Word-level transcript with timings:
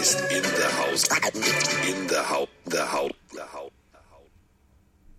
Ist 0.00 0.20
in 0.30 0.42
der 0.42 0.78
Haus. 0.78 1.04
In. 1.86 2.08
Der 2.08 2.30
Haut. 2.30 2.48
Der 2.72 2.92
Haut. 2.92 3.14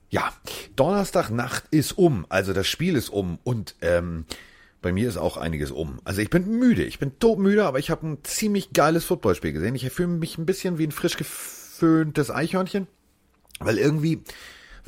Ja, 0.09 0.33
Donnerstagnacht 0.75 1.65
ist 1.69 1.97
um, 1.97 2.25
also 2.29 2.51
das 2.51 2.67
Spiel 2.67 2.95
ist 2.95 3.09
um 3.09 3.37
und 3.43 3.75
ähm, 3.81 4.25
bei 4.81 4.91
mir 4.91 5.07
ist 5.07 5.17
auch 5.17 5.37
einiges 5.37 5.71
um. 5.71 5.99
Also 6.03 6.21
ich 6.21 6.31
bin 6.31 6.49
müde, 6.57 6.83
ich 6.83 6.97
bin 6.97 7.19
todmüde, 7.19 7.65
aber 7.65 7.77
ich 7.77 7.91
habe 7.91 8.07
ein 8.07 8.23
ziemlich 8.23 8.73
geiles 8.73 9.05
Footballspiel 9.05 9.53
gesehen. 9.53 9.75
Ich 9.75 9.87
fühle 9.91 10.07
mich 10.07 10.37
ein 10.37 10.47
bisschen 10.47 10.79
wie 10.79 10.87
ein 10.87 10.91
frisch 10.91 11.15
geföhntes 11.15 12.31
Eichhörnchen, 12.31 12.87
weil 13.59 13.77
irgendwie 13.77 14.23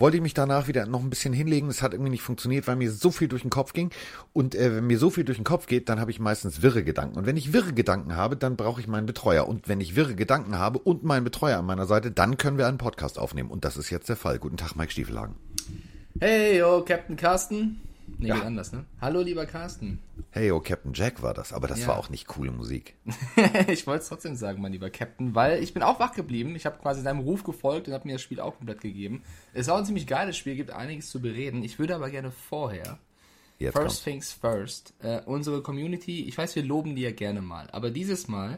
wollte 0.02 0.18
ich 0.18 0.24
mich 0.24 0.34
danach 0.34 0.68
wieder 0.68 0.86
noch 0.86 1.02
ein 1.02 1.10
bisschen 1.10 1.32
hinlegen. 1.32 1.70
Es 1.70 1.82
hat 1.82 1.94
irgendwie 1.94 2.10
nicht 2.10 2.24
funktioniert, 2.24 2.68
weil 2.68 2.76
mir 2.76 2.92
so 2.92 3.12
viel 3.12 3.28
durch 3.28 3.44
den 3.44 3.52
Kopf 3.52 3.72
ging. 3.72 3.92
Und 4.34 4.56
äh, 4.56 4.76
wenn 4.76 4.88
mir 4.88 4.98
so 4.98 5.10
viel 5.10 5.24
durch 5.24 5.38
den 5.38 5.46
Kopf 5.46 5.68
geht, 5.68 5.88
dann 5.88 6.00
habe 6.00 6.12
ich 6.12 6.20
meistens 6.20 6.62
wirre 6.62 6.84
Gedanken. 6.84 7.18
Und 7.18 7.26
wenn 7.26 7.38
ich 7.38 7.54
wirre 7.54 7.72
Gedanken 7.72 8.16
habe, 8.16 8.36
dann 8.36 8.58
brauche 8.58 8.82
ich 8.82 8.88
meinen 8.88 9.06
Betreuer. 9.06 9.48
Und 9.48 9.70
wenn 9.70 9.80
ich 9.80 9.96
wirre 9.96 10.16
Gedanken 10.16 10.58
habe 10.58 10.80
und 10.80 11.04
meinen 11.04 11.24
Betreuer 11.24 11.60
an 11.60 11.66
meiner 11.66 11.86
Seite, 11.86 12.12
dann 12.12 12.38
können 12.38 12.58
wir 12.58 12.68
einen 12.68 12.80
Podcast 12.80 13.18
aufnehmen. 13.18 13.52
Und 13.52 13.64
das 13.64 13.78
ist 13.78 13.90
jetzt 13.92 14.10
der 14.10 14.18
Fall. 14.18 14.40
Guten 14.40 14.58
Tag, 14.58 14.76
Mike 14.76 14.92
Stiefelhagen. 14.92 15.36
Hey, 16.20 16.58
yo, 16.58 16.84
Captain 16.84 17.16
Carsten. 17.16 17.80
Nee, 18.18 18.28
Ja. 18.28 18.36
geht 18.36 18.44
anders, 18.46 18.72
ne? 18.72 18.86
Hallo, 19.00 19.22
lieber 19.22 19.46
Carsten. 19.46 20.00
Hey, 20.32 20.52
oh, 20.52 20.60
Captain 20.60 20.94
Jack 20.94 21.22
war 21.22 21.34
das. 21.34 21.54
Aber 21.54 21.68
das 21.68 21.82
Ja. 21.82 21.88
war 21.88 21.98
auch 21.98 22.10
nicht 22.10 22.28
coole 22.28 22.52
Musik. 22.52 22.96
ich 23.68 23.88
wollte 23.88 24.04
es 24.04 24.10
trotzdem 24.10 24.36
sagen, 24.36 24.62
mein 24.62 24.72
lieber 24.72 24.90
Captain, 24.90 25.34
weil 25.36 25.62
ich 25.64 25.74
bin 25.74 25.82
auch 25.84 26.00
wach 26.00 26.14
geblieben. 26.14 26.56
Ich 26.56 26.66
habe 26.66 26.78
quasi 26.80 27.04
deinem 27.04 27.20
Ruf 27.22 27.44
gefolgt 27.44 27.88
und 27.88 27.94
habe 27.94 28.08
mir 28.08 28.14
das 28.14 28.22
Spiel 28.22 28.40
auch 28.40 28.56
komplett 28.58 28.82
gegeben. 28.82 29.24
Es 29.54 29.68
war 29.68 29.78
ein 29.78 29.86
ziemlich 29.86 30.08
geiles 30.08 30.38
Spiel, 30.38 30.56
gibt 30.56 30.72
einiges 30.72 31.10
zu 31.10 31.20
bereden. 31.22 31.64
Ich 31.64 31.80
würde 31.80 31.96
aber 31.96 32.10
gerne 32.10 32.32
vorher, 32.32 33.00
Jetzt 33.60 33.74
first 33.74 33.86
kommt's. 33.88 34.04
things 34.04 34.32
first, 34.34 34.94
äh, 35.02 35.22
unsere 35.26 35.62
Community, 35.62 36.24
ich 36.26 36.38
weiß, 36.38 36.56
wir 36.56 36.64
loben 36.64 36.96
die 36.96 37.04
ja 37.04 37.12
gerne 37.12 37.42
mal, 37.42 37.70
aber 37.72 37.92
dieses 37.92 38.28
Mal 38.28 38.58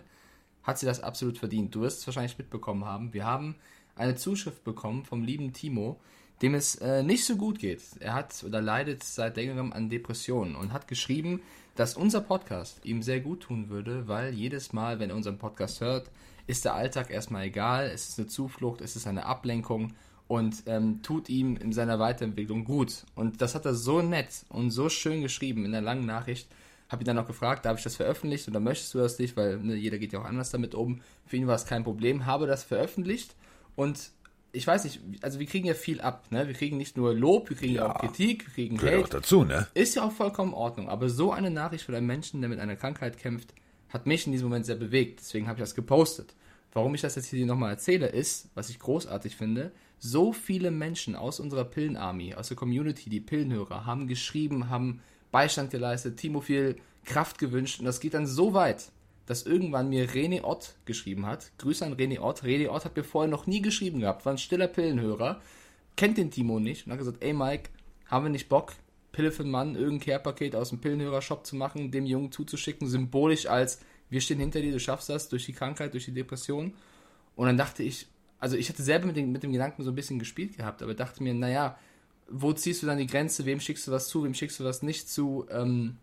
hat 0.63 0.79
sie 0.79 0.85
das 0.85 1.01
absolut 1.01 1.37
verdient. 1.37 1.75
Du 1.75 1.81
wirst 1.81 1.99
es 1.99 2.07
wahrscheinlich 2.07 2.37
mitbekommen 2.37 2.85
haben. 2.85 3.13
Wir 3.13 3.25
haben 3.25 3.55
eine 3.95 4.15
Zuschrift 4.15 4.63
bekommen 4.63 5.03
vom 5.05 5.23
lieben 5.23 5.51
Timo, 5.53 5.99
dem 6.43 6.55
es 6.55 6.75
äh, 6.75 7.03
nicht 7.03 7.23
so 7.23 7.37
gut 7.37 7.57
geht. 7.57 7.81
Er 8.01 8.13
hat 8.13 8.43
oder 8.43 8.61
leidet 8.61 9.01
seit 9.01 9.37
längerem 9.37 9.71
an 9.71 9.89
Depressionen 9.89 10.57
und 10.57 10.73
hat 10.73 10.89
geschrieben, 10.89 11.41
dass 11.75 11.95
unser 11.95 12.19
Podcast 12.19 12.85
ihm 12.85 13.01
sehr 13.01 13.21
gut 13.21 13.43
tun 13.43 13.69
würde, 13.69 14.09
weil 14.09 14.33
jedes 14.33 14.73
Mal, 14.73 14.99
wenn 14.99 15.09
er 15.09 15.15
unseren 15.15 15.37
Podcast 15.37 15.79
hört, 15.79 16.11
ist 16.45 16.65
der 16.65 16.73
Alltag 16.73 17.09
erstmal 17.09 17.45
egal, 17.45 17.85
es 17.85 18.09
ist 18.09 18.19
eine 18.19 18.27
Zuflucht, 18.27 18.81
es 18.81 18.97
ist 18.97 19.07
eine 19.07 19.25
Ablenkung 19.25 19.93
und 20.27 20.63
ähm, 20.65 21.01
tut 21.01 21.29
ihm 21.29 21.55
in 21.55 21.71
seiner 21.71 21.97
Weiterentwicklung 21.97 22.65
gut. 22.65 23.05
Und 23.15 23.41
das 23.41 23.55
hat 23.55 23.65
er 23.65 23.73
so 23.73 24.01
nett 24.01 24.45
und 24.49 24.69
so 24.69 24.89
schön 24.89 25.21
geschrieben 25.21 25.63
in 25.63 25.71
der 25.71 25.81
langen 25.81 26.05
Nachricht. 26.05 26.49
Habe 26.89 27.03
ihn 27.03 27.05
dann 27.05 27.19
auch 27.19 27.27
gefragt, 27.27 27.65
darf 27.65 27.77
ich 27.77 27.85
das 27.85 27.95
veröffentlichen 27.95 28.49
oder 28.49 28.59
möchtest 28.59 28.93
du 28.93 28.97
das 28.97 29.17
nicht, 29.17 29.37
weil 29.37 29.59
ne, 29.59 29.75
jeder 29.75 29.97
geht 29.97 30.11
ja 30.11 30.19
auch 30.19 30.25
anders 30.25 30.51
damit 30.51 30.75
um. 30.75 30.99
Für 31.25 31.37
ihn 31.37 31.47
war 31.47 31.55
es 31.55 31.65
kein 31.65 31.85
Problem, 31.85 32.25
habe 32.25 32.47
das 32.47 32.65
veröffentlicht 32.65 33.33
und 33.77 34.11
ich 34.53 34.67
weiß 34.67 34.83
nicht, 34.83 35.01
also 35.21 35.39
wir 35.39 35.47
kriegen 35.47 35.67
ja 35.67 35.73
viel 35.73 35.99
ab, 35.99 36.27
ne? 36.29 36.47
Wir 36.47 36.53
kriegen 36.53 36.77
nicht 36.77 36.95
nur 36.95 37.13
Lob, 37.13 37.49
wir 37.49 37.57
kriegen 37.57 37.73
ja, 37.73 37.91
auch 37.91 37.99
Kritik, 37.99 38.45
wir 38.45 38.53
kriegen 38.53 38.77
Gehört 38.77 38.95
auch 38.95 39.03
Hate. 39.05 39.17
dazu, 39.17 39.43
ne? 39.43 39.67
Ist 39.73 39.95
ja 39.95 40.05
auch 40.05 40.11
vollkommen 40.11 40.51
in 40.51 40.57
Ordnung. 40.57 40.89
Aber 40.89 41.09
so 41.09 41.31
eine 41.31 41.49
Nachricht 41.49 41.85
von 41.85 41.95
einem 41.95 42.05
Menschen, 42.05 42.39
der 42.39 42.49
mit 42.49 42.59
einer 42.59 42.75
Krankheit 42.75 43.17
kämpft, 43.17 43.53
hat 43.89 44.05
mich 44.05 44.27
in 44.27 44.31
diesem 44.31 44.47
Moment 44.47 44.67
sehr 44.67 44.75
bewegt. 44.75 45.19
Deswegen 45.21 45.47
habe 45.47 45.57
ich 45.57 45.63
das 45.63 45.73
gepostet. 45.73 46.35
Warum 46.71 46.93
ich 46.93 47.01
das 47.01 47.15
jetzt 47.15 47.27
hier 47.27 47.45
nochmal 47.47 47.71
erzähle, 47.71 48.07
ist, 48.07 48.49
was 48.53 48.69
ich 48.69 48.79
großartig 48.79 49.35
finde, 49.35 49.71
so 49.97 50.33
viele 50.33 50.69
Menschen 50.69 51.15
aus 51.15 51.39
unserer 51.39 51.65
Pillenarmy, 51.65 52.35
aus 52.35 52.49
der 52.49 52.57
Community, 52.57 53.09
die 53.09 53.21
Pillenhörer, 53.21 53.85
haben 53.87 54.07
geschrieben, 54.07 54.69
haben 54.69 55.01
Beistand 55.31 55.71
geleistet, 55.71 56.17
Timo 56.17 56.41
viel 56.41 56.77
Kraft 57.05 57.39
gewünscht. 57.39 57.79
Und 57.79 57.85
das 57.85 57.99
geht 57.99 58.13
dann 58.13 58.27
so 58.27 58.53
weit, 58.53 58.91
dass 59.25 59.45
irgendwann 59.45 59.89
mir 59.89 60.09
René 60.09 60.43
Ott 60.43 60.75
geschrieben 60.85 61.25
hat. 61.25 61.51
Grüße 61.57 61.85
an 61.85 61.95
René 61.95 62.19
Ott. 62.19 62.43
René 62.43 62.69
Ott 62.69 62.85
hat 62.85 62.95
mir 62.95 63.03
vorher 63.03 63.29
noch 63.29 63.47
nie 63.47 63.61
geschrieben 63.61 64.01
gehabt, 64.01 64.25
war 64.25 64.33
ein 64.33 64.37
stiller 64.37 64.67
Pillenhörer, 64.67 65.41
kennt 65.95 66.17
den 66.17 66.31
Timo 66.31 66.59
nicht 66.59 66.85
und 66.85 66.91
hat 66.91 66.99
gesagt, 66.99 67.23
ey 67.23 67.33
Mike, 67.33 67.69
haben 68.05 68.25
wir 68.25 68.29
nicht 68.29 68.49
Bock, 68.49 68.73
Pille 69.11 69.31
für 69.31 69.43
den 69.43 69.51
Mann, 69.51 69.75
irgendein 69.75 70.05
Care-Paket 70.05 70.55
aus 70.55 70.69
dem 70.69 70.79
Pillenhörer-Shop 70.79 71.45
zu 71.45 71.55
machen, 71.55 71.91
dem 71.91 72.05
Jungen 72.05 72.31
zuzuschicken, 72.31 72.87
symbolisch 72.87 73.45
als, 73.45 73.79
wir 74.09 74.21
stehen 74.21 74.39
hinter 74.39 74.61
dir, 74.61 74.71
du 74.71 74.79
schaffst 74.79 75.09
das, 75.09 75.29
durch 75.29 75.45
die 75.45 75.53
Krankheit, 75.53 75.93
durch 75.93 76.05
die 76.05 76.13
Depression. 76.13 76.73
Und 77.35 77.47
dann 77.47 77.57
dachte 77.57 77.83
ich, 77.83 78.07
also 78.39 78.57
ich 78.57 78.69
hatte 78.69 78.83
selber 78.83 79.07
mit 79.07 79.15
dem, 79.15 79.31
mit 79.31 79.43
dem 79.43 79.51
Gedanken 79.51 79.83
so 79.83 79.91
ein 79.91 79.95
bisschen 79.95 80.19
gespielt 80.19 80.57
gehabt, 80.57 80.81
aber 80.81 80.93
dachte 80.93 81.23
mir, 81.23 81.33
naja, 81.33 81.77
wo 82.27 82.51
ziehst 82.53 82.83
du 82.83 82.87
dann 82.87 82.97
die 82.97 83.07
Grenze, 83.07 83.45
wem 83.45 83.59
schickst 83.59 83.87
du 83.87 83.91
was 83.91 84.07
zu, 84.07 84.23
wem 84.23 84.33
schickst 84.33 84.59
du 84.59 84.63
was 84.63 84.81
nicht 84.81 85.09
zu, 85.09 85.45
ähm, 85.49 85.97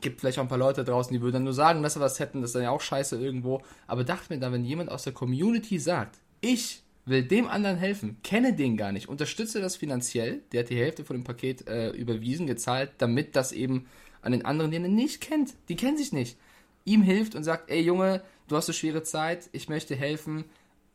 gibt 0.00 0.20
vielleicht 0.20 0.38
auch 0.38 0.42
ein 0.42 0.48
paar 0.48 0.58
Leute 0.58 0.84
draußen, 0.84 1.12
die 1.12 1.20
würden 1.20 1.34
dann 1.34 1.44
nur 1.44 1.52
sagen, 1.52 1.82
dass 1.82 1.94
sie 1.94 2.00
was 2.00 2.20
hätten, 2.20 2.40
das 2.40 2.50
ist 2.50 2.54
dann 2.54 2.62
ja 2.62 2.70
auch 2.70 2.80
scheiße 2.80 3.20
irgendwo, 3.20 3.62
aber 3.86 4.04
dachte 4.04 4.32
mir 4.32 4.40
dann, 4.40 4.52
wenn 4.52 4.64
jemand 4.64 4.90
aus 4.90 5.04
der 5.04 5.12
Community 5.12 5.78
sagt, 5.78 6.18
ich 6.40 6.82
will 7.04 7.22
dem 7.22 7.48
anderen 7.48 7.76
helfen, 7.76 8.16
kenne 8.22 8.54
den 8.54 8.76
gar 8.76 8.92
nicht, 8.92 9.08
unterstütze 9.08 9.60
das 9.60 9.76
finanziell, 9.76 10.42
der 10.52 10.60
hat 10.60 10.70
die 10.70 10.78
Hälfte 10.78 11.04
von 11.04 11.16
dem 11.16 11.24
Paket 11.24 11.66
äh, 11.68 11.90
überwiesen, 11.90 12.46
gezahlt, 12.46 12.92
damit 12.98 13.36
das 13.36 13.52
eben 13.52 13.86
an 14.22 14.32
den 14.32 14.44
anderen, 14.44 14.70
den 14.70 14.84
er 14.84 14.90
nicht 14.90 15.20
kennt, 15.20 15.54
die 15.68 15.76
kennen 15.76 15.96
sich 15.96 16.12
nicht, 16.12 16.38
ihm 16.84 17.02
hilft 17.02 17.34
und 17.34 17.44
sagt, 17.44 17.70
ey 17.70 17.80
Junge, 17.80 18.22
du 18.48 18.56
hast 18.56 18.68
eine 18.68 18.74
schwere 18.74 19.02
Zeit, 19.02 19.48
ich 19.52 19.68
möchte 19.68 19.96
helfen, 19.96 20.44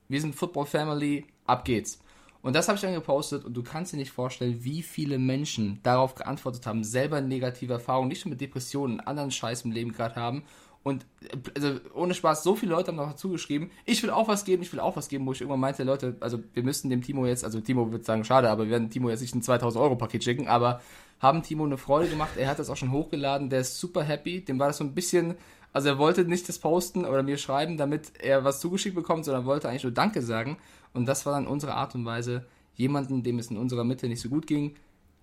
wir 0.08 0.22
sind 0.22 0.36
Football 0.36 0.66
Family, 0.66 1.26
ab 1.46 1.66
geht's. 1.66 2.00
Und 2.46 2.54
das 2.54 2.68
habe 2.68 2.76
ich 2.76 2.82
dann 2.84 2.94
gepostet 2.94 3.44
und 3.44 3.56
du 3.58 3.64
kannst 3.64 3.92
dir 3.92 3.98
nicht 3.98 4.12
vorstellen, 4.12 4.64
wie 4.64 4.84
viele 4.84 5.18
Menschen 5.18 5.80
darauf 5.82 6.14
geantwortet 6.14 6.68
haben, 6.68 6.84
selber 6.84 7.20
negative 7.20 7.74
Erfahrungen, 7.74 8.08
nicht 8.08 8.24
nur 8.24 8.34
mit 8.34 8.42
Depressionen, 8.42 9.00
anderen 9.00 9.32
Scheiß 9.32 9.64
im 9.64 9.72
Leben 9.72 9.92
gerade 9.94 10.14
haben. 10.16 10.44
Und 10.84 11.08
also 11.56 11.80
ohne 11.96 12.14
Spaß, 12.14 12.44
so 12.44 12.56
viele 12.56 12.74
Leute 12.74 12.90
haben 12.90 12.98
noch 12.98 13.10
dazu 13.10 13.30
geschrieben, 13.32 13.72
ich 13.84 14.04
will 14.04 14.12
auch 14.12 14.28
was 14.28 14.46
geben, 14.46 14.62
ich 14.62 14.72
will 14.72 14.80
auch 14.80 14.96
was 14.96 15.10
geben, 15.10 15.26
wo 15.26 15.32
ich 15.32 15.42
irgendwann 15.42 15.60
meinte, 15.60 15.84
Leute, 15.84 16.18
also 16.20 16.38
wir 16.54 16.62
müssten 16.62 16.92
dem 16.92 17.02
Timo 17.02 17.26
jetzt, 17.26 17.44
also 17.44 17.60
Timo 17.62 17.92
wird 17.92 18.06
sagen, 18.06 18.24
schade, 18.24 18.48
aber 18.52 18.66
wir 18.66 18.74
werden 18.74 18.92
Timo 18.92 19.10
jetzt 19.10 19.22
nicht 19.22 19.34
ein 19.34 19.42
2000 19.42 19.84
Euro 19.84 19.96
Paket 19.96 20.24
schicken, 20.24 20.48
aber 20.48 20.82
haben 21.20 21.42
Timo 21.42 21.66
eine 21.66 21.80
Freude 21.80 22.10
gemacht, 22.10 22.38
er 22.38 22.48
hat 22.48 22.60
das 22.60 22.70
auch 22.70 22.78
schon 22.78 22.92
hochgeladen, 22.92 23.50
der 23.50 23.62
ist 23.62 23.80
super 23.80 24.04
happy, 24.04 24.46
dem 24.46 24.60
war 24.60 24.68
das 24.68 24.78
so 24.78 24.84
ein 24.84 24.94
bisschen, 24.94 25.34
also 25.76 25.90
er 25.90 25.98
wollte 25.98 26.24
nicht 26.24 26.48
das 26.48 26.58
posten 26.58 27.04
oder 27.04 27.22
mir 27.22 27.38
schreiben, 27.38 27.76
damit 27.76 28.14
er 28.22 28.46
was 28.46 28.62
zugeschickt 28.62 28.96
bekommt, 28.96 29.26
sondern 29.26 29.44
wollte 29.44 29.68
eigentlich 29.68 29.84
nur 29.84 29.92
Danke 29.92 30.22
sagen. 30.22 30.56
Und 30.94 31.06
das 31.06 31.26
war 31.26 31.34
dann 31.34 31.48
unsere 31.48 31.74
Art 31.74 31.96
und 31.96 32.06
Weise, 32.06 32.46
jemanden, 32.76 33.24
dem 33.24 33.40
es 33.40 33.52
in 33.52 33.58
unserer 33.58 33.84
Mitte 33.84 34.08
nicht 34.08 34.22
so 34.22 34.30
gut 34.30 34.48
ging, 34.48 34.76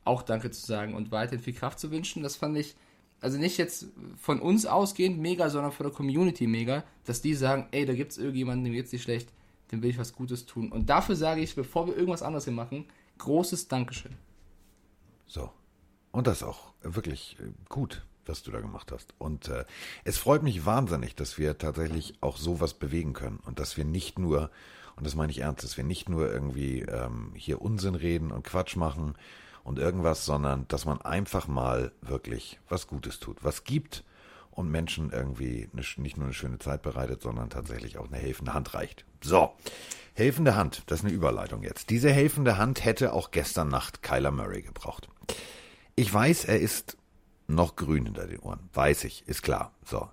auch 0.05 0.21
Danke 0.21 0.51
zu 0.51 0.61
sagen 0.61 0.93
und 0.93 1.11
weiterhin 1.11 1.43
viel 1.43 1.55
Kraft 1.55 1.79
zu 1.79 1.91
wünschen. 1.91 2.23
Das 2.23 2.37
fand 2.37 2.59
ich, 2.59 2.77
also 3.23 3.39
nicht 3.39 3.57
jetzt 3.57 3.87
von 4.19 4.41
uns 4.41 4.67
ausgehend 4.67 5.19
mega, 5.19 5.49
sondern 5.49 5.73
von 5.73 5.87
der 5.87 5.95
Community 5.95 6.47
mega, 6.47 6.85
dass 7.07 7.23
die 7.23 7.33
sagen, 7.33 7.69
ey, 7.71 7.87
da 7.87 7.95
gibt 7.95 8.13
es 8.13 8.19
irgendjemanden, 8.19 8.65
dem 8.65 8.75
geht's 8.75 8.93
nicht 8.93 9.05
schlecht, 9.05 9.33
dem 9.71 9.83
will 9.83 9.89
ich 9.89 9.99
was 9.99 10.13
Gutes 10.13 10.45
tun. 10.45 10.71
Und 10.71 10.91
dafür 10.91 11.17
sage 11.17 11.41
ich, 11.41 11.55
bevor 11.55 11.87
wir 11.87 11.97
irgendwas 11.97 12.23
anderes 12.23 12.45
hier 12.45 12.53
machen, 12.53 12.85
großes 13.17 13.69
Dankeschön. 13.69 14.17
So. 15.27 15.49
Und 16.11 16.27
das 16.27 16.43
auch 16.43 16.75
wirklich 16.83 17.39
äh, 17.41 17.45
gut, 17.71 18.05
was 18.27 18.43
du 18.43 18.51
da 18.51 18.61
gemacht 18.61 18.93
hast. 18.93 19.15
Und 19.19 19.49
äh, 19.49 19.65
es 20.05 20.19
freut 20.19 20.43
mich 20.43 20.65
wahnsinnig, 20.67 21.15
dass 21.15 21.39
wir 21.39 21.59
tatsächlich 21.59 22.15
auch 22.21 22.37
sowas 22.37 22.75
bewegen 22.75 23.13
können 23.13 23.41
und 23.45 23.59
dass 23.59 23.77
wir 23.77 23.85
nicht 23.85 24.19
nur, 24.19 24.51
und 24.97 25.07
das 25.07 25.15
meine 25.15 25.33
ich 25.33 25.41
ernst, 25.41 25.65
dass 25.65 25.77
wir 25.77 25.85
nicht 25.85 26.09
nur 26.09 26.33
irgendwie 26.33 26.81
ähm, 26.81 27.33
hier 27.35 27.63
Unsinn 27.63 27.95
reden 27.95 28.31
und 28.31 28.45
Quatsch 28.45 28.77
machen 28.77 29.15
und 29.65 29.79
irgendwas, 29.79 30.25
sondern 30.25 30.67
dass 30.69 30.85
man 30.85 31.01
einfach 31.01 31.49
mal 31.49 31.93
wirklich 32.01 32.59
was 32.69 32.87
Gutes 32.87 33.21
tut, 33.21 33.45
was 33.45 33.65
gibt 33.65 34.05
und 34.51 34.71
Menschen 34.71 35.11
irgendwie 35.11 35.69
eine, 35.73 35.83
nicht 35.97 36.17
nur 36.17 36.27
eine 36.27 36.35
schöne 36.35 36.59
Zeit 36.59 36.83
bereitet, 36.83 37.23
sondern 37.23 37.51
tatsächlich 37.51 37.99
auch 37.99 38.09
eine 38.09 38.19
helfende 38.19 38.55
Hand 38.55 38.75
reicht. 38.75 39.05
So, 39.23 39.53
helfende 40.15 40.55
Hand, 40.57 40.83
das 40.87 41.01
ist 41.01 41.07
eine 41.07 41.15
Überleitung 41.15 41.63
jetzt. 41.63 41.91
Diese 41.91 42.13
helfende 42.13 42.59
Hand 42.59 42.85
hätte 42.85 43.13
auch 43.13 43.31
gestern 43.31 43.69
Nacht 43.69 44.03
Kyler 44.03 44.31
Murray 44.31 44.63
gebraucht. 44.63 45.09
Ich 45.95 46.13
weiß, 46.13 46.45
er 46.47 46.61
ist 46.61 46.97
noch 47.55 47.77
grün 47.77 48.05
hinter 48.07 48.27
den 48.27 48.41
Ohren. 48.41 48.69
Weiß 48.73 49.05
ich, 49.05 49.27
ist 49.27 49.43
klar. 49.43 49.73
So. 49.85 50.09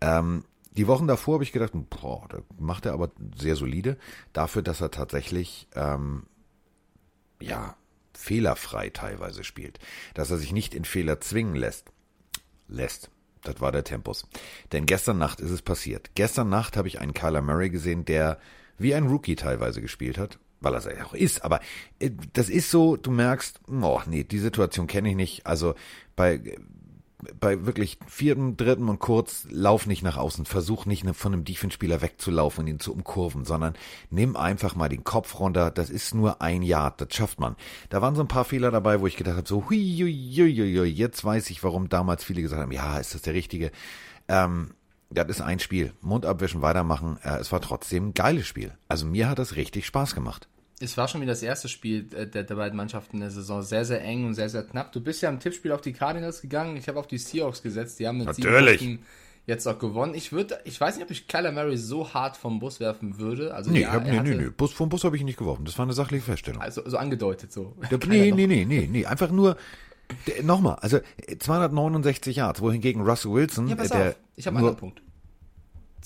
Ähm, 0.00 0.44
die 0.72 0.86
Wochen 0.86 1.06
davor 1.06 1.34
habe 1.34 1.44
ich 1.44 1.52
gedacht, 1.52 1.72
boah, 1.74 2.26
da 2.28 2.38
macht 2.58 2.86
er 2.86 2.92
aber 2.92 3.10
sehr 3.36 3.56
solide. 3.56 3.96
Dafür, 4.32 4.62
dass 4.62 4.80
er 4.80 4.90
tatsächlich, 4.90 5.68
ähm, 5.74 6.24
ja, 7.40 7.76
fehlerfrei 8.12 8.90
teilweise 8.90 9.44
spielt. 9.44 9.78
Dass 10.14 10.30
er 10.30 10.38
sich 10.38 10.52
nicht 10.52 10.74
in 10.74 10.84
Fehler 10.84 11.20
zwingen 11.20 11.54
lässt. 11.54 11.92
Lässt. 12.68 13.10
Das 13.42 13.60
war 13.60 13.72
der 13.72 13.84
Tempus. 13.84 14.26
Denn 14.72 14.86
gestern 14.86 15.18
Nacht 15.18 15.40
ist 15.40 15.50
es 15.50 15.62
passiert. 15.62 16.10
Gestern 16.14 16.48
Nacht 16.48 16.76
habe 16.76 16.88
ich 16.88 17.00
einen 17.00 17.14
Kyler 17.14 17.42
Murray 17.42 17.70
gesehen, 17.70 18.04
der 18.04 18.38
wie 18.76 18.94
ein 18.94 19.06
Rookie 19.06 19.36
teilweise 19.36 19.80
gespielt 19.80 20.18
hat, 20.18 20.38
weil 20.60 20.74
er 20.74 20.78
es 20.78 20.84
ja 20.84 21.04
auch 21.04 21.14
ist. 21.14 21.44
Aber 21.44 21.60
äh, 21.98 22.10
das 22.32 22.48
ist 22.48 22.70
so, 22.70 22.96
du 22.96 23.10
merkst, 23.10 23.60
oh 23.68 24.00
nee, 24.06 24.24
die 24.24 24.38
Situation 24.38 24.86
kenne 24.86 25.10
ich 25.10 25.16
nicht. 25.16 25.46
Also 25.46 25.74
bei 26.16 26.56
bei 27.40 27.64
wirklich 27.64 27.98
vierten, 28.06 28.56
dritten 28.56 28.88
und 28.88 28.98
kurz, 28.98 29.46
lauf 29.50 29.86
nicht 29.86 30.02
nach 30.02 30.16
außen. 30.16 30.44
Versuch 30.44 30.84
nicht 30.84 31.04
ne, 31.04 31.14
von 31.14 31.32
einem 31.32 31.44
Defense-Spieler 31.44 32.02
wegzulaufen 32.02 32.64
und 32.64 32.68
ihn 32.68 32.80
zu 32.80 32.92
umkurven, 32.92 33.44
sondern 33.44 33.74
nimm 34.10 34.36
einfach 34.36 34.74
mal 34.74 34.88
den 34.88 35.04
Kopf 35.04 35.40
runter. 35.40 35.70
Das 35.70 35.88
ist 35.88 36.14
nur 36.14 36.42
ein 36.42 36.62
Yard, 36.62 37.00
das 37.00 37.14
schafft 37.14 37.40
man. 37.40 37.56
Da 37.88 38.02
waren 38.02 38.14
so 38.14 38.22
ein 38.22 38.28
paar 38.28 38.44
Fehler 38.44 38.70
dabei, 38.70 39.00
wo 39.00 39.06
ich 39.06 39.16
gedacht 39.16 39.36
habe, 39.36 39.48
so, 39.48 39.68
hui, 39.70 39.96
hui, 39.98 40.34
hui, 40.36 40.78
hui, 40.78 40.88
jetzt 40.88 41.24
weiß 41.24 41.50
ich, 41.50 41.62
warum 41.64 41.88
damals 41.88 42.22
viele 42.22 42.42
gesagt 42.42 42.62
haben, 42.62 42.72
ja, 42.72 42.98
ist 42.98 43.14
das 43.14 43.22
der 43.22 43.34
richtige. 43.34 43.70
Ähm, 44.28 44.74
das 45.08 45.28
ist 45.28 45.40
ein 45.40 45.60
Spiel. 45.60 45.92
Mund 46.02 46.26
abwischen, 46.26 46.62
weitermachen. 46.62 47.18
Äh, 47.22 47.38
es 47.38 47.50
war 47.50 47.60
trotzdem 47.60 48.08
ein 48.08 48.14
geiles 48.14 48.46
Spiel. 48.46 48.76
Also 48.88 49.06
mir 49.06 49.28
hat 49.28 49.38
das 49.38 49.56
richtig 49.56 49.86
Spaß 49.86 50.14
gemacht. 50.14 50.48
Es 50.78 50.96
war 50.98 51.08
schon 51.08 51.22
wieder 51.22 51.32
das 51.32 51.42
erste 51.42 51.68
Spiel 51.68 52.06
äh, 52.14 52.26
der, 52.26 52.44
der 52.44 52.54
beiden 52.54 52.76
Mannschaften 52.76 53.16
in 53.16 53.20
der 53.20 53.30
Saison. 53.30 53.62
Sehr, 53.62 53.84
sehr 53.84 54.02
eng 54.02 54.26
und 54.26 54.34
sehr, 54.34 54.48
sehr 54.50 54.62
knapp. 54.62 54.92
Du 54.92 55.00
bist 55.00 55.22
ja 55.22 55.30
im 55.30 55.40
Tippspiel 55.40 55.72
auf 55.72 55.80
die 55.80 55.92
Cardinals 55.94 56.42
gegangen. 56.42 56.76
Ich 56.76 56.86
habe 56.88 56.98
auf 56.98 57.06
die 57.06 57.18
Seahawks 57.18 57.62
gesetzt. 57.62 57.98
Die 57.98 58.06
haben 58.06 58.18
mit 58.18 58.26
Natürlich. 58.26 58.80
sieben 58.80 58.96
Punkten 58.98 59.06
jetzt 59.46 59.66
auch 59.68 59.78
gewonnen. 59.78 60.14
Ich 60.14 60.32
würde, 60.32 60.58
ich 60.64 60.78
weiß 60.80 60.96
nicht, 60.96 61.04
ob 61.04 61.10
ich 61.10 61.28
Kyler 61.28 61.52
Murray 61.52 61.76
so 61.78 62.12
hart 62.12 62.36
vom 62.36 62.58
Bus 62.58 62.80
werfen 62.80 63.18
würde. 63.18 63.54
Also 63.54 63.70
Nee, 63.70 63.82
ja, 63.82 63.92
hab, 63.92 64.04
nee, 64.04 64.18
hatte, 64.18 64.28
nee, 64.28 64.34
nee. 64.36 64.50
Bus, 64.54 64.72
vom 64.72 64.88
Bus 64.88 65.04
habe 65.04 65.16
ich 65.16 65.22
ihn 65.22 65.26
nicht 65.26 65.38
geworfen. 65.38 65.64
Das 65.64 65.78
war 65.78 65.84
eine 65.84 65.92
sachliche 65.92 66.24
Feststellung. 66.24 66.60
Also 66.60 66.82
so 66.84 66.98
angedeutet 66.98 67.52
so. 67.52 67.74
Nee, 68.08 68.32
nee, 68.32 68.46
nee, 68.46 68.64
nee, 68.64 68.88
nee. 68.90 69.06
Einfach 69.06 69.30
nur, 69.30 69.56
der- 70.26 70.42
nochmal, 70.42 70.76
also 70.80 70.98
äh, 71.26 71.38
269 71.38 72.36
Yards, 72.36 72.60
wohingegen 72.60 73.02
Russell 73.02 73.32
Wilson, 73.32 73.68
Ja, 73.68 73.76
pass 73.76 73.90
äh, 73.92 73.96
der 73.96 74.08
auf. 74.10 74.16
Ich 74.34 74.46
habe 74.46 74.56
einen 74.56 74.66
anderen 74.66 74.80
Punkt. 74.80 75.02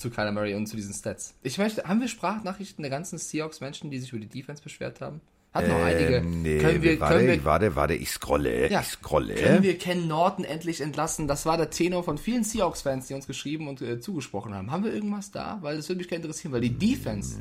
Zu 0.01 0.09
Kyler 0.09 0.31
Murray 0.31 0.55
und 0.55 0.65
zu 0.65 0.75
diesen 0.75 0.93
Stats. 0.93 1.35
Ich 1.43 1.59
möchte, 1.59 1.83
haben 1.83 2.01
wir 2.01 2.07
Sprachnachrichten 2.07 2.81
der 2.81 2.89
ganzen 2.89 3.19
Seahawks-Menschen, 3.19 3.91
die 3.91 3.99
sich 3.99 4.11
über 4.11 4.19
die 4.19 4.27
Defense 4.27 4.63
beschwert 4.63 4.99
haben? 4.99 5.21
Hat 5.53 5.67
noch 5.67 5.75
einige. 5.75 6.15
äh, 6.15 6.21
nee, 6.21 6.57
können 6.59 6.81
wir, 6.81 6.99
warte, 6.99 7.15
können 7.15 7.27
wir, 7.27 7.45
warte, 7.45 7.75
warte, 7.75 7.93
ich 7.93 8.09
scrolle, 8.09 8.71
ja, 8.71 8.79
ich 8.79 8.87
scrolle. 8.87 9.35
können 9.35 9.61
wir 9.61 9.77
Ken 9.77 10.07
Norton 10.07 10.43
endlich 10.43 10.81
entlassen? 10.81 11.27
Das 11.27 11.45
war 11.45 11.57
der 11.57 11.69
Tenor 11.69 12.03
von 12.03 12.17
vielen 12.17 12.43
Seahawks-Fans, 12.43 13.07
die 13.07 13.13
uns 13.13 13.27
geschrieben 13.27 13.67
und 13.67 13.81
äh, 13.81 13.99
zugesprochen 13.99 14.55
haben. 14.55 14.71
Haben 14.71 14.85
wir 14.85 14.93
irgendwas 14.93 15.29
da? 15.29 15.59
Weil 15.61 15.75
das 15.75 15.87
würde 15.87 15.99
mich 15.99 16.07
gerne 16.07 16.23
interessieren, 16.23 16.53
weil 16.53 16.61
die 16.61 16.73
Defense. 16.73 17.37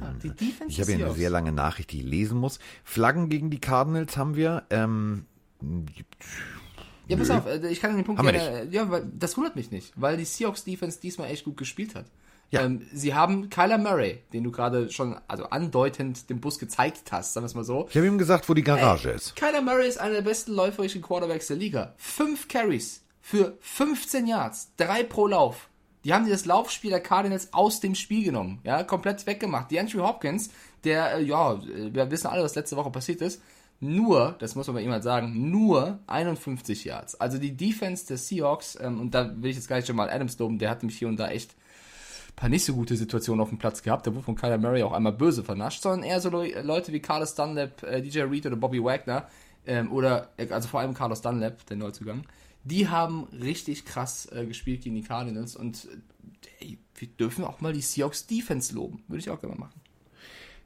Ja, 0.00 0.12
die 0.22 0.28
Defense 0.30 0.64
ich 0.68 0.80
habe 0.80 0.92
hier 0.92 1.06
eine 1.06 1.14
sehr 1.14 1.30
lange 1.30 1.52
Nachricht, 1.52 1.92
die 1.92 2.00
ich 2.00 2.04
lesen 2.04 2.38
muss. 2.38 2.58
Flaggen 2.82 3.30
gegen 3.30 3.48
die 3.48 3.60
Cardinals 3.60 4.16
haben 4.16 4.36
wir. 4.36 4.64
Ähm, 4.68 5.24
Ja, 7.06 7.16
pass 7.16 7.30
auf, 7.30 7.46
äh, 7.46 7.68
ich 7.68 7.80
kann 7.80 7.96
den 7.96 8.04
Punkt 8.04 8.22
gerne, 8.22 8.68
ja, 8.70 8.90
weil 8.90 9.06
das 9.18 9.36
wundert 9.36 9.56
mich 9.56 9.70
nicht, 9.70 9.92
weil 9.96 10.16
die 10.16 10.24
Seahawks 10.24 10.64
Defense 10.64 11.00
diesmal 11.00 11.30
echt 11.30 11.44
gut 11.44 11.56
gespielt 11.56 11.94
hat. 11.94 12.06
Ja. 12.50 12.62
Ähm, 12.62 12.86
sie 12.92 13.14
haben 13.14 13.50
Kyler 13.50 13.78
Murray, 13.78 14.22
den 14.32 14.44
du 14.44 14.50
gerade 14.50 14.90
schon, 14.90 15.16
also 15.28 15.44
andeutend 15.44 16.30
dem 16.30 16.40
Bus 16.40 16.58
gezeigt 16.58 17.10
hast, 17.10 17.32
sagen 17.32 17.44
wir 17.44 17.48
es 17.48 17.54
mal 17.54 17.64
so. 17.64 17.86
ich 17.90 17.96
habe 17.96 18.06
ihm 18.06 18.18
gesagt, 18.18 18.48
wo 18.48 18.54
die 18.54 18.62
Garage 18.62 19.10
ist. 19.10 19.34
Kyler 19.36 19.60
Murray 19.60 19.88
ist 19.88 19.98
einer 19.98 20.14
der 20.14 20.22
besten 20.22 20.52
läuferischen 20.52 21.02
Quarterbacks 21.02 21.48
der 21.48 21.56
Liga. 21.56 21.94
Fünf 21.96 22.48
Carries 22.48 23.02
für 23.20 23.56
15 23.60 24.26
Yards, 24.26 24.72
drei 24.76 25.02
pro 25.02 25.26
Lauf. 25.26 25.68
Die 26.04 26.12
haben 26.12 26.26
dir 26.26 26.32
das 26.32 26.44
Laufspiel 26.44 26.90
der 26.90 27.00
Cardinals 27.00 27.52
aus 27.54 27.80
dem 27.80 27.94
Spiel 27.94 28.24
genommen, 28.24 28.60
ja, 28.62 28.82
komplett 28.82 29.26
weggemacht. 29.26 29.70
Die 29.70 29.80
Andrew 29.80 30.06
Hopkins, 30.06 30.50
der, 30.84 31.14
äh, 31.14 31.22
ja, 31.22 31.54
äh, 31.54 31.94
wir 31.94 32.10
wissen 32.10 32.26
alle, 32.26 32.42
was 32.42 32.54
letzte 32.54 32.76
Woche 32.76 32.90
passiert 32.90 33.22
ist, 33.22 33.40
nur, 33.80 34.36
das 34.38 34.54
muss 34.54 34.66
man 34.66 34.76
bei 34.76 34.82
ihm 34.82 34.90
halt 34.90 35.02
sagen, 35.02 35.50
nur 35.50 35.98
51 36.06 36.84
Yards. 36.84 37.20
Also 37.20 37.38
die 37.38 37.56
Defense 37.56 38.06
der 38.06 38.16
Seahawks, 38.16 38.78
ähm, 38.80 39.00
und 39.00 39.14
da 39.14 39.34
will 39.42 39.50
ich 39.50 39.56
jetzt 39.56 39.68
gar 39.68 39.76
nicht 39.76 39.86
schon 39.86 39.96
mal 39.96 40.08
Adams 40.08 40.38
loben, 40.38 40.58
der 40.58 40.70
hat 40.70 40.82
mich 40.82 40.98
hier 40.98 41.08
und 41.08 41.18
da 41.18 41.28
echt 41.28 41.54
ein 42.28 42.36
paar 42.36 42.48
nicht 42.48 42.64
so 42.64 42.74
gute 42.74 42.96
Situationen 42.96 43.42
auf 43.42 43.50
dem 43.50 43.58
Platz 43.58 43.82
gehabt. 43.82 44.06
Der 44.06 44.14
wurde 44.14 44.24
von 44.24 44.36
Kyler 44.36 44.58
Murray 44.58 44.82
auch 44.82 44.92
einmal 44.92 45.12
böse 45.12 45.44
vernascht, 45.44 45.82
sondern 45.82 46.02
eher 46.02 46.20
so 46.20 46.30
Le 46.30 46.62
Leute 46.62 46.92
wie 46.92 47.00
Carlos 47.00 47.34
Dunlap, 47.34 47.82
äh, 47.82 48.00
DJ 48.00 48.22
Reed 48.22 48.46
oder 48.46 48.56
Bobby 48.56 48.82
Wagner, 48.82 49.28
ähm, 49.66 49.92
oder, 49.92 50.30
äh, 50.36 50.48
also 50.50 50.68
vor 50.68 50.80
allem 50.80 50.94
Carlos 50.94 51.20
Dunlap, 51.20 51.66
der 51.66 51.76
Neuzugang, 51.76 52.24
die 52.64 52.88
haben 52.88 53.24
richtig 53.24 53.84
krass 53.84 54.26
äh, 54.32 54.46
gespielt 54.46 54.82
gegen 54.82 54.94
die 54.94 55.02
Cardinals 55.02 55.56
und 55.56 55.88
äh, 56.60 56.64
ey, 56.64 56.78
wir 56.96 57.08
dürfen 57.08 57.44
auch 57.44 57.60
mal 57.60 57.72
die 57.72 57.82
Seahawks 57.82 58.26
Defense 58.26 58.74
loben. 58.74 59.02
Würde 59.08 59.20
ich 59.20 59.30
auch 59.30 59.40
gerne 59.40 59.56
machen. 59.56 59.80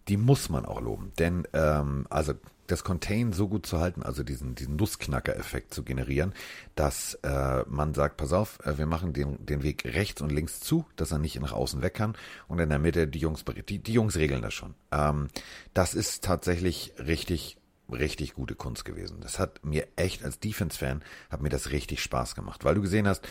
Die 0.08 0.16
muss 0.16 0.48
man 0.48 0.64
auch 0.64 0.80
loben, 0.80 1.12
denn 1.18 1.46
ähm, 1.52 2.06
also 2.08 2.34
das 2.68 2.84
Contain 2.84 3.32
so 3.32 3.48
gut 3.48 3.66
zu 3.66 3.80
halten, 3.80 4.02
also 4.02 4.22
diesen, 4.22 4.54
diesen 4.54 4.76
Nussknacker-Effekt 4.76 5.74
zu 5.74 5.82
generieren, 5.82 6.32
dass 6.76 7.14
äh, 7.22 7.64
man 7.66 7.94
sagt, 7.94 8.18
pass 8.18 8.32
auf, 8.32 8.58
äh, 8.64 8.78
wir 8.78 8.86
machen 8.86 9.12
den, 9.12 9.44
den 9.44 9.62
Weg 9.62 9.84
rechts 9.84 10.22
und 10.22 10.30
links 10.30 10.60
zu, 10.60 10.84
dass 10.94 11.10
er 11.10 11.18
nicht 11.18 11.40
nach 11.40 11.52
außen 11.52 11.82
weg 11.82 11.94
kann 11.94 12.16
und 12.46 12.58
in 12.60 12.68
der 12.68 12.78
Mitte 12.78 13.08
die 13.08 13.18
Jungs, 13.18 13.44
die, 13.68 13.78
die 13.78 13.92
Jungs 13.92 14.16
regeln 14.16 14.42
das 14.42 14.54
schon. 14.54 14.74
Ähm, 14.92 15.28
das 15.74 15.94
ist 15.94 16.22
tatsächlich 16.22 16.92
richtig, 16.98 17.56
richtig 17.90 18.34
gute 18.34 18.54
Kunst 18.54 18.84
gewesen. 18.84 19.18
Das 19.20 19.38
hat 19.38 19.64
mir 19.64 19.88
echt 19.96 20.22
als 20.22 20.38
Defense-Fan, 20.38 21.02
hat 21.30 21.40
mir 21.40 21.48
das 21.48 21.70
richtig 21.70 22.02
Spaß 22.02 22.34
gemacht, 22.34 22.64
weil 22.64 22.74
du 22.74 22.82
gesehen 22.82 23.08
hast, 23.08 23.26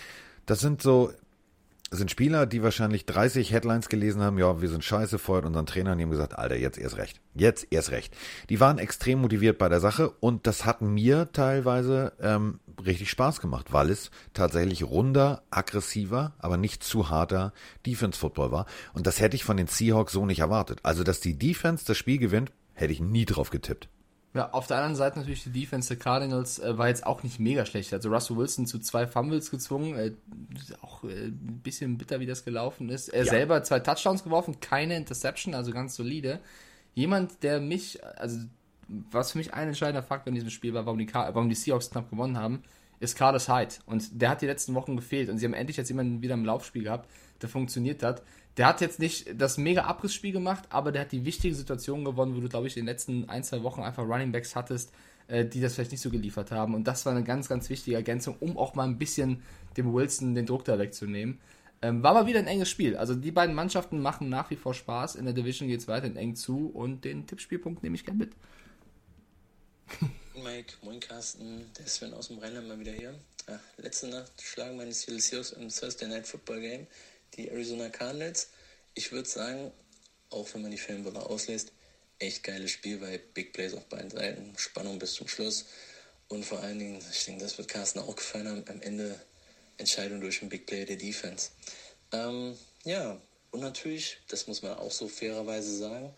das 0.47 0.59
sind 0.59 0.81
so, 0.81 1.13
sind 1.91 2.11
Spieler, 2.11 2.45
die 2.45 2.63
wahrscheinlich 2.63 3.05
30 3.05 3.51
Headlines 3.51 3.87
gelesen 3.87 4.21
haben, 4.21 4.37
ja, 4.37 4.61
wir 4.61 4.69
sind 4.69 4.83
scheiße, 4.83 5.19
feuert 5.19 5.45
unseren 5.45 5.65
Trainer 5.65 5.93
und 5.93 5.99
die 5.99 6.03
haben 6.03 6.11
gesagt, 6.11 6.37
Alter, 6.37 6.57
jetzt 6.57 6.77
erst 6.77 6.97
recht. 6.97 7.21
Jetzt 7.33 7.67
erst 7.71 7.91
recht. 7.91 8.15
Die 8.49 8.59
waren 8.59 8.77
extrem 8.77 9.21
motiviert 9.21 9.57
bei 9.57 9.69
der 9.69 9.79
Sache 9.79 10.09
und 10.19 10.47
das 10.47 10.65
hat 10.65 10.81
mir 10.81 11.31
teilweise 11.31 12.13
ähm, 12.19 12.59
richtig 12.85 13.09
Spaß 13.09 13.39
gemacht, 13.39 13.71
weil 13.71 13.89
es 13.89 14.11
tatsächlich 14.33 14.83
runder, 14.83 15.43
aggressiver, 15.49 16.33
aber 16.39 16.57
nicht 16.57 16.83
zu 16.83 17.09
harter 17.09 17.53
Defense-Football 17.85 18.51
war. 18.51 18.65
Und 18.93 19.07
das 19.07 19.21
hätte 19.21 19.35
ich 19.35 19.43
von 19.43 19.57
den 19.57 19.67
Seahawks 19.67 20.13
so 20.13 20.25
nicht 20.25 20.39
erwartet. 20.39 20.79
Also, 20.83 21.03
dass 21.03 21.21
die 21.21 21.37
Defense 21.37 21.85
das 21.85 21.97
Spiel 21.97 22.17
gewinnt, 22.17 22.51
hätte 22.73 22.93
ich 22.93 22.99
nie 22.99 23.25
drauf 23.25 23.49
getippt. 23.49 23.89
Ja, 24.37 24.51
auf 24.51 24.67
der 24.67 24.77
anderen 24.77 24.95
Seite 24.95 25.17
natürlich 25.17 25.43
die 25.43 25.49
Defense 25.49 25.87
der 25.87 25.97
Cardinals 25.97 26.59
äh, 26.59 26.77
war 26.77 26.87
jetzt 26.89 27.05
auch 27.05 27.23
nicht 27.23 27.39
mega 27.39 27.65
schlecht. 27.65 27.91
Also 27.91 28.09
Russell 28.09 28.37
Wilson 28.37 28.67
zu 28.67 28.77
zwei 28.79 29.07
Fumbles 29.07 29.49
gezwungen, 29.49 29.97
äh, 29.97 30.11
auch 30.81 31.03
äh, 31.03 31.07
ein 31.27 31.61
bisschen 31.63 31.97
bitter, 31.97 32.19
wie 32.19 32.27
das 32.27 32.45
gelaufen 32.45 32.89
ist. 32.89 33.09
Er 33.09 33.25
Ja. 33.25 33.31
selber 33.31 33.63
zwei 33.63 33.79
Touchdowns 33.79 34.23
geworfen, 34.23 34.59
keine 34.59 34.95
Interception, 34.95 35.55
also 35.55 35.71
ganz 35.71 35.95
solide. 35.95 36.39
Jemand, 36.93 37.41
der 37.41 37.59
mich, 37.59 37.99
also 38.17 38.39
was 38.87 39.31
für 39.31 39.39
mich 39.39 39.53
ein 39.53 39.67
entscheidender 39.69 40.03
Faktor 40.03 40.29
in 40.29 40.35
diesem 40.35 40.49
Spiel 40.51 40.73
war, 40.73 40.85
warum 40.85 40.99
die, 40.99 41.07
Car 41.07 41.33
warum 41.33 41.49
die 41.49 41.55
Seahawks 41.55 41.89
knapp 41.89 42.09
gewonnen 42.09 42.37
haben, 42.37 42.63
ist 42.99 43.17
Carlos 43.17 43.49
Hyde. 43.49 43.75
Und 43.85 44.21
der 44.21 44.29
hat 44.29 44.41
die 44.41 44.47
letzten 44.47 44.73
Wochen 44.75 44.95
gefehlt. 44.95 45.29
Und 45.29 45.39
sie 45.39 45.45
haben 45.45 45.53
endlich 45.53 45.77
jetzt 45.77 45.89
jemanden 45.89 46.21
wieder 46.21 46.35
im 46.35 46.45
Laufspiel 46.45 46.83
gehabt, 46.83 47.09
der 47.41 47.49
funktioniert 47.49 48.03
hat. 48.03 48.21
Der 48.57 48.65
hat 48.65 48.81
jetzt 48.81 48.99
nicht 48.99 49.39
das 49.39 49.57
mega 49.57 49.83
Abrissspiel 49.83 50.31
gemacht, 50.31 50.63
aber 50.69 50.91
der 50.91 51.03
hat 51.03 51.11
die 51.11 51.25
wichtige 51.25 51.53
Situation 51.53 52.03
gewonnen, 52.03 52.35
wo 52.35 52.39
du, 52.39 52.49
glaube 52.49 52.67
ich, 52.67 52.75
in 52.75 52.85
den 52.85 52.87
letzten 52.87 53.29
ein, 53.29 53.43
zwei 53.43 53.61
Wochen 53.61 53.81
einfach 53.81 54.03
Running 54.03 54.31
Backs 54.31 54.55
hattest, 54.55 54.91
äh, 55.27 55.45
die 55.45 55.61
das 55.61 55.75
vielleicht 55.75 55.91
nicht 55.91 56.01
so 56.01 56.09
geliefert 56.09 56.51
haben. 56.51 56.73
Und 56.73 56.85
das 56.87 57.05
war 57.05 57.13
eine 57.13 57.23
ganz, 57.23 57.47
ganz 57.47 57.69
wichtige 57.69 57.95
Ergänzung, 57.95 58.35
um 58.39 58.57
auch 58.57 58.73
mal 58.73 58.85
ein 58.85 58.97
bisschen 58.97 59.43
dem 59.77 59.93
Wilson 59.93 60.33
den 60.33 60.47
Druck 60.47 60.65
da 60.65 60.79
wegzunehmen. 60.79 61.39
Ähm, 61.83 62.01
war 62.01 62.15
aber 62.15 62.27
wieder 62.27 62.39
ein 62.39 62.47
enges 62.47 62.69
Spiel. 62.69 62.97
Also 62.97 63.13
die 63.13 63.31
beiden 63.31 63.53
Mannschaften 63.53 64.01
machen 64.01 64.29
nach 64.29 64.49
wie 64.49 64.55
vor 64.55 64.73
Spaß. 64.73 65.15
In 65.15 65.25
der 65.25 65.35
Division 65.35 65.67
geht 65.67 65.81
es 65.81 65.87
weiterhin 65.87 66.17
eng 66.17 66.35
zu 66.35 66.71
und 66.73 67.05
den 67.05 67.27
Tippspielpunkt 67.27 67.83
nehme 67.83 67.95
ich 67.95 68.05
gern 68.05 68.17
mit. 68.17 68.31
Mike, 70.33 70.73
moin 70.81 70.99
Carsten, 70.99 71.65
der 71.77 71.85
Sven 71.85 72.13
aus 72.13 72.29
dem 72.29 72.39
Rheinland 72.39 72.67
mal 72.67 72.79
wieder 72.79 72.91
hier. 72.91 73.13
Ja, 73.47 73.59
letzte 73.77 74.07
Nacht 74.07 74.31
schlagen 74.41 74.77
meine 74.77 74.91
Seattle 74.91 75.43
im 75.61 75.69
Thursday 75.69 76.07
Night 76.07 76.27
Football 76.27 76.61
Game 76.61 76.87
die 77.37 77.49
Arizona 77.49 77.89
Cardinals. 77.89 78.49
Ich 78.93 79.11
würde 79.11 79.29
sagen, 79.29 79.71
auch 80.29 80.47
wenn 80.53 80.63
man 80.63 80.71
die 80.71 80.77
Filmbrille 80.77 81.25
auslässt, 81.25 81.71
echt 82.19 82.43
geiles 82.43 82.71
Spiel, 82.71 82.99
weil 83.01 83.19
Big 83.19 83.53
Plays 83.53 83.73
auf 83.73 83.85
beiden 83.85 84.09
Seiten, 84.09 84.53
Spannung 84.57 84.99
bis 84.99 85.13
zum 85.13 85.27
Schluss 85.27 85.65
und 86.27 86.43
vor 86.43 86.59
allen 86.59 86.79
Dingen, 86.79 86.99
ich 87.11 87.25
denke, 87.25 87.43
das 87.43 87.57
wird 87.57 87.67
Carsten 87.67 87.99
auch 87.99 88.15
gefallen 88.15 88.47
haben, 88.47 88.65
am 88.67 88.81
Ende 88.81 89.19
Entscheidung 89.77 90.19
durch 90.19 90.41
einen 90.41 90.49
Big 90.49 90.65
Play 90.65 90.85
der 90.85 90.97
Defense. 90.97 91.51
Ähm, 92.11 92.57
ja, 92.83 93.21
und 93.51 93.61
natürlich, 93.61 94.17
das 94.27 94.47
muss 94.47 94.61
man 94.61 94.73
auch 94.73 94.91
so 94.91 95.07
fairerweise 95.07 95.75
sagen, 95.75 96.13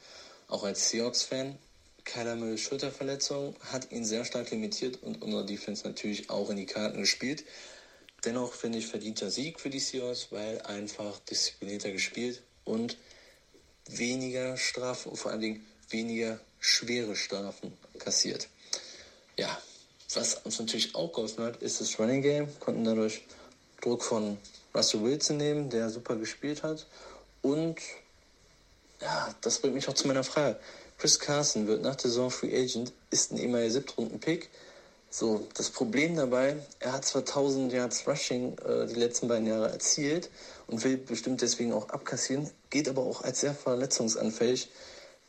auch 0.47 0.63
als 0.63 0.89
Seahawks-Fan, 0.89 1.57
Kyler 2.05 2.35
Murrays 2.35 2.61
Schulterverletzung 2.61 3.55
hat 3.71 3.91
ihn 3.91 4.03
sehr 4.03 4.25
stark 4.25 4.49
limitiert 4.49 5.03
und 5.03 5.21
unsere 5.21 5.45
Defense 5.45 5.85
natürlich 5.85 6.29
auch 6.29 6.49
in 6.49 6.57
die 6.57 6.65
Karten 6.65 7.01
gespielt. 7.01 7.43
Dennoch 8.25 8.53
finde 8.53 8.79
ich 8.79 8.87
verdienter 8.87 9.31
Sieg 9.31 9.59
für 9.59 9.69
die 9.69 9.79
Seahawks, 9.79 10.27
weil 10.31 10.61
einfach 10.61 11.19
disziplinierter 11.19 11.91
gespielt 11.91 12.41
und 12.65 12.97
weniger 13.87 14.57
Strafen 14.57 15.15
vor 15.15 15.31
allen 15.31 15.41
Dingen 15.41 15.65
weniger 15.89 16.39
schwere 16.59 17.15
Strafen 17.15 17.73
kassiert. 17.97 18.49
Ja, 19.37 19.57
was 20.13 20.35
uns 20.35 20.59
natürlich 20.59 20.95
auch 20.95 21.13
geholfen 21.13 21.43
hat, 21.43 21.61
ist 21.61 21.81
das 21.81 21.99
Running 21.99 22.21
Game. 22.21 22.59
Konnten 22.59 22.83
dadurch 22.83 23.21
Druck 23.81 24.03
von 24.03 24.37
Russell 24.75 25.03
Wilson 25.03 25.37
nehmen, 25.37 25.69
der 25.69 25.89
super 25.89 26.15
gespielt 26.15 26.63
hat. 26.63 26.87
Und 27.41 27.79
ja, 29.01 29.33
das 29.41 29.59
bringt 29.59 29.75
mich 29.75 29.87
auch 29.87 29.93
zu 29.93 30.07
meiner 30.07 30.23
Frage. 30.23 30.59
Chris 30.97 31.19
Carson 31.19 31.67
wird 31.67 31.81
nach 31.81 31.95
der 31.95 32.09
Saison 32.09 32.29
Free 32.29 32.53
Agent, 32.53 32.91
ist 33.09 33.31
ein 33.31 33.37
ehemaliger 33.37 33.71
Siebtrunden-Pick. 33.71 34.49
So, 35.11 35.47
das 35.55 35.71
Problem 35.71 36.15
dabei, 36.15 36.57
er 36.79 36.93
hat 36.93 37.03
zwar 37.03 37.21
1000 37.21 37.73
Yards 37.73 38.07
Rushing 38.07 38.55
äh, 38.59 38.85
die 38.85 38.93
letzten 38.93 39.27
beiden 39.27 39.47
Jahre 39.47 39.71
erzielt 39.71 40.29
und 40.67 40.83
will 40.83 40.97
bestimmt 40.97 41.41
deswegen 41.41 41.73
auch 41.73 41.89
abkassieren, 41.89 42.47
geht 42.69 42.87
aber 42.87 43.01
auch 43.01 43.23
als 43.23 43.39
sehr 43.39 43.55
verletzungsanfällig. 43.55 44.69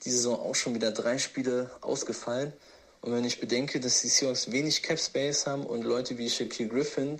Diese 0.04 0.16
Saison 0.16 0.38
auch 0.38 0.54
schon 0.54 0.75
wieder 0.75 0.92
drei 0.92 1.16
Spiele 1.18 1.70
ausgefallen 1.80 2.52
Und 3.00 3.12
wenn 3.12 3.25
ich 3.25 3.40
bedenke, 3.40 3.80
dass 3.80 4.02
die 4.02 4.08
Seahawks 4.08 4.52
wenig 4.52 4.82
Cap 4.82 4.99
Space 4.99 5.46
haben 5.46 5.64
und 5.64 5.82
Leute 5.82 6.18
wie 6.18 6.28
Shaquille 6.28 6.68
Griffin 6.68 7.18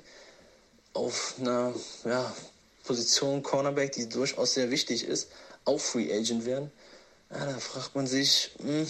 auf 0.93 1.37
einer 1.41 1.73
ja, 2.05 2.35
Position 2.85 3.43
Cornerback, 3.43 3.93
die 3.93 4.09
durchaus 4.09 4.55
sehr 4.55 4.71
wichtig 4.71 5.05
ist, 5.05 5.31
auch 5.65 5.81
Free 5.81 6.13
Agent 6.13 6.45
werden, 6.45 6.71
ja, 7.31 7.47
da 7.47 7.59
fragt 7.59 7.95
man 7.95 8.07
sich, 8.07 8.51
mh, 8.59 8.69
hm, 8.69 8.87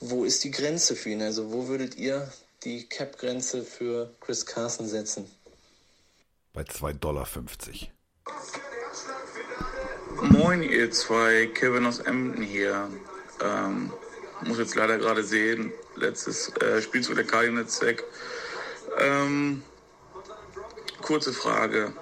wo 0.00 0.24
ist 0.24 0.44
die 0.44 0.50
Grenze 0.50 0.96
für 0.96 1.10
ihn? 1.10 1.22
Also 1.22 1.52
wo 1.52 1.68
würdet 1.68 1.96
ihr 1.96 2.30
die 2.64 2.88
Cap-Grenze 2.88 3.62
für 3.64 4.10
Chris 4.20 4.44
Carson 4.46 4.88
setzen? 4.88 5.30
Bei 6.52 6.62
2,50 6.62 6.98
Dollar. 6.98 7.28
Moin, 10.22 10.62
ihr 10.62 10.90
zwei, 10.90 11.46
Kevin 11.52 11.86
aus 11.86 11.98
Emden 11.98 12.42
hier. 12.42 12.88
Ähm, 13.42 13.92
muss 14.42 14.58
jetzt 14.58 14.74
leider 14.74 14.98
gerade 14.98 15.22
sehen, 15.22 15.72
letztes 15.96 16.48
äh, 16.56 16.80
Spielzug 16.80 17.16
der 17.16 17.26
Cardinals 17.26 17.80
weg. 17.82 18.02
Ähm, 18.98 19.62
kurze 21.02 21.32
Frage. 21.32 21.92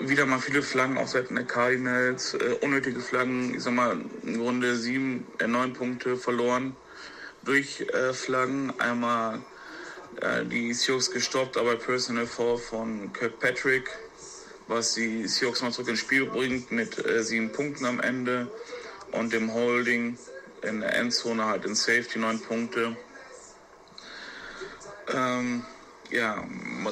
Wieder 0.00 0.26
mal 0.26 0.38
viele 0.38 0.62
Flaggen 0.62 0.98
auf 0.98 1.08
Seiten 1.08 1.34
der 1.34 1.44
Cardinals, 1.44 2.34
äh, 2.34 2.58
unnötige 2.60 3.00
Flaggen, 3.00 3.54
ich 3.54 3.62
sag 3.62 3.72
mal, 3.72 3.98
in 4.22 4.40
Runde 4.40 4.76
sieben, 4.76 5.26
äh, 5.38 5.46
neun 5.46 5.72
Punkte 5.72 6.16
verloren 6.16 6.76
durch 7.44 7.80
äh, 7.80 8.12
Flaggen. 8.12 8.72
Einmal 8.78 9.40
äh, 10.20 10.44
die 10.44 10.72
Seahawks 10.72 11.10
gestoppt, 11.10 11.56
aber 11.56 11.76
Personal 11.76 12.26
Foul 12.26 12.58
von 12.58 13.12
Kirkpatrick, 13.12 13.90
was 14.68 14.94
die 14.94 15.26
Seahawks 15.26 15.62
mal 15.62 15.72
zurück 15.72 15.88
ins 15.88 16.00
Spiel 16.00 16.26
bringt 16.26 16.70
mit 16.72 17.04
äh, 17.04 17.22
sieben 17.22 17.52
Punkten 17.52 17.86
am 17.86 18.00
Ende 18.00 18.50
und 19.12 19.32
dem 19.32 19.52
Holding 19.52 20.18
in 20.62 20.80
der 20.80 20.94
Endzone 20.96 21.44
halt 21.44 21.64
in 21.64 21.74
Safety 21.74 22.18
neun 22.18 22.40
Punkte. 22.40 22.96
Ähm, 25.14 25.64
ja, 26.10 26.44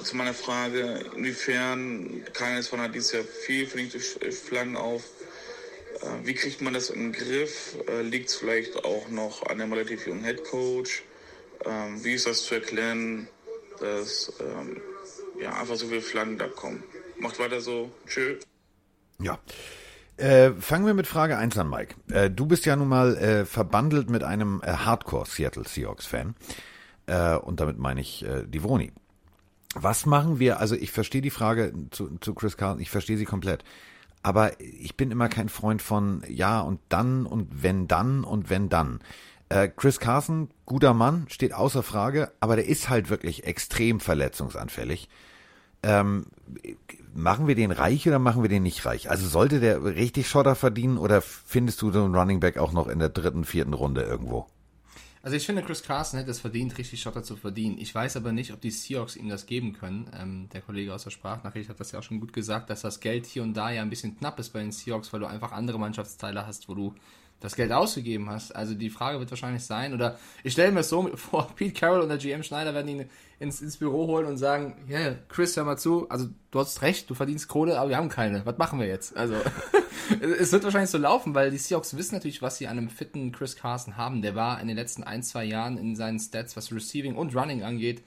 zu 0.02 0.16
meiner 0.16 0.34
Frage, 0.34 1.04
inwiefern 1.16 2.22
keines 2.32 2.68
von 2.68 2.80
hat 2.80 2.94
dieses 2.94 3.12
Jahr 3.12 3.24
viel 3.24 3.66
verlinkte 3.66 4.00
Flaggen 4.00 4.76
auf. 4.76 5.02
Äh, 6.00 6.26
wie 6.26 6.34
kriegt 6.34 6.60
man 6.60 6.74
das 6.74 6.90
im 6.90 7.12
Griff? 7.12 7.76
Äh, 7.88 8.02
Liegt 8.02 8.28
es 8.28 8.36
vielleicht 8.36 8.84
auch 8.84 9.08
noch 9.08 9.46
an 9.46 9.58
dem 9.58 9.72
relativ 9.72 10.06
jungen 10.06 10.24
Head 10.24 10.44
Coach? 10.44 11.02
Ähm, 11.64 12.02
wie 12.04 12.14
ist 12.14 12.26
das 12.26 12.44
zu 12.44 12.54
erklären, 12.54 13.28
dass 13.80 14.32
ähm, 14.40 14.80
ja, 15.40 15.52
einfach 15.58 15.76
so 15.76 15.86
viele 15.86 16.02
Flaggen 16.02 16.38
da 16.38 16.48
kommen? 16.48 16.82
Macht 17.18 17.38
weiter 17.38 17.60
so. 17.60 17.90
Tschö. 18.06 18.38
Ja. 19.20 19.38
Äh, 20.16 20.52
fangen 20.52 20.86
wir 20.86 20.94
mit 20.94 21.06
Frage 21.06 21.36
1 21.36 21.58
an, 21.58 21.68
Mike. 21.68 21.94
Äh, 22.10 22.30
du 22.30 22.46
bist 22.46 22.66
ja 22.66 22.76
nun 22.76 22.88
mal 22.88 23.16
äh, 23.16 23.44
verbandelt 23.44 24.10
mit 24.10 24.22
einem 24.22 24.60
äh, 24.64 24.70
Hardcore 24.70 25.26
Seattle 25.26 25.64
Seahawks 25.66 26.06
Fan. 26.06 26.36
Äh, 27.06 27.34
und 27.36 27.60
damit 27.60 27.78
meine 27.78 28.00
ich 28.00 28.24
äh, 28.24 28.44
die 28.46 28.62
Vroni. 28.62 28.92
Was 29.74 30.06
machen 30.06 30.38
wir? 30.38 30.60
Also 30.60 30.74
ich 30.74 30.92
verstehe 30.92 31.22
die 31.22 31.30
Frage 31.30 31.72
zu, 31.90 32.16
zu 32.20 32.34
Chris 32.34 32.56
Carson, 32.56 32.80
ich 32.80 32.90
verstehe 32.90 33.18
sie 33.18 33.24
komplett. 33.24 33.64
Aber 34.22 34.58
ich 34.60 34.96
bin 34.96 35.10
immer 35.10 35.28
kein 35.28 35.48
Freund 35.48 35.82
von 35.82 36.22
ja 36.28 36.60
und 36.60 36.80
dann 36.88 37.26
und 37.26 37.62
wenn 37.62 37.88
dann 37.88 38.24
und 38.24 38.50
wenn 38.50 38.68
dann. 38.68 39.00
Äh, 39.50 39.68
Chris 39.68 40.00
Carson, 40.00 40.48
guter 40.64 40.94
Mann, 40.94 41.26
steht 41.28 41.52
außer 41.52 41.82
Frage, 41.82 42.32
aber 42.40 42.56
der 42.56 42.66
ist 42.66 42.88
halt 42.88 43.10
wirklich 43.10 43.44
extrem 43.44 44.00
verletzungsanfällig. 44.00 45.08
Ähm, 45.82 46.26
machen 47.14 47.46
wir 47.46 47.54
den 47.54 47.70
reich 47.70 48.06
oder 48.08 48.18
machen 48.18 48.42
wir 48.42 48.48
den 48.48 48.62
nicht 48.62 48.86
reich? 48.86 49.10
Also 49.10 49.28
sollte 49.28 49.60
der 49.60 49.84
richtig 49.84 50.28
Schotter 50.28 50.54
verdienen 50.54 50.96
oder 50.96 51.20
findest 51.20 51.82
du 51.82 51.90
so 51.90 52.02
einen 52.02 52.14
Running 52.14 52.40
Back 52.40 52.56
auch 52.56 52.72
noch 52.72 52.88
in 52.88 52.98
der 52.98 53.10
dritten, 53.10 53.44
vierten 53.44 53.74
Runde 53.74 54.02
irgendwo? 54.02 54.46
Also 55.24 55.38
ich 55.38 55.46
finde, 55.46 55.62
Chris 55.62 55.82
Carson 55.82 56.18
hätte 56.18 56.30
es 56.30 56.40
verdient, 56.40 56.76
richtig 56.76 57.00
Schotter 57.00 57.22
zu 57.22 57.36
verdienen. 57.36 57.78
Ich 57.78 57.94
weiß 57.94 58.18
aber 58.18 58.32
nicht, 58.32 58.52
ob 58.52 58.60
die 58.60 58.70
Seahawks 58.70 59.16
ihm 59.16 59.30
das 59.30 59.46
geben 59.46 59.72
können. 59.72 60.10
Ähm, 60.14 60.50
der 60.52 60.60
Kollege 60.60 60.92
aus 60.92 61.04
der 61.04 61.12
Sprachnachricht 61.12 61.70
hat 61.70 61.80
das 61.80 61.92
ja 61.92 61.98
auch 61.98 62.02
schon 62.02 62.20
gut 62.20 62.34
gesagt, 62.34 62.68
dass 62.68 62.82
das 62.82 63.00
Geld 63.00 63.24
hier 63.24 63.42
und 63.42 63.54
da 63.54 63.70
ja 63.70 63.80
ein 63.80 63.88
bisschen 63.88 64.18
knapp 64.18 64.38
ist 64.38 64.50
bei 64.50 64.60
den 64.60 64.70
Seahawks, 64.70 65.14
weil 65.14 65.20
du 65.20 65.26
einfach 65.26 65.52
andere 65.52 65.78
Mannschaftsteile 65.78 66.46
hast, 66.46 66.68
wo 66.68 66.74
du 66.74 66.94
das 67.40 67.56
Geld 67.56 67.72
ausgegeben 67.72 68.30
hast. 68.30 68.56
Also 68.56 68.74
die 68.74 68.90
Frage 68.90 69.18
wird 69.18 69.30
wahrscheinlich 69.30 69.64
sein, 69.64 69.92
oder 69.92 70.18
ich 70.42 70.52
stelle 70.52 70.72
mir 70.72 70.82
so 70.82 71.08
vor, 71.16 71.48
Pete 71.54 71.78
Carroll 71.78 72.00
und 72.00 72.08
der 72.08 72.18
GM 72.18 72.42
Schneider 72.42 72.74
werden 72.74 72.88
ihn 72.88 73.10
ins, 73.38 73.60
ins 73.60 73.76
Büro 73.76 74.06
holen 74.06 74.26
und 74.26 74.38
sagen, 74.38 74.76
yeah, 74.88 75.16
Chris, 75.28 75.56
hör 75.56 75.64
mal 75.64 75.76
zu, 75.76 76.08
also 76.08 76.28
du 76.50 76.58
hast 76.58 76.82
recht, 76.82 77.10
du 77.10 77.14
verdienst 77.14 77.48
Kohle, 77.48 77.78
aber 77.78 77.90
wir 77.90 77.96
haben 77.96 78.08
keine. 78.08 78.46
Was 78.46 78.58
machen 78.58 78.80
wir 78.80 78.86
jetzt? 78.86 79.16
Also 79.16 79.34
es 80.20 80.52
wird 80.52 80.64
wahrscheinlich 80.64 80.90
so 80.90 80.98
laufen, 80.98 81.34
weil 81.34 81.50
die 81.50 81.58
Seahawks 81.58 81.96
wissen 81.96 82.14
natürlich, 82.14 82.42
was 82.42 82.56
sie 82.56 82.66
an 82.66 82.78
einem 82.78 82.88
fitten 82.88 83.32
Chris 83.32 83.56
Carson 83.56 83.96
haben. 83.96 84.22
Der 84.22 84.34
war 84.34 84.60
in 84.60 84.68
den 84.68 84.76
letzten 84.76 85.02
ein, 85.04 85.22
zwei 85.22 85.44
Jahren 85.44 85.76
in 85.76 85.96
seinen 85.96 86.18
Stats, 86.18 86.56
was 86.56 86.72
Receiving 86.72 87.14
und 87.14 87.36
Running 87.36 87.62
angeht, 87.62 88.02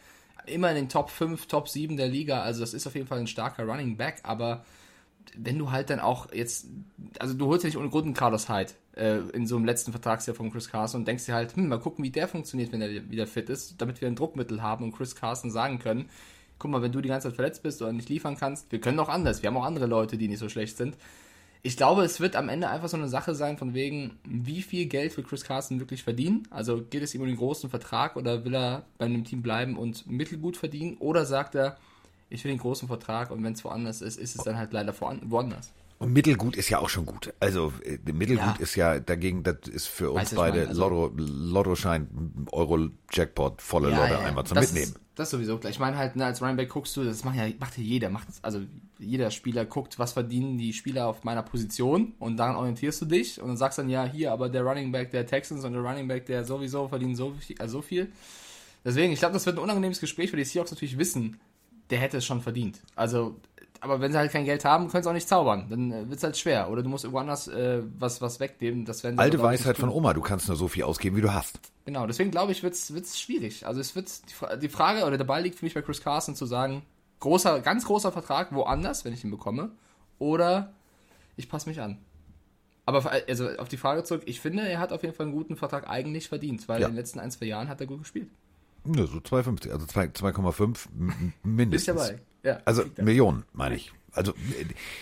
immer 0.46 0.70
in 0.70 0.76
den 0.76 0.90
Top 0.90 1.10
5, 1.10 1.46
Top 1.48 1.70
7 1.70 1.98
der 1.98 2.08
Liga. 2.08 2.42
Also 2.42 2.62
das 2.62 2.74
ist 2.74 2.88
auf 2.88 2.96
jeden 2.96 3.08
Fall 3.08 3.20
ein 3.20 3.28
starker 3.28 3.66
Running 3.66 3.98
Back, 3.98 4.22
aber 4.24 4.66
wenn 5.36 5.60
du 5.60 5.72
halt 5.72 5.90
dann 5.90 6.00
auch 6.00 6.32
jetzt, 6.34 6.68
also 7.20 7.34
du 7.34 7.48
holst 7.48 7.64
ja 7.64 7.68
nicht 7.68 7.78
ohne 7.78 7.90
Grund 7.90 8.06
einen 8.06 8.14
Carlos 8.14 8.50
Hyde 8.50 8.72
äh, 8.98 9.20
in 9.34 9.48
so 9.48 9.56
einem 9.56 9.66
letzten 9.66 9.92
Vertragsjahr 9.92 10.36
von 10.36 10.51
Chris 10.51 10.70
Carson 10.70 11.01
und 11.01 11.08
denkst 11.08 11.25
dir 11.25 11.36
halt, 11.36 11.56
hm, 11.56 11.68
mal 11.68 11.80
gucken, 11.80 12.04
wie 12.04 12.10
der 12.10 12.27
funktioniert, 12.27 12.72
wenn 12.72 12.82
er 12.82 13.10
wieder 13.10 13.27
fit 13.27 13.50
ist, 13.50 13.82
damit 13.82 14.01
wir 14.01 14.08
ein 14.08 14.16
Druckmittel 14.16 14.62
haben 14.62 14.84
und 14.84 14.92
Chris 14.92 15.16
Carson 15.16 15.51
sagen 15.51 15.80
können, 15.80 16.10
guck 16.60 16.72
mal, 16.72 16.82
wenn 16.82 16.92
du 16.92 17.01
die 17.01 17.10
ganze 17.10 17.30
Zeit 17.30 17.36
verletzt 17.36 17.63
bist 17.63 17.82
oder 17.82 17.94
nicht 17.94 18.10
liefern 18.10 18.38
kannst, 18.38 18.72
wir 18.72 18.82
können 18.82 19.00
auch 19.00 19.10
anders, 19.10 19.42
wir 19.42 19.50
haben 19.50 19.58
auch 19.58 19.66
andere 19.66 19.86
Leute, 19.86 20.18
die 20.18 20.27
nicht 20.27 20.39
so 20.39 20.50
schlecht 20.50 20.77
sind. 20.77 20.98
Ich 21.63 21.75
glaube, 21.75 22.04
es 22.04 22.20
wird 22.20 22.36
am 22.36 22.50
Ende 22.50 22.70
einfach 22.70 22.88
so 22.88 22.98
eine 22.98 23.10
Sache 23.10 23.36
sein, 23.36 23.58
von 23.58 23.74
wegen, 23.74 24.18
wie 24.24 24.62
viel 24.62 24.86
Geld 24.86 25.18
will 25.18 25.24
Chris 25.24 25.44
Carson 25.44 25.80
wirklich 25.80 26.04
verdienen? 26.04 26.48
Also 26.50 26.82
geht 26.82 27.04
es 27.04 27.13
ihm 27.13 27.22
um 27.22 27.27
den 27.27 27.36
großen 27.36 27.70
Vertrag 27.70 28.16
oder 28.16 28.46
will 28.46 28.56
er 28.56 28.86
bei 28.98 29.06
einem 29.06 29.25
Team 29.25 29.42
bleiben 29.42 29.77
und 29.77 30.10
mittelgut 30.10 30.56
verdienen? 30.56 30.98
Oder 30.98 31.25
sagt 31.25 31.56
er, 31.56 31.77
ich 32.30 32.44
will 32.44 32.51
den 32.51 32.60
großen 32.60 32.88
Vertrag 32.88 33.32
und 33.32 33.44
wenn 33.44 33.54
es 33.54 33.63
woanders 33.63 34.01
ist, 34.01 34.18
ist 34.18 34.36
es 34.36 34.44
dann 34.44 34.58
halt 34.58 34.72
leider 34.72 34.94
woanders. 35.00 35.74
Und 36.00 36.13
Mittelgut 36.13 36.56
ist 36.56 36.70
ja 36.70 36.80
auch 36.80 36.89
schon 36.89 37.06
gut. 37.06 37.34
Also 37.39 37.74
äh, 37.84 37.98
Mittelgut 38.12 38.46
ja. 38.46 38.56
ist 38.60 38.75
ja 38.75 39.00
dagegen, 39.00 39.42
das 39.44 39.68
ist 39.68 39.88
für 39.88 40.12
uns 40.12 40.22
weißt, 40.22 40.36
beide 40.36 40.68
also, 40.68 40.82
Lotto, 40.82 41.13
Lottoschein, 41.18 42.48
Euro 42.51 42.89
Jackpot, 43.12 43.62
volle 43.62 43.89
ja, 43.89 44.01
Leute 44.01 44.13
ja, 44.13 44.20
einmal 44.20 44.46
zum 44.46 44.56
das 44.56 44.72
Mitnehmen. 44.72 44.94
Ist, 44.94 45.01
das 45.16 45.32
sowieso 45.32 45.58
klar. 45.58 45.72
Ich 45.72 45.80
meine 45.80 45.98
halt, 45.98 46.16
ne, 46.16 46.25
als 46.25 46.42
Running 46.42 46.68
guckst 46.68 46.96
du, 46.96 47.04
das 47.04 47.24
macht 47.24 47.36
ja, 47.36 47.48
macht 47.60 47.77
ja 47.77 47.84
jeder, 47.84 48.10
macht, 48.10 48.27
also 48.44 48.62
jeder 49.00 49.32
Spieler 49.32 49.66
guckt, 49.66 49.98
was 49.98 50.13
verdienen 50.13 50.60
die 50.60 50.74
Spieler 50.74 51.08
auf 51.08 51.24
meiner 51.24 51.42
Position 51.42 52.13
und 52.20 52.38
daran 52.38 52.56
orientierst 52.56 53.01
du 53.01 53.06
dich 53.06 53.42
und 53.42 53.48
dann 53.48 53.58
sagst 53.58 53.80
dann 53.80 53.89
ja 53.89 54.06
hier, 54.06 54.32
aber 54.32 54.50
der 54.50 54.62
Running 54.62 54.92
Back 54.92 55.10
der 55.10 55.25
Texans 55.25 55.66
und 55.66 55.74
der 55.74 55.82
Running 55.82 56.08
Back 56.08 56.27
der 56.27 56.44
sowieso 56.46 56.88
verdienen 56.88 57.16
so 57.16 57.34
viel, 57.39 57.56
also 57.60 57.80
so 57.80 57.82
viel. 57.82 58.12
Deswegen, 58.86 59.12
ich 59.12 59.20
glaube, 59.20 59.34
das 59.34 59.46
wird 59.46 59.58
ein 59.58 59.63
unangenehmes 59.63 60.00
Gespräch, 60.00 60.32
weil 60.32 60.38
die 60.39 60.46
Seahawks 60.46 60.72
natürlich 60.72 61.00
wissen, 61.00 61.39
der 61.89 62.00
hätte 62.00 62.18
es 62.18 62.25
schon 62.25 62.42
verdient. 62.42 62.82
Also, 62.96 63.39
aber 63.82 64.00
wenn 64.02 64.12
sie 64.12 64.18
halt 64.18 64.32
kein 64.32 64.46
Geld 64.46 64.66
haben, 64.66 64.90
können 64.90 65.04
sie 65.04 65.10
auch 65.10 65.14
nicht 65.14 65.28
zaubern. 65.28 65.68
Dann 65.70 65.92
äh, 65.92 66.10
wird 66.10 66.18
es 66.18 66.24
halt 66.24 66.38
schwer. 66.38 66.70
Oder 66.70 66.84
du 66.84 66.90
musst 66.90 67.10
woanders 67.12 67.48
äh, 67.48 67.82
was, 67.98 68.22
was 68.22 68.40
wegnehmen. 68.40 68.86
Das 68.86 69.04
werden 69.04 69.20
Alte 69.20 69.42
Weisheit 69.42 69.78
von 69.78 69.90
Oma, 69.90 70.14
du 70.14 70.22
kannst 70.22 70.48
nur 70.48 70.58
so 70.58 70.68
viel 70.68 70.84
ausgeben, 70.84 71.16
wie 71.16 71.22
du 71.22 71.34
hast. 71.34 71.60
Genau, 71.86 72.08
deswegen 72.08 72.32
glaube 72.32 72.52
ich, 72.52 72.64
wird 72.64 72.74
es 72.74 73.20
schwierig. 73.20 73.66
Also 73.66 73.80
es 73.80 73.96
wird 73.96 74.10
die, 74.30 74.60
die 74.60 74.70
Frage, 74.70 75.06
oder 75.06 75.18
der 75.18 75.26
Ball 75.26 75.42
liegt 75.42 75.60
für 75.60 75.66
mich 75.66 75.74
bei 75.74 75.82
Chris 75.82 76.02
Carson 76.02 76.36
zu 76.36 76.46
sagen, 76.46 76.84
großer, 77.20 77.62
ganz 77.62 77.86
großer 77.86 78.12
Vertrag, 78.12 78.54
woanders, 78.54 79.06
wenn 79.06 79.14
ich 79.14 79.24
ihn 79.24 79.32
bekomme. 79.32 79.72
Oder 80.20 80.74
ich 81.36 81.50
passe 81.50 81.70
mich 81.70 81.80
an. 81.80 81.98
Aber 82.86 83.12
also 83.28 83.50
auf 83.58 83.68
die 83.68 83.78
Frage 83.78 84.04
zurück, 84.04 84.24
ich 84.26 84.40
finde, 84.40 84.68
er 84.68 84.80
hat 84.80 84.94
auf 84.94 85.04
jeden 85.04 85.14
Fall 85.14 85.26
einen 85.26 85.36
guten 85.36 85.58
Vertrag 85.58 85.90
eigentlich 85.90 86.30
verdient, 86.30 86.68
weil 86.70 86.80
ja. 86.82 86.88
in 86.88 86.94
den 86.94 86.98
letzten 86.98 87.20
ein, 87.20 87.32
zwei 87.32 87.46
Jahren 87.46 87.68
hat 87.68 87.82
er 87.82 87.88
gut 87.88 88.00
gespielt. 88.00 88.30
Ja, 88.86 89.06
so 89.06 89.18
2,50, 89.18 89.72
also 89.72 89.86
2,5 89.86 90.88
mindestens. 91.44 91.96
Bist 91.96 92.10
dabei. 92.10 92.20
Ja, 92.48 92.62
also 92.63 92.86
Millionen, 92.96 93.44
meine 93.51 93.75
ich. 93.75 93.92
Also 94.13 94.34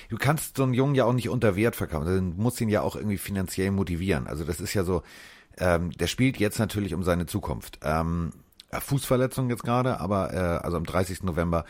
du 0.09 0.17
kannst 0.17 0.57
so 0.57 0.63
einen 0.63 0.73
Jungen 0.73 0.95
ja 0.95 1.05
auch 1.05 1.13
nicht 1.13 1.29
unter 1.29 1.55
Wert 1.55 1.75
verkaufen. 1.75 2.35
Du 2.35 2.41
musst 2.41 2.59
ihn 2.59 2.69
ja 2.69 2.81
auch 2.81 2.95
irgendwie 2.95 3.19
finanziell 3.19 3.69
motivieren. 3.69 4.25
Also 4.25 4.45
das 4.45 4.59
ist 4.59 4.73
ja 4.73 4.83
so, 4.83 5.03
ähm, 5.59 5.91
der 5.91 6.07
spielt 6.07 6.37
jetzt 6.37 6.57
natürlich 6.57 6.95
um 6.95 7.03
seine 7.03 7.27
Zukunft. 7.27 7.79
Ähm, 7.83 8.31
Fußverletzung 8.71 9.51
jetzt 9.51 9.63
gerade, 9.63 9.99
aber 9.99 10.33
äh, 10.33 10.65
also 10.65 10.77
am 10.77 10.85
30. 10.85 11.21
November 11.21 11.65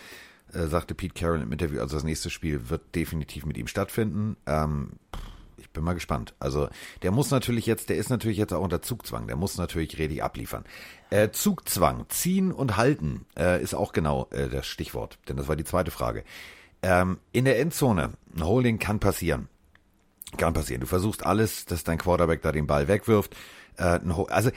äh, 0.54 0.68
sagte 0.68 0.96
Pete 0.96 1.14
Carroll 1.14 1.42
im 1.42 1.52
Interview, 1.52 1.82
also 1.82 1.98
das 1.98 2.06
nächste 2.06 2.30
Spiel 2.30 2.70
wird 2.70 2.96
definitiv 2.96 3.46
mit 3.46 3.58
ihm 3.58 3.68
stattfinden. 3.68 4.38
Ähm, 4.46 4.94
ich 5.14 5.35
bin 5.76 5.84
mal 5.84 5.94
gespannt. 5.94 6.34
Also 6.40 6.68
der 7.04 7.12
muss 7.12 7.30
natürlich 7.30 7.66
jetzt, 7.66 7.90
der 7.90 7.98
ist 7.98 8.10
natürlich 8.10 8.38
jetzt 8.38 8.54
auch 8.54 8.62
unter 8.62 8.82
Zugzwang, 8.82 9.28
der 9.28 9.36
muss 9.36 9.58
natürlich 9.58 9.98
richtig 9.98 10.24
abliefern. 10.24 10.66
Äh, 11.12 11.30
Zugzwang, 11.30 12.06
ziehen 12.10 12.52
und 12.52 12.78
halten 12.78 13.26
äh, 13.38 13.62
ist 13.62 13.76
auch 13.76 13.94
genau 13.94 14.28
äh, 14.32 14.50
das 14.50 14.66
Stichwort, 14.66 15.20
denn 15.30 15.38
das 15.38 15.48
war 15.48 15.56
die 15.56 15.64
zweite 15.64 15.92
Frage. 15.92 16.24
Ähm, 16.82 17.20
in 17.32 17.46
der 17.46 17.60
Endzone, 17.60 18.14
ein 18.36 18.46
Holding 18.46 18.80
kann 18.80 19.00
passieren. 19.00 19.48
Kann 20.38 20.54
passieren. 20.54 20.82
Du 20.82 20.88
versuchst 20.88 21.26
alles, 21.26 21.66
dass 21.66 21.84
dein 21.84 21.98
Quarterback 21.98 22.42
da 22.42 22.52
den 22.52 22.68
Ball 22.68 22.88
wegwirft. 22.88 23.36
Äh, 23.78 24.00
also 24.30 24.52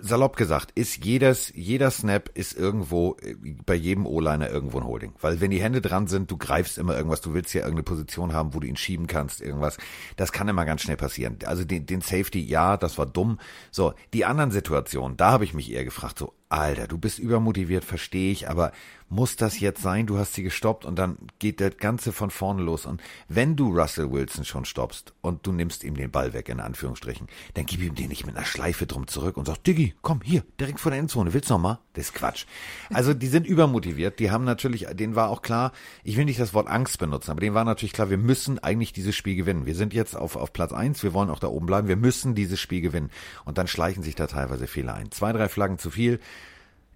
salopp 0.00 0.36
gesagt, 0.36 0.70
ist 0.74 1.04
jedes, 1.04 1.52
jeder 1.54 1.90
Snap 1.90 2.30
ist 2.34 2.56
irgendwo, 2.56 3.16
äh, 3.22 3.34
bei 3.64 3.74
jedem 3.74 4.06
O-Liner 4.06 4.50
irgendwo 4.50 4.78
ein 4.78 4.86
Holding. 4.86 5.12
Weil 5.20 5.40
wenn 5.40 5.50
die 5.50 5.62
Hände 5.62 5.80
dran 5.80 6.06
sind, 6.06 6.30
du 6.30 6.36
greifst 6.36 6.78
immer 6.78 6.96
irgendwas, 6.96 7.20
du 7.20 7.34
willst 7.34 7.54
ja 7.54 7.60
irgendeine 7.60 7.84
Position 7.84 8.32
haben, 8.32 8.54
wo 8.54 8.60
du 8.60 8.66
ihn 8.66 8.76
schieben 8.76 9.06
kannst, 9.06 9.40
irgendwas. 9.40 9.76
Das 10.16 10.32
kann 10.32 10.48
immer 10.48 10.64
ganz 10.64 10.82
schnell 10.82 10.96
passieren. 10.96 11.38
Also 11.44 11.64
den, 11.64 11.86
den 11.86 12.00
Safety, 12.00 12.40
ja, 12.40 12.76
das 12.76 12.98
war 12.98 13.06
dumm. 13.06 13.38
So, 13.70 13.94
die 14.12 14.24
anderen 14.24 14.50
Situationen, 14.50 15.16
da 15.16 15.32
habe 15.32 15.44
ich 15.44 15.54
mich 15.54 15.70
eher 15.70 15.84
gefragt, 15.84 16.18
so, 16.18 16.32
Alter, 16.48 16.86
du 16.86 16.98
bist 16.98 17.18
übermotiviert, 17.18 17.84
verstehe 17.84 18.30
ich, 18.30 18.48
aber 18.48 18.72
muss 19.08 19.36
das 19.36 19.60
jetzt 19.60 19.82
sein? 19.82 20.06
Du 20.06 20.18
hast 20.18 20.34
sie 20.34 20.42
gestoppt 20.42 20.84
und 20.84 20.98
dann 20.98 21.18
geht 21.38 21.60
das 21.60 21.76
Ganze 21.76 22.12
von 22.12 22.30
vorne 22.30 22.62
los. 22.62 22.86
Und 22.86 23.02
wenn 23.28 23.54
du 23.54 23.68
Russell 23.68 24.10
Wilson 24.10 24.44
schon 24.44 24.64
stoppst 24.64 25.14
und 25.20 25.46
du 25.46 25.52
nimmst 25.52 25.84
ihm 25.84 25.94
den 25.94 26.10
Ball 26.10 26.32
weg, 26.32 26.48
in 26.48 26.58
Anführungsstrichen, 26.58 27.28
dann 27.54 27.66
gib 27.66 27.82
ihm 27.82 27.94
den 27.94 28.08
nicht 28.08 28.26
mit 28.26 28.36
einer 28.36 28.46
Schleife 28.46 28.86
drum 28.86 29.06
zurück 29.06 29.36
und 29.36 29.46
sag, 29.46 29.62
Diggi, 29.62 29.94
komm, 30.02 30.20
hier, 30.22 30.42
direkt 30.58 30.80
vor 30.80 30.90
der 30.90 31.00
Endzone, 31.00 31.32
willst 31.32 31.50
du 31.50 31.54
noch 31.54 31.60
mal? 31.60 31.78
Das 31.92 32.06
ist 32.06 32.14
Quatsch. 32.14 32.46
Also, 32.92 33.14
die 33.14 33.28
sind 33.28 33.46
übermotiviert, 33.46 34.18
die 34.18 34.30
haben 34.30 34.44
natürlich, 34.44 34.86
denen 34.94 35.14
war 35.14 35.30
auch 35.30 35.42
klar, 35.42 35.72
ich 36.02 36.16
will 36.16 36.24
nicht 36.24 36.40
das 36.40 36.54
Wort 36.54 36.66
Angst 36.66 36.98
benutzen, 36.98 37.30
aber 37.30 37.40
denen 37.40 37.54
war 37.54 37.64
natürlich 37.64 37.92
klar, 37.92 38.10
wir 38.10 38.18
müssen 38.18 38.58
eigentlich 38.58 38.92
dieses 38.92 39.14
Spiel 39.14 39.36
gewinnen. 39.36 39.66
Wir 39.66 39.76
sind 39.76 39.94
jetzt 39.94 40.16
auf, 40.16 40.34
auf 40.34 40.52
Platz 40.52 40.72
eins, 40.72 41.02
wir 41.02 41.14
wollen 41.14 41.30
auch 41.30 41.38
da 41.38 41.46
oben 41.46 41.66
bleiben, 41.66 41.88
wir 41.88 41.96
müssen 41.96 42.34
dieses 42.34 42.60
Spiel 42.60 42.80
gewinnen. 42.80 43.10
Und 43.44 43.58
dann 43.58 43.68
schleichen 43.68 44.02
sich 44.02 44.16
da 44.16 44.26
teilweise 44.26 44.66
Fehler 44.66 44.94
ein. 44.94 45.12
Zwei, 45.12 45.32
drei 45.32 45.48
Flaggen 45.48 45.78
zu 45.78 45.90
viel 45.90 46.20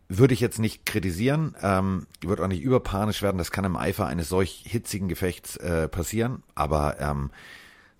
würde 0.08 0.34
ich 0.34 0.40
jetzt 0.40 0.58
nicht 0.58 0.86
kritisieren, 0.86 1.54
ähm, 1.62 2.06
würde 2.22 2.42
auch 2.42 2.48
nicht 2.48 2.62
überpanisch 2.62 3.22
werden, 3.22 3.38
das 3.38 3.50
kann 3.50 3.64
im 3.64 3.76
Eifer 3.76 4.06
eines 4.06 4.28
solch 4.28 4.64
hitzigen 4.66 5.08
Gefechts 5.08 5.56
äh, 5.58 5.88
passieren, 5.88 6.42
aber 6.54 6.98
ähm, 7.00 7.30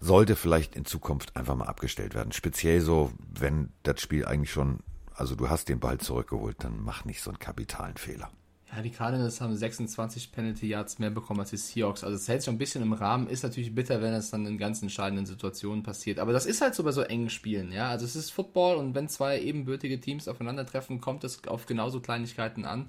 sollte 0.01 0.37
vielleicht 0.37 0.75
in 0.75 0.85
Zukunft 0.85 1.37
einfach 1.37 1.55
mal 1.55 1.67
abgestellt 1.67 2.15
werden. 2.15 2.33
Speziell 2.33 2.81
so, 2.81 3.13
wenn 3.39 3.71
das 3.83 4.01
Spiel 4.01 4.25
eigentlich 4.25 4.53
schon, 4.53 4.81
also 5.15 5.35
du 5.35 5.51
hast 5.51 5.69
den 5.69 5.81
Ball 5.81 5.99
zurückgeholt, 5.99 6.57
dann 6.61 6.81
mach 6.83 7.05
nicht 7.05 7.21
so 7.21 7.31
einen 7.31 7.39
kapitalen 7.39 7.97
Fehler. 7.97 8.31
Ja, 8.71 8.83
die 8.83 8.91
Cardinals 8.91 9.41
haben 9.41 9.57
26 9.57 10.31
Penalty 10.31 10.69
Yards 10.69 10.99
mehr 10.99 11.11
bekommen 11.11 11.41
als 11.41 11.51
die 11.51 11.57
Seahawks. 11.57 12.05
Also 12.05 12.17
es 12.17 12.29
hält 12.29 12.45
schon 12.45 12.57
ein 12.57 12.59
bisschen 12.59 12.83
im 12.83 12.93
Rahmen. 12.93 13.27
Ist 13.27 13.43
natürlich 13.43 13.75
bitter, 13.75 14.03
wenn 14.03 14.13
es 14.13 14.31
dann 14.31 14.45
in 14.45 14.59
ganz 14.59 14.83
entscheidenden 14.83 15.25
Situationen 15.25 15.83
passiert. 15.83 16.19
Aber 16.19 16.33
das 16.35 16.45
ist 16.45 16.61
halt 16.61 16.75
so 16.75 16.83
bei 16.83 16.93
so 16.93 17.01
engen 17.01 17.31
Spielen, 17.31 17.73
ja. 17.73 17.89
Also 17.89 18.05
es 18.05 18.15
ist 18.15 18.31
Football 18.31 18.77
und 18.77 18.95
wenn 18.95 19.09
zwei 19.09 19.41
ebenbürtige 19.41 20.01
Teams 20.01 20.29
aufeinandertreffen, 20.29 21.01
kommt 21.01 21.25
es 21.25 21.47
auf 21.49 21.65
genauso 21.65 22.01
Kleinigkeiten 22.01 22.67
an. 22.67 22.89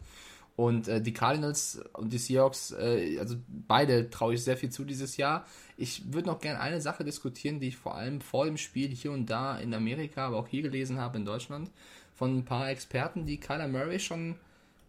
Und 0.57 0.89
äh, 0.89 1.01
die 1.01 1.13
Cardinals 1.13 1.81
und 1.93 2.11
die 2.11 2.17
Seahawks, 2.17 2.71
äh, 2.71 3.17
also 3.17 3.37
beide 3.47 4.09
traue 4.09 4.33
ich 4.33 4.43
sehr 4.43 4.57
viel 4.57 4.69
zu 4.69 4.83
dieses 4.83 5.15
Jahr. 5.15 5.45
Ich 5.77 6.13
würde 6.13 6.27
noch 6.27 6.41
gerne 6.41 6.59
eine 6.59 6.81
Sache 6.81 7.05
diskutieren, 7.05 7.61
die 7.61 7.69
ich 7.69 7.77
vor 7.77 7.95
allem 7.95 8.19
vor 8.19 8.43
dem 8.43 8.57
Spiel 8.57 8.89
hier 8.89 9.13
und 9.13 9.27
da 9.29 9.57
in 9.57 9.73
Amerika, 9.73 10.27
aber 10.27 10.35
auch 10.35 10.47
hier 10.49 10.61
gelesen 10.61 10.97
habe 10.99 11.17
in 11.17 11.23
Deutschland, 11.23 11.71
von 12.13 12.39
ein 12.39 12.43
paar 12.43 12.69
Experten, 12.69 13.25
die 13.25 13.39
Kyler 13.39 13.69
Murray 13.69 14.01
schon 14.01 14.35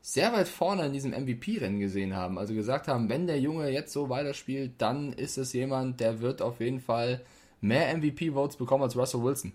sehr 0.03 0.33
weit 0.33 0.49
vorne 0.49 0.87
in 0.87 0.93
diesem 0.93 1.13
MVP-Rennen 1.13 1.81
gesehen 1.81 2.17
haben. 2.17 2.39
Also 2.39 2.55
gesagt 2.55 2.89
haben, 2.89 3.09
wenn 3.09 3.27
der 3.27 3.39
Junge 3.39 3.69
jetzt 3.71 3.93
so 3.93 4.09
weiterspielt, 4.09 4.73
dann 4.79 5.13
ist 5.13 5.37
es 5.37 5.53
jemand, 5.53 6.01
der 6.01 6.21
wird 6.21 6.41
auf 6.43 6.61
jeden 6.61 6.81
Fall 6.81 7.21
mehr 7.61 7.95
MVP-Votes 7.97 8.57
bekommen 8.57 8.83
als 8.83 8.97
Russell 8.97 9.23
Wilson. 9.23 9.53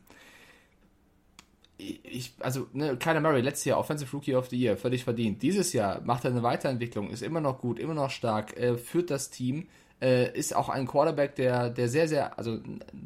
Ich, 1.78 2.34
also, 2.40 2.68
ne, 2.74 2.96
Kyler 2.96 3.20
Murray, 3.20 3.42
letztes 3.42 3.66
Jahr 3.66 3.80
Offensive 3.80 4.10
Rookie 4.14 4.36
of 4.36 4.48
the 4.50 4.58
Year, 4.58 4.78
völlig 4.78 5.04
verdient. 5.04 5.42
Dieses 5.42 5.74
Jahr 5.74 6.00
macht 6.02 6.24
er 6.24 6.32
eine 6.32 6.44
Weiterentwicklung, 6.44 7.10
ist 7.10 7.22
immer 7.22 7.42
noch 7.42 7.60
gut, 7.60 7.80
immer 7.80 7.94
noch 7.94 8.12
stark, 8.12 8.56
äh, 8.56 8.78
führt 8.78 9.10
das 9.10 9.30
Team 9.30 9.68
äh, 10.02 10.38
ist 10.38 10.56
auch 10.56 10.68
ein 10.68 10.88
Quarterback, 10.88 11.36
der, 11.36 11.70
der 11.70 11.88
sehr, 11.88 12.08
sehr, 12.08 12.38
also 12.38 12.60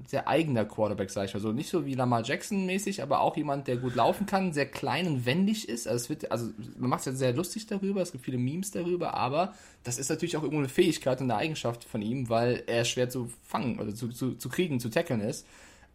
sehr 0.08 0.28
eigener 0.28 0.66
Quarterback, 0.66 1.12
sag 1.12 1.26
ich 1.26 1.34
mal 1.34 1.40
so. 1.40 1.52
Nicht 1.52 1.70
so 1.70 1.86
wie 1.86 1.94
Lamar 1.94 2.24
Jackson 2.24 2.66
mäßig, 2.66 3.04
aber 3.04 3.22
auch 3.22 3.38
jemand, 3.38 3.68
der 3.68 3.78
gut 3.78 3.96
laufen 3.96 4.26
kann, 4.26 4.54
sehr 4.54 4.66
klein 4.66 5.08
und 5.08 5.26
wendig 5.26 5.70
ist. 5.70 5.88
Also, 5.88 6.04
es 6.04 6.10
wird, 6.10 6.32
also 6.32 6.50
man 6.78 6.90
macht 6.90 7.02
es 7.02 7.06
ja 7.06 7.12
sehr 7.14 7.34
lustig 7.34 7.68
darüber, 7.68 8.02
es 8.02 8.12
gibt 8.12 8.26
viele 8.26 8.40
Memes 8.40 8.72
darüber, 8.72 9.14
aber 9.14 9.54
das 9.84 10.00
ist 10.00 10.10
natürlich 10.10 10.36
auch 10.36 10.42
irgendwo 10.42 10.62
eine 10.62 10.70
Fähigkeit 10.70 11.22
und 11.22 11.30
eine 11.30 11.40
Eigenschaft 11.40 11.84
von 11.84 12.02
ihm, 12.02 12.28
weil 12.28 12.64
er 12.66 12.86
schwer 12.86 13.10
zu 13.10 13.30
fangen 13.44 13.80
oder 13.80 13.94
zu, 13.94 14.10
zu, 14.10 14.34
zu 14.34 14.50
kriegen, 14.50 14.80
zu 14.80 14.90
tackeln 14.90 15.22
ist. 15.22 15.46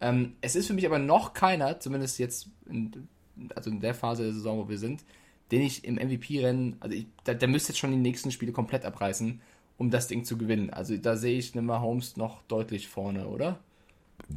Ähm, 0.00 0.34
es 0.42 0.54
ist 0.54 0.68
für 0.68 0.74
mich 0.74 0.86
aber 0.86 1.00
noch 1.00 1.34
keiner, 1.34 1.80
zumindest 1.80 2.18
jetzt 2.20 2.48
in, 2.66 3.08
also 3.54 3.70
in 3.70 3.80
der 3.80 3.94
Phase 3.94 4.22
der 4.22 4.32
Saison, 4.32 4.58
wo 4.58 4.68
wir 4.68 4.78
sind, 4.78 5.04
den 5.50 5.62
ich 5.62 5.84
im 5.84 5.96
MVP-Rennen, 5.96 6.76
also 6.80 6.94
ich, 6.96 7.06
der, 7.26 7.34
der 7.34 7.48
müsste 7.48 7.72
jetzt 7.72 7.78
schon 7.78 7.90
die 7.90 7.96
nächsten 7.96 8.30
Spiele 8.30 8.52
komplett 8.52 8.84
abreißen 8.84 9.40
um 9.76 9.90
das 9.90 10.06
Ding 10.06 10.24
zu 10.24 10.36
gewinnen. 10.36 10.70
Also 10.70 10.96
da 10.96 11.16
sehe 11.16 11.38
ich 11.38 11.54
Nimmer 11.54 11.80
Holmes 11.80 12.16
noch 12.16 12.42
deutlich 12.48 12.88
vorne, 12.88 13.26
oder? 13.26 13.58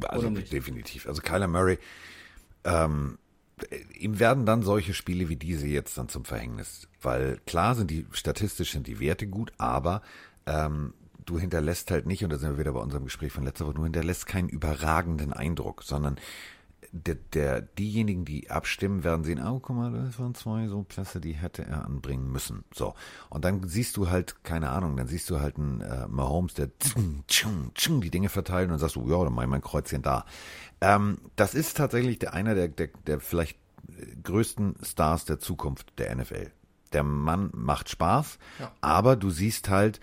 Also 0.02 0.28
oder 0.28 0.40
definitiv. 0.40 1.06
Also 1.06 1.22
Kyler 1.22 1.48
Murray, 1.48 1.78
ähm, 2.64 3.18
ihm 3.98 4.18
werden 4.18 4.46
dann 4.46 4.62
solche 4.62 4.94
Spiele 4.94 5.28
wie 5.28 5.36
diese 5.36 5.66
jetzt 5.66 5.98
dann 5.98 6.08
zum 6.08 6.24
Verhängnis. 6.24 6.88
Weil 7.00 7.38
klar 7.46 7.74
sind 7.74 7.90
die, 7.90 8.06
statistisch 8.12 8.72
sind 8.72 8.86
die 8.86 9.00
Werte 9.00 9.26
gut, 9.26 9.52
aber 9.58 10.02
ähm, 10.46 10.94
du 11.24 11.38
hinterlässt 11.38 11.90
halt 11.90 12.06
nicht, 12.06 12.24
und 12.24 12.30
da 12.30 12.38
sind 12.38 12.52
wir 12.52 12.58
wieder 12.58 12.72
bei 12.72 12.80
unserem 12.80 13.04
Gespräch 13.04 13.32
von 13.32 13.44
letzter 13.44 13.66
Woche, 13.66 13.74
du 13.74 13.84
hinterlässt 13.84 14.26
keinen 14.26 14.48
überragenden 14.48 15.32
Eindruck, 15.32 15.82
sondern 15.82 16.16
der, 16.92 17.16
der, 17.16 17.62
diejenigen, 17.62 18.24
die 18.24 18.50
abstimmen, 18.50 19.04
werden 19.04 19.24
sehen, 19.24 19.40
oh, 19.44 19.60
guck 19.60 19.76
mal, 19.76 19.92
das 19.92 20.18
waren 20.18 20.34
zwei 20.34 20.68
so 20.68 20.82
Pässe, 20.82 21.20
die 21.20 21.32
hätte 21.32 21.64
er 21.64 21.84
anbringen 21.84 22.30
müssen. 22.30 22.64
So. 22.74 22.94
Und 23.30 23.44
dann 23.44 23.68
siehst 23.68 23.96
du 23.96 24.08
halt, 24.10 24.44
keine 24.44 24.70
Ahnung, 24.70 24.96
dann 24.96 25.06
siehst 25.06 25.30
du 25.30 25.40
halt 25.40 25.56
einen 25.56 25.80
äh, 25.80 26.06
Mahomes, 26.08 26.54
der 26.54 26.70
die 27.26 28.10
Dinge 28.10 28.28
verteilt 28.28 28.70
und 28.70 28.78
sagst 28.78 28.96
du, 28.96 29.08
ja, 29.08 29.22
dann 29.24 29.32
mach 29.32 29.42
ich 29.42 29.48
mein 29.48 29.62
Kreuzchen 29.62 30.02
da. 30.02 30.24
Ähm, 30.80 31.18
das 31.36 31.54
ist 31.54 31.76
tatsächlich 31.76 32.18
der, 32.18 32.34
einer 32.34 32.54
der, 32.54 32.68
der, 32.68 32.88
der 33.06 33.20
vielleicht 33.20 33.58
größten 34.22 34.76
Stars 34.82 35.24
der 35.24 35.38
Zukunft 35.38 35.98
der 35.98 36.14
NFL. 36.14 36.50
Der 36.92 37.02
Mann 37.02 37.50
macht 37.52 37.90
Spaß, 37.90 38.38
ja. 38.58 38.72
aber 38.80 39.16
du 39.16 39.30
siehst 39.30 39.68
halt, 39.68 40.00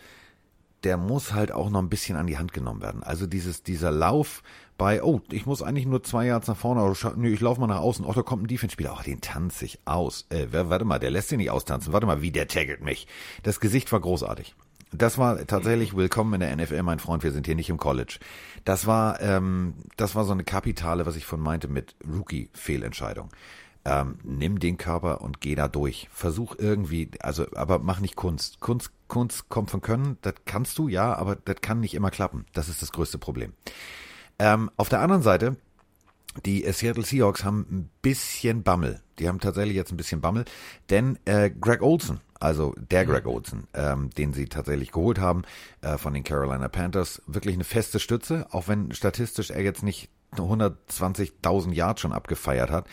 der 0.86 0.98
muss 0.98 1.34
halt 1.34 1.52
auch 1.52 1.69
noch 1.69 1.82
ein 1.82 1.89
bisschen 1.89 2.15
an 2.15 2.28
die 2.28 2.38
Hand 2.38 2.54
genommen 2.54 2.82
werden. 2.82 3.04
Also 3.04 3.28
dieses, 3.28 3.63
dieser 3.63 3.91
Lauf, 3.91 4.43
bei, 4.78 5.04
oh, 5.04 5.21
ich 5.32 5.45
muss 5.45 5.62
eigentlich 5.62 5.86
nur 5.86 6.04
zwei 6.04 6.28
Yards 6.28 6.48
nach 6.48 6.58
vorne, 6.58 6.84
oder 6.84 7.13
nö, 7.15 7.30
ich 7.30 7.41
laufe 7.41 7.60
mal 7.60 7.67
nach 7.67 7.80
außen, 7.80 8.06
oh, 8.06 8.13
da 8.13 8.21
kommt 8.21 8.43
ein 8.43 8.48
Defense-Spieler, 8.48 8.95
oh, 8.98 9.04
den 9.04 9.21
tanze 9.21 9.65
ich 9.65 9.80
aus. 9.86 10.26
Äh, 10.30 10.48
warte 10.52 10.86
mal, 10.86 11.00
der 11.00 11.12
lässt 11.12 11.30
sich 11.30 11.38
nicht 11.38 11.52
austanzen, 11.52 11.91
warte 11.91 12.06
mal, 12.06 12.21
wie 12.21 12.32
der 12.32 12.48
taggelt 12.48 12.84
mich. 12.84 13.08
Das 13.43 13.60
Gesicht 13.60 13.91
war 13.91 14.00
großartig. 14.00 14.56
Das 14.91 15.17
war 15.17 15.45
tatsächlich 15.45 15.95
willkommen 15.95 16.36
in 16.36 16.39
der 16.41 16.56
NFL, 16.56 16.84
mein 16.84 17.00
Freund. 17.00 17.24
Wir 17.24 17.32
sind 17.32 17.48
hier 17.48 17.56
nicht 17.56 17.69
im 17.69 17.78
College. 17.78 18.19
Das 18.63 18.86
war, 18.86 19.19
ähm, 19.21 19.74
das 19.98 20.15
war 20.15 20.24
so 20.24 20.32
eine 20.32 20.43
Kapitale, 20.43 21.06
was 21.06 21.15
ich 21.15 21.26
von 21.26 21.39
meinte 21.39 21.67
mit 21.67 21.95
Rookie-Fehlentscheidung. 22.08 23.30
Ähm, 23.86 24.17
nimm 24.24 24.60
den 24.60 24.78
Körper 24.78 25.21
und 25.21 25.41
geh 25.41 25.54
da 25.54 25.67
durch. 25.67 26.10
Versuch 26.12 26.56
irgendwie, 26.58 27.12
also, 27.19 27.45
aber 27.56 27.80
mach 27.80 28.00
nicht 28.00 28.15
Kunst. 28.15 28.60
Kunst, 28.60 28.91
Kunst 29.08 29.48
kommt 29.50 29.69
von 29.69 29.82
Können. 29.82 30.17
Das 30.21 30.34
kannst 30.45 30.78
du, 30.80 30.88
ja, 30.88 31.13
aber 31.13 31.36
das 31.36 31.58
kann 31.62 31.80
nicht 31.80 31.93
immer 31.93 32.10
klappen. 32.10 32.45
Das 32.54 32.67
ist 32.67 32.82
das 32.82 32.91
größte 32.91 33.19
Problem. 33.19 33.54
Ähm, 34.39 34.71
auf 34.76 34.89
der 34.89 35.02
anderen 35.02 35.21
Seite, 35.21 35.58
die 36.45 36.69
Seattle 36.71 37.06
Seahawks 37.06 37.43
haben 37.43 37.65
ein 37.69 37.89
bisschen 38.02 38.63
Bammel. 38.63 39.02
Die 39.19 39.28
haben 39.28 39.39
tatsächlich 39.39 39.76
jetzt 39.76 39.91
ein 39.91 39.98
bisschen 39.98 40.19
Bammel, 40.19 40.45
denn 40.89 41.17
äh, 41.26 41.50
Greg 41.50 41.82
Olson, 41.82 42.19
also 42.39 42.76
der 42.78 43.06
mhm. 43.06 43.12
Greg 43.12 43.26
Olson, 43.28 43.67
ähm, 43.74 44.10
den 44.10 44.34
sie 44.34 44.45
tatsächlich 44.45 44.91
geholt 44.91 45.19
haben 45.19 45.43
äh, 45.82 45.98
von 45.98 46.13
den 46.13 46.24
Carolina 46.24 46.67
Panthers, 46.67 47.21
wirklich 47.28 47.56
eine 47.56 47.63
feste 47.63 48.00
Stütze, 48.00 48.48
auch 48.52 48.67
wenn 48.67 48.91
statistisch 48.91 49.52
er 49.52 49.62
jetzt 49.62 49.84
nicht 49.84 50.10
120.000 50.34 51.71
Yards 51.71 52.02
schon 52.02 52.12
abgefeiert 52.12 52.69
hat. 52.71 52.88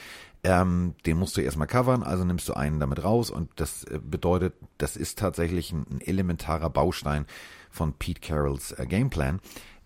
Ähm, 0.45 0.95
den 1.07 1.19
musst 1.19 1.37
du 1.37 1.41
erstmal 1.41 1.69
covern, 1.69 2.03
also 2.03 2.25
nimmst 2.25 2.49
du 2.49 2.55
einen 2.55 2.81
damit 2.81 3.05
raus 3.05 3.31
und 3.31 3.49
das 3.57 3.85
äh, 3.85 4.01
bedeutet, 4.03 4.55
das 4.77 4.97
ist 4.97 5.19
tatsächlich 5.19 5.73
ein, 5.73 5.87
ein 5.89 6.01
elementarer 6.01 6.69
Baustein 6.69 7.27
von 7.71 7.93
Pete 7.93 8.21
Carrolls 8.21 8.73
äh, 8.73 8.87
Gameplan 8.87 9.41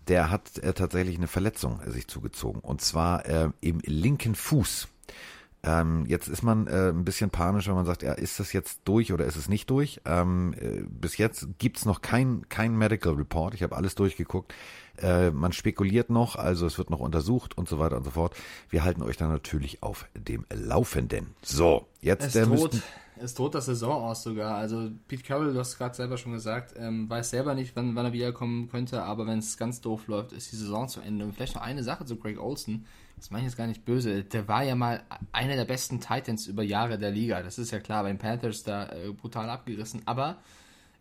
der 0.07 0.29
hat 0.29 0.57
äh, 0.59 0.73
tatsächlich 0.73 1.17
eine 1.17 1.27
Verletzung 1.27 1.81
äh, 1.81 1.91
sich 1.91 2.07
zugezogen. 2.07 2.61
Und 2.61 2.81
zwar 2.81 3.25
äh, 3.25 3.49
im 3.61 3.79
linken 3.83 4.35
Fuß. 4.35 4.87
Ähm, 5.63 6.05
jetzt 6.05 6.27
ist 6.27 6.43
man 6.43 6.67
äh, 6.67 6.89
ein 6.89 7.03
bisschen 7.03 7.29
panisch, 7.29 7.67
wenn 7.67 7.75
man 7.75 7.85
sagt, 7.85 8.03
ja, 8.03 8.13
ist 8.13 8.39
das 8.39 8.53
jetzt 8.53 8.81
durch 8.85 9.11
oder 9.11 9.25
ist 9.25 9.35
es 9.35 9.49
nicht 9.49 9.69
durch? 9.69 10.01
Ähm, 10.05 10.53
äh, 10.59 10.83
bis 10.87 11.17
jetzt 11.17 11.47
gibt's 11.57 11.85
noch 11.85 12.01
kein, 12.01 12.47
kein 12.47 12.77
Medical 12.77 13.13
Report. 13.13 13.53
Ich 13.53 13.63
habe 13.63 13.75
alles 13.75 13.95
durchgeguckt. 13.95 14.53
Äh, 15.01 15.31
man 15.31 15.51
spekuliert 15.51 16.09
noch, 16.09 16.35
also 16.35 16.65
es 16.65 16.77
wird 16.77 16.89
noch 16.89 16.99
untersucht 16.99 17.57
und 17.57 17.69
so 17.69 17.79
weiter 17.79 17.97
und 17.97 18.03
so 18.03 18.11
fort. 18.11 18.35
Wir 18.69 18.83
halten 18.83 19.03
euch 19.03 19.17
dann 19.17 19.29
natürlich 19.29 19.83
auf 19.83 20.07
dem 20.15 20.45
Laufenden. 20.53 21.35
So, 21.41 21.87
jetzt 22.01 22.25
es 22.25 22.35
äh, 22.35 22.45
droht, 22.45 22.81
es 23.19 23.33
droht 23.33 23.55
das 23.55 23.65
Saison 23.65 24.03
aus 24.03 24.23
sogar. 24.23 24.55
Also 24.55 24.89
Pete 25.07 25.23
Carroll, 25.23 25.53
du 25.53 25.59
hast 25.59 25.77
gerade 25.77 25.95
selber 25.95 26.17
schon 26.17 26.33
gesagt, 26.33 26.73
ähm, 26.77 27.09
weiß 27.09 27.29
selber 27.29 27.53
nicht, 27.53 27.75
wann, 27.75 27.95
wann 27.95 28.05
er 28.05 28.13
wiederkommen 28.13 28.69
könnte, 28.69 29.03
aber 29.03 29.27
wenn 29.27 29.39
es 29.39 29.57
ganz 29.57 29.81
doof 29.81 30.07
läuft, 30.07 30.31
ist 30.31 30.51
die 30.51 30.55
Saison 30.55 30.87
zu 30.87 31.01
Ende. 31.01 31.25
Und 31.25 31.33
vielleicht 31.33 31.55
noch 31.55 31.61
eine 31.61 31.83
Sache 31.83 32.05
zu 32.05 32.15
Greg 32.17 32.39
Olson. 32.39 32.85
Das 33.15 33.31
meine 33.31 33.43
ich 33.43 33.51
jetzt 33.51 33.57
gar 33.57 33.67
nicht 33.67 33.83
böse. 33.83 34.23
Der 34.23 34.47
war 34.47 34.63
ja 34.63 34.75
mal 34.75 35.01
einer 35.31 35.55
der 35.55 35.65
besten 35.65 35.99
Titans 35.99 36.45
über 36.45 36.61
Jahre 36.61 36.99
der 36.99 37.11
Liga. 37.11 37.41
Das 37.41 37.57
ist 37.57 37.71
ja 37.71 37.79
klar, 37.79 38.03
beim 38.03 38.19
Panthers 38.19 38.63
da 38.63 38.89
äh, 38.89 39.11
brutal 39.11 39.49
abgerissen. 39.49 40.03
Aber 40.05 40.37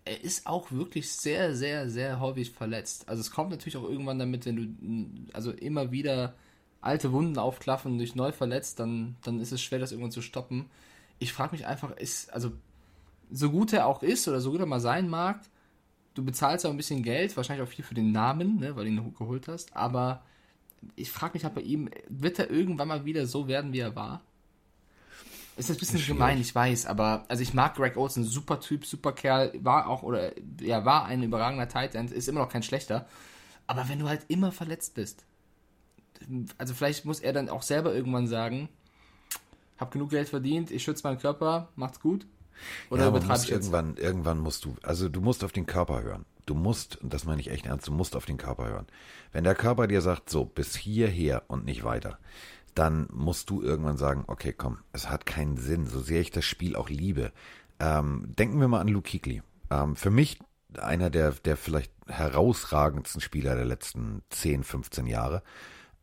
er 0.07 0.23
ist 0.23 0.47
auch 0.47 0.71
wirklich 0.71 1.11
sehr, 1.11 1.55
sehr, 1.55 1.91
sehr 1.91 2.21
häufig 2.21 2.53
verletzt. 2.53 3.09
Also 3.09 3.21
es 3.21 3.33
kommt 3.33 3.51
natürlich 3.51 3.77
auch 3.77 3.89
irgendwann 3.89 4.19
damit, 4.19 4.47
wenn 4.47 4.57
du 4.57 5.37
also 5.37 5.51
immer 5.51 5.91
wieder 5.91 6.35
alte 6.81 7.13
Wunden 7.13 7.39
aufklaffen 7.39 7.93
und 7.93 7.99
dich 7.99 8.15
neu 8.15 8.31
verletzt, 8.31 8.79
dann, 8.79 9.17
dann 9.23 9.41
ist 9.41 9.51
es 9.51 9.61
schwer, 9.61 9.81
das 9.81 9.91
irgendwann 9.91 10.13
zu 10.13 10.23
stoppen. 10.23 10.67
Ich 11.19 11.33
frage 11.33 11.53
mich 11.53 11.67
einfach, 11.67 11.91
ist, 11.97 12.33
also, 12.33 12.53
so 13.31 13.51
gut 13.51 13.73
er 13.73 13.87
auch 13.87 14.05
ist 14.05 14.29
oder 14.29 14.41
so 14.41 14.53
gut 14.53 14.61
er 14.61 14.67
mal 14.67 14.81
sein 14.81 15.09
mag, 15.09 15.41
du 16.15 16.25
bezahlst 16.25 16.65
auch 16.65 16.71
ein 16.71 16.77
bisschen 16.77 17.03
Geld, 17.03 17.37
wahrscheinlich 17.37 17.67
auch 17.67 17.73
viel 17.73 17.85
für 17.85 17.95
den 17.95 18.13
Namen, 18.13 18.61
ne, 18.61 18.77
weil 18.77 18.85
du 18.85 18.91
ihn 18.91 19.15
geholt 19.15 19.49
hast, 19.49 19.75
aber 19.75 20.23
ich 20.95 21.11
frage 21.11 21.35
mich 21.35 21.45
halt 21.45 21.55
bei 21.55 21.63
ihm, 21.63 21.91
wird 22.09 22.39
er 22.39 22.51
irgendwann 22.51 22.89
mal 22.89 23.05
wieder 23.05 23.27
so 23.27 23.49
werden, 23.49 23.73
wie 23.73 23.81
er 23.81 23.97
war? 23.97 24.23
Ist 25.57 25.71
ein 25.71 25.77
bisschen 25.79 26.05
gemein, 26.05 26.39
ich 26.39 26.55
weiß, 26.55 26.85
aber 26.85 27.25
also 27.29 27.43
ich 27.43 27.55
mag 27.55 27.75
Greg 27.77 27.97
Olsen, 27.97 28.25
super 28.25 28.61
Typ, 28.61 28.85
super 28.85 29.13
Kerl, 29.13 29.53
war 29.63 29.89
auch 29.89 30.03
oder 30.03 30.33
ja, 30.61 30.85
war 30.85 31.07
ein 31.07 31.23
überragender 31.23 31.69
Tight 31.69 31.95
End, 31.95 32.13
ist 32.13 32.29
immer 32.29 32.41
noch 32.41 32.51
kein 32.51 32.63
schlechter. 32.63 33.07
Aber 33.67 33.89
wenn 33.89 33.99
du 33.99 34.09
halt 34.09 34.27
immer 34.29 34.53
verletzt 34.53 34.95
bist, 34.95 35.25
also 36.59 36.75
vielleicht 36.75 37.05
muss 37.07 37.21
er 37.21 37.33
dann 37.33 37.49
auch 37.49 37.63
selber 37.63 37.95
irgendwann 37.95 38.27
sagen, 38.27 38.69
hab 39.79 39.91
genug 39.91 40.11
Geld 40.11 40.29
verdient, 40.29 40.71
ich 40.71 40.83
schütze 40.83 41.07
meinen 41.07 41.19
Körper, 41.19 41.69
macht's 41.75 42.01
gut. 42.01 42.27
Oder 42.91 43.05
ja, 43.05 43.09
übertreibe 43.09 43.43
ich 43.43 43.49
jetzt? 43.49 43.67
irgendwann, 43.67 43.97
irgendwann 43.97 44.39
musst 44.39 44.65
du, 44.65 44.77
also 44.83 45.09
du 45.09 45.21
musst 45.21 45.45
auf 45.45 45.53
den 45.53 45.67
Körper 45.67 46.03
hören. 46.03 46.25
Du 46.47 46.55
musst, 46.55 46.97
und 47.03 47.13
das 47.13 47.25
meine 47.25 47.41
ich 47.41 47.51
echt 47.51 47.67
ernst, 47.67 47.89
du 47.89 47.93
musst 47.93 48.15
auf 48.15 48.25
den 48.25 48.37
Körper 48.37 48.67
hören. 48.69 48.87
Wenn 49.33 49.45
der 49.45 49.57
Körper 49.57 49.89
dir 49.89 50.01
sagt, 50.01 50.31
so, 50.31 50.45
bis 50.45 50.77
hierher 50.77 51.43
und 51.49 51.65
nicht 51.65 51.83
weiter, 51.83 52.19
dann 52.77 53.09
musst 53.13 53.51
du 53.51 53.63
irgendwann 53.63 53.97
sagen, 53.97 54.25
okay, 54.29 54.53
komm, 54.53 54.79
es 54.93 55.09
hat 55.11 55.27
keinen 55.27 55.57
Sinn, 55.57 55.87
so 55.87 55.99
sehr 56.01 56.21
ich 56.21 56.31
das 56.31 56.45
Spiel 56.45 56.77
auch 56.77 56.89
liebe. 56.89 57.33
Ähm, 57.81 58.33
denken 58.39 58.61
wir 58.61 58.69
mal 58.69 58.81
an 58.81 58.89
Luke 58.89 59.11
Kuechly. 59.11 59.43
Ähm, 59.71 59.97
für 59.97 60.11
mich 60.11 60.39
einer 60.79 61.11
der, 61.11 61.33
der 61.33 61.57
vielleicht 61.57 61.93
herausragendsten 62.07 63.21
Spieler 63.21 63.55
der 63.57 63.65
letzten 63.65 64.23
10, 64.31 64.63
15 64.63 65.07
Jahre, 65.07 65.43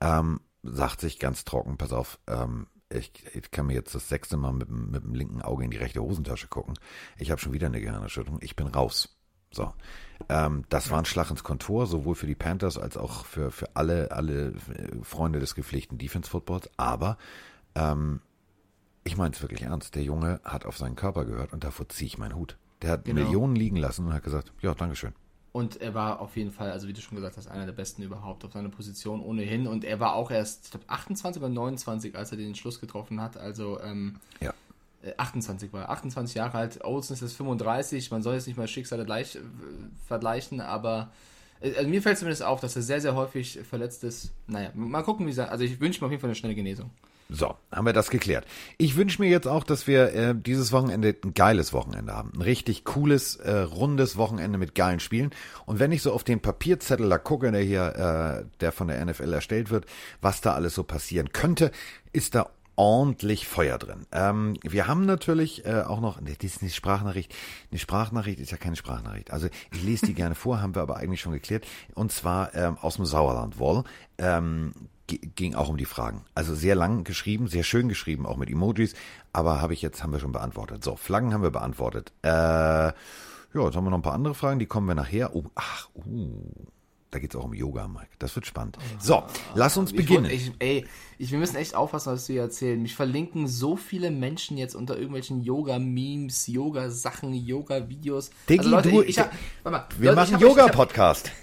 ähm, 0.01 0.41
sagt 0.63 1.01
sich 1.01 1.19
ganz 1.19 1.45
trocken, 1.45 1.77
pass 1.77 1.93
auf, 1.93 2.19
ähm, 2.27 2.67
ich, 2.89 3.12
ich 3.33 3.51
kann 3.51 3.67
mir 3.67 3.73
jetzt 3.73 3.95
das 3.95 4.09
sechste 4.09 4.38
Mal 4.38 4.53
mit, 4.53 4.67
dem- 4.69 4.91
mit 4.91 5.03
dem 5.03 5.13
linken 5.15 5.41
Auge 5.41 5.63
in 5.63 5.71
die 5.71 5.77
rechte 5.77 6.01
Hosentasche 6.01 6.47
gucken. 6.47 6.75
Ich 7.17 7.31
habe 7.31 7.41
schon 7.41 7.53
wieder 7.53 7.67
eine 7.67 7.81
Gehirnerschütterung. 7.81 8.39
Ich 8.41 8.55
bin 8.55 8.67
raus. 8.67 9.15
So. 9.53 9.73
Ähm, 10.29 10.63
das 10.69 10.89
war 10.89 10.99
ein 10.99 11.05
Schlag 11.05 11.29
ins 11.29 11.43
Kontor, 11.43 11.87
sowohl 11.87 12.15
für 12.15 12.27
die 12.27 12.35
Panthers 12.35 12.77
als 12.77 12.97
auch 12.97 13.25
für, 13.25 13.51
für 13.51 13.75
alle, 13.75 14.11
alle 14.11 14.49
äh, 14.49 15.03
Freunde 15.03 15.39
des 15.39 15.55
gepflegten 15.55 15.97
Defense 15.97 16.29
Footballs. 16.29 16.69
Aber 16.77 17.17
ähm, 17.75 18.21
ich 19.03 19.17
meine 19.17 19.33
es 19.33 19.41
wirklich 19.41 19.61
ernst. 19.63 19.95
Der 19.95 20.03
Junge 20.03 20.39
hat 20.43 20.65
auf 20.65 20.77
seinen 20.77 20.95
Körper 20.95 21.25
gehört 21.25 21.53
und 21.53 21.63
davor 21.63 21.89
ziehe 21.89 22.07
ich 22.07 22.17
meinen 22.17 22.35
Hut. 22.35 22.57
Der 22.81 22.91
hat 22.91 23.05
Genau. 23.05 23.21
Millionen 23.21 23.55
liegen 23.55 23.77
lassen 23.77 24.07
und 24.07 24.13
hat 24.13 24.23
gesagt, 24.23 24.51
ja, 24.61 24.73
Dankeschön. 24.73 25.13
Und 25.51 25.79
er 25.81 25.93
war 25.93 26.19
auf 26.19 26.35
jeden 26.35 26.51
Fall, 26.51 26.71
also 26.71 26.87
wie 26.87 26.93
du 26.93 27.01
schon 27.01 27.15
gesagt 27.15 27.37
hast, 27.37 27.47
einer 27.47 27.67
der 27.67 27.73
besten 27.73 28.01
überhaupt 28.01 28.43
auf 28.43 28.53
seiner 28.53 28.69
Position 28.69 29.21
ohnehin. 29.21 29.67
Und 29.67 29.83
er 29.83 29.99
war 29.99 30.13
auch 30.15 30.31
erst, 30.31 30.65
ich 30.65 30.71
glaube, 30.71 30.85
28 30.89 31.41
oder 31.41 31.51
29, 31.53 32.15
als 32.15 32.31
er 32.31 32.37
den 32.37 32.47
Entschluss 32.47 32.79
getroffen 32.79 33.21
hat. 33.21 33.37
Also 33.37 33.79
ähm, 33.81 34.15
Ja. 34.41 34.53
Äh, 35.03 35.13
28 35.17 35.73
war 35.73 35.83
er, 35.83 35.89
28 35.89 36.35
Jahre 36.35 36.57
alt. 36.57 36.83
Olsen 36.83 37.13
ist 37.13 37.21
jetzt 37.21 37.35
35. 37.35 38.11
Man 38.11 38.23
soll 38.23 38.35
jetzt 38.35 38.47
nicht 38.47 38.57
mal 38.57 38.67
Schicksale 38.67 39.05
gleich 39.05 39.35
äh, 39.35 39.39
vergleichen, 40.07 40.61
aber 40.61 41.11
äh, 41.61 41.75
also 41.75 41.89
mir 41.89 42.01
fällt 42.01 42.17
zumindest 42.17 42.43
auf, 42.43 42.59
dass 42.59 42.75
er 42.75 42.81
sehr, 42.81 43.01
sehr 43.01 43.15
häufig 43.15 43.59
verletzt 43.69 44.03
ist. 44.03 44.31
Naja, 44.47 44.69
mal 44.73 45.03
gucken, 45.03 45.27
wie 45.27 45.33
sein. 45.33 45.49
Also 45.49 45.63
ich 45.63 45.79
wünsche 45.79 46.01
mir 46.01 46.07
auf 46.07 46.11
jeden 46.11 46.21
Fall 46.21 46.29
eine 46.29 46.35
schnelle 46.35 46.55
Genesung. 46.55 46.89
So, 47.29 47.55
haben 47.71 47.85
wir 47.85 47.93
das 47.93 48.09
geklärt. 48.09 48.45
Ich 48.77 48.95
wünsche 48.95 49.21
mir 49.21 49.29
jetzt 49.29 49.47
auch, 49.47 49.63
dass 49.63 49.87
wir 49.87 50.13
äh, 50.13 50.35
dieses 50.35 50.71
Wochenende 50.71 51.15
ein 51.23 51.33
geiles 51.33 51.73
Wochenende 51.73 52.13
haben. 52.13 52.31
Ein 52.35 52.41
richtig 52.41 52.83
cooles, 52.83 53.37
äh, 53.37 53.59
rundes 53.59 54.17
Wochenende 54.17 54.59
mit 54.59 54.75
geilen 54.75 54.99
Spielen. 54.99 55.31
Und 55.65 55.79
wenn 55.79 55.91
ich 55.91 56.01
so 56.03 56.11
auf 56.11 56.23
den 56.23 56.41
Papierzettel 56.41 57.09
da 57.09 57.17
gucke, 57.17 57.51
der 57.51 57.61
hier, 57.61 58.43
äh, 58.45 58.45
der 58.59 58.71
von 58.71 58.87
der 58.87 59.03
NFL 59.03 59.33
erstellt 59.33 59.71
wird, 59.71 59.85
was 60.21 60.41
da 60.41 60.53
alles 60.53 60.75
so 60.75 60.83
passieren 60.83 61.31
könnte, 61.31 61.71
ist 62.11 62.35
da 62.35 62.49
ordentlich 62.75 63.47
Feuer 63.47 63.77
drin. 63.77 64.05
Ähm, 64.12 64.55
wir 64.63 64.88
haben 64.88 65.05
natürlich 65.05 65.65
äh, 65.65 65.81
auch 65.81 66.01
noch, 66.01 66.19
das 66.21 66.38
ist 66.41 66.62
eine 66.62 66.71
Sprachnachricht. 66.71 67.33
Eine 67.71 67.79
Sprachnachricht 67.79 68.39
ist 68.39 68.51
ja 68.51 68.57
keine 68.57 68.75
Sprachnachricht. 68.75 69.31
Also 69.31 69.47
ich 69.71 69.83
lese 69.83 70.07
die 70.07 70.13
gerne 70.15 70.36
vor, 70.36 70.62
haben 70.62 70.75
wir 70.75 70.81
aber 70.81 70.97
eigentlich 70.97 71.21
schon 71.21 71.33
geklärt. 71.33 71.65
Und 71.93 72.12
zwar 72.12 72.53
ähm, 72.55 72.77
aus 72.81 72.95
dem 72.95 73.05
Sauerland 73.05 73.59
Woll. 73.59 73.83
Ähm, 74.17 74.73
ging 75.07 75.53
auch 75.53 75.69
um 75.69 75.77
die 75.77 75.86
Fragen. 75.86 76.23
Also 76.33 76.55
sehr 76.55 76.75
lang 76.75 77.03
geschrieben, 77.03 77.47
sehr 77.47 77.63
schön 77.63 77.89
geschrieben, 77.89 78.25
auch 78.25 78.38
mit 78.38 78.49
Emojis. 78.49 78.95
Aber 79.33 79.62
habe 79.62 79.73
ich 79.73 79.81
jetzt, 79.81 80.01
haben 80.01 80.13
wir 80.13 80.19
schon 80.19 80.31
beantwortet. 80.31 80.83
So, 80.83 80.95
Flaggen 80.95 81.33
haben 81.33 81.43
wir 81.43 81.51
beantwortet. 81.51 82.13
Äh, 82.23 82.29
ja, 82.29 82.93
jetzt 83.53 83.75
haben 83.75 83.83
wir 83.83 83.91
noch 83.91 83.99
ein 83.99 84.03
paar 84.03 84.13
andere 84.13 84.33
Fragen, 84.33 84.59
die 84.59 84.65
kommen 84.65 84.88
wir 84.88 84.95
nachher. 84.95 85.36
Oh, 85.36 85.43
ach, 85.55 85.89
uh, 85.95 86.31
da 87.13 87.19
geht's 87.19 87.36
auch 87.36 87.43
um 87.43 87.54
Yoga, 87.54 87.88
Mike. 87.88 88.08
Das 88.17 88.34
wird 88.36 88.47
spannend. 88.47 88.78
So, 88.99 89.21
lass 89.54 89.78
uns 89.78 89.91
Ich 89.91 89.97
beginnen. 89.97 90.26
Ich, 90.32 90.52
ey, 90.58 90.86
ich, 91.19 91.32
wir 91.32 91.38
müssen 91.38 91.56
echt 91.58 91.76
aufpassen, 91.76 92.12
was 92.12 92.28
wir 92.28 92.34
hier 92.34 92.41
erzählen. 92.41 92.82
Mich 92.82 92.95
verlinken 92.95 93.47
so 93.47 93.76
viele 93.76 94.10
Menschen 94.10 94.58
jetzt 94.58 94.73
unter 94.76 94.95
irgendwelchen 94.95 95.41
Yoga-Memes, 95.43 96.47
Yoga-Sachen, 96.47 97.34
Yoga-Videos. 97.36 98.32
Diggi, 98.49 98.67
Leute, 98.67 98.89
du- 98.89 99.02
ich, 99.04 99.10
ich 99.19 99.23
mal, 99.63 99.86
wir 99.99 100.13
Leute, 100.13 100.32
machen 100.32 100.41
Yoga-Podcast. 100.41 101.32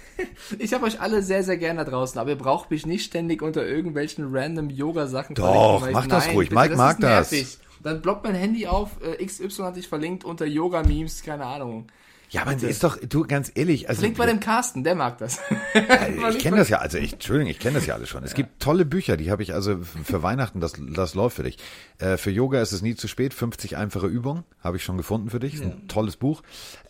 Ich 0.59 0.71
habe 0.71 0.85
hab 0.85 0.93
euch 0.93 1.01
alle 1.01 1.23
sehr, 1.23 1.43
sehr 1.43 1.57
gerne 1.57 1.83
da 1.83 1.89
draußen, 1.89 2.19
aber 2.19 2.29
ihr 2.31 2.37
braucht 2.37 2.69
mich 2.69 2.85
nicht 2.85 3.03
ständig 3.05 3.41
unter 3.41 3.65
irgendwelchen 3.65 4.27
random 4.31 4.69
Yoga-Sachen 4.69 5.33
Doch, 5.33 5.81
mach 5.91 6.05
das 6.05 6.27
nein, 6.27 6.35
ruhig. 6.35 6.49
bitte, 6.49 6.61
Mike 6.61 6.75
mag 6.75 6.99
ist 6.99 7.03
das. 7.03 7.31
nervig. 7.31 7.57
Dann 7.81 8.01
blockt 8.03 8.23
mein 8.23 8.35
Handy 8.35 8.67
auf, 8.67 8.89
äh, 9.01 9.25
XY 9.25 9.63
hat 9.63 9.77
dich 9.77 9.87
verlinkt 9.87 10.23
unter 10.23 10.45
Yoga-Memes, 10.45 11.23
keine 11.23 11.45
Ahnung. 11.47 11.87
Ja, 12.31 12.43
aber 12.43 12.53
ist 12.53 12.83
doch, 12.85 12.97
du, 12.97 13.25
ganz 13.27 13.51
ehrlich, 13.55 13.89
also. 13.89 13.99
Verlinkt 13.99 14.17
bei 14.17 14.25
dem 14.25 14.39
Carsten, 14.39 14.85
der 14.85 14.95
mag 14.95 15.17
das. 15.17 15.41
Ich 15.73 16.39
kenne 16.39 16.55
das 16.55 16.69
ja, 16.69 16.77
also 16.77 16.97
ich, 16.97 17.13
Entschuldigung, 17.13 17.51
ich 17.51 17.59
kenne 17.59 17.75
das 17.75 17.85
ja 17.85 17.93
alles 17.93 18.07
schon. 18.07 18.23
Es 18.23 18.33
gibt 18.33 18.61
tolle 18.61 18.85
Bücher, 18.85 19.17
die 19.17 19.29
habe 19.29 19.43
ich 19.43 19.53
also 19.53 19.79
für 19.81 20.23
Weihnachten, 20.23 20.61
das, 20.61 20.73
das 20.77 21.13
läuft 21.13 21.35
für 21.35 21.43
dich. 21.43 21.57
Äh, 21.97 22.15
für 22.15 22.31
Yoga 22.31 22.61
ist 22.61 22.71
es 22.71 22.81
nie 22.81 22.95
zu 22.95 23.09
spät, 23.09 23.33
50 23.33 23.75
einfache 23.75 24.07
Übungen, 24.07 24.45
habe 24.61 24.77
ich 24.77 24.83
schon 24.83 24.95
gefunden 24.95 25.29
für 25.29 25.41
dich, 25.41 25.55
ist 25.55 25.63
ein 25.63 25.89
tolles 25.89 26.15
Buch. 26.15 26.41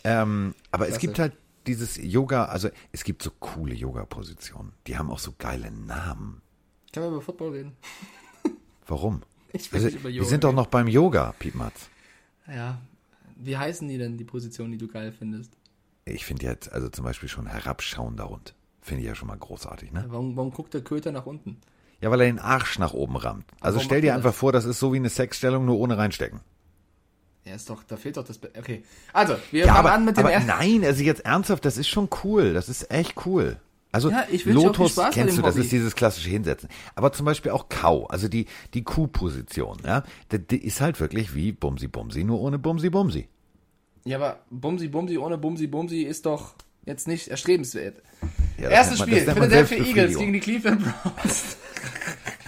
Ähm, 0.04 0.54
aber 0.72 0.88
es 0.88 1.00
gibt 1.00 1.18
halt 1.18 1.34
dieses 1.66 1.98
Yoga, 1.98 2.46
also 2.46 2.70
es 2.92 3.04
gibt 3.04 3.24
so 3.24 3.32
coole 3.40 3.74
Yoga-Positionen, 3.74 4.74
die 4.86 5.00
haben 5.00 5.10
auch 5.10 5.20
so 5.20 5.34
geile 5.40 5.72
Namen. 5.72 6.44
Können 6.94 7.08
wir 7.08 7.12
über 7.14 7.22
Football 7.22 7.52
reden? 7.52 7.72
Warum? 8.88 9.24
Ich 9.54 9.70
will 9.74 9.80
Also, 9.80 9.88
nicht 9.88 10.00
über 10.00 10.10
wir 10.10 10.16
Yoga 10.16 10.30
sind 10.30 10.44
doch 10.46 10.54
noch 10.54 10.68
beim 10.68 10.88
Yoga, 10.88 11.34
Piepmatz. 11.38 11.90
Ja. 12.48 12.80
Wie 13.44 13.58
heißen 13.58 13.88
die 13.88 13.98
denn, 13.98 14.18
die 14.18 14.24
Positionen, 14.24 14.72
die 14.72 14.78
du 14.78 14.88
geil 14.88 15.12
findest? 15.12 15.54
Ich 16.06 16.26
finde 16.26 16.46
jetzt 16.46 16.72
also 16.72 16.90
zum 16.90 17.06
Beispiel 17.06 17.30
schon 17.30 17.46
herabschauender 17.48 18.30
Hund. 18.30 18.56
Finde 18.82 19.02
ich 19.04 19.08
ja 19.08 19.16
schon 19.16 19.28
mal 19.28 19.38
großartig, 19.38 19.92
ne? 19.92 20.06
Warum, 20.08 20.36
warum 20.36 20.52
guckt 20.52 20.74
der 20.74 20.82
Köter 20.82 21.12
nach 21.12 21.26
unten? 21.26 21.58
Ja, 22.02 22.10
weil 22.10 22.22
er 22.22 22.26
den 22.28 22.40
Arsch 22.40 22.80
nach 22.80 22.94
oben 22.94 23.16
rammt. 23.16 23.46
Also 23.60 23.76
Warum 23.78 23.86
stell 23.86 24.02
dir 24.02 24.16
einfach 24.16 24.32
das? 24.32 24.38
vor, 24.38 24.52
das 24.52 24.66
ist 24.66 24.80
so 24.80 24.92
wie 24.94 24.98
eine 24.98 25.10
Sexstellung, 25.10 25.66
nur 25.66 25.78
ohne 25.78 25.98
reinstecken. 25.98 26.40
Ja, 27.46 27.56
ist 27.56 27.70
doch, 27.70 27.84
da 27.84 27.98
fehlt 27.98 28.18
doch 28.18 28.24
das. 28.24 28.38
Be 28.38 28.52
okay. 28.58 28.84
Also, 29.14 29.36
wir 29.52 29.66
Ja, 29.66 29.74
fangen 29.74 29.86
aber, 29.86 29.94
an 29.94 30.06
mit 30.06 30.18
dem 30.18 30.26
aber 30.26 30.34
ersten. 30.34 30.48
nein, 30.48 30.84
also 30.84 31.04
jetzt 31.04 31.26
ernsthaft, 31.26 31.66
das 31.66 31.78
ist 31.78 31.88
schon 31.90 32.10
cool. 32.24 32.54
Das 32.54 32.70
ist 32.70 32.92
echt 32.92 33.26
cool. 33.26 33.60
Also 33.94 34.10
Ja, 34.10 34.26
Lotus 34.46 34.96
kennst 35.12 35.38
du, 35.38 35.42
das 35.42 35.56
Hobby. 35.56 35.64
ist 35.66 35.72
dieses 35.72 35.96
klassische 35.96 36.30
Hinsetzen. 36.30 36.70
Aber 36.96 37.12
zum 37.12 37.26
Beispiel 37.26 37.52
auch 37.52 37.68
Kau, 37.70 38.06
also 38.08 38.28
die 38.30 38.46
die 38.74 38.84
Kuhposition, 38.84 39.78
ja, 39.86 40.04
die, 40.32 40.40
die 40.40 40.64
ist 40.66 40.80
halt 40.80 41.00
wirklich 41.02 41.36
wie 41.36 41.52
Bumsi 41.52 41.88
Bumsi, 41.88 42.24
nur 42.24 42.40
ohne 42.40 42.58
Bumsi 42.58 42.90
Bumsi. 42.90 43.28
Ja, 44.06 44.18
aber 44.18 44.40
Bumsi 44.50 44.88
Bumsi 44.88 45.18
ohne 45.18 45.38
Bumsi 45.38 45.68
Bumsi 45.68 46.04
ist 46.04 46.26
doch 46.26 46.56
jetzt 46.86 47.08
nicht 47.08 47.28
erstrebenswert. 47.28 48.02
Ja, 48.58 48.70
Erstes 48.70 49.00
man- 49.00 49.10
Spiel, 49.10 49.22
Philadelphia 49.22 49.78
Eagles 49.84 50.18
gegen 50.18 50.34
die 50.34 50.40
Cleveland 50.40 50.82
Browns. 50.84 51.58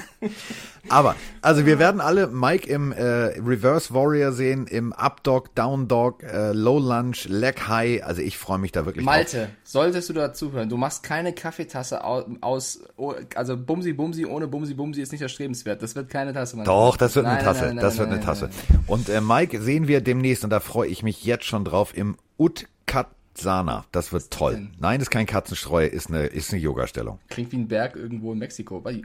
Aber, 0.90 1.16
also 1.42 1.66
wir 1.66 1.80
werden 1.80 2.02
alle 2.02 2.28
Mike 2.28 2.68
im 2.70 2.92
äh, 2.92 3.02
Reverse 3.04 3.94
Warrior 3.94 4.32
sehen, 4.34 4.68
im 4.68 4.92
Up 4.94 5.24
Dog, 5.24 5.56
Down 5.56 5.88
Dog, 5.88 6.24
äh, 6.24 6.52
Low 6.52 6.78
Lunge, 6.80 7.16
Leg 7.28 7.68
High. 7.68 8.04
Also 8.04 8.22
ich 8.22 8.38
freue 8.38 8.58
mich 8.60 8.72
da 8.72 8.86
wirklich 8.86 9.06
drauf. 9.06 9.16
Malte, 9.16 9.50
solltest 9.64 10.10
du 10.10 10.14
dazuhören, 10.14 10.68
du 10.70 10.78
machst 10.78 11.04
keine 11.04 11.34
Kaffeetasse 11.34 12.04
au- 12.04 12.26
aus, 12.42 12.82
oh, 12.98 13.14
also 13.36 13.56
Bumsi 13.58 13.94
Bumsi 13.94 14.26
ohne 14.26 14.48
Bumsi 14.48 14.74
Bumsi 14.74 15.02
ist 15.02 15.12
nicht 15.12 15.22
erstrebenswert. 15.22 15.82
Das 15.82 15.96
wird 15.96 16.10
keine 16.10 16.34
Tasse, 16.34 16.58
Mann. 16.58 16.66
Doch, 16.66 16.98
das 16.98 17.16
wird 17.16 17.26
eine 17.26 17.36
Nein, 17.36 17.46
nein, 17.46 17.54
Tasse. 17.54 17.66
nein, 17.68 17.76
nein, 17.76 17.84
das 17.84 17.98
wird 17.98 18.10
eine 18.10 18.20
Tasse. 18.22 18.50
Und 18.88 19.10
äh, 19.10 19.22
Mike 19.22 19.62
sehen 19.62 19.88
wir 19.88 20.02
demnächst 20.02 20.44
und 20.44 20.50
da 20.50 20.60
freue 20.60 20.90
ich 20.90 21.02
mich 21.04 21.24
jetzt 21.24 21.46
schon 21.46 21.64
drauf 21.66 21.96
im 21.96 22.18
Utkatsana. 22.38 23.86
Das 23.92 24.12
wird 24.12 24.30
toll. 24.32 24.54
denn? 24.56 24.74
Nein, 24.80 25.00
ist 25.02 25.12
kein 25.12 25.26
Katzenstreu, 25.26 25.86
ist 25.86 26.10
eine 26.10 26.26
ist 26.26 26.52
eine 26.52 26.62
Yoga-Stellung. 26.62 27.20
Klingt 27.30 27.52
wie 27.52 27.58
ein 27.58 27.68
Berg 27.68 27.96
irgendwo 27.96 28.34
in 28.34 28.40
Mexiko. 28.40 28.80
Bei 28.82 29.02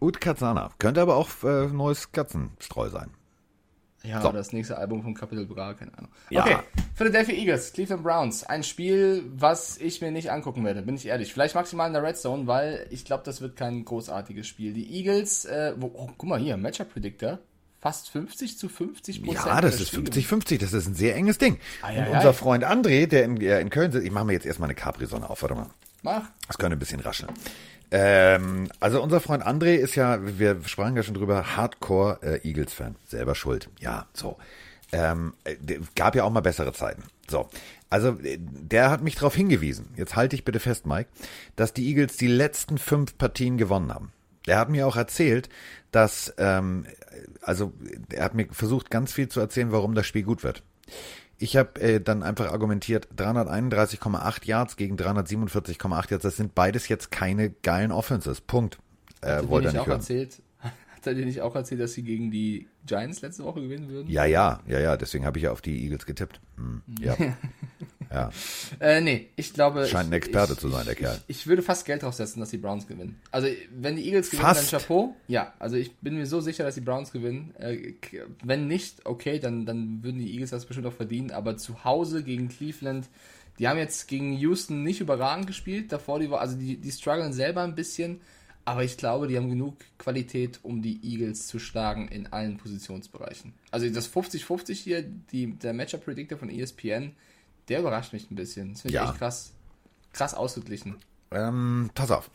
Utkatsana. 0.00 0.66
Utkatsana 0.66 0.70
könnte 0.78 1.00
aber 1.02 1.16
auch 1.16 1.28
äh, 1.44 1.66
neues 1.66 2.12
Katzenstreu 2.12 2.88
sein. 2.88 3.10
Ja, 4.02 4.22
So. 4.22 4.28
oder 4.30 4.38
das 4.38 4.52
nächste 4.52 4.78
Album 4.78 5.02
von 5.02 5.12
Capital 5.14 5.44
Bra, 5.44 5.74
keine 5.74 5.96
Ahnung. 5.98 6.10
Ja. 6.30 6.42
Okay, 6.42 6.56
Philadelphia 6.94 7.34
Eagles, 7.34 7.72
Cleveland 7.74 8.02
Browns. 8.02 8.44
Ein 8.44 8.62
Spiel, 8.62 9.24
was 9.36 9.76
ich 9.76 10.00
mir 10.00 10.10
nicht 10.10 10.30
angucken 10.30 10.64
werde, 10.64 10.80
bin 10.82 10.94
ich 10.94 11.06
ehrlich. 11.06 11.32
Vielleicht 11.32 11.54
maximal 11.54 11.86
in 11.86 11.92
der 11.92 12.02
Red 12.02 12.16
Zone, 12.16 12.46
weil 12.46 12.86
ich 12.90 13.04
glaube, 13.04 13.24
das 13.26 13.42
wird 13.42 13.56
kein 13.56 13.84
großartiges 13.84 14.46
Spiel. 14.46 14.72
Die 14.72 14.90
Eagles, 14.90 15.44
äh, 15.44 15.74
wo, 15.76 15.90
oh, 15.92 16.08
guck 16.16 16.28
mal 16.28 16.38
hier, 16.40 16.56
Matchup 16.56 16.92
Predictor. 16.92 17.38
Fast 17.78 18.10
50 18.10 18.58
zu 18.58 18.68
50 18.68 19.22
Prozent. 19.22 19.46
Ja, 19.46 19.60
das 19.62 19.80
ist 19.80 19.94
50-50, 19.94 20.58
das 20.58 20.74
ist 20.74 20.86
ein 20.86 20.94
sehr 20.94 21.16
enges 21.16 21.38
Ding. 21.38 21.58
Ei, 21.80 21.96
und 21.98 22.04
ei, 22.04 22.10
unser 22.16 22.28
ei. 22.30 22.32
Freund 22.34 22.64
André, 22.64 23.06
der 23.06 23.24
in, 23.24 23.36
der 23.36 23.60
in 23.60 23.70
Köln 23.70 23.90
sitzt, 23.90 24.04
ich 24.04 24.12
mache 24.12 24.26
mir 24.26 24.34
jetzt 24.34 24.44
erstmal 24.44 24.66
eine 24.68 24.74
Capri-Sonne 24.74 25.28
auf, 25.30 25.40
warte 25.42 25.54
mal. 25.54 25.66
Mach. 26.02 26.24
Das 26.46 26.58
könnte 26.58 26.76
ein 26.76 26.78
bisschen 26.78 27.00
rascheln. 27.00 27.32
Ähm, 27.90 28.68
also 28.78 29.02
unser 29.02 29.20
Freund 29.20 29.44
André 29.44 29.74
ist 29.74 29.96
ja, 29.96 30.18
wir 30.38 30.60
sprachen 30.64 30.96
ja 30.96 31.02
schon 31.02 31.14
drüber, 31.14 31.56
Hardcore 31.56 32.18
äh. 32.22 32.64
Selber 33.06 33.34
schuld. 33.34 33.68
Ja, 33.80 34.06
so. 34.12 34.36
Ähm, 34.92 35.34
äh, 35.44 35.56
gab 35.94 36.14
ja 36.14 36.24
auch 36.24 36.30
mal 36.30 36.40
bessere 36.40 36.72
Zeiten. 36.72 37.04
So. 37.28 37.48
Also 37.90 38.18
äh, 38.22 38.38
der 38.38 38.90
hat 38.90 39.02
mich 39.02 39.16
darauf 39.16 39.34
hingewiesen, 39.34 39.88
jetzt 39.96 40.16
halte 40.16 40.36
ich 40.36 40.44
bitte 40.44 40.60
fest, 40.60 40.86
Mike, 40.86 41.10
dass 41.56 41.72
die 41.74 41.86
Eagles 41.88 42.16
die 42.16 42.28
letzten 42.28 42.78
fünf 42.78 43.18
Partien 43.18 43.58
gewonnen 43.58 43.92
haben. 43.92 44.12
Er 44.46 44.58
hat 44.58 44.70
mir 44.70 44.86
auch 44.86 44.96
erzählt, 44.96 45.48
dass, 45.90 46.32
ähm, 46.38 46.86
also 47.42 47.72
er 48.10 48.24
hat 48.24 48.34
mir 48.34 48.46
versucht, 48.52 48.90
ganz 48.90 49.12
viel 49.12 49.28
zu 49.28 49.40
erzählen, 49.40 49.72
warum 49.72 49.94
das 49.94 50.06
Spiel 50.06 50.22
gut 50.22 50.42
wird. 50.44 50.62
Ich 51.42 51.56
habe 51.56 51.80
äh, 51.80 52.00
dann 52.00 52.22
einfach 52.22 52.52
argumentiert, 52.52 53.08
331,8 53.16 54.46
Yards 54.46 54.76
gegen 54.76 54.96
347,8 54.96 56.10
Yards, 56.10 56.22
das 56.22 56.36
sind 56.36 56.54
beides 56.54 56.88
jetzt 56.88 57.10
keine 57.10 57.50
geilen 57.50 57.92
Offenses. 57.92 58.42
Punkt. 58.42 58.78
Äh, 59.22 59.48
wollte 59.48 59.68
er 59.68 59.72
nicht 59.72 59.80
auch 59.80 59.86
hören. 59.86 60.00
erzählt, 60.00 60.42
hat 60.60 61.06
er 61.06 61.14
dir 61.14 61.24
nicht 61.24 61.40
auch 61.40 61.54
erzählt, 61.54 61.80
dass 61.80 61.94
sie 61.94 62.02
gegen 62.02 62.30
die 62.30 62.68
Giants 62.86 63.22
letzte 63.22 63.44
Woche 63.44 63.62
gewinnen 63.62 63.88
würden? 63.88 64.10
Ja, 64.10 64.26
ja, 64.26 64.60
ja, 64.66 64.80
ja. 64.80 64.96
Deswegen 64.98 65.24
habe 65.24 65.38
ich 65.38 65.44
ja 65.44 65.52
auf 65.52 65.62
die 65.62 65.82
Eagles 65.82 66.04
getippt. 66.04 66.40
Hm, 66.56 66.82
ja. 67.00 67.16
ja. 68.12 68.30
Äh, 68.80 69.00
nee, 69.00 69.28
ich 69.36 69.52
glaube. 69.52 69.86
Scheint 69.86 70.10
ein 70.10 70.12
Experte 70.12 70.54
ich, 70.54 70.58
zu 70.58 70.68
sein, 70.68 70.84
der 70.84 70.94
ich, 70.94 71.00
Kerl. 71.00 71.20
Ich, 71.26 71.40
ich, 71.40 71.46
würde 71.46 71.62
fast 71.62 71.84
Geld 71.84 72.02
draufsetzen, 72.02 72.40
dass 72.40 72.50
die 72.50 72.58
Browns 72.58 72.86
gewinnen. 72.86 73.20
Also, 73.30 73.48
wenn 73.74 73.96
die 73.96 74.06
Eagles 74.06 74.30
gewinnen, 74.30 74.46
fast? 74.46 74.72
dann 74.72 74.80
Chapeau. 74.80 75.14
Ja, 75.28 75.52
also 75.58 75.76
ich 75.76 75.96
bin 75.98 76.16
mir 76.16 76.26
so 76.26 76.40
sicher, 76.40 76.64
dass 76.64 76.74
die 76.74 76.80
Browns 76.80 77.12
gewinnen. 77.12 77.54
Äh, 77.56 77.94
wenn 78.42 78.68
nicht, 78.68 79.06
okay, 79.06 79.38
dann, 79.38 79.66
dann 79.66 80.02
würden 80.02 80.18
die 80.18 80.32
Eagles 80.32 80.50
das 80.50 80.66
bestimmt 80.66 80.86
auch 80.86 80.92
verdienen. 80.92 81.30
Aber 81.30 81.56
zu 81.56 81.84
Hause 81.84 82.22
gegen 82.22 82.48
Cleveland. 82.48 83.08
Die 83.58 83.68
haben 83.68 83.78
jetzt 83.78 84.08
gegen 84.08 84.32
Houston 84.32 84.82
nicht 84.82 85.00
überragend 85.00 85.46
gespielt. 85.46 85.92
Davor, 85.92 86.18
die, 86.18 86.28
also 86.28 86.56
die, 86.56 86.78
die 86.78 86.92
strugglen 86.92 87.32
selber 87.32 87.62
ein 87.62 87.74
bisschen. 87.74 88.20
Aber 88.64 88.84
ich 88.84 88.96
glaube, 88.96 89.26
die 89.26 89.36
haben 89.36 89.48
genug 89.48 89.76
Qualität, 89.98 90.60
um 90.62 90.80
die 90.80 91.00
Eagles 91.02 91.46
zu 91.46 91.58
schlagen 91.58 92.08
in 92.08 92.26
allen 92.28 92.56
Positionsbereichen. 92.56 93.52
Also 93.70 93.88
das 93.88 94.12
50-50 94.12 94.74
hier, 94.74 95.02
die, 95.02 95.54
der 95.58 95.72
Matchup-Predictor 95.72 96.38
von 96.38 96.50
ESPN, 96.50 97.12
der 97.70 97.80
überrascht 97.80 98.12
mich 98.12 98.30
ein 98.30 98.34
bisschen. 98.34 98.72
Das 98.72 98.82
finde 98.82 98.96
ich 98.96 99.02
ja. 99.02 99.08
echt 99.10 99.18
krass. 99.18 99.52
Krass 100.12 100.34
ausgeglichen. 100.34 100.96
Ähm, 101.30 101.90
pass 101.94 102.10
auf. 102.10 102.30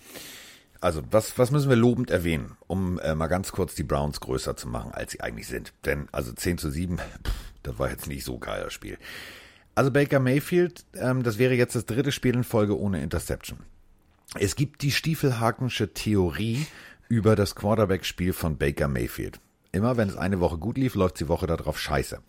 Also, 0.80 1.02
was, 1.12 1.38
was 1.38 1.52
müssen 1.52 1.70
wir 1.70 1.76
lobend 1.76 2.10
erwähnen, 2.10 2.58
um 2.68 3.00
äh, 3.00 3.16
mal 3.16 3.28
ganz 3.28 3.52
kurz 3.52 3.76
die 3.76 3.84
Browns 3.84 4.20
größer 4.20 4.56
zu 4.56 4.68
machen, 4.68 4.92
als 4.92 5.12
sie 5.12 5.22
eigentlich 5.22 5.48
sind? 5.48 5.74
Denn, 5.84 6.08
also 6.12 6.32
10 6.32 6.58
zu 6.58 6.70
7, 6.70 6.98
pff, 7.24 7.34
das 7.64 7.80
war 7.80 7.90
jetzt 7.90 8.08
nicht 8.08 8.24
so 8.24 8.40
geil, 8.40 8.64
das 8.64 8.74
Spiel. 8.74 8.98
Also 9.74 9.92
Baker 9.92 10.20
Mayfield, 10.20 10.86
ähm, 10.94 11.24
das 11.24 11.38
wäre 11.38 11.54
jetzt 11.54 11.76
das 11.76 11.86
dritte 11.86 12.14
Spiel 12.14 12.36
in 12.36 12.44
Folge 12.46 12.80
ohne 12.80 13.02
Interception. 13.02 13.60
Es 14.40 14.56
gibt 14.56 14.82
die 14.82 14.92
Stiefelhakensche 14.92 15.94
Theorie 15.94 16.66
über 17.10 17.36
das 17.36 17.56
Quarterback-Spiel 17.56 18.34
von 18.34 18.58
Baker 18.58 18.88
Mayfield. 18.88 19.40
Immer 19.76 19.98
wenn 19.98 20.08
es 20.08 20.16
eine 20.16 20.40
Woche 20.40 20.58
gut 20.58 20.78
lief, 20.78 20.96
läuft 20.96 21.20
die 21.20 21.28
Woche 21.28 21.48
darauf 21.48 21.78
scheiße. 21.78 22.20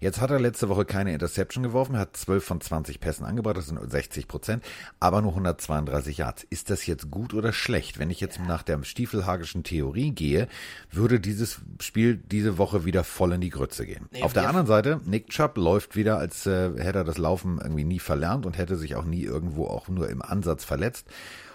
Jetzt 0.00 0.18
hat 0.18 0.30
er 0.30 0.40
letzte 0.40 0.70
Woche 0.70 0.86
keine 0.86 1.12
Interception 1.12 1.62
geworfen, 1.62 1.98
hat 1.98 2.16
12 2.16 2.42
von 2.42 2.58
20 2.58 3.00
Pässen 3.00 3.26
angebracht, 3.26 3.58
das 3.58 3.66
sind 3.66 3.78
60 3.78 4.26
Prozent, 4.26 4.64
aber 4.98 5.20
nur 5.20 5.32
132 5.32 6.16
Yards. 6.16 6.46
Ist 6.48 6.70
das 6.70 6.86
jetzt 6.86 7.10
gut 7.10 7.34
oder 7.34 7.52
schlecht? 7.52 7.98
Wenn 7.98 8.08
ich 8.08 8.20
jetzt 8.20 8.40
nach 8.40 8.62
der 8.62 8.82
Stiefelhagischen 8.82 9.62
Theorie 9.62 10.12
gehe, 10.12 10.48
würde 10.90 11.20
dieses 11.20 11.60
Spiel 11.80 12.16
diese 12.16 12.56
Woche 12.56 12.86
wieder 12.86 13.04
voll 13.04 13.32
in 13.32 13.42
die 13.42 13.50
Grütze 13.50 13.84
gehen. 13.84 14.08
Nee, 14.10 14.22
Auf 14.22 14.32
der 14.32 14.48
anderen 14.48 14.66
Seite, 14.66 15.02
Nick 15.04 15.28
Chubb 15.28 15.58
läuft 15.58 15.96
wieder, 15.96 16.16
als 16.16 16.46
äh, 16.46 16.70
hätte 16.78 17.00
er 17.00 17.04
das 17.04 17.18
Laufen 17.18 17.58
irgendwie 17.62 17.84
nie 17.84 17.98
verlernt 17.98 18.46
und 18.46 18.56
hätte 18.56 18.76
sich 18.76 18.96
auch 18.96 19.04
nie 19.04 19.22
irgendwo 19.22 19.66
auch 19.66 19.88
nur 19.88 20.08
im 20.08 20.22
Ansatz 20.22 20.64
verletzt. 20.64 21.06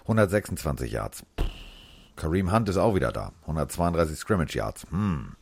126 0.03 0.91
Yards. 0.91 1.23
Kareem 2.15 2.51
Hunt 2.51 2.69
ist 2.69 2.77
auch 2.77 2.95
wieder 2.95 3.11
da. 3.11 3.31
132 3.41 4.17
Scrimmage 4.17 4.55
Yards. 4.55 4.85
Hm. 4.89 5.35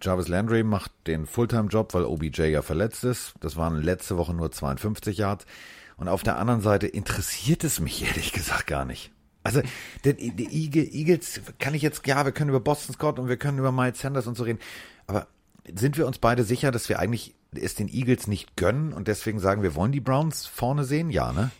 Jarvis 0.00 0.28
Landry 0.28 0.62
macht 0.62 0.92
den 1.06 1.26
Fulltime-Job, 1.26 1.94
weil 1.94 2.04
OBJ 2.04 2.44
ja 2.44 2.62
verletzt 2.62 3.04
ist. 3.04 3.34
Das 3.40 3.56
waren 3.56 3.82
letzte 3.82 4.16
Woche 4.16 4.32
nur 4.32 4.52
52 4.52 5.18
Yards. 5.18 5.46
Und 5.96 6.08
auf 6.08 6.22
der 6.22 6.38
anderen 6.38 6.60
Seite 6.60 6.86
interessiert 6.86 7.64
es 7.64 7.80
mich 7.80 8.04
ehrlich 8.06 8.32
gesagt 8.32 8.66
gar 8.66 8.84
nicht. 8.84 9.12
Also, 9.42 9.62
die, 10.04 10.32
die 10.32 10.98
Eagles 10.98 11.40
kann 11.60 11.74
ich 11.74 11.82
jetzt, 11.82 12.04
ja, 12.06 12.24
wir 12.24 12.32
können 12.32 12.50
über 12.50 12.58
Boston 12.58 12.94
Scott 12.94 13.20
und 13.20 13.28
wir 13.28 13.36
können 13.36 13.58
über 13.58 13.70
Miles 13.70 14.00
Sanders 14.00 14.26
und 14.26 14.36
so 14.36 14.42
reden. 14.42 14.58
Aber 15.06 15.28
sind 15.72 15.96
wir 15.96 16.06
uns 16.06 16.18
beide 16.18 16.42
sicher, 16.42 16.72
dass 16.72 16.88
wir 16.88 16.98
eigentlich 16.98 17.34
es 17.54 17.76
den 17.76 17.88
Eagles 17.88 18.26
nicht 18.26 18.56
gönnen 18.56 18.92
und 18.92 19.08
deswegen 19.08 19.38
sagen, 19.38 19.62
wir 19.62 19.74
wollen 19.76 19.92
die 19.92 20.00
Browns 20.00 20.46
vorne 20.46 20.84
sehen? 20.84 21.10
Ja, 21.10 21.32
ne? 21.32 21.50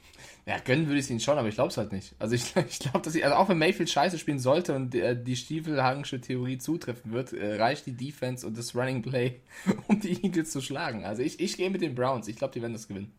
Ja, 0.48 0.59
gönnen 0.59 0.87
würde 0.87 1.00
ich 1.00 1.06
es 1.06 1.11
ihnen 1.11 1.18
schon, 1.18 1.38
aber 1.38 1.48
ich 1.48 1.56
glaube 1.56 1.70
es 1.70 1.76
halt 1.76 1.90
nicht. 1.90 2.14
Also 2.20 2.37
ich, 2.37 2.54
ich 2.68 2.78
glaube, 2.78 3.00
dass 3.00 3.16
ich, 3.16 3.24
also 3.24 3.37
auch 3.37 3.48
wenn 3.48 3.59
Mayfield 3.59 3.90
scheiße 3.90 4.16
spielen 4.18 4.38
sollte 4.38 4.76
und 4.76 4.94
äh, 4.94 5.20
die 5.20 5.35
Stiefelhagensche 5.35 6.20
Theorie 6.20 6.59
zutreffen 6.59 7.12
wird, 7.12 7.32
äh, 7.32 7.56
reicht 7.56 7.87
die 7.87 7.96
Defense 7.96 8.46
und 8.46 8.56
das 8.56 8.74
Running 8.76 9.02
Play, 9.02 9.40
um 9.88 9.98
die 9.98 10.24
Eagles 10.24 10.52
zu 10.52 10.61
schlagen. 10.61 11.04
Also 11.04 11.22
ich, 11.22 11.40
ich 11.40 11.56
gehe 11.56 11.68
mit 11.68 11.82
den 11.82 11.96
Browns. 11.96 12.28
Ich 12.28 12.37
glaube, 12.37 12.54
die 12.54 12.62
werden 12.62 12.74
das 12.74 12.87
gewinnen. 12.87 13.12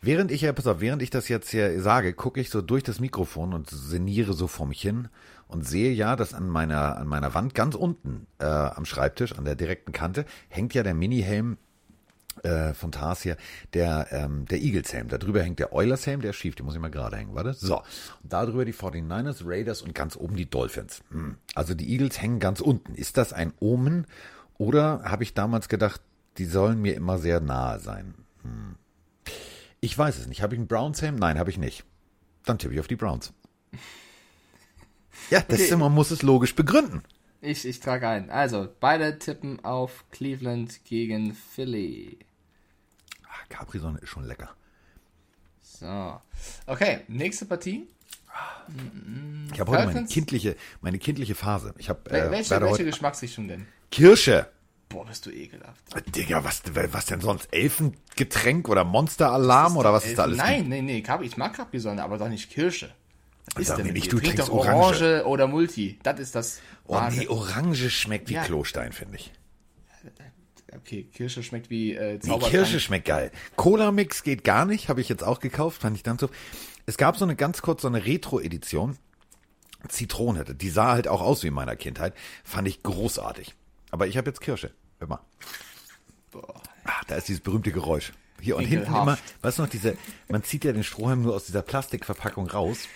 Während 0.00 0.32
ich, 0.32 0.40
ja, 0.40 0.52
pass 0.52 0.66
auf, 0.66 0.80
während 0.80 1.02
ich 1.02 1.10
das 1.10 1.28
jetzt 1.28 1.50
hier 1.50 1.80
sage, 1.80 2.12
gucke 2.12 2.40
ich 2.40 2.50
so 2.50 2.60
durch 2.60 2.82
das 2.82 2.98
Mikrofon 2.98 3.54
und 3.54 3.70
sinniere 3.70 4.32
so 4.32 4.48
vor 4.48 4.66
mich 4.66 4.82
hin 4.82 5.08
und 5.46 5.66
sehe 5.66 5.92
ja, 5.92 6.16
dass 6.16 6.34
an 6.34 6.48
meiner, 6.48 6.96
an 6.96 7.06
meiner 7.06 7.34
Wand 7.34 7.54
ganz 7.54 7.76
unten 7.76 8.26
äh, 8.40 8.44
am 8.44 8.84
Schreibtisch, 8.84 9.38
an 9.38 9.44
der 9.44 9.54
direkten 9.54 9.92
Kante, 9.92 10.24
hängt 10.48 10.74
ja 10.74 10.82
der 10.82 10.94
Mini-Helm 10.94 11.58
äh, 12.42 12.74
von 12.74 12.92
Tars 12.92 13.22
hier, 13.22 13.36
der, 13.74 14.08
ähm, 14.10 14.46
der 14.46 14.60
Eagles-Helm. 14.60 15.08
Da 15.08 15.18
drüber 15.18 15.42
hängt 15.42 15.58
der 15.58 15.72
Oilers-Helm, 15.72 16.20
der 16.20 16.30
ist 16.30 16.36
schief, 16.36 16.54
den 16.54 16.66
muss 16.66 16.74
ich 16.74 16.80
mal 16.80 16.90
gerade 16.90 17.16
hängen, 17.16 17.34
warte. 17.34 17.54
So, 17.54 17.78
und 17.78 18.32
da 18.32 18.44
drüber 18.46 18.64
die 18.64 18.74
49ers, 18.74 19.42
Raiders 19.44 19.82
und 19.82 19.94
ganz 19.94 20.16
oben 20.16 20.36
die 20.36 20.48
Dolphins. 20.48 21.02
Hm. 21.10 21.36
Also 21.54 21.74
die 21.74 21.90
Eagles 21.90 22.20
hängen 22.20 22.40
ganz 22.40 22.60
unten. 22.60 22.94
Ist 22.94 23.16
das 23.16 23.32
ein 23.32 23.52
Omen 23.60 24.06
oder 24.58 25.02
habe 25.04 25.22
ich 25.22 25.34
damals 25.34 25.68
gedacht, 25.68 26.00
die 26.38 26.46
sollen 26.46 26.80
mir 26.80 26.94
immer 26.94 27.18
sehr 27.18 27.40
nahe 27.40 27.78
sein? 27.78 28.14
Hm. 28.42 28.76
Ich 29.80 29.96
weiß 29.98 30.18
es 30.18 30.26
nicht. 30.28 30.42
Habe 30.42 30.54
ich 30.54 30.58
einen 30.58 30.68
Browns-Helm? 30.68 31.16
Nein, 31.16 31.38
habe 31.38 31.50
ich 31.50 31.58
nicht. 31.58 31.84
Dann 32.44 32.58
tippe 32.58 32.74
ich 32.74 32.80
auf 32.80 32.88
die 32.88 32.96
Browns. 32.96 33.32
Ja, 35.30 35.40
das 35.40 35.60
okay. 35.60 35.68
ist, 35.70 35.76
man 35.76 35.92
muss 35.92 36.10
es 36.10 36.22
logisch 36.22 36.54
begründen. 36.54 37.02
Ich, 37.44 37.66
ich 37.66 37.80
trage 37.80 38.08
ein. 38.08 38.30
Also, 38.30 38.68
beide 38.78 39.18
tippen 39.18 39.64
auf 39.64 40.04
Cleveland 40.12 40.84
gegen 40.84 41.34
Philly. 41.34 42.20
Ah, 43.24 43.44
Capri-Sonne 43.48 43.98
ist 43.98 44.10
schon 44.10 44.24
lecker. 44.24 44.50
So. 45.60 46.20
Okay, 46.66 47.00
nächste 47.08 47.44
Partie. 47.46 47.88
Ich 49.52 49.58
habe 49.58 49.72
heute 49.72 49.86
meine 49.86 50.06
kindliche, 50.06 50.54
meine 50.80 51.00
kindliche 51.00 51.34
Phase. 51.34 51.74
Ich 51.78 51.88
hab, 51.88 52.08
äh, 52.12 52.30
welche 52.30 52.60
welche 52.60 52.84
Geschmacksrichtung 52.84 53.48
denn? 53.48 53.66
Kirsche. 53.90 54.48
Boah, 54.88 55.04
bist 55.04 55.26
du 55.26 55.30
ekelhaft. 55.30 55.82
Digga, 56.14 56.44
was, 56.44 56.62
was 56.92 57.06
denn 57.06 57.20
sonst? 57.20 57.52
Elfengetränk 57.52 58.68
oder 58.68 58.84
Monsteralarm 58.84 59.76
oder 59.76 59.92
was 59.92 60.06
ist 60.06 60.16
da 60.16 60.22
alles? 60.22 60.38
Nein, 60.38 60.68
nee, 60.68 60.80
nee, 60.80 61.04
ich 61.22 61.36
mag 61.36 61.54
Capri-Sonne, 61.54 62.04
aber 62.04 62.18
doch 62.18 62.28
nicht 62.28 62.50
Kirsche. 62.50 62.94
Ist 63.58 63.76
denn 63.76 63.92
nicht, 63.92 64.12
du 64.12 64.18
trinkst 64.18 64.50
Orange. 64.50 64.72
Orange 64.72 65.26
oder 65.26 65.46
Multi. 65.46 65.98
Das 66.02 66.18
ist 66.18 66.34
das. 66.34 66.60
Oh 66.86 67.00
nee, 67.10 67.28
Orange 67.28 67.90
schmeckt 67.90 68.28
wie 68.30 68.34
ja. 68.34 68.44
Klostein, 68.44 68.92
finde 68.92 69.16
ich. 69.16 69.32
Okay, 70.74 71.04
Kirsche 71.12 71.42
schmeckt 71.42 71.68
wie 71.68 71.94
äh, 71.94 72.18
Nee, 72.22 72.38
Kirsche 72.38 72.80
schmeckt 72.80 73.06
geil. 73.06 73.30
Cola-Mix 73.56 74.22
geht 74.22 74.42
gar 74.42 74.64
nicht, 74.64 74.88
habe 74.88 75.02
ich 75.02 75.08
jetzt 75.08 75.22
auch 75.22 75.38
gekauft, 75.38 75.82
fand 75.82 75.96
ich 75.96 76.02
dann 76.02 76.18
so. 76.18 76.30
Es 76.86 76.96
gab 76.96 77.16
so 77.16 77.24
eine 77.24 77.36
ganz 77.36 77.60
kurz 77.60 77.82
so 77.82 77.88
eine 77.88 78.06
Retro-Edition. 78.06 78.96
Zitrone, 79.88 80.44
die 80.44 80.70
sah 80.70 80.92
halt 80.92 81.08
auch 81.08 81.20
aus 81.20 81.42
wie 81.42 81.48
in 81.48 81.54
meiner 81.54 81.76
Kindheit. 81.76 82.14
Fand 82.44 82.68
ich 82.68 82.82
großartig. 82.82 83.54
Aber 83.90 84.06
ich 84.06 84.16
habe 84.16 84.30
jetzt 84.30 84.40
Kirsche. 84.40 84.70
Hör 84.98 85.08
mal. 85.08 85.20
Boah. 86.30 86.62
Ach, 86.84 87.04
da 87.04 87.16
ist 87.16 87.28
dieses 87.28 87.42
berühmte 87.42 87.72
Geräusch. 87.72 88.12
Hier 88.40 88.56
und 88.56 88.64
hinten 88.64 88.86
immer, 88.86 89.18
weißt 89.42 89.58
du 89.58 89.62
noch, 89.62 89.68
diese, 89.68 89.96
man 90.28 90.42
zieht 90.42 90.64
ja 90.64 90.72
den 90.72 90.82
Strohhalm 90.82 91.22
nur 91.22 91.34
aus 91.34 91.46
dieser 91.46 91.62
Plastikverpackung 91.62 92.48
raus. 92.48 92.88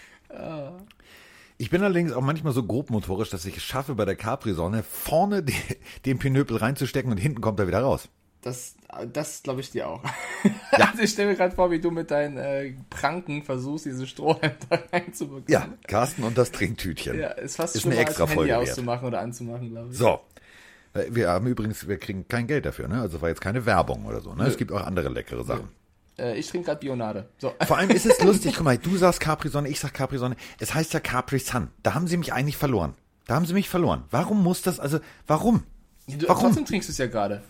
Ich 1.58 1.70
bin 1.70 1.82
allerdings 1.82 2.12
auch 2.12 2.20
manchmal 2.20 2.52
so 2.52 2.62
grobmotorisch, 2.62 3.30
dass 3.30 3.46
ich 3.46 3.56
es 3.56 3.62
schaffe, 3.62 3.94
bei 3.94 4.04
der 4.04 4.16
Capri-Sonne 4.16 4.82
vorne 4.82 5.42
die, 5.42 5.54
den 6.04 6.18
Pinöpel 6.18 6.58
reinzustecken 6.58 7.10
und 7.10 7.16
hinten 7.16 7.40
kommt 7.40 7.58
er 7.60 7.66
wieder 7.66 7.80
raus. 7.80 8.08
Das, 8.42 8.76
das 9.12 9.42
glaube 9.42 9.60
ich 9.60 9.70
dir 9.70 9.88
auch. 9.88 10.04
Ja. 10.04 10.50
Also 10.90 11.02
ich 11.02 11.10
stelle 11.10 11.30
mir 11.30 11.36
gerade 11.36 11.54
vor, 11.54 11.70
wie 11.70 11.80
du 11.80 11.90
mit 11.90 12.10
deinen 12.10 12.36
äh, 12.36 12.74
Pranken 12.90 13.42
versuchst, 13.42 13.86
diese 13.86 14.06
Strohhalm 14.06 14.52
da 14.68 14.78
reinzubekommen. 14.92 15.44
Ja, 15.48 15.68
Carsten 15.86 16.22
und 16.22 16.36
das 16.36 16.52
Trinktütchen. 16.52 17.18
Ja, 17.18 17.28
ist 17.28 17.56
fast 17.56 17.76
ist 17.76 17.86
eine 17.86 17.96
extra 17.96 18.24
als 18.24 18.32
Handy 18.32 18.34
Folge 18.34 18.58
auszumachen 18.58 19.08
oder 19.08 19.20
anzumachen, 19.20 19.70
glaube 19.70 19.88
ich. 19.90 19.98
So. 19.98 20.20
Äh, 20.92 21.06
wir 21.10 21.28
haben 21.28 21.46
übrigens, 21.46 21.88
wir 21.88 21.98
kriegen 21.98 22.28
kein 22.28 22.46
Geld 22.46 22.66
dafür, 22.66 22.88
ne? 22.88 23.00
Also 23.00 23.20
war 23.22 23.30
jetzt 23.30 23.40
keine 23.40 23.64
Werbung 23.64 24.04
oder 24.04 24.20
so, 24.20 24.34
ne? 24.34 24.44
Nö. 24.44 24.48
Es 24.48 24.56
gibt 24.56 24.70
auch 24.72 24.82
andere 24.82 25.08
leckere 25.08 25.44
Sachen. 25.44 25.64
Nö. 25.64 25.85
Äh, 26.18 26.38
ich 26.38 26.48
trinke 26.48 26.66
gerade 26.66 26.80
Bionade. 26.80 27.28
So. 27.38 27.54
Vor 27.66 27.76
allem 27.76 27.90
ist 27.90 28.06
es 28.06 28.20
lustig, 28.22 28.54
guck 28.56 28.64
mal, 28.64 28.78
du 28.78 28.96
sagst 28.96 29.20
Capri-Sonne, 29.20 29.68
ich 29.68 29.80
sag 29.80 29.94
Capri-Sonne. 29.94 30.36
Es 30.58 30.74
heißt 30.74 30.92
ja 30.94 31.00
Capri-Sun. 31.00 31.68
Da 31.82 31.94
haben 31.94 32.06
sie 32.06 32.16
mich 32.16 32.32
eigentlich 32.32 32.56
verloren. 32.56 32.94
Da 33.26 33.34
haben 33.34 33.46
sie 33.46 33.54
mich 33.54 33.68
verloren. 33.68 34.04
Warum 34.10 34.42
muss 34.42 34.62
das, 34.62 34.80
also, 34.80 35.00
warum? 35.26 35.64
Du, 36.06 36.28
warum? 36.28 36.44
Trotzdem 36.44 36.64
trinkst 36.64 36.88
du 36.88 36.92
es 36.92 36.98
ja 36.98 37.06
gerade. 37.06 37.42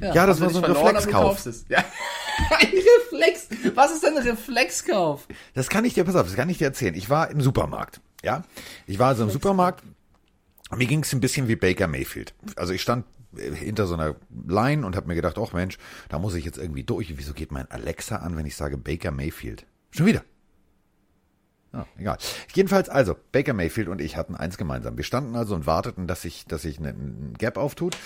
Ja, 0.00 0.14
ja, 0.14 0.26
das 0.26 0.40
war 0.40 0.48
so 0.50 0.62
ein 0.62 0.64
Reflexkauf. 0.64 1.44
Ja. 1.68 1.78
Ein 2.58 2.68
Reflex. 2.68 3.48
Was 3.74 3.92
ist 3.92 4.02
denn 4.02 4.16
ein 4.16 4.22
Reflexkauf? 4.22 5.28
Das 5.52 5.68
kann 5.68 5.84
ich 5.84 5.92
dir, 5.92 6.04
pass 6.04 6.16
auf, 6.16 6.26
das 6.26 6.34
kann 6.34 6.48
ich 6.48 6.56
dir 6.56 6.64
erzählen. 6.64 6.94
Ich 6.94 7.10
war 7.10 7.30
im 7.30 7.42
Supermarkt, 7.42 8.00
ja. 8.24 8.42
Ich 8.86 8.98
war 8.98 9.08
also 9.08 9.24
im 9.24 9.30
Supermarkt. 9.30 9.84
Mir 10.74 10.86
ging 10.86 11.02
es 11.02 11.12
ein 11.12 11.20
bisschen 11.20 11.46
wie 11.46 11.56
Baker 11.56 11.88
Mayfield. 11.88 12.32
Also 12.56 12.72
ich 12.72 12.80
stand 12.80 13.04
hinter 13.36 13.86
so 13.86 13.94
einer 13.94 14.16
Line 14.46 14.86
und 14.86 14.96
habe 14.96 15.08
mir 15.08 15.14
gedacht, 15.14 15.38
ach 15.38 15.52
Mensch, 15.52 15.78
da 16.08 16.18
muss 16.18 16.34
ich 16.34 16.44
jetzt 16.44 16.58
irgendwie 16.58 16.84
durch. 16.84 17.16
Wieso 17.16 17.32
geht 17.32 17.52
mein 17.52 17.70
Alexa 17.70 18.16
an, 18.16 18.36
wenn 18.36 18.46
ich 18.46 18.56
sage 18.56 18.76
Baker 18.76 19.10
Mayfield? 19.10 19.66
Schon 19.90 20.06
wieder. 20.06 20.22
Ja, 21.72 21.86
egal. 21.98 22.18
Jedenfalls 22.54 22.88
also, 22.88 23.16
Baker 23.32 23.54
Mayfield 23.54 23.88
und 23.88 24.00
ich 24.00 24.16
hatten 24.16 24.34
eins 24.34 24.58
gemeinsam. 24.58 24.96
Wir 24.96 25.04
standen 25.04 25.36
also 25.36 25.54
und 25.54 25.66
warteten, 25.66 26.06
dass 26.06 26.22
sich, 26.22 26.44
dass 26.46 26.62
sich 26.62 26.78
ein 26.78 27.34
Gap 27.38 27.56
auftut. 27.56 27.96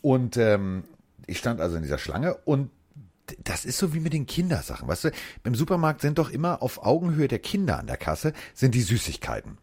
Und 0.00 0.36
ähm, 0.36 0.84
ich 1.26 1.38
stand 1.38 1.60
also 1.60 1.76
in 1.76 1.82
dieser 1.82 1.98
Schlange 1.98 2.34
und 2.44 2.70
das 3.44 3.64
ist 3.64 3.78
so 3.78 3.94
wie 3.94 4.00
mit 4.00 4.12
den 4.12 4.26
Kindersachen, 4.26 4.88
weißt 4.88 5.04
du? 5.04 5.10
Beim 5.44 5.54
Supermarkt 5.54 6.00
sind 6.00 6.18
doch 6.18 6.30
immer 6.30 6.60
auf 6.60 6.84
Augenhöhe 6.84 7.28
der 7.28 7.38
Kinder 7.38 7.78
an 7.78 7.86
der 7.86 7.96
Kasse 7.96 8.32
sind 8.52 8.74
die 8.74 8.82
Süßigkeiten. 8.82 9.58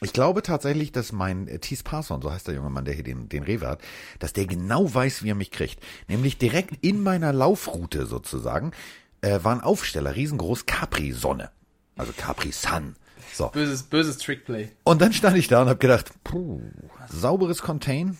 Ich 0.00 0.12
glaube 0.12 0.42
tatsächlich, 0.42 0.92
dass 0.92 1.12
mein 1.12 1.48
äh, 1.48 1.58
Thies 1.58 1.82
Parson, 1.82 2.20
so 2.20 2.30
heißt 2.30 2.48
der 2.48 2.54
junge 2.54 2.70
Mann, 2.70 2.84
der 2.84 2.94
hier 2.94 3.04
den, 3.04 3.28
den 3.28 3.42
Rewe 3.42 3.66
hat, 3.68 3.80
dass 4.18 4.32
der 4.32 4.46
genau 4.46 4.92
weiß, 4.92 5.22
wie 5.22 5.30
er 5.30 5.34
mich 5.34 5.50
kriegt. 5.50 5.80
Nämlich 6.08 6.36
direkt 6.38 6.84
in 6.84 7.02
meiner 7.02 7.32
Laufroute 7.32 8.06
sozusagen 8.06 8.72
äh, 9.20 9.40
war 9.42 9.54
ein 9.54 9.60
Aufsteller, 9.60 10.14
riesengroß, 10.14 10.66
Capri-Sonne. 10.66 11.50
Also 11.96 12.12
Capri-Sun. 12.16 12.96
So. 13.32 13.48
Böses, 13.48 13.84
böses 13.84 14.18
Trickplay. 14.18 14.70
Und 14.84 15.00
dann 15.00 15.12
stand 15.12 15.36
ich 15.36 15.48
da 15.48 15.62
und 15.62 15.68
habe 15.68 15.78
gedacht, 15.78 16.10
puh, 16.22 16.60
sauberes 17.08 17.62
Contain, 17.62 18.16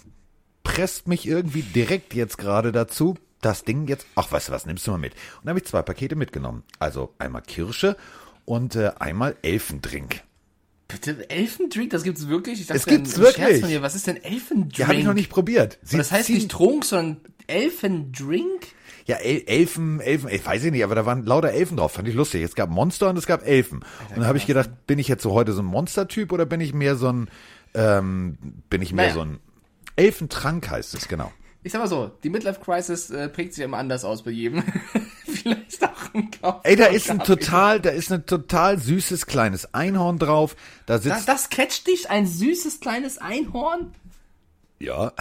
presst 0.62 1.06
mich 1.06 1.26
irgendwie 1.26 1.62
direkt 1.62 2.14
jetzt 2.14 2.38
gerade 2.38 2.72
dazu, 2.72 3.16
das 3.40 3.64
Ding 3.64 3.86
jetzt, 3.86 4.06
ach 4.14 4.32
weißt 4.32 4.48
du 4.48 4.52
was, 4.52 4.66
nimmst 4.66 4.86
du 4.86 4.92
mal 4.92 4.98
mit. 4.98 5.12
Und 5.12 5.44
dann 5.44 5.50
habe 5.50 5.58
ich 5.58 5.66
zwei 5.66 5.82
Pakete 5.82 6.16
mitgenommen. 6.16 6.64
Also 6.78 7.14
einmal 7.18 7.42
Kirsche 7.42 7.96
und 8.44 8.74
äh, 8.74 8.92
einmal 8.98 9.36
Elfendrink. 9.42 10.22
Bitte, 11.00 11.30
Elfendrink, 11.30 11.90
das 11.90 12.02
gibt's 12.02 12.28
wirklich? 12.28 12.60
Ich 12.60 12.66
dachte, 12.66 12.78
Das 12.78 12.86
gibt's 12.86 13.16
ein 13.16 13.22
Scherz 13.24 13.38
wirklich. 13.38 13.60
Von 13.60 13.68
dir. 13.70 13.82
Was 13.82 13.94
ist 13.94 14.06
denn 14.06 14.16
Elfendrink? 14.22 14.74
Die 14.74 14.84
habe 14.84 14.94
ich 14.96 15.04
noch 15.04 15.14
nicht 15.14 15.30
probiert. 15.30 15.78
Das 15.92 16.10
heißt 16.12 16.30
nicht 16.30 16.50
Trunk, 16.50 16.84
sondern 16.84 17.18
Elfendrink? 17.46 18.66
Ja, 19.06 19.16
El 19.16 19.42
Elfen, 19.46 20.00
Elfen, 20.00 20.30
ich 20.30 20.44
weiß 20.46 20.64
ich 20.64 20.72
nicht, 20.72 20.82
aber 20.82 20.94
da 20.94 21.04
waren 21.04 21.26
lauter 21.26 21.50
Elfen 21.50 21.76
drauf, 21.76 21.92
fand 21.92 22.08
ich 22.08 22.14
lustig. 22.14 22.42
Es 22.42 22.54
gab 22.54 22.70
Monster 22.70 23.10
und 23.10 23.18
es 23.18 23.26
gab 23.26 23.46
Elfen. 23.46 23.80
Und 24.08 24.16
dann 24.18 24.26
habe 24.26 24.38
ich 24.38 24.46
gedacht, 24.46 24.70
bin 24.86 24.98
ich 24.98 25.08
jetzt 25.08 25.22
so 25.22 25.32
heute 25.32 25.52
so 25.52 25.60
ein 25.60 25.66
Monstertyp 25.66 26.32
oder 26.32 26.46
bin 26.46 26.62
ich 26.62 26.72
mehr 26.72 26.96
so 26.96 27.08
ein, 27.12 27.28
ähm, 27.74 28.38
bin 28.70 28.80
ich 28.80 28.94
mehr 28.94 29.06
Naja. 29.08 29.14
so 29.14 29.20
ein 29.20 29.40
Elfentrank 29.96 30.70
heißt 30.70 30.94
es, 30.94 31.06
genau. 31.06 31.30
Ich 31.66 31.72
sag 31.72 31.80
mal 31.80 31.88
so, 31.88 32.10
die 32.22 32.28
Midlife 32.28 32.60
Crisis 32.60 33.08
äh, 33.10 33.28
prägt 33.30 33.54
sich 33.54 33.64
immer 33.64 33.78
anders 33.78 34.04
aus 34.04 34.22
bei 34.22 34.30
jedem. 34.30 34.62
Vielleicht 35.26 35.82
auch 35.82 36.14
ein 36.14 36.30
Kauf. 36.30 36.60
Ey, 36.62 36.76
da 36.76 36.86
ist 36.86 37.10
ein 37.10 37.20
total, 37.20 37.80
da 37.80 37.88
ist 37.88 38.12
ein 38.12 38.26
total 38.26 38.78
süßes 38.78 39.24
kleines 39.24 39.72
Einhorn 39.72 40.18
drauf. 40.18 40.56
Da 40.84 40.94
Das, 40.94 41.02
sitzt, 41.04 41.26
das 41.28 41.48
catcht 41.48 41.86
dich, 41.86 42.10
ein 42.10 42.26
süßes 42.26 42.80
kleines 42.80 43.16
Einhorn? 43.16 43.94
ja. 44.78 45.12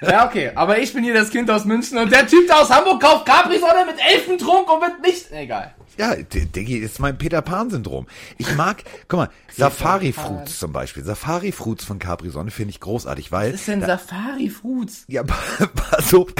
Ja, 0.00 0.26
okay, 0.26 0.50
aber 0.54 0.78
ich 0.78 0.92
bin 0.92 1.04
hier 1.04 1.14
das 1.14 1.30
Kind 1.30 1.48
aus 1.50 1.64
München 1.64 1.98
und 1.98 2.10
der 2.10 2.26
Typ 2.26 2.48
da 2.48 2.60
aus 2.62 2.70
Hamburg 2.70 3.00
kauft 3.00 3.26
Capri-Sonne 3.26 3.86
mit 3.86 3.96
Elfentrunk 4.04 4.68
und 4.72 4.80
wird 4.80 5.00
nicht... 5.02 5.30
Egal. 5.30 5.74
Ja, 5.96 6.14
Diggi, 6.14 6.76
ist 6.78 6.98
mein 7.00 7.18
Peter 7.18 7.42
Pan-Syndrom. 7.42 8.06
Ich 8.38 8.54
mag, 8.56 8.82
guck 9.08 9.18
mal, 9.18 9.30
Safari 9.54 10.12
Fruits 10.12 10.58
zum 10.58 10.72
Beispiel. 10.72 11.04
Safari 11.04 11.52
Fruits 11.52 11.84
von 11.84 11.98
Capri 11.98 12.30
Sonne 12.30 12.50
finde 12.50 12.70
ich 12.70 12.80
großartig, 12.80 13.32
weil. 13.32 13.52
Was 13.52 13.60
ist 13.60 13.68
denn 13.68 13.80
Safari-Fruits? 13.82 15.04
Ja, 15.08 15.22
pass 15.74 16.14
auf. 16.14 16.32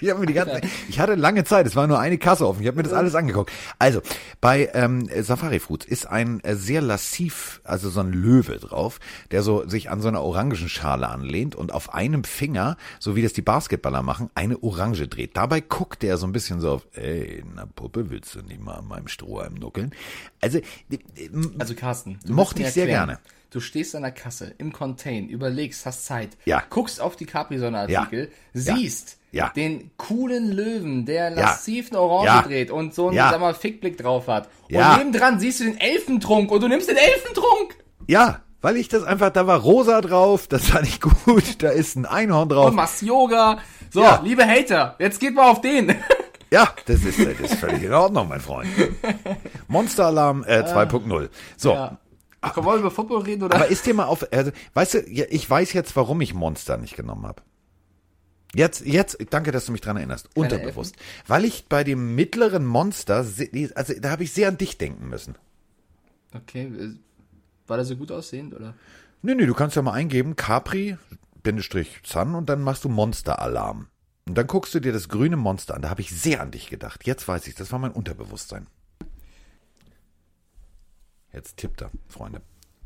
Ich, 0.00 0.10
hab 0.10 0.18
mir 0.18 0.26
die 0.26 0.32
ganze, 0.34 0.60
ich 0.88 0.98
hatte 1.00 1.14
lange 1.14 1.44
Zeit, 1.44 1.66
es 1.66 1.76
war 1.76 1.86
nur 1.86 1.98
eine 1.98 2.18
Kasse 2.18 2.46
offen, 2.46 2.62
ich 2.62 2.66
habe 2.68 2.76
mir 2.76 2.82
das 2.84 2.92
alles 2.92 3.14
angeguckt. 3.14 3.52
Also, 3.78 4.00
bei 4.40 4.70
ähm, 4.74 5.08
Safari 5.22 5.58
Fruits 5.60 5.84
ist 5.84 6.06
ein 6.06 6.40
äh, 6.44 6.54
sehr 6.56 6.80
lassiv, 6.82 7.60
also 7.64 7.90
so 7.90 8.00
ein 8.00 8.12
Löwe 8.12 8.58
drauf, 8.58 9.00
der 9.30 9.42
so 9.42 9.68
sich 9.68 9.90
an 9.90 10.00
so 10.00 10.08
einer 10.08 10.22
Orangenschale 10.22 11.08
anlehnt 11.08 11.54
und 11.54 11.72
auf 11.72 11.92
einem 11.94 12.24
Finger, 12.24 12.76
so 12.98 13.16
wie 13.16 13.22
das 13.22 13.32
die 13.32 13.42
Basketballer 13.42 14.02
machen, 14.02 14.30
eine 14.34 14.62
Orange 14.62 15.08
dreht. 15.08 15.36
Dabei 15.36 15.60
guckt 15.60 16.02
der 16.02 16.16
so 16.16 16.26
ein 16.26 16.32
bisschen 16.32 16.60
so 16.60 16.70
auf, 16.72 16.86
ey, 16.94 17.42
na 17.54 17.66
Puppe, 17.66 18.10
willst 18.10 18.34
du 18.34 18.42
nicht 18.42 18.60
mal 18.60 18.74
an 18.74 18.86
meinem 18.88 19.08
Strohhalm 19.08 19.54
nuckeln? 19.54 19.92
Also, 20.40 20.58
äh, 20.58 20.94
äh, 21.16 21.30
Also 21.58 21.74
Carsten, 21.74 22.18
Mochte 22.28 22.62
ich 22.62 22.70
sehr 22.70 22.86
gerne. 22.86 23.18
Du 23.50 23.60
stehst 23.60 23.94
an 23.94 24.02
der 24.02 24.10
Kasse 24.10 24.52
im 24.58 24.72
Contain, 24.72 25.28
überlegst, 25.28 25.86
hast 25.86 26.06
Zeit, 26.06 26.30
Ja. 26.44 26.62
guckst 26.70 27.00
auf 27.00 27.14
die 27.14 27.24
Capri-Sonne-Artikel, 27.24 28.30
Ja. 28.52 28.74
siehst 28.76 29.10
Ja. 29.10 29.23
Den 29.56 29.90
coolen 29.96 30.52
Löwen, 30.52 31.04
der 31.06 31.30
lassiv 31.30 31.90
eine 31.90 32.00
Orange 32.00 32.26
Ja. 32.26 32.42
dreht 32.42 32.70
und 32.70 32.94
so 32.94 33.08
einen, 33.08 33.16
Ja. 33.16 33.30
sag 33.30 33.40
mal, 33.40 33.54
Fickblick 33.54 33.96
drauf 33.98 34.28
hat. 34.28 34.48
Ja. 34.68 34.92
Und 34.92 34.98
nebendran 34.98 35.38
siehst 35.40 35.60
du 35.60 35.64
den 35.64 35.78
Elfentrunk 35.78 36.50
und 36.50 36.62
du 36.62 36.68
nimmst 36.68 36.88
den 36.88 36.96
Elfentrunk. 36.96 37.76
ja, 38.06 38.40
weil 38.62 38.76
ich 38.78 38.88
das 38.88 39.04
einfach, 39.04 39.28
da 39.30 39.46
war 39.46 39.60
rosa 39.60 40.00
drauf, 40.00 40.46
das 40.48 40.66
fand 40.68 40.86
ich 40.86 41.00
gut, 41.00 41.62
da 41.62 41.68
ist 41.70 41.96
ein 41.96 42.06
Einhorn 42.06 42.48
drauf. 42.48 42.68
Und 42.68 42.76
machst 42.76 43.02
Yoga. 43.02 43.58
So, 43.90 44.00
Ja. 44.02 44.20
liebe 44.24 44.46
Hater, 44.46 44.94
jetzt 44.98 45.20
geht 45.20 45.34
mal 45.34 45.50
auf 45.50 45.60
den. 45.60 45.94
Ja, 46.50 46.68
das 46.86 47.02
ist, 47.02 47.18
das 47.18 47.40
ist 47.50 47.54
völlig 47.56 47.82
in 47.82 47.92
Ordnung, 47.92 48.28
mein 48.28 48.40
Freund. 48.40 48.68
Monsteralarm 49.68 50.44
äh, 50.46 50.62
2.0. 50.62 51.28
So. 51.56 51.72
Ja. 51.72 51.98
Komm, 52.52 52.64
wollen 52.66 52.76
wir 52.76 52.80
über 52.86 52.90
Football 52.90 53.22
reden 53.22 53.42
oder? 53.44 53.56
Aber 53.56 53.66
ist 53.68 53.86
dir 53.86 53.94
mal 53.94 54.04
auf, 54.04 54.26
also, 54.30 54.50
weißt 54.74 54.94
du, 54.94 54.98
ja, 55.10 55.24
ich 55.30 55.48
weiß 55.48 55.72
jetzt, 55.72 55.96
warum 55.96 56.20
ich 56.20 56.34
Monster 56.34 56.76
nicht 56.76 56.94
genommen 56.96 57.26
habe. 57.26 57.42
Jetzt, 58.54 58.86
jetzt, 58.86 59.18
danke, 59.30 59.50
dass 59.50 59.66
du 59.66 59.72
mich 59.72 59.80
dran 59.80 59.96
erinnerst. 59.96 60.28
Unterbewusst. 60.36 60.96
Weil 61.26 61.44
ich 61.44 61.66
bei 61.68 61.82
dem 61.82 62.14
mittleren 62.14 62.64
Monster, 62.64 63.16
also 63.16 63.94
da 64.00 64.10
habe 64.10 64.22
ich 64.22 64.32
sehr 64.32 64.48
an 64.48 64.58
dich 64.58 64.78
denken 64.78 65.08
müssen. 65.08 65.34
okay, 66.34 66.70
war 67.66 67.76
der 67.76 67.86
so 67.86 67.96
gut 67.96 68.12
aussehend 68.12 68.54
oder? 68.54 68.74
Nee, 69.22 69.34
nee, 69.34 69.46
du 69.46 69.54
kannst 69.54 69.74
ja 69.74 69.82
mal 69.82 69.92
eingeben, 69.92 70.36
Capri, 70.36 70.98
Bindestrich 71.42 72.00
Sun 72.04 72.34
und 72.34 72.48
dann 72.48 72.62
machst 72.62 72.84
du 72.84 72.88
Monsteralarm. 72.88 73.88
Und 74.26 74.38
dann 74.38 74.46
guckst 74.46 74.74
du 74.74 74.80
dir 74.80 74.92
das 74.92 75.08
grüne 75.08 75.36
Monster 75.36 75.74
an. 75.74 75.82
Da 75.82 75.90
habe 75.90 76.00
ich 76.00 76.10
sehr 76.10 76.40
an 76.40 76.50
dich 76.50 76.68
gedacht. 76.68 77.06
Jetzt 77.06 77.26
weiß 77.26 77.46
ich, 77.46 77.54
das 77.54 77.72
war 77.72 77.78
mein 77.78 77.92
Unterbewusstsein. 77.92 78.66
Jetzt 81.32 81.56
tippt 81.56 81.82
er, 81.82 81.90
Freunde. 82.08 82.42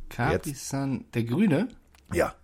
Capri-Sun, 0.08 1.04
der 1.12 1.24
Grüne? 1.24 1.68
Ja. 2.12 2.34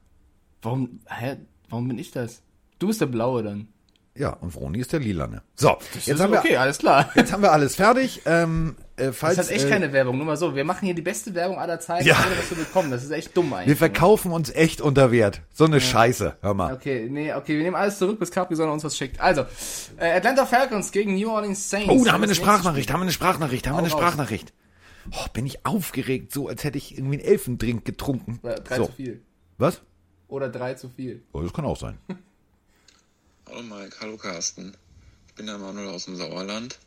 Warum, 0.62 1.00
hä, 1.06 1.38
warum 1.70 1.88
bin 1.88 1.98
ich 1.98 2.10
das? 2.10 2.42
Du 2.84 2.88
bist 2.88 3.00
der 3.00 3.06
Blaue 3.06 3.42
dann. 3.42 3.68
Ja, 4.14 4.34
und 4.34 4.50
Vroni 4.54 4.78
ist 4.78 4.92
der 4.92 5.00
Lilane. 5.00 5.40
So, 5.54 5.70
Das 5.94 6.04
jetzt 6.04 6.08
ist 6.16 6.20
haben, 6.20 6.32
wir, 6.32 6.40
okay, 6.40 6.58
alles 6.58 6.76
klar. 6.76 7.10
jetzt 7.14 7.32
haben 7.32 7.40
wir 7.42 7.50
alles 7.50 7.76
fertig. 7.76 8.20
Ähm, 8.26 8.76
äh, 8.96 9.10
falls, 9.10 9.36
Das 9.36 9.46
hat 9.48 9.54
echt 9.56 9.64
äh, 9.64 9.70
keine 9.70 9.90
Werbung, 9.94 10.18
nur 10.18 10.26
mal 10.26 10.36
so. 10.36 10.54
Wir 10.54 10.64
machen 10.64 10.84
hier 10.84 10.94
die 10.94 11.00
beste 11.00 11.34
Werbung 11.34 11.58
aller 11.58 11.80
Zeiten, 11.80 12.06
Ja. 12.06 12.18
ohne 12.26 12.36
was 12.38 12.50
zu 12.50 12.56
bekommen. 12.56 12.90
Das 12.90 13.02
ist 13.02 13.10
echt 13.10 13.34
dumm 13.34 13.48
Wir 13.52 13.56
eigentlich. 13.56 13.78
verkaufen 13.78 14.32
uns 14.32 14.50
echt 14.50 14.82
unter 14.82 15.10
Wert. 15.10 15.40
So 15.54 15.64
eine 15.64 15.80
Scheiße, 15.80 16.36
hör 16.42 16.52
mal. 16.52 16.74
Okay, 16.74 17.08
nee, 17.10 17.32
okay, 17.32 17.56
wir 17.56 17.62
nehmen 17.64 17.74
alles 17.74 17.96
zurück, 17.98 18.18
bis 18.20 18.30
Capri-Sonne 18.30 18.70
uns 18.70 18.84
was 18.84 18.98
schickt. 18.98 19.18
Also, 19.18 19.46
äh, 19.96 20.12
Atlanta 20.12 20.44
Falcons 20.44 20.92
gegen 20.92 21.14
New 21.14 21.30
Orleans 21.30 21.70
Saints. 21.70 21.88
Oh, 21.88 22.04
da 22.04 22.12
haben 22.12 22.20
wir 22.20 22.26
eine 22.26 22.34
Sprachnachricht, 22.34 22.92
haben 22.92 23.00
wir 23.00 23.04
eine 23.04 23.12
Sprachnachricht, 23.12 23.66
haben 23.66 23.76
wir 23.76 23.78
eine. 23.78 23.88
Sprachnachricht. 23.90 24.52
Oh, 25.10 25.26
bin 25.32 25.46
ich 25.46 25.64
aufgeregt, 25.64 26.32
so 26.34 26.48
als 26.48 26.62
hätte 26.64 26.76
ich 26.76 26.96
irgendwie 26.98 27.18
einen 27.18 27.26
Elfendrink 27.28 27.84
getrunken. 27.86 28.38
Oder 28.42 28.56
drei 28.56 28.76
so. 28.76 28.86
zu 28.86 28.92
viel. 28.92 29.22
Was? 29.58 29.80
Oder 30.28 30.48
drei 30.50 30.74
zu 30.74 30.88
viel. 30.88 31.24
Oh, 31.32 31.40
das 31.40 31.52
kann 31.52 31.64
auch 31.64 31.78
sein. 31.80 31.98
Hallo 33.46 33.62
Mike, 33.62 33.96
hallo 34.00 34.16
Carsten. 34.16 34.74
Ich 35.28 35.34
bin 35.34 35.46
der 35.46 35.58
Manuel 35.58 35.88
aus 35.88 36.06
dem 36.06 36.16
Sauerland 36.16 36.78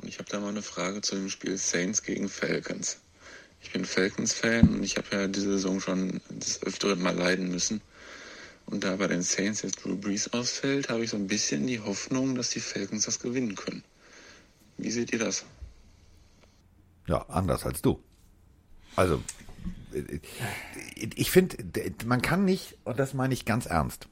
und 0.00 0.08
ich 0.08 0.18
habe 0.18 0.28
da 0.28 0.40
mal 0.40 0.50
eine 0.50 0.62
Frage 0.62 1.00
zu 1.00 1.16
dem 1.16 1.30
Spiel 1.30 1.56
Saints 1.56 2.02
gegen 2.02 2.28
Falcons. 2.28 3.00
Ich 3.62 3.72
bin 3.72 3.84
Falcons-Fan 3.84 4.74
und 4.74 4.82
ich 4.84 4.98
habe 4.98 5.06
ja 5.12 5.26
diese 5.26 5.52
Saison 5.52 5.80
schon 5.80 6.20
das 6.28 6.62
öfteren 6.62 7.00
Mal 7.00 7.16
leiden 7.16 7.48
müssen. 7.50 7.80
Und 8.66 8.84
da 8.84 8.96
bei 8.96 9.06
den 9.06 9.22
Saints 9.22 9.62
jetzt 9.62 9.84
Drew 9.84 9.96
Brees 9.96 10.32
ausfällt, 10.32 10.90
habe 10.90 11.02
ich 11.02 11.10
so 11.10 11.16
ein 11.16 11.28
bisschen 11.28 11.66
die 11.66 11.80
Hoffnung, 11.80 12.34
dass 12.34 12.50
die 12.50 12.60
Falcons 12.60 13.06
das 13.06 13.18
gewinnen 13.18 13.54
können. 13.54 13.82
Wie 14.76 14.90
seht 14.90 15.12
ihr 15.12 15.18
das? 15.18 15.44
Ja, 17.06 17.22
anders 17.28 17.64
als 17.64 17.80
du. 17.80 18.02
Also, 18.96 19.22
ich 21.16 21.30
finde, 21.30 21.56
man 22.04 22.20
kann 22.20 22.44
nicht, 22.44 22.76
und 22.84 22.98
das 22.98 23.14
meine 23.14 23.32
ich 23.32 23.44
ganz 23.44 23.66
ernst, 23.66 24.08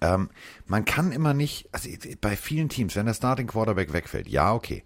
ähm, 0.00 0.30
man 0.66 0.84
kann 0.84 1.12
immer 1.12 1.34
nicht, 1.34 1.68
also 1.72 1.88
bei 2.20 2.36
vielen 2.36 2.68
Teams, 2.68 2.96
wenn 2.96 3.06
der 3.06 3.14
Starting 3.14 3.46
Quarterback 3.46 3.92
wegfällt, 3.92 4.28
ja, 4.28 4.52
okay, 4.52 4.82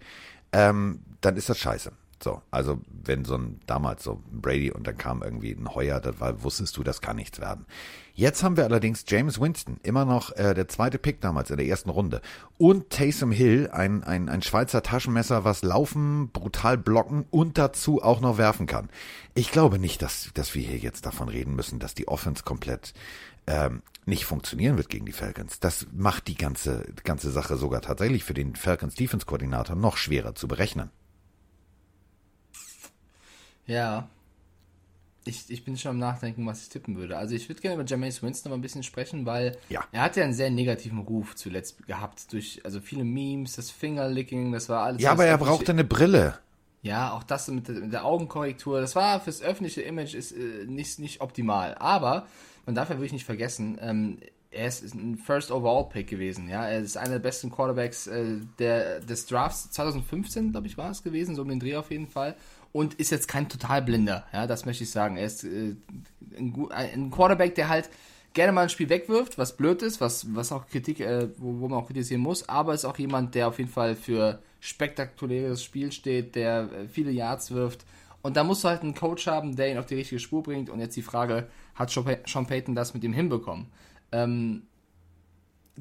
ähm, 0.51 0.99
dann 1.21 1.37
ist 1.37 1.49
das 1.49 1.57
scheiße. 1.59 1.91
So, 2.23 2.41
also 2.49 2.79
wenn 2.89 3.25
so 3.25 3.35
ein 3.35 3.59
damals 3.67 4.03
so 4.03 4.21
Brady 4.31 4.71
und 4.71 4.87
dann 4.87 4.97
kam 4.97 5.21
irgendwie 5.21 5.51
ein 5.51 5.75
Heuer, 5.75 5.99
das 5.99 6.19
war, 6.19 6.43
wusstest 6.43 6.77
du, 6.77 6.83
das 6.83 7.01
kann 7.01 7.17
nichts 7.17 7.39
werden. 7.41 7.65
Jetzt 8.13 8.41
haben 8.41 8.55
wir 8.55 8.63
allerdings 8.63 9.03
James 9.05 9.41
Winston, 9.41 9.77
immer 9.83 10.05
noch 10.05 10.31
äh, 10.37 10.53
der 10.53 10.69
zweite 10.69 10.97
Pick 10.97 11.19
damals 11.19 11.51
in 11.51 11.57
der 11.57 11.65
ersten 11.65 11.89
Runde. 11.89 12.21
Und 12.57 12.89
Taysom 12.89 13.33
Hill, 13.33 13.69
ein, 13.71 14.03
ein, 14.03 14.29
ein 14.29 14.41
Schweizer 14.41 14.81
Taschenmesser, 14.81 15.43
was 15.43 15.61
laufen, 15.61 16.29
brutal 16.29 16.77
blocken 16.77 17.25
und 17.29 17.57
dazu 17.57 18.01
auch 18.01 18.21
noch 18.21 18.37
werfen 18.37 18.65
kann. 18.65 18.89
Ich 19.33 19.51
glaube 19.51 19.77
nicht, 19.77 20.01
dass, 20.01 20.31
dass 20.33 20.55
wir 20.55 20.61
hier 20.61 20.77
jetzt 20.77 21.05
davon 21.05 21.27
reden 21.27 21.55
müssen, 21.55 21.79
dass 21.79 21.93
die 21.93 22.07
Offense 22.07 22.43
komplett 22.43 22.93
ähm, 23.47 23.81
nicht 24.05 24.25
funktionieren 24.25 24.77
wird 24.77 24.89
gegen 24.89 25.05
die 25.05 25.11
Falcons. 25.11 25.59
Das 25.59 25.87
macht 25.91 26.27
die 26.27 26.35
ganze, 26.35 26.85
ganze 27.03 27.31
Sache 27.31 27.57
sogar 27.57 27.81
tatsächlich 27.81 28.23
für 28.23 28.33
den 28.33 28.55
Falcons 28.55 28.95
Defense 28.95 29.25
Koordinator 29.25 29.75
noch 29.75 29.97
schwerer 29.97 30.35
zu 30.35 30.47
berechnen. 30.47 30.91
Ja. 33.65 34.09
Ich, 35.27 35.49
ich 35.49 35.65
bin 35.65 35.75
schon 35.75 35.89
am 35.91 35.97
Nachdenken, 35.97 36.45
was 36.45 36.61
ich 36.61 36.69
tippen 36.69 36.97
würde. 36.97 37.17
Also 37.17 37.33
ich 37.33 37.49
würde 37.49 37.59
gerne 37.59 37.81
über 37.81 37.85
Jameis 37.85 38.21
Winston 38.21 38.51
noch 38.51 38.57
ein 38.57 38.61
bisschen 38.61 38.83
sprechen, 38.83 39.25
weil 39.25 39.57
Ja. 39.69 39.83
er 39.91 40.03
hat 40.03 40.15
ja 40.17 40.23
einen 40.23 40.33
sehr 40.33 40.51
negativen 40.51 40.99
Ruf 40.99 41.35
zuletzt 41.35 41.87
gehabt 41.87 42.31
durch 42.31 42.61
also 42.63 42.79
viele 42.79 43.03
Memes, 43.03 43.55
das 43.55 43.71
Fingerlicking, 43.71 44.51
das 44.51 44.69
war 44.69 44.83
alles. 44.83 45.01
Ja, 45.01 45.11
aber 45.11 45.25
er 45.25 45.39
brauchte 45.39 45.71
eine 45.71 45.83
Brille. 45.83 46.37
Ja, 46.83 47.13
auch 47.13 47.23
das 47.23 47.47
mit 47.47 47.67
der, 47.67 47.75
mit 47.75 47.91
der 47.91 48.05
Augenkorrektur, 48.05 48.79
das 48.79 48.95
war 48.95 49.19
fürs 49.19 49.41
öffentliche 49.41 49.81
Image 49.81 50.13
ist 50.13 50.31
äh, 50.33 50.65
nicht, 50.67 50.99
nicht 50.99 51.21
optimal. 51.21 51.73
Aber 51.79 52.27
man 52.65 52.75
darf 52.75 52.89
ja 52.89 52.95
wirklich 52.95 53.13
nicht 53.13 53.25
vergessen, 53.25 53.77
ähm, 53.81 54.17
er 54.51 54.67
ist, 54.67 54.93
ein 54.93 55.17
First 55.17 55.51
Overall 55.51 55.89
Pick 55.89 56.07
gewesen. 56.07 56.49
Ja, 56.49 56.65
er 56.65 56.79
ist 56.79 56.97
einer 56.97 57.11
der 57.11 57.19
besten 57.19 57.51
Quarterbacks 57.51 58.07
äh, 58.07 58.37
der, 58.57 59.01
des 59.01 59.25
Drafts 59.25 59.69
2015, 59.71 60.51
glaube 60.51 60.67
ich, 60.67 60.77
war 60.77 60.91
es 60.91 61.03
gewesen, 61.03 61.35
so 61.35 61.41
um 61.41 61.49
den 61.49 61.59
Dreh 61.59 61.75
auf 61.75 61.91
jeden 61.91 62.07
Fall. 62.07 62.35
Und 62.71 62.93
ist 62.95 63.11
jetzt 63.11 63.27
kein 63.27 63.49
Totalblinder. 63.49 64.25
Ja, 64.33 64.47
das 64.47 64.65
möchte 64.65 64.83
ich 64.83 64.91
sagen. 64.91 65.17
Er 65.17 65.25
ist 65.25 65.43
äh, 65.43 65.75
ein, 66.37 66.67
ein 66.71 67.11
Quarterback, 67.11 67.55
der 67.55 67.69
halt 67.69 67.89
gerne 68.33 68.51
mal 68.51 68.63
ein 68.63 68.69
Spiel 68.69 68.89
wegwirft, 68.89 69.37
was 69.37 69.57
blöd 69.57 69.81
ist, 69.81 70.01
was, 70.01 70.35
was 70.35 70.51
auch 70.51 70.67
Kritik, 70.67 70.99
äh, 70.99 71.29
wo, 71.37 71.59
wo 71.59 71.67
man 71.67 71.79
auch 71.79 71.87
kritisieren 71.87 72.21
muss, 72.21 72.47
aber 72.47 72.73
ist 72.73 72.85
auch 72.85 72.97
jemand, 72.97 73.33
der 73.33 73.47
auf 73.47 73.57
jeden 73.57 73.71
Fall 73.71 73.95
für 73.95 74.39
spektakuläres 74.59 75.63
Spiel 75.63 75.91
steht, 75.91 76.35
der 76.35 76.69
äh, 76.71 76.87
viele 76.87 77.11
Yards 77.11 77.51
wirft. 77.51 77.85
Und 78.25 78.35
da 78.37 78.43
musst 78.43 78.63
du 78.63 78.69
halt 78.69 78.81
einen 78.81 78.95
Coach 78.95 79.27
haben, 79.27 79.55
der 79.55 79.69
ihn 79.69 79.77
auf 79.77 79.85
die 79.85 79.93
richtige 79.93 80.17
Spur 80.19 80.41
bringt. 80.41 80.71
Und 80.71 80.79
jetzt 80.79 80.95
die 80.97 81.03
Frage, 81.03 81.47
hat 81.75 81.91
Sean 81.91 82.05
Pay- 82.05 82.27
Sean 82.27 82.47
Payton 82.47 82.73
das 82.73 82.95
mit 82.95 83.03
ihm 83.03 83.13
hinbekommen? 83.13 83.67
Ähm, 84.11 84.63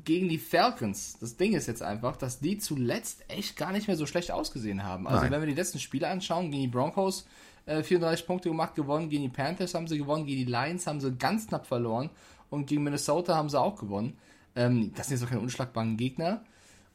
gegen 0.04 0.28
die 0.28 0.36
Falcons, 0.36 1.16
das 1.18 1.38
Ding 1.38 1.54
ist 1.54 1.66
jetzt 1.68 1.82
einfach, 1.82 2.18
dass 2.18 2.40
die 2.40 2.58
zuletzt 2.58 3.24
echt 3.28 3.56
gar 3.56 3.72
nicht 3.72 3.86
mehr 3.88 3.96
so 3.96 4.04
schlecht 4.04 4.30
ausgesehen 4.30 4.84
haben. 4.84 5.06
Also 5.06 5.22
Nein. 5.22 5.30
wenn 5.32 5.40
wir 5.40 5.46
die 5.46 5.54
letzten 5.54 5.78
Spiele 5.78 6.06
anschauen, 6.06 6.50
gegen 6.50 6.64
die 6.64 6.68
Broncos 6.68 7.26
äh, 7.64 7.82
34 7.82 8.26
Punkte 8.26 8.50
gemacht, 8.50 8.74
gewonnen, 8.74 9.08
gegen 9.08 9.22
die 9.22 9.30
Panthers 9.30 9.72
haben 9.72 9.88
sie 9.88 9.96
gewonnen, 9.96 10.26
gegen 10.26 10.44
die 10.44 10.52
Lions 10.52 10.86
haben 10.86 11.00
sie 11.00 11.12
ganz 11.12 11.46
knapp 11.46 11.64
verloren 11.64 12.10
und 12.50 12.66
gegen 12.66 12.82
Minnesota 12.82 13.36
haben 13.36 13.48
sie 13.48 13.58
auch 13.58 13.80
gewonnen. 13.80 14.18
Ähm, 14.54 14.92
das 14.94 15.06
sind 15.08 15.16
jetzt 15.16 15.24
auch 15.24 15.30
keine 15.30 15.40
unschlagbaren 15.40 15.96
Gegner. 15.96 16.44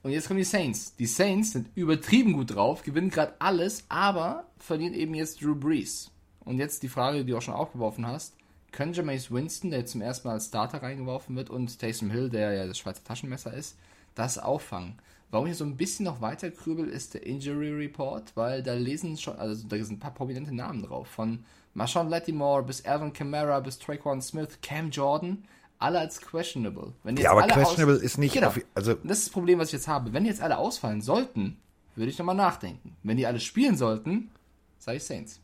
Und 0.02 0.12
jetzt 0.12 0.28
kommen 0.28 0.38
die 0.38 0.45
Saints. 0.45 0.95
Die 0.95 1.06
Saints 1.06 1.52
sind 1.52 1.70
übertrieben 1.76 2.34
gut 2.34 2.56
drauf, 2.56 2.84
gewinnen 2.84 3.10
gerade 3.10 3.34
alles, 3.39 3.84
aber 3.89 4.45
verlieren 4.58 4.93
eben 4.93 5.14
jetzt 5.14 5.41
Drew 5.41 5.56
Brees. 5.56 6.10
Und 6.45 6.58
jetzt 6.58 6.84
die 6.84 6.88
Frage, 6.88 7.26
die 7.26 7.32
du 7.32 7.38
auch 7.38 7.41
schon 7.41 7.54
aufgeworfen 7.54 8.08
hast. 8.08 8.36
Können 8.72 8.93
Jameis 8.93 9.30
Winston, 9.30 9.72
der 9.72 9.80
jetzt 9.80 9.91
zum 9.91 10.02
ersten 10.02 10.28
Mal 10.28 10.36
als 10.36 10.45
Starter 10.45 10.82
reingeworfen 10.82 11.36
wird, 11.36 11.50
und 11.50 11.80
Taysom 11.80 12.12
Hill, 12.12 12.30
der 12.30 12.54
ja 12.54 12.66
das 12.68 12.78
Schweizer 12.78 13.04
Taschenmesser 13.04 13.54
ist, 13.54 13.78
das 14.16 14.38
auffangen? 14.38 14.95
Warum 15.32 15.47
ich 15.47 15.58
so 15.58 15.66
ein 15.66 15.76
bisschen 15.76 16.06
noch 16.06 16.22
weiter 16.22 16.50
grübel, 16.50 16.88
ist 16.88 17.14
der 17.14 17.26
Injury 17.26 17.72
Report, 17.72 18.32
weil 18.36 18.64
da 18.64 18.74
lesen 18.74 19.18
schon, 19.18 19.38
also 19.38 19.68
da 19.68 19.76
sind 19.78 19.97
ein 19.97 20.00
paar 20.00 20.14
prominente 20.14 20.56
Namen 20.56 20.82
drauf. 20.82 21.08
Von 21.08 21.43
Marshawn 21.74 22.10
Lattimore 22.10 22.64
bis 22.64 22.86
Alvin 22.86 23.14
Kamara 23.14 23.60
bis 23.60 23.78
Traquan 23.78 24.22
Smith, 24.22 24.60
Cam 24.62 24.89
Jordan, 24.89 25.43
alle 25.80 25.99
als 25.99 26.21
questionable. 26.21 26.93
Wenn 27.03 27.15
die 27.15 27.21
Ja, 27.23 27.30
jetzt 27.30 27.32
aber 27.32 27.43
alle 27.43 27.53
questionable 27.53 27.95
ist 28.03 28.17
nicht 28.17 28.34
Genau. 28.34 28.47
auf- 28.47 28.59
also- 28.75 28.93
das 28.95 29.17
ist 29.19 29.27
das 29.27 29.34
Problem, 29.34 29.59
was 29.59 29.69
ich 29.69 29.73
jetzt 29.73 29.88
habe. 29.88 30.13
Wenn 30.13 30.25
jetzt 30.25 30.41
alle 30.41 30.57
ausfallen 30.57 31.01
sollten, 31.01 31.57
würde 31.95 32.11
ich 32.11 32.17
nochmal 32.19 32.36
nachdenken. 32.36 32.95
Wenn 33.03 33.17
die 33.17 33.25
alle 33.25 33.39
spielen 33.39 33.75
sollten, 33.77 34.30
sage 34.77 34.97
ich 34.97 35.03
Saints. 35.03 35.39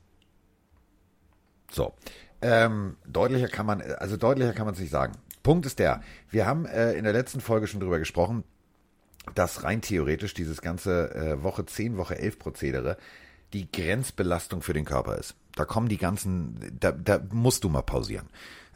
So. 1.72 1.94
Ähm, 2.42 2.98
deutlicher 3.08 3.48
kann 3.48 3.66
man, 3.66 3.82
also 3.82 4.18
deutlicher 4.18 4.54
kann 4.54 4.66
man 4.66 4.76
es 4.76 4.80
nicht 4.80 4.92
sagen. 4.92 5.14
Punkt 5.42 5.66
ist 5.66 5.80
der, 5.80 6.02
wir 6.30 6.46
haben 6.46 6.66
äh, 6.66 6.94
in 6.94 7.04
der 7.04 7.14
letzten 7.14 7.40
Folge 7.42 7.68
schon 7.68 7.80
drüber 7.80 8.00
gesprochen, 8.00 8.44
dass 9.34 9.64
rein 9.64 9.82
theoretisch 9.82 10.34
dieses 10.34 10.62
ganze 10.62 11.14
äh, 11.16 11.44
Woche 11.44 11.66
10, 11.66 11.98
Woche 11.98 12.18
11 12.20 12.38
Prozedere 12.40 12.98
die 13.54 13.72
Grenzbelastung 13.72 14.62
für 14.62 14.74
den 14.74 14.86
Körper 14.86 15.18
ist. 15.18 15.36
Da 15.56 15.66
kommen 15.66 15.88
die 15.88 15.98
ganzen, 15.98 16.78
da, 16.80 16.92
da 16.92 17.22
musst 17.32 17.64
du 17.64 17.70
mal 17.70 17.82
pausieren. 17.84 18.28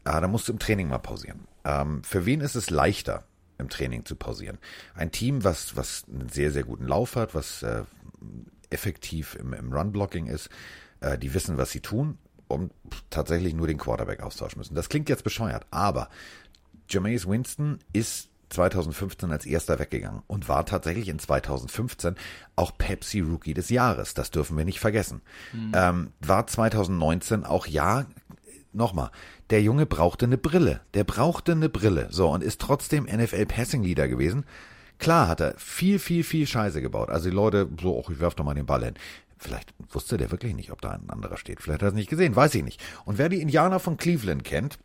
Äh, 0.10 0.22
da 0.22 0.28
musst 0.28 0.48
du 0.48 0.54
im 0.54 0.60
Training 0.60 0.88
mal 0.88 0.98
pausieren. 0.98 1.48
Ähm, 1.64 2.04
für 2.04 2.26
wen 2.26 2.42
ist 2.42 2.56
es 2.56 2.70
leichter, 2.72 3.26
im 3.60 3.70
Training 3.70 4.06
zu 4.06 4.16
pausieren? 4.16 4.58
Ein 4.96 5.12
Team, 5.12 5.44
was, 5.44 5.76
was 5.76 6.06
einen 6.10 6.30
sehr, 6.30 6.52
sehr 6.52 6.64
guten 6.64 6.88
Lauf 6.88 7.16
hat, 7.16 7.36
was 7.36 7.62
äh, 7.62 7.84
effektiv 8.72 9.36
im, 9.36 9.54
im 9.54 9.72
Run-Blocking 9.72 10.26
ist, 10.26 10.50
äh, 11.02 11.18
die 11.18 11.34
wissen, 11.34 11.58
was 11.58 11.72
sie 11.72 11.82
tun 11.82 12.18
und 12.48 12.72
tatsächlich 13.12 13.54
nur 13.54 13.68
den 13.68 13.78
Quarterback 13.78 14.22
austauschen 14.24 14.58
müssen. 14.58 14.74
Das 14.74 14.90
klingt 14.90 15.10
jetzt 15.10 15.24
bescheuert, 15.24 15.68
aber 15.70 16.10
Jameis 16.90 17.28
Winston 17.28 17.78
ist 17.94 18.30
2015 18.50 19.32
als 19.32 19.46
erster 19.46 19.78
weggegangen 19.78 20.24
und 20.26 20.50
war 20.50 20.66
tatsächlich 20.66 21.08
in 21.08 21.20
2015 21.20 22.16
auch 22.56 22.76
Pepsi 22.76 23.20
Rookie 23.20 23.54
des 23.54 23.70
Jahres. 23.70 24.16
Das 24.16 24.32
dürfen 24.32 24.58
wir 24.58 24.66
nicht 24.66 24.80
vergessen. 24.80 25.22
Ähm, 25.76 26.14
war 26.20 26.48
2019 26.48 27.46
auch 27.46 27.68
ja, 27.68 28.08
nochmal, 28.74 29.12
der 29.50 29.62
Junge 29.62 29.86
brauchte 29.86 30.26
eine 30.26 30.38
Brille. 30.38 30.82
Der 30.94 31.04
brauchte 31.04 31.54
eine 31.54 31.70
Brille. 31.70 32.08
So, 32.12 32.30
und 32.30 32.44
ist 32.44 32.62
trotzdem 32.62 33.06
NFL 33.06 33.46
Passing 33.46 33.84
Leader 33.84 34.08
gewesen. 34.08 34.46
Klar 35.00 35.28
hat 35.28 35.40
er 35.40 35.54
viel, 35.58 35.98
viel, 35.98 36.24
viel 36.24 36.46
Scheiße 36.46 36.82
gebaut. 36.82 37.10
Also 37.10 37.30
die 37.30 37.36
Leute, 37.36 37.70
so, 37.82 38.04
ach, 38.04 38.10
ich 38.10 38.20
werf 38.20 38.36
doch 38.36 38.44
mal 38.44 38.54
den 38.54 38.66
Ball 38.66 38.84
hin. 38.84 38.96
Vielleicht 39.38 39.74
wusste 39.92 40.18
der 40.18 40.32
wirklich 40.32 40.54
nicht, 40.54 40.72
ob 40.72 40.82
da 40.82 40.90
ein 40.90 41.10
anderer 41.10 41.38
steht. 41.38 41.62
Vielleicht 41.62 41.82
hat 41.82 41.88
er 41.88 41.90
es 41.90 41.96
nicht 41.96 42.10
gesehen, 42.10 42.36
weiß 42.36 42.54
ich 42.56 42.64
nicht. 42.64 42.82
Und 43.06 43.18
wer 43.18 43.30
die 43.30 43.42
Indianer 43.42 43.80
von 43.80 43.96
Cleveland 43.96 44.44
kennt, 44.44 44.78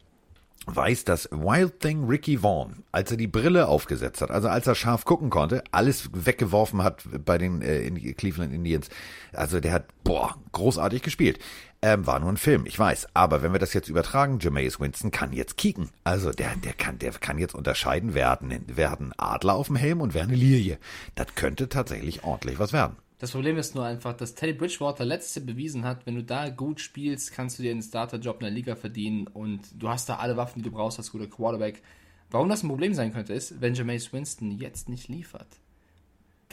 weiß, 0.66 1.05
dass 1.05 1.28
Wild 1.30 1.80
Thing 1.80 2.05
Ricky 2.05 2.39
Vaughn, 2.39 2.85
als 2.93 3.11
er 3.11 3.16
die 3.16 3.26
Brille 3.26 3.68
aufgesetzt 3.68 4.22
hat, 4.22 4.30
also 4.30 4.49
als 4.49 4.66
er 4.66 4.74
scharf 4.74 5.05
gucken 5.05 5.28
konnte, 5.28 5.62
alles 5.72 6.11
weggeworfen 6.12 6.82
hat 6.82 7.03
bei 7.24 7.37
den 7.37 7.62
äh, 7.62 7.80
in 7.80 8.16
Cleveland 8.16 8.53
Indians. 8.53 8.89
Also 9.32 9.61
der 9.61 9.72
hat, 9.72 9.87
boah, 10.05 10.37
großartig 10.53 11.03
gespielt. 11.03 11.39
Ähm, 11.87 12.07
war 12.07 12.18
nur 12.18 12.30
ein 12.30 12.39
Film, 12.39 12.64
ich 12.64 12.78
weiß. 12.78 13.09
Aber 13.12 13.43
wenn 13.43 13.53
wir 13.53 13.59
das 13.59 13.74
jetzt 13.74 13.91
übertragen, 13.91 14.39
Jameis 14.41 14.80
Winston 14.80 15.11
kann 15.11 15.35
jetzt 15.35 15.59
kicken. 15.59 15.91
Also 16.03 16.30
der, 16.30 16.57
der 16.57 16.72
kann, 16.72 16.99
der 16.99 17.12
kann 17.12 17.37
jetzt 17.37 17.55
unterscheiden, 17.55 18.14
wer 18.14 18.30
hat, 18.30 18.41
einen, 18.41 18.64
wer 18.68 18.91
hat 18.91 19.03
einen 19.03 19.12
Adler 19.18 19.53
auf 19.53 19.66
dem 19.66 19.76
Helm 19.76 20.01
und 20.01 20.14
wer 20.14 20.22
eine 20.22 20.35
Lilie. 20.35 20.78
Das 21.14 21.35
könnte 21.35 21.68
tatsächlich 21.68 22.24
ordentlich 22.24 22.59
was 22.59 22.72
werden. 22.72 22.97
Das 23.18 23.32
Problem 23.32 23.59
ist 23.59 23.74
nur 23.74 23.85
einfach, 23.85 24.14
dass 24.14 24.35
Teddy 24.35 24.55
Bridgewater 24.55 25.05
letzte 25.05 25.43
bewiesen 25.43 25.85
hat, 25.85 26.07
wenn 26.07 26.14
du 26.14 26.24
da 26.24 26.49
gut 26.49 26.80
spielst, 26.80 27.35
kannst 27.35 27.59
du 27.59 27.62
dir 27.62 27.72
einen 27.72 27.82
Starterjob 27.82 28.37
in 28.37 28.47
der 28.47 28.51
Liga 28.51 28.76
verdienen 28.76 29.26
und 29.26 29.61
du 29.74 29.91
hast 29.91 30.09
da 30.09 30.16
alle 30.16 30.39
Waffen, 30.39 30.62
die 30.62 30.70
du 30.70 30.74
brauchst 30.74 30.99
als 30.99 31.12
guter 31.12 31.26
Quarterback. 31.26 31.82
Warum 32.30 32.49
das 32.49 32.62
ein 32.62 32.68
Problem 32.68 32.95
sein 32.95 33.12
könnte, 33.12 33.35
ist, 33.35 33.61
wenn 33.61 33.74
Jameis 33.74 34.11
Winston 34.11 34.53
jetzt 34.53 34.89
nicht 34.89 35.09
liefert, 35.09 35.49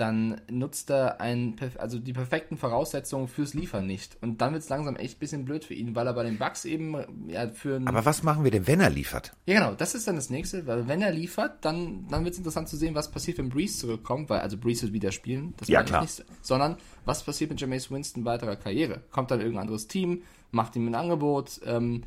dann 0.02 0.42
nutzt 0.50 0.90
er 0.90 1.22
ein, 1.22 1.56
also 1.78 2.00
die 2.00 2.12
perfekten 2.14 2.58
Voraussetzungen 2.58 3.28
fürs 3.28 3.54
Liefern 3.54 3.86
nicht. 3.86 4.18
Und 4.22 4.42
dann 4.42 4.52
wird 4.54 4.64
es 4.64 4.70
langsam 4.70 4.96
echt 4.96 5.18
ein 5.18 5.20
bisschen 5.20 5.46
blöd 5.46 5.64
für 5.64 5.76
ihn, 5.76 5.96
weil 5.96 6.08
er 6.08 6.14
bei 6.14 6.24
den 6.24 6.40
Bucks 6.40 6.66
eben 6.66 6.96
ja, 7.30 7.48
für 7.50 7.80
Aber 7.86 8.04
was 8.04 8.24
machen 8.24 8.44
wir 8.44 8.50
denn, 8.52 8.66
wenn 8.66 8.80
er 8.80 8.90
liefert? 8.90 9.34
ja, 9.46 9.54
genau, 9.60 9.76
das 9.76 9.94
ist 9.94 10.08
dann 10.08 10.16
das 10.16 10.30
nächste, 10.32 10.66
weil 10.66 10.88
wenn 10.88 11.02
er 11.04 11.12
liefert, 11.12 11.64
dann, 11.64 12.08
dann 12.10 12.24
wird 12.24 12.34
es 12.34 12.40
interessant 12.40 12.68
zu 12.68 12.78
sehen, 12.78 12.96
was 12.96 13.12
passiert, 13.12 13.38
wenn 13.38 13.50
Breeze 13.50 13.78
zurückkommt, 13.78 14.30
weil 14.30 14.40
also 14.40 14.58
Breeze 14.58 14.82
wird 14.82 14.94
wieder 14.94 15.12
spielen, 15.12 15.54
das 15.58 15.68
Ja, 15.68 15.84
klar. 15.84 16.02
nicht, 16.02 16.26
sondern 16.42 16.78
was 17.06 17.24
passiert 17.24 17.52
mit 17.52 17.62
Jameis 17.62 17.92
Winston 17.92 18.26
weiterer 18.26 18.56
Karriere? 18.56 19.02
Kommt 19.12 19.30
dann 19.30 19.40
irgendein 19.40 19.62
anderes 19.64 19.88
Team, 19.88 20.24
macht 20.50 20.76
ihm 20.76 20.88
ein 20.88 20.96
Angebot, 20.96 21.62
ähm, 21.66 22.04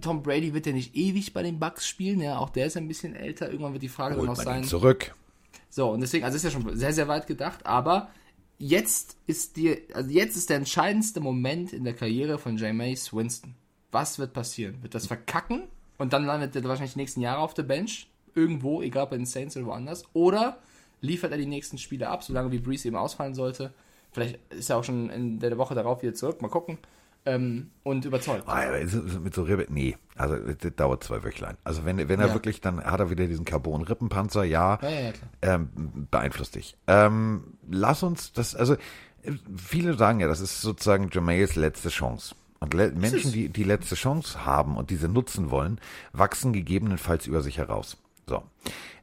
Tom 0.00 0.22
Brady 0.22 0.52
wird 0.52 0.66
ja 0.66 0.72
nicht 0.72 0.94
ewig 0.94 1.32
bei 1.32 1.42
den 1.42 1.58
Bucks 1.58 1.88
spielen, 1.88 2.20
ja, 2.20 2.38
auch 2.38 2.50
der 2.50 2.66
ist 2.66 2.76
ein 2.76 2.86
bisschen 2.86 3.14
älter, 3.16 3.50
irgendwann 3.50 3.72
wird 3.72 3.82
die 3.82 3.88
Frage 3.88 4.14
dann 4.16 4.20
Holt 4.28 4.30
noch 4.30 4.36
man 4.44 4.46
ihn 4.46 4.62
sein. 4.62 4.64
zurück. 4.64 5.14
So, 5.74 5.90
und 5.90 6.00
deswegen, 6.00 6.24
also 6.24 6.36
ist 6.36 6.44
ja 6.44 6.52
schon 6.52 6.76
sehr, 6.76 6.92
sehr 6.92 7.08
weit 7.08 7.26
gedacht, 7.26 7.66
aber 7.66 8.08
jetzt 8.58 9.16
ist 9.26 9.56
die, 9.56 9.76
also 9.92 10.08
jetzt 10.08 10.36
ist 10.36 10.48
der 10.48 10.58
entscheidendste 10.58 11.18
Moment 11.18 11.72
in 11.72 11.82
der 11.82 11.94
Karriere 11.94 12.38
von 12.38 12.56
Jameis 12.56 13.12
Winston. 13.12 13.56
Was 13.90 14.20
wird 14.20 14.32
passieren? 14.32 14.80
Wird 14.82 14.94
das 14.94 15.08
verkacken 15.08 15.64
und 15.98 16.12
dann 16.12 16.26
landet 16.26 16.54
er 16.54 16.62
wahrscheinlich 16.62 16.92
die 16.92 17.00
nächsten 17.00 17.22
Jahre 17.22 17.40
auf 17.40 17.54
der 17.54 17.64
Bench? 17.64 18.08
Irgendwo, 18.36 18.82
egal 18.82 19.08
bei 19.08 19.16
den 19.16 19.26
Saints 19.26 19.56
oder 19.56 19.66
woanders. 19.66 20.04
Oder 20.12 20.60
liefert 21.00 21.32
er 21.32 21.38
die 21.38 21.46
nächsten 21.46 21.76
Spiele 21.76 22.08
ab, 22.08 22.22
solange 22.22 22.52
wie 22.52 22.60
Breeze 22.60 22.86
eben 22.86 22.96
ausfallen 22.96 23.34
sollte. 23.34 23.74
Vielleicht 24.12 24.38
ist 24.52 24.70
er 24.70 24.76
auch 24.76 24.84
schon 24.84 25.10
in 25.10 25.40
der 25.40 25.58
Woche 25.58 25.74
darauf 25.74 26.04
wieder 26.04 26.14
zurück, 26.14 26.40
mal 26.40 26.46
gucken. 26.46 26.78
Ähm, 27.26 27.70
und 27.82 28.04
überzeugt. 28.04 28.44
Ah, 28.46 28.76
ja, 28.78 28.86
so- 28.86 29.06
so- 29.08 29.20
mit 29.20 29.34
so 29.34 29.44
Rippe, 29.44 29.66
nee, 29.72 29.96
also 30.16 30.36
das 30.36 30.72
dauert 30.76 31.02
zwei 31.04 31.24
Wöchlein. 31.24 31.56
Also 31.64 31.84
wenn, 31.86 31.96
wenn 32.08 32.20
er 32.20 32.28
Ja. 32.28 32.34
wirklich, 32.34 32.60
dann 32.60 32.84
hat 32.84 33.00
er 33.00 33.08
wieder 33.08 33.26
diesen 33.26 33.46
Carbon-Rippenpanzer, 33.46 34.44
ja, 34.44 34.78
Ja, 34.82 34.88
ja, 34.90 35.12
ähm, 35.40 35.68
beeinflusst 36.10 36.54
dich. 36.54 36.76
Ähm, 36.86 37.44
lass 37.70 38.02
uns 38.02 38.32
das, 38.34 38.54
also 38.54 38.76
viele 39.56 39.94
sagen 39.94 40.20
ja, 40.20 40.26
das 40.28 40.40
ist 40.40 40.60
sozusagen 40.60 41.08
Jamails 41.10 41.56
letzte 41.56 41.88
Chance. 41.88 42.34
Und 42.60 42.74
le 42.74 42.92
Menschen, 42.92 43.32
die 43.32 43.48
die 43.48 43.64
letzte 43.64 43.94
Chance 43.94 44.44
haben 44.44 44.76
und 44.76 44.90
diese 44.90 45.08
nutzen 45.08 45.50
wollen, 45.50 45.80
wachsen 46.12 46.52
gegebenenfalls 46.52 47.26
über 47.26 47.40
sich 47.42 47.56
heraus. 47.58 47.96
So. 48.26 48.42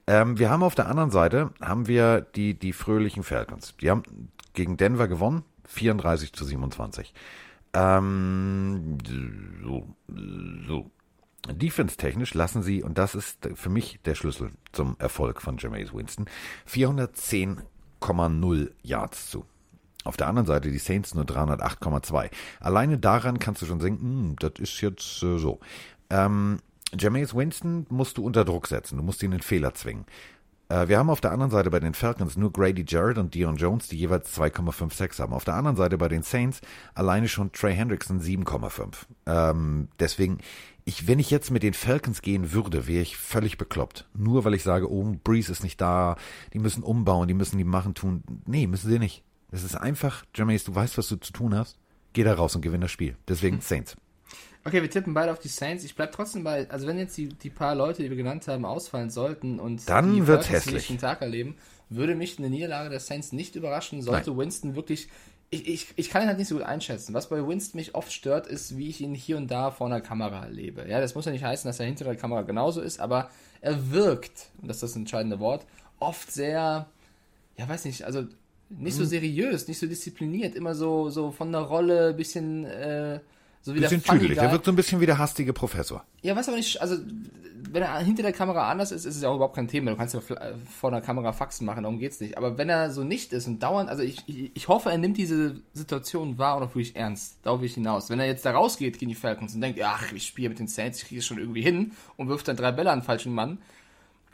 Ähm, 0.08 0.38
wir 0.40 0.50
haben 0.50 0.64
auf 0.64 0.74
der 0.76 0.88
anderen 0.88 1.12
Seite, 1.12 1.52
haben 1.62 1.88
wir 1.88 2.22
die, 2.22 2.54
die 2.56 2.74
fröhlichen 2.74 3.24
Falcons. 3.24 3.76
Die 3.82 3.90
haben 3.90 4.04
gegen 4.54 4.78
Denver 4.78 5.08
gewonnen, 5.08 5.44
34 5.66 6.34
zu 6.34 6.44
27. 6.46 7.14
Ähm, 7.74 8.98
so, 9.64 9.88
so. 10.68 10.92
Defense-technisch 11.50 12.36
lassen 12.36 12.62
sie, 12.62 12.84
und 12.84 13.00
das 13.00 13.16
ist 13.16 13.50
für 13.56 13.70
mich 13.70 14.00
der 14.06 14.14
Schlüssel 14.14 14.52
zum 14.74 14.96
Erfolg 15.00 15.42
von 15.42 15.58
Jameis 15.58 15.92
Winston, 15.92 16.28
410,0 16.70 18.70
Yards 18.84 19.32
zu. 19.32 19.46
Auf 20.04 20.18
der 20.18 20.28
anderen 20.28 20.48
Seite 20.48 20.72
die 20.72 20.78
Saints 20.78 21.16
nur 21.16 21.26
308,2. 21.26 22.30
Alleine 22.60 22.98
daran 22.98 23.40
kannst 23.40 23.62
du 23.62 23.66
schon 23.66 23.80
denken, 23.80 24.04
hm, 24.04 24.36
das 24.40 24.54
ist 24.60 24.82
jetzt 24.82 25.24
äh, 25.24 25.38
so. 25.38 25.60
Ähm, 26.10 26.60
Jameis 26.98 27.36
Winston 27.36 27.86
musst 27.90 28.18
du 28.18 28.26
unter 28.26 28.44
Druck 28.44 28.68
setzen, 28.68 28.98
du 28.98 29.04
musst 29.04 29.24
ihn 29.24 29.32
in 29.32 29.42
Fehler 29.42 29.74
zwingen. 29.74 30.06
Äh, 30.72 30.88
wir 30.88 30.98
haben 30.98 31.10
auf 31.10 31.22
der 31.22 31.32
anderen 31.32 31.52
Seite 31.52 31.70
bei 31.70 31.80
den 31.80 31.94
Falcons 31.94 32.38
nur 32.38 32.52
Grady 32.52 32.86
Jarrett 32.88 33.18
und 33.18 33.34
Dion 33.34 33.58
Jones, 33.58 33.90
die 33.90 33.98
jeweils 33.98 34.38
2,56 34.38 35.20
haben. 35.20 35.34
Auf 35.34 35.44
der 35.44 35.56
anderen 35.56 35.76
Seite 35.76 35.98
bei 35.98 36.08
den 36.08 36.24
Saints 36.24 36.62
alleine 36.96 37.28
schon 37.28 37.52
Trey 37.52 37.76
Hendrickson 37.76 38.22
7,5. 38.22 38.96
Ähm, 39.26 39.90
deswegen, 40.00 40.40
ich, 40.86 41.08
wenn 41.08 41.20
ich 41.20 41.30
jetzt 41.30 41.52
mit 41.52 41.64
den 41.64 41.74
Falcons 41.74 42.22
gehen 42.22 42.54
würde, 42.54 42.88
wäre 42.88 43.02
ich 43.02 43.18
völlig 43.18 43.58
bekloppt. 43.58 44.08
Nur 44.14 44.46
weil 44.46 44.54
ich 44.54 44.64
sage, 44.64 44.90
oh, 44.90 45.16
Breeze 45.24 45.52
ist 45.52 45.64
nicht 45.64 45.82
da, 45.82 46.16
die 46.54 46.60
müssen 46.60 46.84
umbauen, 46.84 47.28
die 47.28 47.34
müssen 47.34 47.58
die 47.58 47.66
machen, 47.66 47.94
tun. 47.94 48.24
Nee, 48.46 48.68
müssen 48.68 48.90
sie 48.90 49.00
nicht. 49.00 49.24
Es 49.52 49.64
ist 49.64 49.76
einfach, 49.76 50.24
Jermaine, 50.34 50.60
du 50.60 50.74
weißt, 50.74 50.98
was 50.98 51.10
du 51.10 51.18
zu 51.18 51.34
tun 51.34 51.54
hast. 51.54 51.78
Geh 52.14 52.24
da 52.24 52.34
raus 52.34 52.56
und 52.56 52.62
gewinn 52.62 52.82
das 52.82 52.92
Spiel. 52.92 53.18
Deswegen 53.28 53.58
hm. 53.58 53.62
Saints. 53.62 53.98
Okay, 54.64 54.82
wir 54.82 54.90
tippen 54.90 55.14
beide 55.14 55.32
auf 55.32 55.40
die 55.40 55.48
Saints. 55.48 55.84
Ich 55.84 55.96
bleib 55.96 56.12
trotzdem 56.12 56.44
bei, 56.44 56.70
also 56.70 56.86
wenn 56.88 56.98
jetzt 57.00 57.18
die, 57.18 57.30
die 57.30 57.50
paar 57.50 57.74
Leute, 57.74 58.04
die 58.04 58.10
wir 58.10 58.18
genannt 58.18 58.48
haben, 58.48 58.66
ausfallen 58.66 59.10
sollten 59.10 59.60
und 59.60 59.90
dann 59.90 60.14
die 60.14 60.28
wird's 60.28 60.50
hässlich. 60.50 60.88
den 60.88 61.00
Tag 61.00 61.22
erleben, 61.22 61.56
würde 61.90 62.16
mich 62.16 62.38
eine 62.38 62.50
Niederlage 62.50 62.90
der 62.90 63.00
Saints 63.00 63.32
nicht 63.32 63.56
überraschen, 63.56 64.02
sollte 64.02 64.30
Nein. 64.30 64.40
Winston 64.40 64.76
wirklich 64.76 65.10
ich, 65.54 65.68
ich, 65.68 65.88
ich 65.98 66.10
kann 66.10 66.24
ihn 66.24 66.30
halt 66.30 66.38
nicht 66.38 66.48
so 66.48 66.56
gut 66.56 66.64
einschätzen. 66.64 67.14
Was 67.14 67.28
bei 67.28 67.46
Winston 67.46 67.78
mich 67.78 67.94
oft 67.94 68.12
stört, 68.12 68.48
ist, 68.48 68.78
wie 68.78 68.88
ich 68.88 69.02
ihn 69.02 69.14
hier 69.14 69.36
und 69.36 69.52
da 69.52 69.70
vor 69.70 69.88
einer 69.88 70.00
Kamera 70.00 70.46
erlebe. 70.46 70.88
Ja, 70.88 71.02
das 71.02 71.14
muss 71.14 71.26
ja 71.26 71.34
nicht 71.34 71.44
heißen, 71.44 71.68
dass 71.68 71.80
er 71.80 71.86
hinter 71.86 72.06
der 72.06 72.16
Kamera 72.16 72.44
genauso 72.44 72.80
ist, 72.80 73.02
aber 73.02 73.30
er 73.60 73.92
wirkt, 73.92 74.50
und 74.62 74.70
das 74.70 74.78
ist 74.78 74.84
das 74.84 74.96
entscheidende 74.96 75.40
Wort, 75.40 75.66
oft 76.00 76.32
sehr, 76.32 76.88
ja, 77.58 77.70
weiß 77.70 77.84
nicht, 77.84 78.04
also 78.04 78.24
nicht 78.70 78.96
so 78.96 79.04
mhm. 79.04 79.08
seriös, 79.08 79.68
nicht 79.68 79.78
so 79.78 79.88
diszipliniert, 79.88 80.56
immer 80.56 80.74
so, 80.74 81.10
so 81.10 81.32
von 81.32 81.52
der 81.52 81.62
Rolle, 81.62 82.14
bisschen, 82.14 82.64
äh, 82.64 83.20
so 83.62 83.76
wie 83.76 83.80
bisschen 83.80 84.04
der 84.04 84.14
tüdelig. 84.14 84.38
Der 84.38 84.52
wirkt 84.52 84.66
so 84.66 84.72
ein 84.72 84.76
bisschen 84.76 85.00
wie 85.02 85.06
der 85.06 85.18
hastige 85.18 85.54
Professor. 85.54 86.04
Ja, 86.22 86.36
weiß 86.36 86.48
aber 86.48 86.58
nicht, 86.58 86.82
also 86.82 86.98
wenn 87.74 87.84
er 87.84 88.00
hinter 88.00 88.24
der 88.24 88.34
Kamera 88.34 88.70
anders 88.70 88.92
ist, 88.92 89.06
ist 89.06 89.16
es 89.16 89.22
ja 89.22 89.30
auch 89.30 89.36
überhaupt 89.36 89.56
kein 89.56 89.68
Thema. 89.68 89.92
Du 89.92 89.98
kannst 89.98 90.14
ja 90.14 90.20
äh, 90.36 90.54
vor 90.66 90.92
der 90.92 91.02
Kamera 91.02 91.32
Faxen 91.32 91.66
machen, 91.66 91.84
darum 91.84 92.00
geht's 92.00 92.20
nicht. 92.20 92.38
Aber 92.38 92.58
wenn 92.58 92.70
er 92.70 92.92
so 92.92 93.04
nicht 93.04 93.34
ist 93.34 93.48
und 93.48 93.62
dauernd, 93.62 93.90
also 93.90 94.04
ich, 94.04 94.24
ich, 94.28 94.68
hoffe, 94.68 94.90
er 94.90 94.98
nimmt 94.98 95.18
diese 95.18 95.62
Situation 95.74 96.38
wahr 96.38 96.58
und 96.58 96.64
auch 96.64 96.70
wirklich 96.70 96.96
ernst. 96.96 97.38
Darauf 97.44 97.62
will 97.62 97.68
ich 97.68 97.76
hinaus. 97.76 98.10
Wenn 98.10 98.20
er 98.20 98.26
jetzt 98.26 98.46
da 98.46 98.52
rausgeht 98.52 99.00
gegen 99.00 99.10
die 99.10 99.16
Falcons 99.16 99.56
und 99.56 99.62
denkt, 99.62 99.80
ach, 99.82 100.12
ich 100.12 100.26
spiele 100.26 100.50
mit 100.50 100.60
den 100.60 100.68
Saints, 100.68 101.02
ich 101.02 101.08
kriege 101.08 101.20
es 101.20 101.26
schon 101.26 101.38
irgendwie 101.38 101.62
hin 101.62 101.92
und 102.18 102.28
wirft 102.28 102.48
dann 102.48 102.58
drei 102.58 102.72
Bälle 102.72 102.92
an 102.92 103.00
den 103.00 103.06
falschen 103.06 103.34
Mann, 103.34 103.60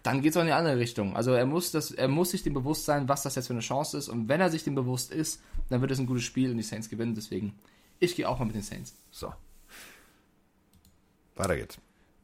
dann 0.03 0.21
geht 0.21 0.32
es 0.32 0.38
auch 0.38 0.41
in 0.41 0.47
die 0.47 0.53
andere 0.53 0.78
Richtung. 0.78 1.15
Also 1.15 1.32
er 1.32 1.45
muss, 1.45 1.71
das, 1.71 1.91
er 1.91 2.07
muss 2.07 2.32
sich 2.32 2.43
dem 2.43 2.53
bewusst 2.53 2.86
sein, 2.86 3.07
was 3.07 3.23
das 3.23 3.36
jetzt 3.36 3.47
für 3.47 3.53
eine 3.53 3.61
Chance 3.61 3.97
ist. 3.97 4.09
Und 4.09 4.30
wenn 4.30 4.41
er 4.41 4.49
sich 4.49 4.63
dem 4.63 4.73
bewusst 4.75 5.11
ist, 5.11 5.41
dann 5.69 5.82
wird 5.82 5.91
es 5.91 5.99
ein 5.99 6.05
gutes 6.05 6.23
Spiel 6.23 6.49
und 6.49 6.57
die 6.57 6.63
Saints 6.63 6.89
gewinnen. 6.89 7.13
Deswegen, 7.13 7.53
ich 8.00 8.16
gehe 8.16 8.28
auch 8.28 8.39
mal 8.39 8.45
mit 8.45 8.56
den 8.56 8.62
Saints. 8.62 8.95
So. 9.12 9.34
Weiter 11.36 11.56
geht's. 11.56 11.78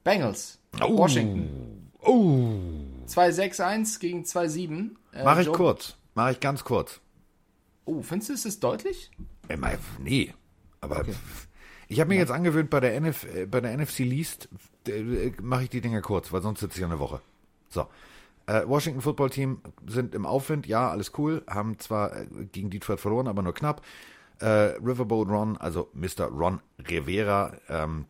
Bengals. 0.03 0.59
Oh. 0.81 0.97
Washington. 0.97 1.91
Oh. 2.01 2.59
2-6-1 3.07 3.99
gegen 3.99 4.23
2-7. 4.23 4.91
Äh, 5.13 5.23
Mach 5.23 5.39
ich 5.39 5.45
Joe 5.45 5.55
kurz. 5.55 5.95
Mach 6.15 6.31
ich 6.31 6.39
ganz 6.39 6.63
kurz. 6.63 6.99
Oh, 7.85 8.01
findest 8.01 8.29
du, 8.29 8.33
ist 8.33 8.45
es 8.45 8.59
deutlich? 8.59 9.11
Äh, 9.47 9.57
nee. 9.99 10.33
Aber 10.81 10.99
okay. 10.99 11.13
ich 11.87 11.99
habe 11.99 12.09
mir 12.09 12.15
ja. 12.15 12.21
jetzt 12.21 12.31
angewöhnt, 12.31 12.69
bei 12.69 12.79
der, 12.79 12.95
NF, 12.95 13.25
äh, 13.33 13.45
bei 13.45 13.61
der 13.61 13.77
NFC 13.77 13.99
Least 13.99 14.49
äh, 14.87 15.31
mache 15.41 15.63
ich 15.63 15.69
die 15.69 15.81
Dinge 15.81 16.01
kurz, 16.01 16.31
weil 16.31 16.41
sonst 16.41 16.59
sitze 16.59 16.79
ich 16.79 16.85
eine 16.85 16.99
Woche. 16.99 17.21
So. 17.69 17.87
Äh, 18.45 18.67
Washington 18.67 19.01
Football 19.01 19.29
Team 19.29 19.61
sind 19.87 20.13
im 20.13 20.25
Aufwind, 20.25 20.67
ja, 20.67 20.89
alles 20.89 21.13
cool, 21.17 21.43
haben 21.47 21.79
zwar 21.79 22.25
gegen 22.51 22.69
Detroit 22.69 22.99
verloren, 22.99 23.27
aber 23.27 23.41
nur 23.41 23.53
knapp. 23.53 23.81
Äh, 24.39 24.75
Riverboat 24.81 25.29
Ron, 25.29 25.57
also 25.57 25.89
Mr. 25.93 26.25
Ron 26.25 26.59
Rivera, 26.89 27.53
ähm, 27.69 28.05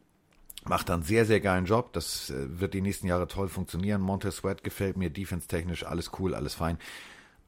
macht 0.66 0.90
einen 0.90 1.04
sehr, 1.04 1.26
sehr 1.26 1.40
geilen 1.42 1.66
Job. 1.66 1.94
Das 1.94 2.30
äh, 2.30 2.60
wird 2.60 2.74
die 2.74 2.82
nächsten 2.82 3.08
Jahre 3.08 3.28
toll 3.28 3.50
funktionieren. 3.50 4.02
Montez 4.02 4.38
Sweat 4.38 4.64
gefällt 4.64 4.98
mir, 4.98 5.10
defense-technisch, 5.10 5.86
alles 5.86 6.12
cool, 6.20 6.34
alles 6.34 6.56
fein. 6.56 6.78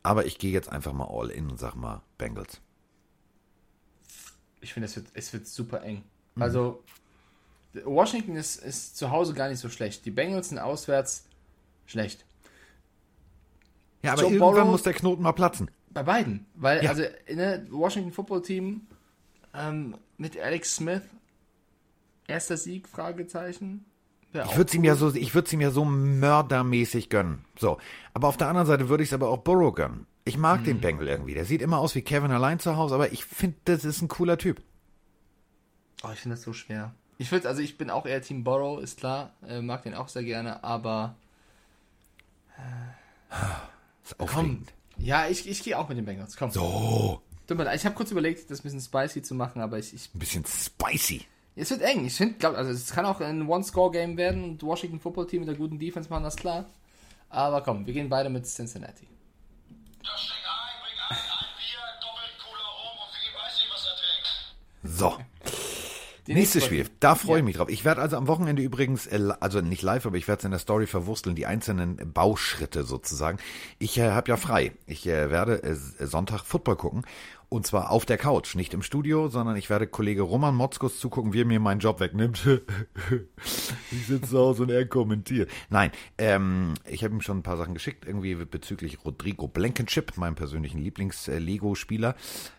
Aber 0.03 0.26
ich 0.26 0.38
gehe 0.38 0.51
jetzt 0.51 0.69
einfach 0.69 0.93
mal 0.93 1.07
all 1.09 1.30
in 1.30 1.49
und 1.49 1.59
sag 1.59 1.76
mal 1.76 2.01
Bengals. 2.17 2.61
Ich 4.61 4.73
finde, 4.73 4.88
es 4.88 4.95
wird, 4.95 5.07
es 5.13 5.34
wird 5.34 5.47
super 5.47 5.82
eng. 5.84 6.03
Mhm. 6.36 6.41
Also, 6.41 6.84
Washington 7.84 8.36
ist, 8.36 8.57
ist 8.57 8.97
zu 8.97 9.11
Hause 9.11 9.34
gar 9.34 9.49
nicht 9.49 9.59
so 9.59 9.69
schlecht. 9.69 10.05
Die 10.05 10.11
Bengals 10.11 10.49
sind 10.49 10.59
auswärts 10.59 11.26
schlecht. 11.86 12.26
Ja, 14.03 14.13
aber 14.13 14.21
Joe 14.21 14.32
irgendwann 14.34 14.55
Borrow, 14.55 14.71
muss 14.71 14.84
der 14.84 14.93
Knoten 14.93 15.23
mal 15.23 15.32
platzen. 15.34 15.71
Bei 15.95 16.03
beiden. 16.03 16.45
Weil, 16.55 16.83
ja. 16.83 16.89
also, 16.89 17.03
ne, 17.33 17.65
Washington 17.71 18.11
Football 18.11 18.41
Team 18.41 18.81
ähm, 19.53 19.95
mit 20.17 20.37
Alex 20.37 20.75
Smith, 20.75 21.03
erster 22.27 22.57
Sieg, 22.57 22.89
Fragezeichen. 22.89 23.85
Ich 24.33 24.57
würde 24.57 24.67
es 24.67 24.73
ihm 24.73 24.83
ja 24.83 24.95
so, 24.95 25.15
ich 25.15 25.33
würde 25.33 25.49
ihm 25.51 25.61
ja 25.61 25.71
so 25.71 25.85
mördermäßig 25.85 27.09
gönnen. 27.09 27.45
So. 27.57 27.77
Aber 28.13 28.27
auf 28.27 28.35
der 28.35 28.49
anderen 28.49 28.67
Seite 28.67 28.89
würde 28.89 29.03
ich 29.03 29.09
es 29.09 29.13
aber 29.13 29.29
auch 29.29 29.37
Burrow 29.37 29.73
gönnen. 29.73 30.05
Ich 30.25 30.37
mag 30.37 30.57
hm. 30.57 30.65
den 30.65 30.81
Bengal 30.81 31.07
irgendwie. 31.07 31.33
Der 31.33 31.45
sieht 31.45 31.61
immer 31.61 31.77
aus 31.77 31.95
wie 31.95 32.01
Kevin 32.01 32.31
allein 32.31 32.59
zu 32.59 32.75
Hause, 32.75 32.95
aber 32.95 33.13
ich 33.13 33.23
finde, 33.23 33.55
das 33.63 33.85
ist 33.85 34.01
ein 34.01 34.09
cooler 34.09 34.37
Typ. 34.37 34.61
Oh, 36.03 36.09
ich 36.11 36.19
finde 36.19 36.35
das 36.35 36.43
so 36.43 36.51
schwer. 36.51 36.93
Ich 37.17 37.31
würde, 37.31 37.47
also 37.47 37.61
ich 37.61 37.77
bin 37.77 37.89
auch 37.89 38.05
eher 38.05 38.21
Team 38.21 38.43
Borrow, 38.43 38.81
ist 38.83 38.99
klar. 38.99 39.31
Äh, 39.47 39.61
mag 39.61 39.83
den 39.83 39.93
auch 39.93 40.09
sehr 40.09 40.25
gerne, 40.25 40.61
aber 40.61 41.15
ist 44.03 44.19
aufregend. 44.19 44.67
Komm. 44.67 44.75
Ja, 44.97 45.27
ich, 45.27 45.47
ich 45.47 45.63
gehe 45.63 45.77
auch 45.77 45.87
mit 45.89 45.97
den 45.97 46.05
Bengals. 46.05 46.37
Komm. 46.37 46.51
So. 46.51 47.21
Ich 47.47 47.85
habe 47.85 47.95
kurz 47.95 48.11
überlegt, 48.11 48.49
das 48.49 48.59
ein 48.59 48.63
bisschen 48.63 48.81
spicy 48.81 49.21
zu 49.21 49.35
machen, 49.35 49.61
aber 49.61 49.77
ich. 49.77 49.93
ich 49.93 50.09
ein 50.13 50.19
bisschen 50.19 50.45
spicy. 50.45 51.25
Es 51.55 51.69
wird 51.69 51.81
eng. 51.81 52.05
Ich 52.05 52.15
finde, 52.15 52.47
also 52.49 52.71
es 52.71 52.91
kann 52.91 53.05
auch 53.05 53.21
ein 53.21 53.47
One-Score-Game 53.47 54.17
werden 54.17 54.43
und 54.43 54.63
Washington 54.63 54.99
Football 54.99 55.27
Team 55.27 55.41
mit 55.41 55.47
der 55.47 55.55
guten 55.55 55.79
Defense 55.79 56.09
machen 56.09 56.23
das 56.23 56.35
klar. 56.35 56.65
Aber 57.29 57.61
komm, 57.61 57.85
wir 57.85 57.93
gehen 57.93 58.09
beide 58.09 58.29
mit 58.29 58.45
Cincinnati. 58.45 59.07
So. 64.83 65.17
Die 66.28 66.34
Nächstes 66.34 66.65
Spiel, 66.65 66.88
da 66.99 67.13
freue 67.13 67.39
ich 67.39 67.45
mich 67.45 67.57
drauf. 67.57 67.69
Ich 67.69 67.86
werde 67.86 68.01
also 68.01 68.17
am 68.17 68.28
Wochenende 68.28 68.63
übrigens, 68.63 69.05
äh, 69.05 69.30
also 69.39 69.61
nicht 69.61 69.84
live, 69.84 70.07
aber 70.07 70.17
ich 70.17 70.28
werde 70.28 70.39
es 70.39 70.45
in 70.45 70.51
der 70.51 70.59
Story 70.59 70.88
verwursteln, 70.88 71.36
die 71.36 71.45
einzelnen 71.45 71.97
Bauschritte 72.13 72.84
sozusagen. 72.84 73.38
Ich 73.78 73.97
äh, 73.99 74.09
habe 74.09 74.30
ja 74.30 74.38
frei. 74.38 74.71
Ich 74.88 75.05
äh, 75.07 75.30
werde 75.30 75.61
äh, 75.61 75.76
Sonntag 76.05 76.43
Football 76.43 76.78
gucken 76.78 77.05
und 77.49 77.65
zwar 77.65 77.91
auf 77.91 78.05
der 78.05 78.17
Couch, 78.17 78.55
nicht 78.55 78.73
im 78.73 78.81
Studio, 78.81 79.27
sondern 79.27 79.55
ich 79.55 79.69
werde 79.69 79.87
Kollege 79.87 80.23
Roman 80.23 80.55
Motzkus 80.55 80.99
zugucken, 80.99 81.33
wie 81.33 81.41
er 81.41 81.45
mir 81.45 81.59
meinen 81.59 81.79
Job 81.79 81.99
wegnimmt. 81.99 82.45
ich 83.91 84.07
sitze 84.07 84.29
zu 84.29 84.37
Hause 84.37 84.63
und 84.63 84.71
er 84.71 84.85
kommentiert. 84.85 85.49
Nein, 85.69 85.91
ähm, 86.17 86.73
ich 86.85 87.03
habe 87.03 87.13
ihm 87.13 87.21
schon 87.21 87.39
ein 87.39 87.43
paar 87.43 87.57
Sachen 87.57 87.73
geschickt, 87.73 88.05
irgendwie 88.05 88.35
bezüglich 88.35 89.05
Rodrigo 89.05 89.47
Blankenship, 89.47 90.17
meinem 90.17 90.35
persönlichen 90.35 90.79
Lieblings-Lego-Spieler. 90.79 92.15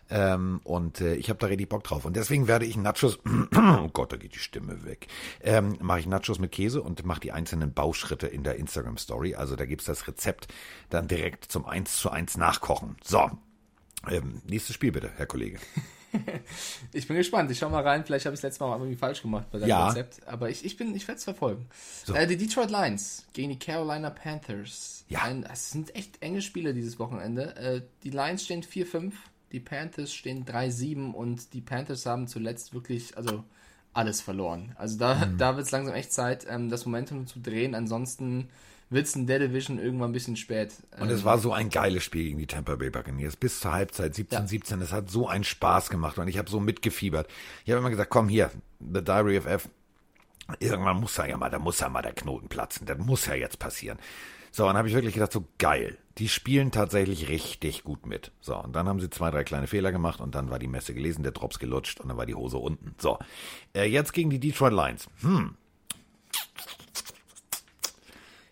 Ähm, 0.09 0.61
und 0.63 1.01
äh, 1.01 1.15
ich 1.15 1.29
habe 1.29 1.39
da 1.39 1.47
richtig 1.47 1.69
Bock 1.69 1.83
drauf. 1.83 2.05
Und 2.05 2.15
deswegen 2.15 2.47
werde 2.47 2.65
ich 2.65 2.77
Nachos, 2.77 3.19
oh 3.55 3.89
Gott, 3.91 4.13
da 4.13 4.17
geht 4.17 4.35
die 4.35 4.39
Stimme 4.39 4.85
weg, 4.85 5.07
ähm, 5.41 5.77
mache 5.81 5.99
ich 5.99 6.07
Nachos 6.07 6.39
mit 6.39 6.51
Käse 6.51 6.81
und 6.81 7.05
mache 7.05 7.19
die 7.19 7.31
einzelnen 7.31 7.73
Bauschritte 7.73 8.27
in 8.27 8.43
der 8.43 8.55
Instagram-Story. 8.55 9.35
Also 9.35 9.55
da 9.55 9.65
gibt's 9.65 9.85
das 9.85 10.07
Rezept 10.07 10.47
dann 10.89 11.07
direkt 11.07 11.51
zum 11.51 11.65
1 11.65 11.97
zu 11.97 12.09
1 12.09 12.37
nachkochen. 12.37 12.95
So, 13.03 13.29
ähm, 14.11 14.41
nächstes 14.45 14.75
Spiel 14.75 14.91
bitte, 14.91 15.11
Herr 15.15 15.25
Kollege. 15.25 15.59
ich 16.93 17.07
bin 17.07 17.17
gespannt. 17.17 17.51
Ich 17.51 17.59
schau 17.59 17.69
mal 17.69 17.83
rein. 17.83 18.05
Vielleicht 18.05 18.25
habe 18.25 18.33
ich 18.33 18.39
es 18.39 18.43
letztes 18.43 18.59
Mal 18.59 18.67
auch 18.67 18.79
irgendwie 18.79 18.95
falsch 18.95 19.21
gemacht 19.21 19.47
bei 19.51 19.59
deinem 19.59 19.69
ja. 19.69 19.87
Rezept. 19.89 20.27
Aber 20.27 20.49
ich, 20.49 20.65
ich, 20.65 20.79
ich 20.79 21.07
werde 21.07 21.17
es 21.17 21.23
verfolgen. 21.23 21.67
So. 22.05 22.13
Äh, 22.13 22.27
die 22.27 22.37
Detroit 22.37 22.71
Lions 22.71 23.25
gegen 23.33 23.49
die 23.49 23.59
Carolina 23.59 24.09
Panthers. 24.09 25.05
Ja. 25.09 25.23
Ein, 25.23 25.43
es 25.51 25.71
sind 25.71 25.95
echt 25.95 26.21
enge 26.21 26.41
Spiele 26.41 26.73
dieses 26.73 26.99
Wochenende. 26.99 27.55
Äh, 27.55 27.81
die 28.03 28.09
Lions 28.09 28.43
stehen 28.43 28.63
4-5, 28.63 29.13
die 29.51 29.59
Panthers 29.59 30.13
stehen 30.13 30.45
3-7 30.45 31.11
und 31.11 31.53
die 31.53 31.61
Panthers 31.61 32.05
haben 32.05 32.27
zuletzt 32.27 32.73
wirklich, 32.73 33.17
also 33.17 33.43
alles 33.93 34.21
verloren. 34.21 34.73
Also 34.77 34.97
da, 34.97 35.25
mhm. 35.25 35.37
da 35.37 35.55
wird 35.55 35.65
es 35.65 35.71
langsam 35.71 35.95
echt 35.95 36.13
Zeit, 36.13 36.45
ähm, 36.49 36.69
das 36.69 36.85
Momentum 36.85 37.25
zu 37.25 37.39
drehen. 37.39 37.73
Ansonsten 37.73 38.49
wird 38.89 39.05
es 39.05 39.15
in 39.15 39.27
der 39.27 39.39
Division 39.39 39.79
irgendwann 39.79 40.11
ein 40.11 40.13
bisschen 40.13 40.35
spät. 40.35 40.73
Und 40.99 41.09
es 41.09 41.25
war 41.25 41.39
so 41.39 41.51
ein 41.51 41.69
geiles 41.69 42.03
Spiel 42.03 42.23
gegen 42.23 42.37
die 42.37 42.47
Tampa 42.47 42.75
Bay 42.75 42.89
Buccaneers. 42.89 43.35
Bis 43.35 43.59
zur 43.59 43.73
Halbzeit 43.73 44.15
17, 44.15 44.39
ja. 44.39 44.47
17. 44.47 44.81
Es 44.81 44.93
hat 44.93 45.09
so 45.09 45.27
einen 45.27 45.43
Spaß 45.43 45.89
gemacht 45.89 46.17
und 46.17 46.27
ich 46.27 46.37
habe 46.37 46.49
so 46.49 46.59
mitgefiebert. 46.59 47.27
Ich 47.65 47.71
habe 47.71 47.79
immer 47.79 47.89
gesagt, 47.89 48.09
komm 48.09 48.29
hier, 48.29 48.51
The 48.79 49.03
Diary 49.03 49.37
of 49.37 49.45
F. 49.45 49.69
Irgendwann 50.59 51.01
muss 51.01 51.17
ja 51.17 51.35
mal, 51.35 51.49
da 51.49 51.59
muss 51.59 51.81
ja 51.81 51.89
mal 51.89 52.01
der 52.01 52.13
Knoten 52.13 52.47
platzen. 52.47 52.85
Das 52.85 52.97
muss 52.97 53.25
ja 53.25 53.35
jetzt 53.35 53.59
passieren. 53.59 53.99
So, 54.51 54.65
dann 54.65 54.77
habe 54.77 54.87
ich 54.87 54.93
wirklich 54.93 55.13
gedacht, 55.13 55.33
so 55.33 55.45
geil. 55.57 55.97
Die 56.17 56.29
spielen 56.29 56.71
tatsächlich 56.71 57.27
richtig 57.27 57.83
gut 57.83 58.05
mit. 58.05 58.31
So, 58.39 58.55
und 58.55 58.75
dann 58.75 58.87
haben 58.87 58.99
sie 58.99 59.09
zwei, 59.09 59.29
drei 59.29 59.43
kleine 59.43 59.67
Fehler 59.67 59.91
gemacht 59.91 60.19
und 60.19 60.33
dann 60.33 60.49
war 60.49 60.57
die 60.57 60.67
Messe 60.67 60.93
gelesen, 60.93 61.21
der 61.21 61.31
Drops 61.31 61.59
gelutscht 61.59 61.99
und 61.99 62.07
dann 62.07 62.17
war 62.17 62.25
die 62.25 62.33
Hose 62.33 62.57
unten. 62.57 62.95
So, 62.97 63.19
äh, 63.75 63.83
jetzt 63.83 64.13
gegen 64.13 64.29
die 64.29 64.39
Detroit 64.39 64.73
Lions. 64.73 65.09
Hm, 65.21 65.55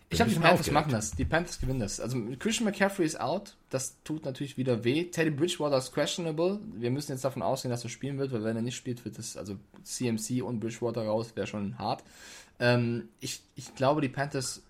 Ich 0.08 0.20
habe 0.20 0.30
die 0.30 0.38
Panthers 0.38 0.70
machen 0.70 0.92
das. 0.92 1.10
Die 1.12 1.24
Panthers 1.24 1.58
gewinnen 1.58 1.80
das. 1.80 2.00
Also 2.00 2.18
Christian 2.38 2.64
McCaffrey 2.64 3.04
ist 3.04 3.20
out. 3.20 3.56
Das 3.70 4.02
tut 4.04 4.24
natürlich 4.24 4.56
wieder 4.56 4.84
weh. 4.84 5.04
Teddy 5.04 5.30
Bridgewater 5.30 5.78
ist 5.78 5.92
questionable. 5.92 6.60
Wir 6.74 6.90
müssen 6.90 7.12
jetzt 7.12 7.24
davon 7.24 7.42
ausgehen, 7.42 7.70
dass 7.70 7.82
er 7.82 7.90
spielen 7.90 8.18
wird, 8.18 8.32
weil 8.32 8.44
wenn 8.44 8.56
er 8.56 8.62
nicht 8.62 8.76
spielt, 8.76 9.04
wird 9.04 9.18
das 9.18 9.36
also 9.36 9.56
CMC 9.82 10.42
und 10.42 10.60
Bridgewater 10.60 11.04
raus, 11.04 11.32
wäre 11.34 11.48
schon 11.48 11.78
hart. 11.78 12.04
Ähm, 12.60 13.08
ich, 13.20 13.42
ich 13.56 13.74
glaube, 13.74 14.00
die 14.00 14.08
Panthers 14.08 14.62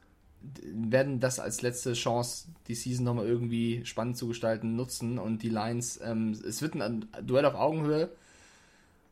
werden 0.63 1.21
das 1.21 1.39
als 1.39 1.63
letzte 1.63 1.93
Chance, 1.93 2.49
die 2.69 2.75
Season 2.75 3.05
nochmal 3.05 3.27
irgendwie 3.27 3.85
spannend 3.85 4.17
zu 4.17 4.29
gestalten, 4.29 4.77
nutzen 4.77 5.19
und 5.19 5.43
die 5.43 5.49
Lions, 5.49 6.01
ähm, 6.03 6.33
es 6.47 6.63
wird 6.63 6.75
ein 6.75 7.07
Duell 7.23 7.45
auf 7.45 7.55
Augenhöhe, 7.55 8.11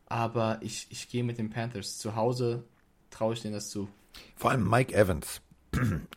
aber 0.07 0.59
ich, 0.61 0.87
ich 0.89 1.09
gehe 1.09 1.23
mit 1.23 1.37
den 1.37 1.49
Panthers. 1.49 1.97
Zu 1.97 2.15
Hause 2.15 2.63
traue 3.09 3.33
ich 3.33 3.41
denen 3.41 3.53
das 3.53 3.69
zu. 3.69 3.89
Vor 4.35 4.51
allem 4.51 4.69
Mike 4.69 4.93
Evans. 4.93 5.41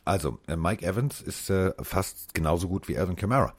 Also, 0.04 0.38
äh, 0.46 0.56
Mike 0.56 0.84
Evans 0.84 1.20
ist 1.20 1.50
äh, 1.50 1.72
fast 1.82 2.34
genauso 2.34 2.68
gut 2.68 2.88
wie 2.88 2.98
Alvin 2.98 3.16
Kamara. 3.16 3.54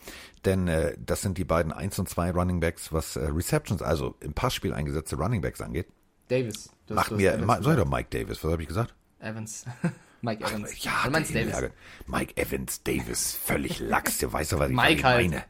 Denn 0.45 0.67
äh, 0.67 0.95
das 0.97 1.21
sind 1.21 1.37
die 1.37 1.43
beiden 1.43 1.71
1 1.71 1.99
und 1.99 2.09
2 2.09 2.31
Running 2.31 2.59
Backs, 2.59 2.91
was 2.91 3.15
äh, 3.15 3.25
Receptions, 3.25 3.81
also 3.81 4.15
im 4.19 4.33
Passspiel 4.33 4.73
eingesetzte 4.73 5.15
Running 5.15 5.41
Backs 5.41 5.61
angeht. 5.61 5.87
Davis. 6.29 6.69
du 6.87 6.93
Macht 6.93 7.11
mir, 7.11 7.37
ma, 7.39 7.61
sag 7.61 7.77
doch 7.77 7.89
Mike 7.89 8.09
Davis, 8.09 8.43
was 8.43 8.51
habe 8.51 8.61
ich 8.61 8.67
gesagt? 8.67 8.93
Evans. 9.19 9.65
Mike 10.21 10.43
Evans. 10.43 10.83
Ja, 10.83 10.91
du 11.05 11.11
meinst 11.11 11.31
Davis. 11.31 11.55
Hinlage. 11.55 11.71
Mike 12.07 12.37
Evans, 12.37 12.83
Davis, 12.83 13.33
völlig 13.33 13.79
lax, 13.79 14.17
der 14.19 14.31
weiß 14.31 14.49
doch, 14.49 14.59
was 14.59 14.69
ich 14.69 14.75
Mike 14.75 15.03
halt. 15.03 15.29
meine. 15.29 15.43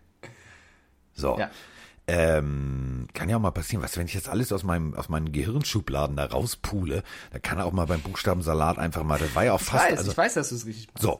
So. 1.13 1.37
Ja. 1.37 1.49
Ähm, 2.11 3.07
kann 3.13 3.29
ja 3.29 3.37
auch 3.37 3.41
mal 3.41 3.51
passieren, 3.51 3.83
was, 3.83 3.95
wenn 3.97 4.07
ich 4.07 4.15
jetzt 4.15 4.29
alles 4.29 4.51
aus 4.51 4.63
meinem, 4.63 4.95
aus 4.95 5.09
meinen 5.09 5.31
Gehirnschubladen 5.31 6.15
da 6.15 6.25
rauspule, 6.25 7.03
da 7.31 7.37
kann 7.39 7.61
auch 7.61 7.71
mal 7.71 7.85
beim 7.85 8.01
Buchstabensalat 8.01 8.79
einfach 8.79 9.03
mal, 9.03 9.19
das 9.19 9.35
war 9.35 9.45
ja 9.45 9.53
auch 9.53 9.61
Ich 9.61 9.67
fast, 9.67 9.91
weiß, 9.91 9.97
also, 9.99 10.11
ich 10.11 10.17
weiß, 10.17 10.33
dass 10.33 10.49
du 10.49 10.55
es 10.55 10.65
richtig 10.65 10.87
machst. 10.87 11.03
so. 11.03 11.19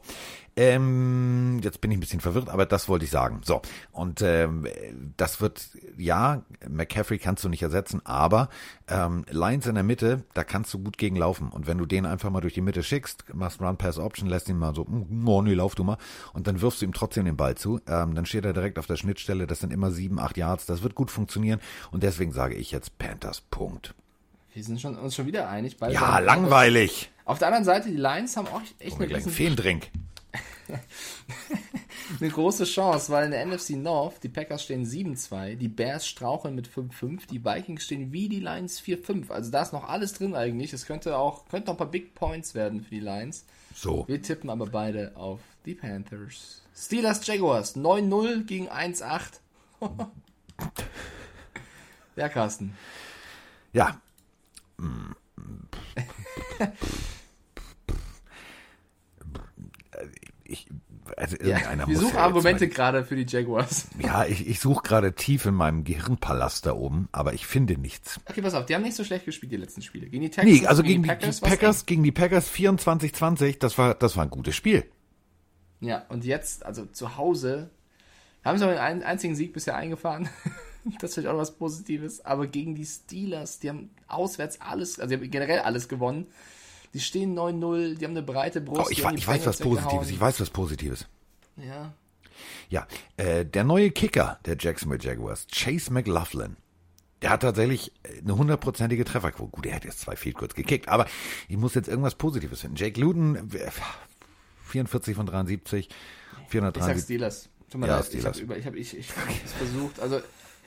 Ähm, 0.60 1.60
jetzt 1.64 1.80
bin 1.80 1.90
ich 1.90 1.98
ein 1.98 2.02
bisschen 2.02 2.20
verwirrt, 2.20 2.50
aber 2.50 2.66
das 2.66 2.90
wollte 2.90 3.06
ich 3.06 3.12
sagen. 3.12 3.40
So. 3.46 3.62
Und 3.94 4.22
ähm, 4.22 4.68
das 5.16 5.40
wird, 5.40 5.70
ja, 5.98 6.44
McCaffrey 6.68 7.18
kannst 7.18 7.46
du 7.46 7.50
nicht 7.50 7.62
ersetzen, 7.64 8.02
aber 8.06 8.50
ähm, 8.90 9.24
Lions 9.30 9.68
in 9.68 9.76
der 9.76 9.86
Mitte, 9.86 10.26
da 10.34 10.44
kannst 10.44 10.74
du 10.74 10.80
gut 10.80 10.98
gegen 10.98 11.16
laufen. 11.16 11.48
Und 11.50 11.66
wenn 11.66 11.78
du 11.78 11.86
den 11.86 12.06
einfach 12.06 12.30
mal 12.30 12.42
durch 12.42 12.54
die 12.56 12.62
Mitte 12.62 12.84
schickst, 12.84 13.24
machst 13.34 13.62
Run-Pass-Option, 13.62 14.28
lässt 14.28 14.50
ihn 14.50 14.58
mal 14.58 14.76
so, 14.76 14.84
mm, 14.84 15.26
oh 15.28 15.42
nee, 15.42 15.54
lauf 15.54 15.76
du 15.76 15.86
mal, 15.86 15.98
und 16.34 16.48
dann 16.48 16.60
wirfst 16.60 16.82
du 16.82 16.86
ihm 16.86 16.94
trotzdem 16.94 17.24
den 17.24 17.38
Ball 17.38 17.56
zu, 17.56 17.80
ähm, 17.88 18.14
dann 18.16 18.26
steht 18.26 18.44
er 18.44 18.52
direkt 18.52 18.78
auf 18.80 18.86
der 18.88 18.98
Schnittstelle, 18.98 19.48
das 19.48 19.60
sind 19.62 19.72
immer 19.72 19.92
sieben, 19.92 20.20
acht 20.20 20.36
Yards, 20.36 20.66
das 20.66 20.84
wird 20.84 20.94
gut 20.94 21.10
funktionieren. 21.10 21.62
Und 21.92 22.04
deswegen 22.04 22.34
sage 22.34 22.56
ich 22.56 22.72
jetzt 22.72 22.98
Panthers, 22.98 23.40
Punkt. 23.50 23.96
Wir 24.54 24.64
sind 24.64 24.82
schon, 24.82 24.98
uns 24.98 25.16
schon 25.16 25.26
wieder 25.26 25.48
einig. 25.48 25.78
Ja, 25.90 26.20
langweilig. 26.20 27.12
Auf 27.24 27.40
der 27.40 27.48
anderen 27.48 27.64
Seite, 27.66 27.90
die 27.90 27.96
Lions 27.96 28.36
haben 28.36 28.48
auch 28.48 28.62
echt 28.80 28.98
eine, 28.98 29.08
Gleich 29.08 29.22
ein 29.24 29.30
riesen- 29.30 29.32
Feendrink. 29.32 29.90
Eine 32.20 32.30
große 32.30 32.66
Chance, 32.66 33.12
weil 33.12 33.26
in 33.26 33.32
der 33.32 33.46
NFC 33.46 33.72
North 33.72 34.24
die 34.24 34.30
Packers 34.30 34.64
stehen 34.64 34.86
7-2, 34.86 35.56
die 35.56 35.68
Bears 35.68 36.08
straucheln 36.08 36.56
mit 36.56 36.68
5-5, 36.68 37.28
die 37.28 37.44
Vikings 37.44 37.84
stehen 37.84 38.12
wie 38.12 38.30
die 38.30 38.40
Lions 38.40 38.82
4-5. 38.82 39.30
Also 39.32 39.52
da 39.52 39.62
ist 39.62 39.74
noch 39.74 39.88
alles 39.88 40.14
drin 40.14 40.36
eigentlich. 40.36 40.74
Es 40.74 40.86
könnte 40.86 41.18
auch 41.18 41.48
könnte 41.48 41.68
noch 41.68 41.76
ein 41.76 41.78
paar 41.78 41.92
Big 41.92 42.16
Points 42.16 42.56
werden 42.56 42.82
für 42.82 42.92
die 42.92 43.00
Lions. 43.00 43.46
So. 43.76 44.08
Wir 44.08 44.22
tippen 44.22 44.50
aber 44.50 44.68
beide 44.68 45.16
auf 45.16 45.40
die 45.66 45.76
Panthers. 45.76 46.62
Steelers 46.76 47.26
Jaguars 47.26 47.76
9-0 47.76 48.46
gegen 48.46 48.70
1-8. 48.70 49.40
ja, 52.16 52.30
Carsten. 52.30 52.76
Ja. 53.74 54.00
Ich, 60.50 60.68
also 61.16 61.36
irgendeiner 61.38 61.88
Wir 61.88 61.94
muss 61.94 62.04
suchen 62.04 62.16
ja 62.16 62.24
Argumente 62.24 62.68
gerade 62.68 63.06
für 63.06 63.16
die 63.16 63.26
Jaguars. 63.28 63.88
Ja, 64.00 64.26
ich, 64.26 64.48
ich 64.48 64.60
suche 64.60 64.82
gerade 64.82 65.14
tief 65.14 65.46
in 65.46 65.54
meinem 65.54 65.84
Gehirnpalast 65.84 66.66
da 66.66 66.74
oben, 66.74 67.08
aber 67.12 67.34
ich 67.34 67.46
finde 67.46 67.78
nichts. 67.78 68.20
Okay, 68.26 68.42
pass 68.42 68.54
auf, 68.56 68.66
die 68.66 68.76
haben 68.76 68.82
nicht 68.82 68.96
so 68.96 69.04
schlecht 69.04 69.26
gespielt, 69.26 69.52
die 69.52 69.58
letzten 69.58 69.82
Spiele. 69.82 70.08
Gegen 70.08 70.24
die 70.24 70.30
Texans 70.30 70.62
Nee, 70.62 70.68
also 70.68 70.82
und 70.82 70.88
gegen 70.88 71.04
die 71.04 71.10
Packers, 71.10 71.42
Packers 71.42 71.86
gegen 71.86 72.04
die 72.04 72.12
Packers 72.12 72.52
24-20, 72.52 73.60
das 73.60 73.78
war, 73.78 73.94
das 73.94 74.18
war 74.18 74.24
ein 74.24 74.30
gutes 74.30 74.56
Spiel. 74.56 74.86
Ja, 75.82 76.06
und 76.10 76.26
jetzt, 76.26 76.66
also 76.66 76.86
zu 76.86 77.18
Hause, 77.18 77.70
haben 78.44 78.58
sie 78.58 78.66
auch 78.66 78.80
einen 78.80 79.04
einzigen 79.04 79.36
Sieg 79.36 79.54
bisher 79.54 79.76
eingefahren. 79.76 80.30
das 81.00 81.12
ist 81.12 81.14
vielleicht 81.16 81.28
auch 81.28 81.38
was 81.38 81.58
Positives. 81.58 82.26
Aber 82.26 82.48
gegen 82.48 82.76
die 82.76 82.86
Steelers, 82.86 83.60
die 83.60 83.70
haben 83.70 83.90
auswärts 84.08 84.62
alles, 84.62 85.00
also 85.00 85.16
die 85.16 85.22
haben 85.22 85.32
generell 85.32 85.60
alles 85.60 85.88
gewonnen. 85.88 86.28
Die 86.94 87.00
stehen 87.00 87.38
9-0, 87.38 87.96
die 87.98 88.06
haben 88.06 88.12
eine 88.12 88.24
breite 88.24 88.62
Brust. 88.62 88.82
Oh, 88.88 88.90
ich, 88.90 89.04
wa- 89.04 89.14
ich 89.14 89.28
weiß 89.28 89.46
was. 89.46 89.60
Positives, 89.60 90.10
ich 90.10 90.20
weiß 90.20 90.40
was 90.42 90.50
Positives. 90.50 91.06
Ja, 91.58 91.94
Ja, 92.70 92.88
äh, 93.18 93.46
der 93.46 93.64
neue 93.64 93.92
Kicker 93.92 94.40
der 94.46 94.56
Jacksonville 94.60 95.02
Jaguars, 95.04 95.46
Chase 95.52 95.92
McLaughlin, 95.94 96.56
der 97.22 97.32
hat 97.32 97.42
tatsächlich 97.42 97.92
äh, 98.04 98.20
eine 98.22 98.38
hundertprozentige 98.38 99.04
Trefferquote. 99.06 99.52
Gut, 99.52 99.66
er 99.66 99.76
hat 99.76 99.86
jetzt 99.86 100.00
zwei 100.00 100.16
Feed 100.16 100.36
kurz 100.36 100.54
gekickt, 100.56 100.88
aber 100.88 101.06
ich 101.48 101.58
muss 101.58 101.76
jetzt 101.76 101.90
irgendwas 101.90 102.16
Positives 102.16 102.62
finden. 102.62 102.78
Jake 102.78 103.00
Luton, 103.00 103.36
äh, 103.54 103.70
44 104.66 105.16
von 105.16 105.26
73, 105.26 105.88
ich 105.90 105.94
sag 106.42 106.50
473. 106.52 107.04
Steelers. 107.04 107.50
Tut 107.70 107.82
mir 107.82 107.88
Ja, 107.88 107.98
leid, 107.98 108.06
Steelers. 108.06 108.38
ich 108.38 108.44
habe 108.44 108.58
ich 108.58 108.66
hab, 108.66 108.76
ich, 108.76 108.98
ich, 108.98 109.00
ich 109.00 109.12
versucht. 109.52 110.00
Also, 110.00 110.22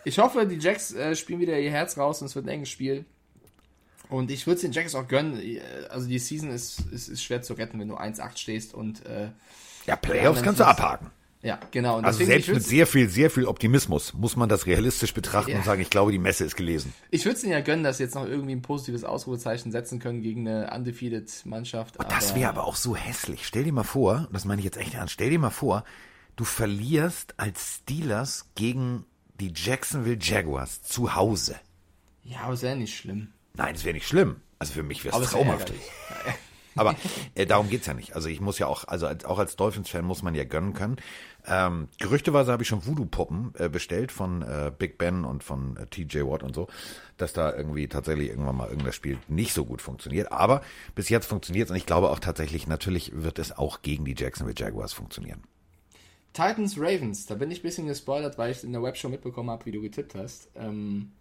ich 0.05 0.19
hoffe, 0.19 0.47
die 0.47 0.57
Jacks 0.59 0.93
äh, 0.93 1.17
spielen 1.17 1.41
wieder 1.41 1.59
ihr 1.59 1.71
Herz 1.71 1.97
raus 1.97 2.21
und 2.21 2.27
es 2.27 2.35
wird 2.37 2.45
ein 2.47 2.49
enges 2.51 2.69
Spiel. 2.69 3.05
Und 4.13 4.31
ich 4.31 4.47
würde 4.47 4.57
es 4.57 4.61
den 4.63 4.73
Jacks 4.73 4.95
auch 4.95 5.09
gönnen. 5.09 5.41
Äh, 5.41 5.61
Also, 5.91 6.07
die 6.09 6.19
Season 6.19 6.51
ist, 6.51 6.81
ist, 6.93 7.09
ist 7.09 7.23
schwer 7.23 7.43
zu 7.43 7.55
retten, 7.55 7.81
wenn 7.81 7.89
du 7.89 7.97
1-8 7.97 8.37
stehst 8.39 8.75
und 8.75 9.05
äh, 9.07 9.31
Ja, 9.87 9.97
Playoffs 9.97 10.39
Ja, 10.41 10.45
kannst 10.45 10.61
du 10.61 10.65
abhaken. 10.67 11.11
ja, 11.43 11.59
genau. 11.71 11.99
Und 11.99 12.05
Also 12.05 12.25
selbst 12.25 12.49
mit 12.51 12.63
sehr 12.63 12.87
viel, 12.87 13.09
sehr 13.09 13.31
viel 13.31 13.47
Optimismus 13.47 14.13
muss 14.15 14.37
man 14.37 14.49
das 14.49 14.67
realistisch 14.67 15.15
betrachten 15.15 15.53
Ja. 15.53 15.57
und 15.59 15.65
sagen, 15.65 15.81
ich 15.83 15.91
glaube, 15.91 16.13
die 16.13 16.19
Messe 16.19 16.45
ist 16.45 16.57
gelesen. 16.57 16.93
Ich 17.11 17.25
würde 17.25 17.37
es 17.37 17.43
ihnen 17.43 17.53
ja 17.53 17.61
gönnen, 17.63 17.83
dass 17.85 17.97
sie 17.97 18.05
jetzt 18.05 18.15
noch 18.15 18.27
irgendwie 18.27 18.53
ein 18.53 18.63
positives 18.63 19.03
Ausrufezeichen 19.03 19.73
setzen 19.73 19.99
können 19.99 20.21
gegen 20.23 20.47
eine 20.47 20.71
undefeated 20.73 21.31
Mannschaft. 21.47 21.97
Das 22.11 22.35
wäre 22.35 22.49
aber 22.51 22.65
auch 22.65 22.77
so 22.77 22.95
hässlich. 22.95 23.47
Stell 23.47 23.65
dir 23.65 23.73
mal 23.73 23.83
vor, 23.83 24.27
und 24.29 24.35
das 24.35 24.45
meine 24.45 24.61
ich 24.61 24.65
jetzt 24.67 24.77
echt 24.77 24.95
ernst, 24.95 25.15
stell 25.15 25.31
dir 25.31 25.39
mal 25.39 25.51
vor, 25.51 25.85
du 26.37 26.45
verlierst 26.45 27.35
als 27.39 27.77
Steelers 27.83 28.47
gegen 28.55 29.05
die 29.41 29.53
Jacksonville 29.55 30.19
Jaguars 30.21 30.83
zu 30.83 31.15
Hause. 31.17 31.57
Ja, 32.25 32.43
aber 32.43 32.53
es 32.53 32.63
wäre 32.63 32.77
nicht 32.77 32.97
schlimm. 32.97 33.33
Nein, 33.55 33.75
es 33.75 33.85
wäre 33.85 33.95
nicht 33.95 34.07
schlimm. 34.07 34.37
Also 34.59 34.75
für 34.75 34.83
mich 34.83 35.05
wäre 35.05 35.17
es 35.17 35.25
es 35.25 35.31
traumhaft. 35.33 35.73
Aber 36.75 36.97
äh, 37.35 37.47
darum 37.47 37.69
geht's 37.69 37.87
ja 37.87 37.95
nicht. 37.95 38.15
Also 38.15 38.29
ich 38.29 38.41
muss 38.41 38.59
ja 38.59 38.67
auch, 38.67 38.85
also 38.89 39.07
als, 39.07 39.25
auch 39.25 39.39
als 39.39 39.57
Dolphins-Fan 39.57 40.05
muss 40.05 40.23
man 40.23 40.35
ja 40.35 40.45
gönnen 40.45 40.73
können. 40.73 40.97
Ähm, 41.47 41.89
gerüchteweise 41.99 42.53
habe 42.53 42.63
ich 42.63 42.69
schon 42.69 42.87
Voodoo-Puppen 42.87 43.55
äh, 43.59 43.69
bestellt 43.69 44.13
von 44.13 44.43
äh, 44.43 44.73
Big 44.77 44.97
Ben 44.97 45.25
und 45.25 45.43
von 45.43 45.77
äh, 45.77 45.87
TJ 45.87 46.21
Watt 46.21 46.43
und 46.43 46.55
so, 46.55 46.69
dass 47.17 47.33
da 47.33 47.55
irgendwie 47.55 47.89
tatsächlich 47.89 48.29
irgendwann 48.29 48.57
mal 48.57 48.71
irgendwas 48.71 48.95
Spiel 48.95 49.19
nicht 49.29 49.53
so 49.53 49.65
gut 49.65 49.83
funktioniert. 49.83 50.33
Aber 50.33 50.63
bis 50.95 51.09
jetzt 51.09 51.27
funktioniert 51.27 51.69
und 51.69 51.77
ich 51.77 51.87
glaube 51.87 52.11
auch 52.11 52.21
tatsächlich, 52.21 52.67
natürlich 52.67 53.13
wird 53.15 53.39
es 53.39 53.57
auch 53.57 53.83
gegen 53.83 54.05
die 54.05 54.15
Jacksonville 54.17 54.57
Jaguars 54.57 54.93
funktionieren. 54.93 55.43
Titans 56.33 56.79
Ravens, 56.79 57.27
da 57.27 57.35
bin 57.35 57.51
ich 57.51 57.59
ein 57.59 57.63
bisschen 57.63 57.87
gespoilert, 57.87 58.39
weil 58.39 58.53
ich 58.53 58.65
in 58.65 58.73
der 58.73 58.83
Webshow 58.83 59.11
mitbekommen 59.11 59.51
habe, 59.51 59.67
wie 59.67 59.73
du 59.73 59.83
getippt 59.83 60.15
hast. 60.15 60.49
Ähm, 60.55 61.13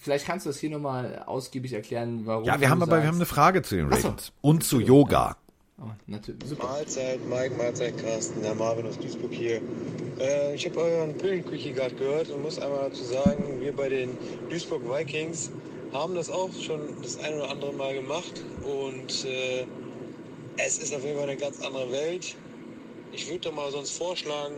vielleicht 0.00 0.26
kannst 0.26 0.46
du 0.46 0.50
das 0.50 0.58
hier 0.58 0.70
nochmal 0.70 1.22
ausgiebig 1.26 1.72
erklären, 1.72 2.22
warum. 2.24 2.44
Ja, 2.44 2.60
wir 2.60 2.70
haben 2.70 2.82
aber 2.82 3.00
wir 3.00 3.08
haben 3.08 3.16
eine 3.16 3.26
Frage 3.26 3.62
zu 3.62 3.76
den 3.76 3.88
Ach 3.92 3.98
so. 3.98 4.08
Ravens 4.08 4.32
und 4.40 4.64
zu 4.64 4.80
Yoga. 4.80 5.36
Oh, 5.80 5.90
natürlich, 6.08 6.44
super. 6.44 6.64
Mahlzeit, 6.64 7.20
Mike, 7.28 7.54
Mahlzeit, 7.56 7.96
Carsten, 7.98 8.42
der 8.42 8.54
Marvin 8.54 8.86
aus 8.86 8.98
Duisburg 8.98 9.32
hier. 9.32 9.60
Äh, 10.18 10.54
ich 10.54 10.66
habe 10.66 10.80
euren 10.80 11.16
Pillenquickie 11.16 11.72
gerade 11.72 11.94
gehört 11.94 12.30
und 12.30 12.42
muss 12.42 12.58
einmal 12.58 12.90
dazu 12.90 13.04
sagen, 13.04 13.60
wir 13.60 13.72
bei 13.72 13.88
den 13.88 14.18
Duisburg 14.50 14.82
Vikings 14.90 15.52
haben 15.92 16.16
das 16.16 16.30
auch 16.30 16.50
schon 16.52 16.80
das 17.00 17.18
ein 17.20 17.34
oder 17.34 17.50
andere 17.50 17.72
Mal 17.72 17.94
gemacht 17.94 18.42
und 18.64 19.24
äh, 19.24 19.66
es 20.56 20.78
ist 20.78 20.92
auf 20.94 21.04
jeden 21.04 21.16
Fall 21.16 21.28
eine 21.28 21.38
ganz 21.38 21.60
andere 21.64 21.90
Welt. 21.92 22.34
Ich 23.12 23.28
würde 23.28 23.40
doch 23.40 23.54
mal 23.54 23.70
sonst 23.70 23.92
vorschlagen, 23.96 24.54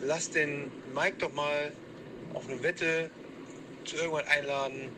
lass 0.00 0.30
den 0.30 0.70
Mike 0.94 1.16
doch 1.18 1.32
mal 1.34 1.72
auf 2.34 2.48
eine 2.48 2.62
Wette 2.62 3.10
zu 3.84 3.96
irgendwann 3.96 4.26
einladen, 4.26 4.88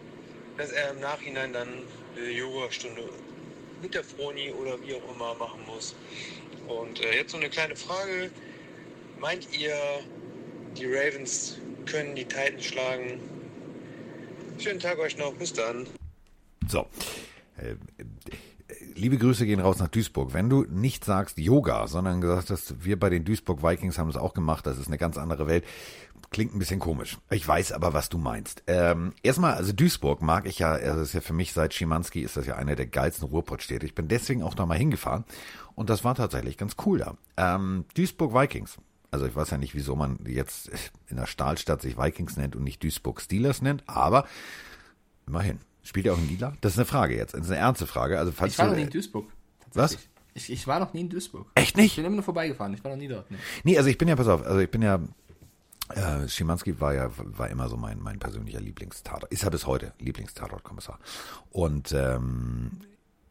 dass 0.57 0.71
er 0.71 0.93
im 0.93 1.01
Nachhinein 1.01 1.53
dann 1.53 1.69
eine 2.17 2.31
Yoga-Stunde 2.31 3.03
mit 3.83 3.95
der 3.95 4.05
Froni 4.05 4.51
oder 4.51 4.81
wie 4.83 4.95
auch 4.95 5.15
immer 5.15 5.35
machen 5.35 5.61
muss. 5.67 5.95
Und 6.69 7.01
äh, 7.01 7.17
jetzt 7.17 7.33
so 7.33 7.37
eine 7.37 7.51
kleine 7.51 7.77
Frage. 7.77 8.31
Meint 9.21 9.49
ihr, 9.57 9.75
die 10.77 10.87
Ravens 10.87 11.59
können 11.87 12.15
die 12.15 12.25
Titans 12.25 12.65
schlagen? 12.65 13.21
Schönen 14.59 14.81
Tag 14.81 14.99
euch 14.99 15.17
noch. 15.19 15.35
Bis 15.35 15.53
dann. 15.53 15.87
So. 16.69 16.87
Äh, 17.57 17.75
liebe 18.95 19.19
Grüße 19.19 19.47
gehen 19.47 19.61
raus 19.61 19.79
nach 19.79 19.89
Duisburg. 19.89 20.33
Wenn 20.33 20.49
du 20.49 20.65
nicht 20.65 21.05
sagst 21.05 21.39
Yoga, 21.39 21.87
sondern 21.87 22.21
gesagt 22.21 22.51
hast, 22.51 22.85
wir 22.85 22.99
bei 22.99 23.11
den 23.11 23.25
Duisburg 23.25 23.63
Vikings 23.63 23.99
haben 23.99 24.09
es 24.09 24.17
auch 24.17 24.35
gemacht, 24.35 24.67
das 24.67 24.79
ist 24.79 24.87
eine 24.87 24.99
ganz 24.99 25.19
andere 25.19 25.47
Welt, 25.47 25.65
klingt 26.35 26.55
ein 26.55 26.59
bisschen 26.59 26.81
komisch. 26.81 27.17
Ich 27.31 27.47
weiß 27.47 27.73
aber, 27.73 27.95
was 27.95 28.09
du 28.11 28.19
meinst. 28.19 28.63
Ähm, 28.67 29.13
erstmal, 29.23 29.55
also 29.55 29.73
Duisburg 29.73 30.21
mag 30.21 30.47
ich 30.47 30.59
ja, 30.59 30.73
also 30.73 31.01
ist 31.01 31.15
ja 31.15 31.21
für 31.23 31.33
mich 31.33 31.53
seit 31.53 31.73
Schimanski 31.73 32.21
ist 32.21 32.37
das 32.37 32.47
ja 32.47 32.57
eine 32.57 32.77
der 32.77 32.87
geilsten 32.87 33.27
Ruhrpottstädte. 33.29 33.87
Ich 33.87 33.95
bin 33.95 34.09
deswegen 34.09 34.43
auch 34.43 34.55
da 34.55 34.67
mal 34.67 34.77
hingefahren 34.77 35.25
und 35.75 35.89
das 35.89 36.05
war 36.05 36.15
tatsächlich 36.15 36.59
ganz 36.59 36.77
cool 36.85 36.99
da. 36.99 37.17
Ähm, 37.37 37.85
Duisburg 37.97 38.35
Vikings. 38.35 38.77
Also 39.11 39.27
ich 39.27 39.37
weiß 39.37 39.51
ja 39.51 39.59
nicht, 39.59 39.75
wieso 39.77 39.95
man 39.95 40.19
jetzt 40.27 40.71
in 41.07 41.17
der 41.17 41.27
Stahlstadt 41.27 41.81
sich 41.81 41.97
Vikings 41.97 42.37
nennt 42.37 42.57
und 42.57 42.65
nicht 42.65 42.83
Duisburg 42.83 43.21
Steelers 43.21 43.63
nennt, 43.63 43.85
aber 43.89 44.27
immerhin. 45.27 45.61
Spielt 45.85 46.07
er 46.07 46.15
auch 46.15 46.19
in 46.19 46.29
Lila? 46.29 46.55
Das 46.63 46.73
ist 46.73 46.79
eine 46.79 46.87
Frage 46.87 47.15
jetzt. 47.15 47.35
Das 47.35 47.43
ist 47.43 47.51
eine 47.51 47.61
ernste 47.61 47.87
Frage. 47.87 48.19
Also 48.19 48.33
falls 48.33 48.55
Ich 48.55 48.59
war 48.59 48.67
du, 48.67 48.73
noch 48.73 48.79
nie 48.79 48.85
in 48.85 48.91
Duisburg. 48.91 49.27
Was? 49.75 49.99
Ich, 50.33 50.51
ich 50.51 50.67
war 50.67 50.81
noch 50.81 50.93
nie 50.95 51.03
in 51.03 51.11
Duisburg. 51.11 51.47
Echt 51.55 51.71
Ich 51.71 51.77
nicht? 51.77 51.97
bin 51.97 52.05
immer 52.07 52.17
nur 52.17 52.25
vorbeigefahren. 52.25 52.75
Ich 52.75 52.83
war 52.83 52.91
noch 52.91 52.99
nie 52.99 53.07
dort. 53.07 53.31
Ne. 53.31 53.39
Nee, 53.63 53.79
also 53.79 53.89
ich 53.89 53.99
bin 53.99 54.09
ja, 54.09 54.17
pass 54.17 54.27
auf, 54.27 54.45
also 54.45 54.59
ich 54.59 54.71
bin 54.71 54.83
ja, 54.83 54.99
äh, 55.91 56.29
Schimanski 56.29 56.81
war 56.81 56.95
ja, 56.95 57.11
war 57.17 57.51
immer 57.51 57.69
so 57.69 57.77
mein, 57.77 58.01
mein 58.01 58.19
persönlicher 58.19 58.61
Lieblingstatort. 58.61 59.25
Ist 59.33 59.45
er 59.45 59.51
bis 59.51 59.67
heute 59.67 59.93
Lieblingstatortkommissar. 59.99 60.99
Und 61.51 61.93
ähm, 61.93 62.71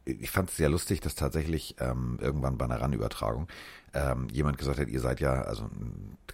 ich 0.04 0.30
fand 0.30 0.50
es 0.50 0.56
sehr 0.56 0.68
lustig, 0.68 1.00
dass 1.00 1.14
tatsächlich 1.14 1.76
ähm, 1.80 2.18
irgendwann 2.20 2.58
bei 2.58 2.66
einer 2.66 2.80
RAN-Übertragung 2.80 3.48
ähm, 3.94 4.28
jemand 4.32 4.58
gesagt 4.58 4.78
hat, 4.78 4.88
ihr 4.88 5.00
seid 5.00 5.20
ja, 5.20 5.42
also 5.42 5.70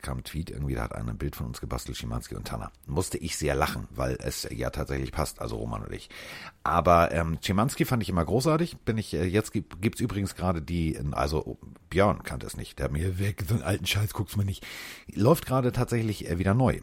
kam 0.03 0.19
ein 0.19 0.25
Tweet 0.25 0.51
irgendwie, 0.51 0.75
da 0.75 0.83
hat 0.83 0.95
einer 0.95 1.11
ein 1.11 1.19
Bild 1.19 1.37
von 1.37 1.47
uns 1.47 1.61
gebastelt, 1.61 1.97
Schimanski 1.97 2.35
und 2.35 2.47
Tanner. 2.47 2.73
Musste 2.87 3.19
ich 3.19 3.37
sehr 3.37 3.55
lachen, 3.55 3.87
weil 3.91 4.17
es 4.21 4.49
ja 4.51 4.71
tatsächlich 4.71 5.13
passt, 5.13 5.41
also 5.41 5.57
Roman 5.57 5.83
und 5.83 5.93
ich. 5.93 6.09
Aber 6.65 7.13
ähm, 7.13 7.39
Schimanski 7.43 7.85
fand 7.85 8.03
ich 8.03 8.09
immer 8.09 8.25
großartig. 8.25 8.79
Bin 8.79 8.99
ich, 8.99 9.15
äh, 9.15 9.25
jetzt 9.25 9.53
gibt, 9.53 9.81
gibt's 9.83 10.01
übrigens 10.01 10.35
gerade 10.35 10.63
die, 10.63 10.99
also 11.13 11.59
Björn 11.91 12.23
kannte 12.23 12.47
es 12.47 12.57
nicht, 12.57 12.79
der 12.79 12.85
hat 12.85 12.93
mir 12.93 13.19
weg, 13.19 13.45
so 13.47 13.55
einen 13.55 13.63
alten 13.63 13.87
Scheiß 13.87 14.15
guckst 14.15 14.35
du 14.35 14.39
mir 14.39 14.47
nicht. 14.47 14.67
Läuft 15.13 15.47
gerade 15.47 15.73
tatsächlich 15.73 16.29
äh, 16.29 16.39
wieder 16.39 16.55
neu. 16.55 16.81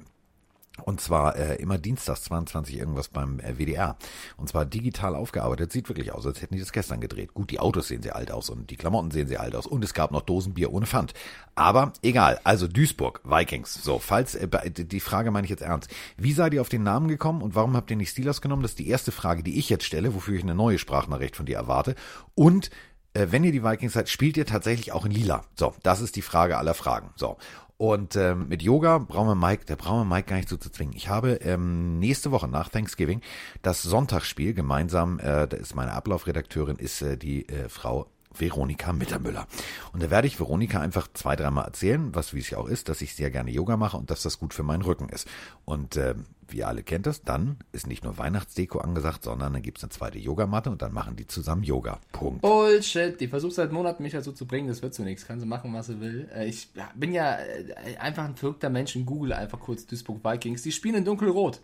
Und 0.84 1.02
zwar 1.02 1.36
äh, 1.36 1.56
immer 1.56 1.78
dienstags 1.78 2.24
22 2.24 2.78
irgendwas 2.78 3.10
beim 3.10 3.40
äh, 3.40 3.58
WDR. 3.58 3.98
Und 4.38 4.50
zwar 4.50 4.66
digital 4.66 5.16
aufgearbeitet. 5.16 5.72
Sieht 5.72 5.90
wirklich 5.90 6.12
aus, 6.12 6.26
als 6.26 6.42
hätten 6.42 6.56
die 6.56 6.60
das 6.60 6.72
gestern 6.72 7.02
gedreht. 7.02 7.34
Gut, 7.34 7.52
die 7.52 7.60
Autos 7.60 7.88
sehen 7.88 8.02
sehr 8.02 8.16
alt 8.16 8.32
aus 8.32 8.50
und 8.50 8.70
die 8.70 8.76
Klamotten 8.76 9.12
sehen 9.12 9.28
sehr 9.28 9.42
alt 9.42 9.56
aus. 9.56 9.68
Und 9.68 9.84
es 9.84 9.94
gab 9.94 10.12
noch 10.12 10.22
Dosenbier 10.22 10.72
ohne 10.72 10.86
Pfand. 10.86 11.14
Aber 11.56 11.94
egal. 12.02 12.40
Also 12.44 12.68
Duisburg, 12.68 13.22
Vikings. 13.24 13.74
So, 13.74 14.00
falls, 14.00 14.36
äh, 14.36 14.48
die 14.72 15.00
Frage 15.00 15.32
meine 15.32 15.46
ich 15.46 15.52
jetzt 15.52 15.64
ernst. 15.64 15.90
Wie 16.18 16.34
seid 16.34 16.54
ihr 16.54 16.62
auf 16.62 16.70
den 16.70 16.84
Namen 16.84 17.08
gekommen 17.08 17.42
und 17.42 17.56
warum 17.56 17.76
habt 17.76 17.92
ihr 17.92 17.98
nicht 17.98 18.12
Steelers 18.12 18.42
genommen? 18.42 18.62
Das 18.62 18.72
ist 18.72 18.80
die 18.80 18.90
erste 18.90 19.12
Frage, 19.12 19.44
die 19.44 19.58
ich 19.58 19.70
jetzt 19.70 19.86
stelle, 19.86 20.14
wofür 20.14 20.36
ich 20.36 20.44
eine 20.44 20.56
neue 20.56 20.78
Sprachnachricht 20.78 21.36
von 21.36 21.46
dir 21.46 21.58
erwarte. 21.58 21.96
Und 22.36 22.70
äh, 23.14 23.28
wenn 23.32 23.44
ihr 23.44 23.52
die 23.52 23.64
Vikings 23.64 23.94
seid, 23.94 24.10
spielt 24.10 24.38
ihr 24.38 24.46
tatsächlich 24.46 24.92
auch 24.92 25.06
in 25.06 25.12
Lila? 25.12 25.44
So, 25.56 25.74
das 25.84 26.02
ist 26.02 26.16
die 26.16 26.22
Frage 26.22 26.58
aller 26.58 26.74
Fragen. 26.74 27.10
So. 27.16 27.38
Und 27.78 28.16
ähm, 28.16 28.48
mit 28.48 28.64
Yoga 28.64 28.98
brauchen 28.98 29.28
wir 29.28 29.36
Mike, 29.36 29.66
der 29.66 29.76
brauchen 29.76 30.10
wir 30.10 30.16
Mike 30.16 30.30
gar 30.30 30.38
nicht 30.38 30.50
so 30.50 30.58
zu 30.58 30.72
zwingen. 30.72 30.96
Ich 30.96 31.10
habe 31.10 31.34
ähm, 31.44 32.00
nächste 32.00 32.32
Woche 32.32 32.48
nach 32.48 32.70
Thanksgiving 32.70 33.22
das 33.62 33.84
Sonntagsspiel 33.84 34.56
gemeinsam, 34.56 35.20
äh, 35.20 35.48
da 35.48 35.58
ist 35.58 35.76
meine 35.76 35.94
Ablaufredakteurin, 35.94 36.78
ist 36.78 37.04
äh, 37.04 37.18
die 37.18 37.48
äh, 37.48 37.70
Frau 37.70 38.08
Veronika 38.40 38.94
Mittermüller. 38.94 39.48
Und 39.94 40.04
da 40.04 40.10
werde 40.10 40.28
ich 40.28 40.40
Veronika 40.40 40.80
einfach 40.80 41.08
zwei, 41.14 41.36
dreimal 41.36 41.66
erzählen, 41.66 42.14
was 42.14 42.34
wie 42.34 42.40
es 42.40 42.50
ja 42.50 42.58
auch 42.58 42.68
ist, 42.68 42.90
dass 42.90 43.02
ich 43.02 43.16
sehr 43.16 43.32
gerne 43.32 43.52
Yoga 43.52 43.78
mache 43.78 43.98
und 43.98 44.10
dass 44.12 44.24
das 44.24 44.40
gut 44.40 44.54
für 44.54 44.64
meinen 44.64 44.82
Rücken 44.82 45.10
ist. 45.10 45.28
Und 45.66 45.98
äh, 45.98 46.16
wie 46.48 46.58
ihr 46.60 46.68
alle 46.68 46.84
kennt 46.84 47.06
das, 47.06 47.24
dann 47.24 47.58
ist 47.72 47.88
nicht 47.88 48.04
nur 48.04 48.18
Weihnachtsdeko 48.18 48.80
angesagt, 48.80 49.24
sondern 49.24 49.54
dann 49.54 49.62
gibt's 49.62 49.84
eine 49.84 49.90
zweite 49.90 50.18
Yogamatte 50.18 50.70
und 50.70 50.82
dann 50.82 50.94
machen 50.94 51.16
die 51.16 51.28
zusammen 51.28 51.64
Yoga. 51.64 52.00
Punkt. 52.12 52.42
Bullshit. 52.42 53.20
Die 53.20 53.28
versucht 53.28 53.56
seit 53.56 53.72
Monaten, 53.72 54.04
mich 54.04 54.14
dazu 54.14 54.32
zu 54.32 54.46
bringen. 54.46 54.68
Das 54.68 54.82
wird 54.82 54.94
so 54.94 55.04
nichts. 55.04 55.26
Kann 55.28 55.40
sie 55.40 55.46
machen, 55.46 55.74
was 55.74 55.88
sie 55.88 56.00
will. 56.00 56.30
Äh, 56.34 56.48
Ich 56.48 56.70
bin 56.96 57.14
ja 57.14 57.38
äh, 57.38 57.98
einfach 57.98 58.24
ein 58.26 58.36
verrückter 58.36 58.70
Mensch. 58.70 58.96
In 58.96 59.06
Google 59.06 59.34
einfach 59.34 59.60
kurz 59.60 59.86
Duisburg 59.86 60.24
Vikings. 60.24 60.62
Die 60.62 60.72
spielen 60.72 60.96
in 60.96 61.06
dunkelrot. 61.06 61.62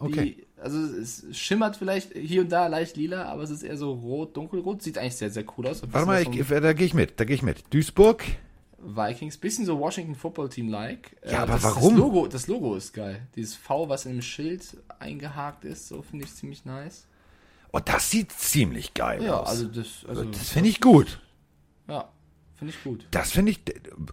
Die, 0.00 0.06
Okay. 0.06 0.46
Also 0.62 0.78
es 0.78 1.24
schimmert 1.32 1.76
vielleicht 1.76 2.12
hier 2.12 2.42
und 2.42 2.50
da 2.52 2.66
leicht 2.66 2.96
lila, 2.96 3.24
aber 3.24 3.42
es 3.42 3.50
ist 3.50 3.62
eher 3.62 3.78
so 3.78 3.92
rot, 3.94 4.36
dunkelrot. 4.36 4.82
Sieht 4.82 4.98
eigentlich 4.98 5.16
sehr, 5.16 5.30
sehr 5.30 5.44
cool 5.56 5.66
aus. 5.66 5.82
Warte 5.90 6.06
mal, 6.06 6.20
ich, 6.22 6.46
da 6.48 6.72
gehe 6.74 6.86
ich 6.86 6.92
mit, 6.92 7.18
da 7.18 7.24
gehe 7.24 7.34
ich 7.34 7.42
mit. 7.42 7.64
Duisburg, 7.72 8.22
Vikings, 8.78 9.38
bisschen 9.38 9.64
so 9.64 9.78
Washington 9.78 10.14
Football 10.14 10.48
Team 10.50 10.68
like. 10.68 11.16
Ja, 11.30 11.44
aber 11.44 11.54
das, 11.54 11.62
warum? 11.64 11.90
Das 11.94 11.98
Logo, 11.98 12.26
das 12.28 12.46
Logo 12.46 12.74
ist 12.76 12.92
geil. 12.92 13.26
Dieses 13.36 13.54
V, 13.56 13.88
was 13.88 14.04
in 14.06 14.12
dem 14.12 14.22
Schild 14.22 14.76
eingehakt 14.98 15.64
ist, 15.64 15.88
so 15.88 16.02
finde 16.02 16.26
ich 16.26 16.34
ziemlich 16.34 16.64
nice. 16.66 17.06
oh, 17.72 17.80
das 17.82 18.10
sieht 18.10 18.30
ziemlich 18.32 18.92
geil 18.94 19.22
Ja, 19.22 19.40
aus. 19.40 19.48
also 19.48 19.66
das, 19.68 20.04
also 20.08 20.24
das 20.24 20.50
finde 20.50 20.68
ich 20.68 20.80
gut. 20.80 21.20
ja, 21.88 22.10
finde 22.60 22.74
ich 22.74 22.84
gut. 22.84 23.06
Das 23.10 23.32
finde 23.32 23.52
ich, 23.52 23.60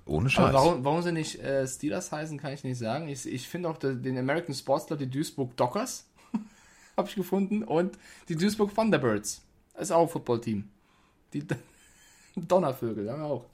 ohne 0.05 0.29
Scheiß. 0.29 0.45
Aber 0.45 0.53
warum, 0.53 0.83
warum 0.85 1.01
sie 1.01 1.11
nicht 1.11 1.39
äh, 1.39 1.67
Steelers 1.67 2.11
heißen, 2.11 2.39
kann 2.39 2.53
ich 2.53 2.63
nicht 2.63 2.79
sagen. 2.79 3.07
Ich, 3.09 3.27
ich 3.31 3.47
finde 3.47 3.69
auch 3.69 3.77
den 3.77 4.17
American 4.17 4.55
Sports 4.55 4.87
Club 4.87 4.99
die 4.99 5.09
Duisburg 5.09 5.55
Dockers, 5.57 6.05
habe 6.97 7.07
ich 7.07 7.15
gefunden, 7.15 7.63
und 7.63 7.97
die 8.29 8.35
Duisburg 8.35 8.73
Thunderbirds. 8.73 9.43
Das 9.73 9.83
ist 9.83 9.91
auch 9.91 10.03
ein 10.03 10.09
Footballteam. 10.09 10.67
Die 11.33 11.45
Donnervögel, 12.35 13.11
haben 13.11 13.21
wir 13.21 13.27
auch. 13.27 13.45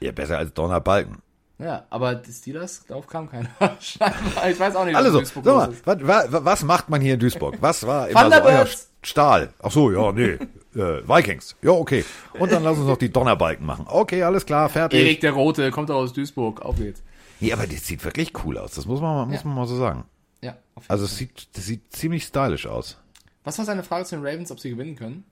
Ja, 0.00 0.12
besser 0.12 0.38
als 0.38 0.52
Donnerbalken. 0.52 1.16
Ja, 1.58 1.86
aber 1.88 2.16
die 2.16 2.32
Steelers, 2.32 2.84
darauf 2.86 3.06
kam 3.06 3.30
keiner. 3.30 3.48
Scheinbar, 3.80 4.50
ich 4.50 4.60
weiß 4.60 4.76
auch 4.76 4.84
nicht, 4.84 4.94
was 4.94 5.04
Also, 5.04 5.18
sag 5.18 5.20
Duisburg 5.20 5.44
los 5.46 5.56
mal, 5.56 5.72
ist. 5.72 5.86
was, 5.86 6.32
was, 6.32 6.44
was 6.44 6.62
macht 6.64 6.90
man 6.90 7.00
hier 7.00 7.14
in 7.14 7.20
Duisburg? 7.20 7.56
Was 7.60 7.86
war 7.86 8.08
immer 8.08 8.30
so 8.30 8.42
euer! 8.42 8.68
Stahl? 9.02 9.52
Ach 9.62 9.70
so, 9.70 9.90
ja, 9.90 10.12
nee. 10.12 10.38
Äh, 10.74 11.06
Vikings. 11.08 11.56
Ja, 11.62 11.70
okay. 11.72 12.04
Und 12.38 12.50
dann 12.52 12.62
lass 12.64 12.78
uns 12.78 12.86
noch 12.86 12.96
die 12.96 13.10
Donnerbalken 13.12 13.64
machen. 13.64 13.86
Okay, 13.88 14.22
alles 14.22 14.44
klar, 14.46 14.68
fertig. 14.68 15.00
Erik 15.00 15.20
der 15.20 15.32
Rote 15.32 15.70
kommt 15.70 15.90
aus 15.90 16.12
Duisburg. 16.12 16.62
Auf 16.62 16.76
geht's. 16.76 17.02
Nee, 17.40 17.52
aber 17.52 17.66
das 17.66 17.86
sieht 17.86 18.04
wirklich 18.04 18.32
cool 18.44 18.58
aus. 18.58 18.72
Das 18.74 18.86
muss 18.86 19.00
man, 19.00 19.14
mal- 19.16 19.26
muss 19.26 19.42
Ja. 19.42 19.46
man 19.48 19.54
mal 19.56 19.66
so 19.66 19.76
sagen. 19.76 20.04
Ja, 20.42 20.56
auf 20.74 20.84
jeden 20.84 20.90
Also 20.92 21.04
es 21.04 21.16
sieht, 21.16 21.48
das 21.56 21.66
sieht 21.66 21.92
ziemlich 21.92 22.24
stylisch 22.24 22.66
aus. 22.66 22.98
Was 23.44 23.58
war 23.58 23.64
seine 23.64 23.82
Frage 23.82 24.04
zu 24.04 24.16
den 24.16 24.26
Ravens, 24.26 24.50
ob 24.50 24.58
sie 24.60 24.70
gewinnen 24.70 24.96
können? 24.96 25.24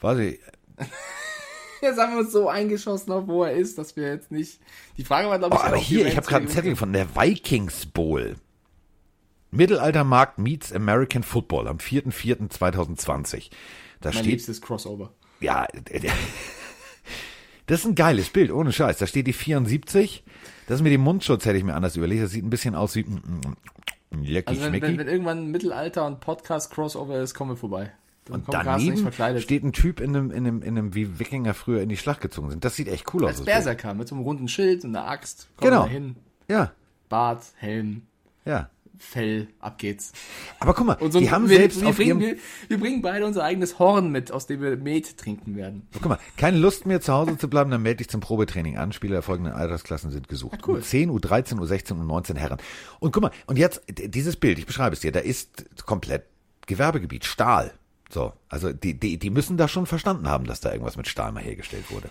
Weiß 0.00 0.18
ich. 0.18 0.38
Jetzt 1.80 1.98
haben 1.98 2.12
wir 2.14 2.20
uns 2.20 2.32
so 2.32 2.48
eingeschossen 2.48 3.12
auf, 3.12 3.26
wo 3.28 3.44
er 3.44 3.52
ist, 3.52 3.78
dass 3.78 3.94
wir 3.94 4.08
jetzt 4.12 4.32
nicht. 4.32 4.58
Die 4.96 5.04
Frage 5.04 5.28
war, 5.28 5.38
glaube 5.38 5.54
Oh, 5.54 5.58
ich, 5.60 5.64
aber 5.64 5.76
ob 5.76 5.82
die 5.82 5.86
hier, 5.86 6.06
ich 6.08 6.16
habe 6.16 6.26
gerade 6.26 6.40
einen 6.42 6.48
Zettel 6.48 6.74
von 6.74 6.92
der 6.92 7.14
Vikings 7.14 7.86
Bowl. 7.86 8.34
Mittelaltermarkt 9.52 10.38
meets 10.38 10.72
American 10.72 11.22
Football 11.22 11.68
am 11.68 11.76
4.4.2020. 11.78 13.50
Da 14.00 14.10
Mein 14.10 14.18
steht, 14.18 14.26
liebstes 14.26 14.60
Crossover. 14.60 15.12
ja, 15.40 15.66
das 17.66 17.80
ist 17.80 17.86
ein 17.86 17.94
geiles 17.94 18.30
Bild, 18.30 18.50
ohne 18.50 18.72
Scheiß. 18.72 18.98
Da 18.98 19.06
steht 19.06 19.26
die 19.26 19.32
74. 19.32 20.24
Das 20.66 20.80
mit 20.82 20.92
dem 20.92 21.00
Mundschutz 21.02 21.44
hätte 21.44 21.58
ich 21.58 21.64
mir 21.64 21.74
anders 21.74 21.96
überlegt. 21.96 22.22
Das 22.22 22.30
sieht 22.30 22.44
ein 22.44 22.50
bisschen 22.50 22.74
aus 22.74 22.94
wie 22.94 23.04
mm, 23.04 23.20
mm, 24.10 24.22
lecky 24.22 24.48
Also 24.48 24.62
wenn, 24.72 24.80
wenn, 24.80 24.98
wenn 24.98 25.08
irgendwann 25.08 25.46
Mittelalter 25.50 26.06
und 26.06 26.20
Podcast 26.20 26.70
Crossover 26.72 27.20
ist, 27.20 27.34
kommen 27.34 27.52
wir 27.52 27.56
vorbei. 27.56 27.92
Dann 28.24 28.36
Und 28.36 28.44
kommt 28.46 28.66
daneben 28.66 29.40
steht 29.40 29.64
ein 29.64 29.72
Typ 29.72 30.00
in 30.00 30.14
einem, 30.14 30.30
in 30.30 30.46
einem, 30.46 30.62
in 30.62 30.78
einem, 30.78 30.94
wie 30.94 31.18
Wikinger 31.18 31.54
früher 31.54 31.80
in 31.82 31.88
die 31.88 31.96
Schlacht 31.96 32.20
gezogen 32.20 32.50
sind. 32.50 32.64
Das 32.64 32.76
sieht 32.76 32.88
echt 32.88 33.12
cool 33.14 33.24
aus. 33.24 33.28
als 33.30 33.36
das 33.38 33.46
Bild. 33.46 33.56
Berserker 33.56 33.94
mit 33.94 34.08
so 34.08 34.14
einem 34.14 34.24
runden 34.24 34.48
Schild 34.48 34.84
und 34.84 34.94
einer 34.94 35.08
Axt. 35.08 35.48
Kommen 35.56 35.70
Genau. 35.70 35.86
hin. 35.86 36.16
Ja, 36.48 36.72
Bart, 37.08 37.42
Helm, 37.56 38.02
ja. 38.44 38.68
Fell, 38.98 39.48
ab 39.60 39.78
geht's. 39.78 40.12
Aber 40.58 40.74
guck 40.74 40.86
mal, 40.86 40.94
Und 40.94 41.12
so 41.12 41.20
die 41.20 41.30
haben 41.30 41.48
wir, 41.48 41.58
selbst 41.58 41.80
wir, 41.80 41.88
auf 41.88 41.96
bringen, 41.96 42.20
ihrem, 42.20 42.36
wir, 42.36 42.42
wir 42.68 42.80
bringen 42.80 43.00
beide 43.00 43.24
unser 43.26 43.44
eigenes 43.44 43.78
Horn 43.78 44.10
mit, 44.10 44.32
aus 44.32 44.46
dem 44.46 44.60
wir 44.60 44.76
Met 44.76 45.16
trinken 45.16 45.56
werden. 45.56 45.86
guck 45.92 46.06
mal, 46.06 46.18
keine 46.36 46.58
Lust 46.58 46.84
mehr 46.84 47.00
zu 47.00 47.12
Hause 47.12 47.38
zu 47.38 47.48
bleiben, 47.48 47.70
dann 47.70 47.82
melde 47.82 47.98
dich 47.98 48.08
zum 48.08 48.20
Probetraining 48.20 48.76
an. 48.76 48.92
Spieler 48.92 49.14
der 49.14 49.22
folgenden 49.22 49.52
Altersklassen 49.52 50.10
sind 50.10 50.28
gesucht. 50.28 50.66
cool. 50.66 50.80
U10, 50.80 51.08
U13, 51.08 51.58
U16 51.58 51.92
und 51.92 52.06
19 52.06 52.36
Herren. 52.36 52.58
Und 52.98 53.12
guck 53.12 53.22
mal, 53.22 53.30
und 53.46 53.56
jetzt 53.56 53.82
dieses 53.88 54.36
Bild, 54.36 54.58
ich 54.58 54.66
beschreibe 54.66 54.94
es 54.94 55.00
dir, 55.00 55.12
da 55.12 55.20
ist 55.20 55.64
komplett 55.86 56.24
Gewerbegebiet, 56.66 57.24
Stahl. 57.24 57.72
So, 58.10 58.32
also 58.48 58.72
die, 58.72 58.98
die, 58.98 59.18
die 59.18 59.30
müssen 59.30 59.56
da 59.56 59.68
schon 59.68 59.86
verstanden 59.86 60.28
haben, 60.28 60.44
dass 60.44 60.60
da 60.60 60.72
irgendwas 60.72 60.96
mit 60.96 61.08
Stahl 61.08 61.32
mal 61.32 61.42
hergestellt 61.42 61.90
wurde. 61.90 62.10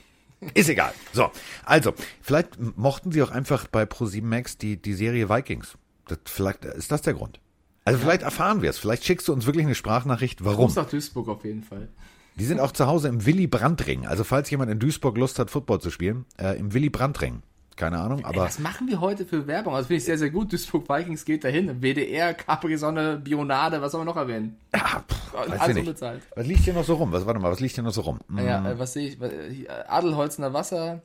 Ist 0.54 0.70
egal. 0.70 0.94
So, 1.14 1.32
also, 1.66 1.94
vielleicht 2.22 2.60
mochten 2.78 3.12
sie 3.12 3.24
auch 3.24 3.32
einfach 3.32 3.68
bei 3.68 3.84
Pro7 3.84 4.24
Max 4.24 4.58
die, 4.58 4.80
die 4.80 4.94
Serie 4.94 5.30
Vikings. 5.30 5.78
Das, 6.08 6.18
vielleicht 6.26 6.66
ist 6.66 6.92
das 6.92 7.02
der 7.02 7.14
Grund. 7.14 7.40
Also 7.86 8.00
vielleicht 8.00 8.22
erfahren 8.22 8.62
wir 8.62 8.70
es. 8.70 8.78
Vielleicht 8.78 9.06
schickst 9.06 9.28
du 9.28 9.34
uns 9.34 9.46
wirklich 9.46 9.66
eine 9.66 9.76
Sprachnachricht, 9.76 10.44
warum. 10.44 10.66
Gruß 10.66 10.76
nach 10.76 10.90
Duisburg 10.90 11.30
auf 11.30 11.46
jeden 11.46 11.64
Fall. 11.64 11.88
Die 12.36 12.46
sind 12.46 12.60
auch 12.60 12.72
zu 12.72 12.86
Hause 12.86 13.08
im 13.08 13.26
Willy 13.26 13.48
Brandt-Ring. 13.48 14.06
Also 14.06 14.24
falls 14.24 14.50
jemand 14.50 14.70
in 14.72 14.80
Duisburg 14.80 15.18
Lust 15.18 15.40
hat, 15.40 15.50
Football 15.50 15.80
zu 15.82 15.90
spielen, 15.90 16.26
äh, 16.38 16.58
im 16.60 16.74
Willy 16.74 16.90
Brandt-Ring. 16.90 17.42
Keine 17.78 18.00
Ahnung, 18.00 18.20
Ey, 18.20 18.26
aber 18.26 18.42
was 18.42 18.58
machen 18.60 18.88
wir 18.88 19.00
heute 19.02 19.26
für 19.26 19.46
Werbung? 19.46 19.76
Also 19.76 19.88
finde 19.88 19.98
ich 20.00 20.04
sehr, 20.06 20.18
sehr 20.18 20.32
gut. 20.32 20.52
Duisburg 20.52 20.90
Vikings 20.90 21.24
geht 21.26 21.44
dahin. 21.44 21.82
WDR, 21.82 22.34
Capri-Sonne, 22.34 23.18
Bionade, 23.24 23.82
was 23.82 23.92
soll 23.92 24.00
man 24.00 24.08
noch 24.08 24.18
erwähnen? 24.18 24.58
ja, 24.76 25.04
pff, 25.08 25.34
weiß 25.34 25.50
Alles 25.52 25.62
ich 25.62 25.68
nicht. 25.76 25.88
unbezahlt. 25.88 26.22
Was 26.36 26.48
liegt 26.48 26.62
hier 26.62 26.74
noch 26.74 26.84
so 26.84 26.96
rum? 26.96 27.12
Was, 27.12 27.26
warte 27.28 27.40
mal, 27.40 27.52
was 27.52 27.60
liegt 27.60 27.76
hier 27.76 27.84
noch 27.84 27.94
so 27.94 28.02
rum? 28.02 28.20
Hm, 28.30 28.40
Ja, 28.46 28.68
äh, 28.72 28.80
was 28.80 28.94
sehe 28.94 29.10
ich? 29.10 29.22
Äh, 29.22 29.68
Adelholzner 29.88 30.54
Wasser, 30.54 31.02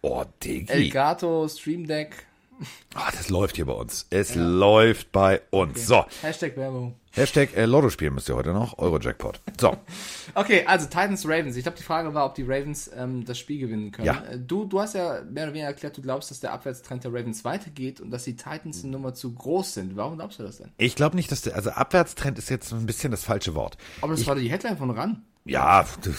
Oh, 0.00 0.24
Diggi. 0.42 0.68
Elgato, 0.72 1.46
Stream 1.48 1.86
Deck. 1.86 2.26
Ah, 2.94 3.10
das 3.10 3.28
läuft 3.30 3.56
hier 3.56 3.66
bei 3.66 3.72
uns. 3.72 4.06
Es 4.10 4.34
läuft 4.34 5.12
bei 5.12 5.40
uns. 5.50 5.86
So, 5.86 6.04
Hashtag 6.22 6.56
Werbung. 6.56 6.94
Hashtag 7.14 7.54
äh, 7.56 7.66
Lotto 7.66 7.90
spielen 7.90 8.14
müsst 8.14 8.28
ihr 8.30 8.34
heute 8.36 8.54
noch. 8.54 8.78
Euro-Jackpot. 8.78 9.38
So, 9.60 9.76
Okay, 10.34 10.64
also 10.66 10.86
Titans 10.86 11.26
Ravens. 11.26 11.56
Ich 11.56 11.62
glaube, 11.62 11.76
die 11.76 11.84
Frage 11.84 12.14
war, 12.14 12.24
ob 12.24 12.34
die 12.34 12.42
Ravens 12.42 12.90
ähm, 12.96 13.24
das 13.26 13.38
Spiel 13.38 13.58
gewinnen 13.60 13.92
können. 13.92 14.06
Ja. 14.06 14.22
Äh, 14.30 14.38
Du, 14.38 14.64
du 14.64 14.80
hast 14.80 14.94
ja 14.94 15.20
mehr 15.30 15.44
oder 15.44 15.52
weniger 15.52 15.66
erklärt, 15.68 15.96
du 15.96 16.00
glaubst, 16.02 16.30
dass 16.30 16.40
der 16.40 16.52
Abwärtstrend 16.54 17.04
der 17.04 17.12
Ravens 17.12 17.44
weitergeht 17.44 18.00
und 18.00 18.10
dass 18.10 18.24
die 18.24 18.34
Titans 18.36 18.82
eine 18.82 18.92
Nummer 18.92 19.12
zu 19.12 19.32
groß 19.34 19.74
sind. 19.74 19.96
Warum 19.96 20.16
glaubst 20.16 20.38
du 20.38 20.42
das 20.42 20.58
denn? 20.58 20.70
ich 20.78 20.94
glaube 20.96 21.16
nicht, 21.16 21.30
dass 21.30 21.42
der, 21.42 21.54
also 21.54 21.70
Abwärtstrend 21.70 22.38
ist 22.38 22.48
jetzt 22.48 22.72
ein 22.72 22.86
bisschen 22.86 23.10
das 23.10 23.24
falsche 23.24 23.54
Wort. 23.54 23.76
Aber 24.00 24.12
das 24.14 24.26
war 24.26 24.34
die 24.34 24.48
Headline 24.50 24.78
von 24.78 24.90
RAN. 24.90 25.22
Ja, 25.44 25.84
du, 26.02 26.10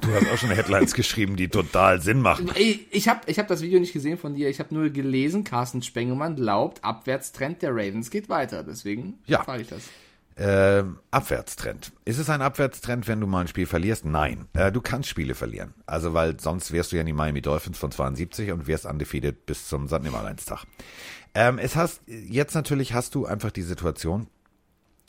du 0.00 0.14
hast 0.14 0.28
auch 0.32 0.38
schon 0.38 0.50
Headlines 0.50 0.94
geschrieben, 0.94 1.36
die 1.36 1.48
total 1.48 2.00
Sinn 2.00 2.20
machen. 2.20 2.50
Ich 2.56 3.08
habe 3.08 3.20
ich 3.26 3.38
hab 3.38 3.46
das 3.46 3.62
Video 3.62 3.78
nicht 3.78 3.92
gesehen 3.92 4.18
von 4.18 4.34
dir. 4.34 4.48
Ich 4.48 4.58
habe 4.58 4.74
nur 4.74 4.90
gelesen, 4.90 5.44
Carsten 5.44 5.80
Spengemann 5.82 6.34
glaubt, 6.34 6.82
Abwärtstrend 6.82 7.62
der 7.62 7.70
Ravens 7.70 8.10
geht 8.10 8.28
weiter. 8.28 8.64
Deswegen 8.64 9.14
Ja. 9.26 9.44
frage 9.44 9.62
ich 9.62 9.68
das. 9.68 9.82
Ähm, 10.36 10.98
Abwärtstrend. 11.12 11.92
Ist 12.04 12.18
es 12.18 12.28
ein 12.28 12.42
Abwärtstrend, 12.42 13.06
wenn 13.06 13.20
du 13.20 13.28
mal 13.28 13.42
ein 13.42 13.46
Spiel 13.48 13.66
verlierst? 13.66 14.04
Nein. 14.04 14.48
Äh, 14.54 14.72
du 14.72 14.80
kannst 14.80 15.08
Spiele 15.08 15.36
verlieren. 15.36 15.74
Also, 15.86 16.12
weil 16.12 16.40
sonst 16.40 16.72
wärst 16.72 16.90
du 16.90 16.96
ja 16.96 17.02
in 17.02 17.06
die 17.06 17.12
Miami 17.12 17.40
Dolphins 17.40 17.78
von 17.78 17.92
72 17.92 18.50
und 18.50 18.66
wärst 18.66 18.86
undefeated 18.86 19.46
bis 19.46 19.68
zum 19.68 19.86
St. 19.86 20.02
Nimmerleinstag. 20.02 20.64
Ähm, 21.36 21.58
es 21.58 21.76
hast, 21.76 22.00
jetzt 22.08 22.54
natürlich 22.54 22.94
hast 22.94 23.14
du 23.14 23.26
einfach 23.26 23.52
die 23.52 23.62
Situation, 23.62 24.26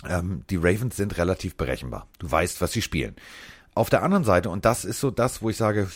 ähm, 0.07 0.43
die 0.51 0.57
Ravens 0.57 0.95
sind 0.95 1.17
relativ 1.17 1.55
berechenbar. 1.55 2.07
Du 2.19 2.29
weißt, 2.29 2.61
was 2.61 2.71
sie 2.71 2.83
spielen. 2.83 3.15
Auf 3.75 3.89
der 3.89 4.03
anderen 4.03 4.23
Seite, 4.23 4.49
und 4.49 4.63
das 4.63 4.85
ist 4.85 5.01
so 5.01 5.11
das, 5.11 5.41
wo 5.41 5.49
ich 5.49 5.57
sage, 5.57 5.87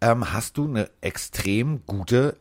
ähm, 0.00 0.32
hast 0.32 0.56
du 0.58 0.68
eine 0.68 0.90
extrem 1.00 1.80
gute 1.86 2.36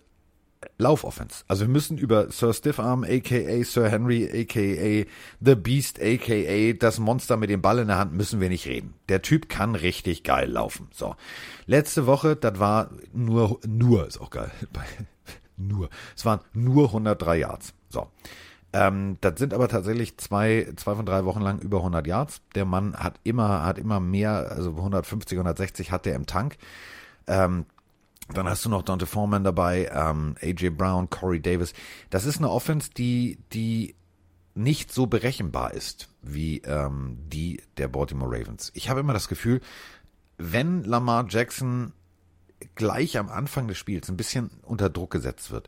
Laufoffense. 0.78 1.44
Also 1.48 1.66
wir 1.66 1.70
müssen 1.70 1.98
über 1.98 2.30
Sir 2.30 2.54
Stiffarm, 2.54 3.04
aka 3.04 3.64
Sir 3.64 3.90
Henry, 3.90 4.26
aka 4.26 5.10
The 5.40 5.56
Beast, 5.56 6.02
aka 6.02 6.74
das 6.74 7.00
Monster 7.00 7.38
mit 7.38 7.50
dem 7.50 7.62
Ball 7.62 7.80
in 7.80 7.88
der 7.88 7.98
Hand, 7.98 8.14
müssen 8.14 8.42
wir 8.42 8.50
nicht 8.50 8.68
reden. 8.68 8.96
Der 9.08 9.22
Typ 9.22 9.50
kann 9.50 9.76
richtig 9.76 10.24
geil 10.24 10.50
laufen. 10.50 10.90
So. 10.92 11.16
Letzte 11.66 12.06
Woche, 12.06 12.36
das 12.36 12.60
war 12.60 12.92
nur, 13.14 13.60
nur, 13.66 14.08
ist 14.08 14.20
auch 14.20 14.30
geil. 14.30 14.52
nur. 15.58 15.90
Es 16.16 16.26
waren 16.26 16.42
nur 16.54 16.88
103 16.88 17.38
Yards. 17.38 17.74
So. 17.90 18.08
Ähm, 18.78 19.18
das 19.22 19.40
sind 19.40 19.56
aber 19.56 19.68
tatsächlich 19.70 20.18
zwei, 20.18 20.72
zwei 20.76 20.94
von 20.94 21.06
drei 21.06 21.26
Wochen 21.26 21.42
lang 21.42 21.58
über 21.60 21.78
100 21.78 22.06
Yards. 22.06 22.42
Der 22.54 22.66
Mann 22.66 22.96
hat 22.96 23.20
immer, 23.24 23.66
hat 23.66 23.80
immer 23.80 24.00
mehr, 24.00 24.52
also 24.52 24.70
150, 24.70 25.36
160 25.36 25.92
hat 25.92 26.06
er 26.06 26.14
im 26.14 26.28
Tank. 26.28 26.58
Ähm, 27.26 27.66
dann 28.32 28.48
hast 28.48 28.64
du 28.66 28.70
noch 28.70 28.84
Dante 28.84 29.08
Foreman 29.08 29.44
dabei, 29.44 29.90
ähm, 29.92 30.36
AJ 30.42 30.72
Brown, 30.72 31.10
Corey 31.10 31.42
Davis. 31.42 31.74
Das 32.12 32.26
ist 32.26 32.38
eine 32.38 32.52
Offense, 32.52 32.92
die, 32.96 33.40
die 33.52 33.96
nicht 34.54 34.94
so 34.94 35.08
berechenbar 35.08 35.74
ist 35.74 36.10
wie 36.22 36.60
ähm, 36.60 37.18
die 37.30 37.64
der 37.78 37.88
Baltimore 37.88 38.30
Ravens. 38.32 38.72
Ich 38.76 38.90
habe 38.90 39.00
immer 39.00 39.14
das 39.14 39.28
Gefühl, 39.28 39.60
wenn 40.38 40.84
Lamar 40.84 41.26
Jackson 41.28 41.94
gleich 42.76 43.18
am 43.18 43.30
Anfang 43.30 43.68
des 43.68 43.78
Spiels 43.78 44.10
ein 44.10 44.18
bisschen 44.18 44.52
unter 44.62 44.90
Druck 44.90 45.12
gesetzt 45.12 45.50
wird, 45.50 45.68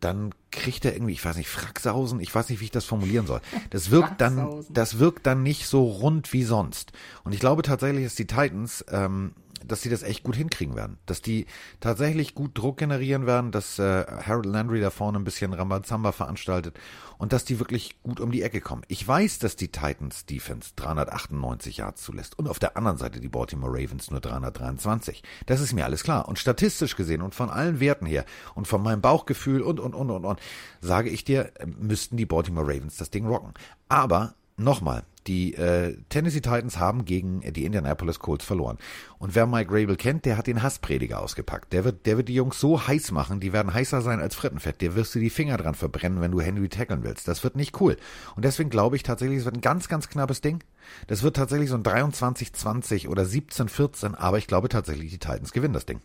dann 0.00 0.34
kriegt 0.50 0.84
er 0.84 0.94
irgendwie, 0.94 1.12
ich 1.12 1.24
weiß 1.24 1.36
nicht, 1.36 1.48
Fracksausen, 1.48 2.20
ich 2.20 2.34
weiß 2.34 2.48
nicht, 2.48 2.60
wie 2.60 2.64
ich 2.64 2.70
das 2.70 2.84
formulieren 2.84 3.26
soll. 3.26 3.40
Das 3.70 3.90
wirkt 3.90 4.20
dann, 4.20 4.64
das 4.68 4.98
wirkt 4.98 5.26
dann 5.26 5.42
nicht 5.42 5.66
so 5.66 5.84
rund 5.84 6.32
wie 6.32 6.44
sonst. 6.44 6.92
Und 7.24 7.32
ich 7.32 7.40
glaube 7.40 7.62
tatsächlich, 7.62 8.04
dass 8.04 8.14
die 8.14 8.26
Titans, 8.26 8.84
ähm, 8.90 9.32
dass 9.66 9.80
die 9.80 9.88
das 9.88 10.02
echt 10.02 10.22
gut 10.22 10.36
hinkriegen 10.36 10.76
werden. 10.76 10.98
Dass 11.06 11.22
die 11.22 11.46
tatsächlich 11.80 12.34
gut 12.34 12.56
Druck 12.56 12.78
generieren 12.78 13.26
werden, 13.26 13.52
dass 13.52 13.78
äh, 13.78 14.04
Harold 14.26 14.46
Landry 14.46 14.80
da 14.80 14.90
vorne 14.90 15.18
ein 15.18 15.24
bisschen 15.24 15.52
Rambazamba 15.52 16.12
veranstaltet 16.12 16.78
und 17.18 17.32
dass 17.32 17.44
die 17.44 17.58
wirklich 17.58 18.02
gut 18.02 18.20
um 18.20 18.32
die 18.32 18.42
Ecke 18.42 18.60
kommen. 18.60 18.82
Ich 18.88 19.06
weiß, 19.06 19.38
dass 19.38 19.56
die 19.56 19.68
Titans 19.68 20.26
Defense 20.26 20.72
398 20.76 21.78
Yards 21.78 22.02
zulässt 22.02 22.38
und 22.38 22.48
auf 22.48 22.58
der 22.58 22.76
anderen 22.76 22.98
Seite 22.98 23.20
die 23.20 23.28
Baltimore 23.28 23.72
Ravens 23.72 24.10
nur 24.10 24.20
323. 24.20 25.22
Das 25.46 25.60
ist 25.60 25.72
mir 25.72 25.84
alles 25.84 26.02
klar. 26.02 26.28
Und 26.28 26.38
statistisch 26.38 26.96
gesehen 26.96 27.22
und 27.22 27.34
von 27.34 27.50
allen 27.50 27.80
Werten 27.80 28.06
her 28.06 28.24
und 28.54 28.66
von 28.66 28.82
meinem 28.82 29.00
Bauchgefühl 29.00 29.62
und, 29.62 29.80
und, 29.80 29.94
und, 29.94 30.10
und, 30.10 30.24
und, 30.24 30.40
sage 30.80 31.10
ich 31.10 31.24
dir, 31.24 31.52
äh, 31.56 31.66
müssten 31.66 32.16
die 32.16 32.26
Baltimore 32.26 32.66
Ravens 32.66 32.96
das 32.96 33.10
Ding 33.10 33.26
rocken. 33.26 33.54
Aber 33.88 34.34
Nochmal, 34.60 35.04
die 35.26 35.54
äh, 35.54 35.96
Tennessee 36.08 36.40
Titans 36.40 36.78
haben 36.78 37.04
gegen 37.04 37.40
die 37.52 37.64
Indianapolis 37.64 38.18
Colts 38.18 38.44
verloren. 38.44 38.78
Und 39.18 39.34
wer 39.34 39.46
Mike 39.46 39.70
Rabel 39.70 39.96
kennt, 39.96 40.24
der 40.24 40.36
hat 40.36 40.46
den 40.46 40.62
Hassprediger 40.62 41.20
ausgepackt. 41.20 41.72
Der 41.72 41.84
wird, 41.84 42.06
der 42.06 42.16
wird 42.16 42.28
die 42.28 42.34
Jungs 42.34 42.58
so 42.58 42.86
heiß 42.86 43.12
machen, 43.12 43.40
die 43.40 43.52
werden 43.52 43.72
heißer 43.72 44.02
sein 44.02 44.20
als 44.20 44.34
Frittenfett. 44.34 44.80
Der 44.80 44.94
wirst 44.94 45.14
du 45.14 45.18
die 45.18 45.30
Finger 45.30 45.56
dran 45.56 45.74
verbrennen, 45.74 46.20
wenn 46.20 46.32
du 46.32 46.40
Henry 46.40 46.68
tackeln 46.68 47.04
willst. 47.04 47.28
Das 47.28 47.44
wird 47.44 47.56
nicht 47.56 47.80
cool. 47.80 47.96
Und 48.36 48.44
deswegen 48.44 48.70
glaube 48.70 48.96
ich 48.96 49.02
tatsächlich, 49.02 49.38
es 49.38 49.44
wird 49.44 49.56
ein 49.56 49.60
ganz, 49.60 49.88
ganz 49.88 50.08
knappes 50.08 50.40
Ding. 50.40 50.62
Das 51.06 51.22
wird 51.22 51.36
tatsächlich 51.36 51.68
so 51.68 51.76
ein 51.76 51.82
23-20 51.82 53.08
oder 53.08 53.22
17-14, 53.22 54.14
aber 54.14 54.38
ich 54.38 54.46
glaube 54.46 54.68
tatsächlich, 54.68 55.10
die 55.10 55.18
Titans 55.18 55.52
gewinnen 55.52 55.74
das 55.74 55.86
Ding. 55.86 56.00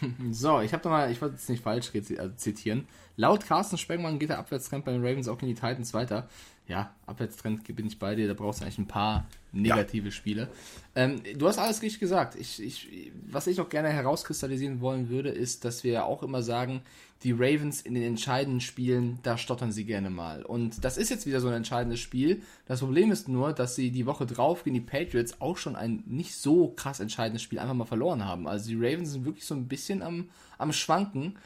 So, 0.30 0.60
ich 0.60 0.72
habe 0.72 0.82
da 0.82 0.90
mal, 0.90 1.10
ich 1.10 1.20
wollte 1.20 1.36
es 1.36 1.48
nicht 1.48 1.62
falsch 1.62 1.92
äh, 1.94 2.36
zitieren. 2.36 2.86
Laut 3.16 3.46
Carsten 3.46 3.78
Spengmann 3.78 4.18
geht 4.18 4.30
der 4.30 4.38
Abwärtstrend 4.38 4.84
bei 4.84 4.92
den 4.92 5.04
Ravens 5.04 5.28
auch 5.28 5.40
in 5.40 5.48
die 5.48 5.54
Titans 5.54 5.94
weiter. 5.94 6.28
Ja, 6.68 6.92
Abwärtstrend 7.06 7.64
bin 7.76 7.86
ich 7.86 7.98
bei 7.98 8.16
dir, 8.16 8.26
da 8.26 8.34
brauchst 8.34 8.60
du 8.60 8.64
eigentlich 8.64 8.78
ein 8.78 8.88
paar 8.88 9.26
negative 9.52 10.10
Spiele. 10.10 10.48
Ähm, 10.96 11.22
du 11.36 11.46
hast 11.46 11.58
alles 11.58 11.80
richtig 11.80 12.00
gesagt. 12.00 12.34
Ich, 12.34 12.60
ich, 12.60 13.12
was 13.28 13.46
ich 13.46 13.56
noch 13.56 13.68
gerne 13.68 13.90
herauskristallisieren 13.90 14.80
wollen 14.80 15.08
würde, 15.08 15.28
ist, 15.28 15.64
dass 15.64 15.84
wir 15.84 16.04
auch 16.04 16.24
immer 16.24 16.42
sagen, 16.42 16.82
die 17.22 17.32
Ravens 17.32 17.80
in 17.80 17.94
den 17.94 18.02
entscheidenden 18.02 18.60
Spielen, 18.60 19.20
da 19.22 19.38
stottern 19.38 19.72
sie 19.72 19.84
gerne 19.84 20.10
mal. 20.10 20.42
Und 20.42 20.84
das 20.84 20.98
ist 20.98 21.08
jetzt 21.08 21.24
wieder 21.24 21.40
so 21.40 21.48
ein 21.48 21.54
entscheidendes 21.54 22.00
Spiel. 22.00 22.42
Das 22.66 22.80
Problem 22.80 23.10
ist 23.10 23.28
nur, 23.28 23.52
dass 23.52 23.74
sie 23.74 23.90
die 23.90 24.06
Woche 24.06 24.26
drauf 24.26 24.64
gegen 24.64 24.74
die 24.74 24.80
Patriots 24.80 25.40
auch 25.40 25.56
schon 25.56 25.76
ein 25.76 26.02
nicht 26.06 26.36
so 26.36 26.68
krass 26.68 27.00
entscheidendes 27.00 27.42
Spiel 27.42 27.58
einfach 27.58 27.74
mal 27.74 27.86
verloren 27.86 28.24
haben. 28.24 28.46
Also 28.46 28.68
die 28.68 28.76
Ravens 28.76 29.12
sind 29.12 29.24
wirklich 29.24 29.46
so 29.46 29.54
ein 29.54 29.68
bisschen 29.68 30.02
am, 30.02 30.28
am 30.58 30.72
Schwanken. 30.72 31.38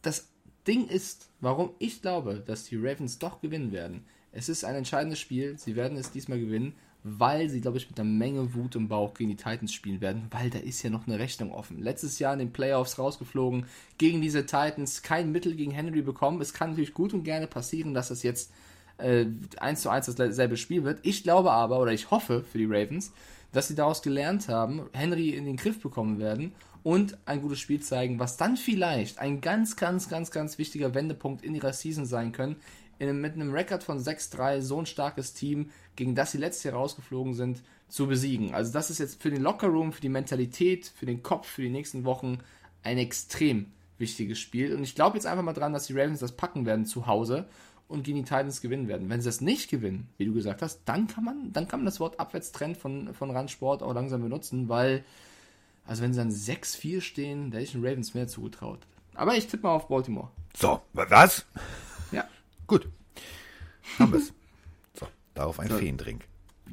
Das 0.00 0.28
Ding 0.66 0.88
ist, 0.88 1.28
warum 1.40 1.70
ich 1.78 2.02
glaube, 2.02 2.42
dass 2.44 2.64
die 2.64 2.76
Ravens 2.76 3.18
doch 3.18 3.40
gewinnen 3.40 3.70
werden. 3.70 4.04
Es 4.32 4.48
ist 4.48 4.64
ein 4.64 4.74
entscheidendes 4.74 5.18
Spiel. 5.18 5.56
Sie 5.58 5.76
werden 5.76 5.96
es 5.96 6.10
diesmal 6.10 6.40
gewinnen, 6.40 6.74
weil 7.04 7.48
sie, 7.48 7.60
glaube 7.60 7.78
ich, 7.78 7.88
mit 7.88 7.98
einer 7.98 8.08
Menge 8.08 8.54
Wut 8.54 8.76
im 8.76 8.88
Bauch 8.88 9.14
gegen 9.14 9.30
die 9.30 9.36
Titans 9.36 9.72
spielen 9.72 10.00
werden, 10.00 10.26
weil 10.30 10.50
da 10.50 10.58
ist 10.58 10.82
ja 10.82 10.90
noch 10.90 11.06
eine 11.06 11.18
Rechnung 11.18 11.52
offen. 11.52 11.80
Letztes 11.82 12.18
Jahr 12.18 12.32
in 12.32 12.38
den 12.38 12.52
Playoffs 12.52 12.98
rausgeflogen 12.98 13.66
gegen 13.98 14.22
diese 14.22 14.46
Titans, 14.46 15.02
kein 15.02 15.32
Mittel 15.32 15.54
gegen 15.54 15.72
Henry 15.72 16.02
bekommen. 16.02 16.40
Es 16.40 16.54
kann 16.54 16.70
natürlich 16.70 16.94
gut 16.94 17.12
und 17.12 17.24
gerne 17.24 17.46
passieren, 17.46 17.92
dass 17.92 18.08
das 18.08 18.22
jetzt 18.22 18.52
äh, 18.98 19.26
1 19.58 19.82
zu 19.82 19.90
1 19.90 20.14
dasselbe 20.14 20.56
Spiel 20.56 20.84
wird. 20.84 21.00
Ich 21.02 21.22
glaube 21.22 21.50
aber, 21.50 21.80
oder 21.80 21.92
ich 21.92 22.10
hoffe 22.10 22.44
für 22.44 22.58
die 22.58 22.66
Ravens, 22.66 23.12
dass 23.52 23.68
sie 23.68 23.74
daraus 23.74 24.02
gelernt 24.02 24.48
haben, 24.48 24.88
Henry 24.92 25.30
in 25.30 25.44
den 25.44 25.56
Griff 25.56 25.80
bekommen 25.80 26.18
werden 26.18 26.52
und 26.82 27.18
ein 27.26 27.42
gutes 27.42 27.60
Spiel 27.60 27.80
zeigen, 27.80 28.18
was 28.18 28.36
dann 28.36 28.56
vielleicht 28.56 29.18
ein 29.18 29.40
ganz, 29.40 29.76
ganz, 29.76 30.08
ganz, 30.08 30.30
ganz 30.30 30.58
wichtiger 30.58 30.94
Wendepunkt 30.94 31.44
in 31.44 31.54
ihrer 31.54 31.72
Season 31.72 32.06
sein 32.06 32.32
können. 32.32 32.56
In, 33.02 33.20
mit 33.20 33.34
einem 33.34 33.52
Rekord 33.52 33.82
von 33.82 33.98
6-3 33.98 34.60
so 34.60 34.78
ein 34.78 34.86
starkes 34.86 35.34
Team, 35.34 35.70
gegen 35.96 36.14
das 36.14 36.32
sie 36.32 36.38
letztes 36.38 36.62
Jahr 36.64 36.74
rausgeflogen 36.74 37.34
sind, 37.34 37.62
zu 37.88 38.06
besiegen. 38.06 38.54
Also 38.54 38.72
das 38.72 38.90
ist 38.90 38.98
jetzt 38.98 39.20
für 39.20 39.30
den 39.30 39.42
Lockerroom, 39.42 39.92
für 39.92 40.00
die 40.00 40.08
Mentalität, 40.08 40.86
für 40.94 41.04
den 41.06 41.22
Kopf, 41.22 41.46
für 41.48 41.62
die 41.62 41.70
nächsten 41.70 42.04
Wochen 42.04 42.38
ein 42.84 42.98
extrem 42.98 43.66
wichtiges 43.98 44.38
Spiel. 44.38 44.74
Und 44.74 44.82
ich 44.84 44.94
glaube 44.94 45.16
jetzt 45.16 45.26
einfach 45.26 45.42
mal 45.44 45.52
dran, 45.52 45.72
dass 45.72 45.86
die 45.86 45.92
Ravens 45.98 46.20
das 46.20 46.32
packen 46.32 46.64
werden 46.64 46.86
zu 46.86 47.06
Hause 47.06 47.48
und 47.88 48.04
gegen 48.04 48.18
die 48.18 48.22
Titans 48.24 48.60
gewinnen 48.60 48.88
werden. 48.88 49.10
Wenn 49.10 49.20
sie 49.20 49.28
das 49.28 49.40
nicht 49.40 49.68
gewinnen, 49.68 50.08
wie 50.16 50.24
du 50.24 50.32
gesagt 50.32 50.62
hast, 50.62 50.80
dann 50.86 51.06
kann 51.08 51.24
man, 51.24 51.52
dann 51.52 51.68
kann 51.68 51.80
man 51.80 51.86
das 51.86 52.00
Wort 52.00 52.18
Abwärtstrend 52.20 52.76
von, 52.76 53.12
von 53.14 53.30
Randsport 53.30 53.82
auch 53.82 53.92
langsam 53.94 54.22
benutzen, 54.22 54.68
weil, 54.68 55.04
also 55.86 56.02
wenn 56.02 56.12
sie 56.14 56.18
dann 56.20 56.30
6-4 56.30 57.00
stehen, 57.00 57.50
da 57.50 57.56
hätte 57.58 57.64
ich 57.66 57.72
den 57.72 57.84
Ravens 57.84 58.14
mehr 58.14 58.28
zugetraut. 58.28 58.78
Aber 59.14 59.34
ich 59.36 59.48
tippe 59.48 59.64
mal 59.64 59.74
auf 59.74 59.88
Baltimore. 59.88 60.30
So, 60.56 60.80
wa- 60.94 61.06
was? 61.10 61.44
Gut. 62.72 62.88
Haben 63.98 64.12
wir's. 64.12 64.32
So, 64.98 65.06
darauf 65.34 65.60
ein 65.60 65.68
Feendrink. 65.68 66.24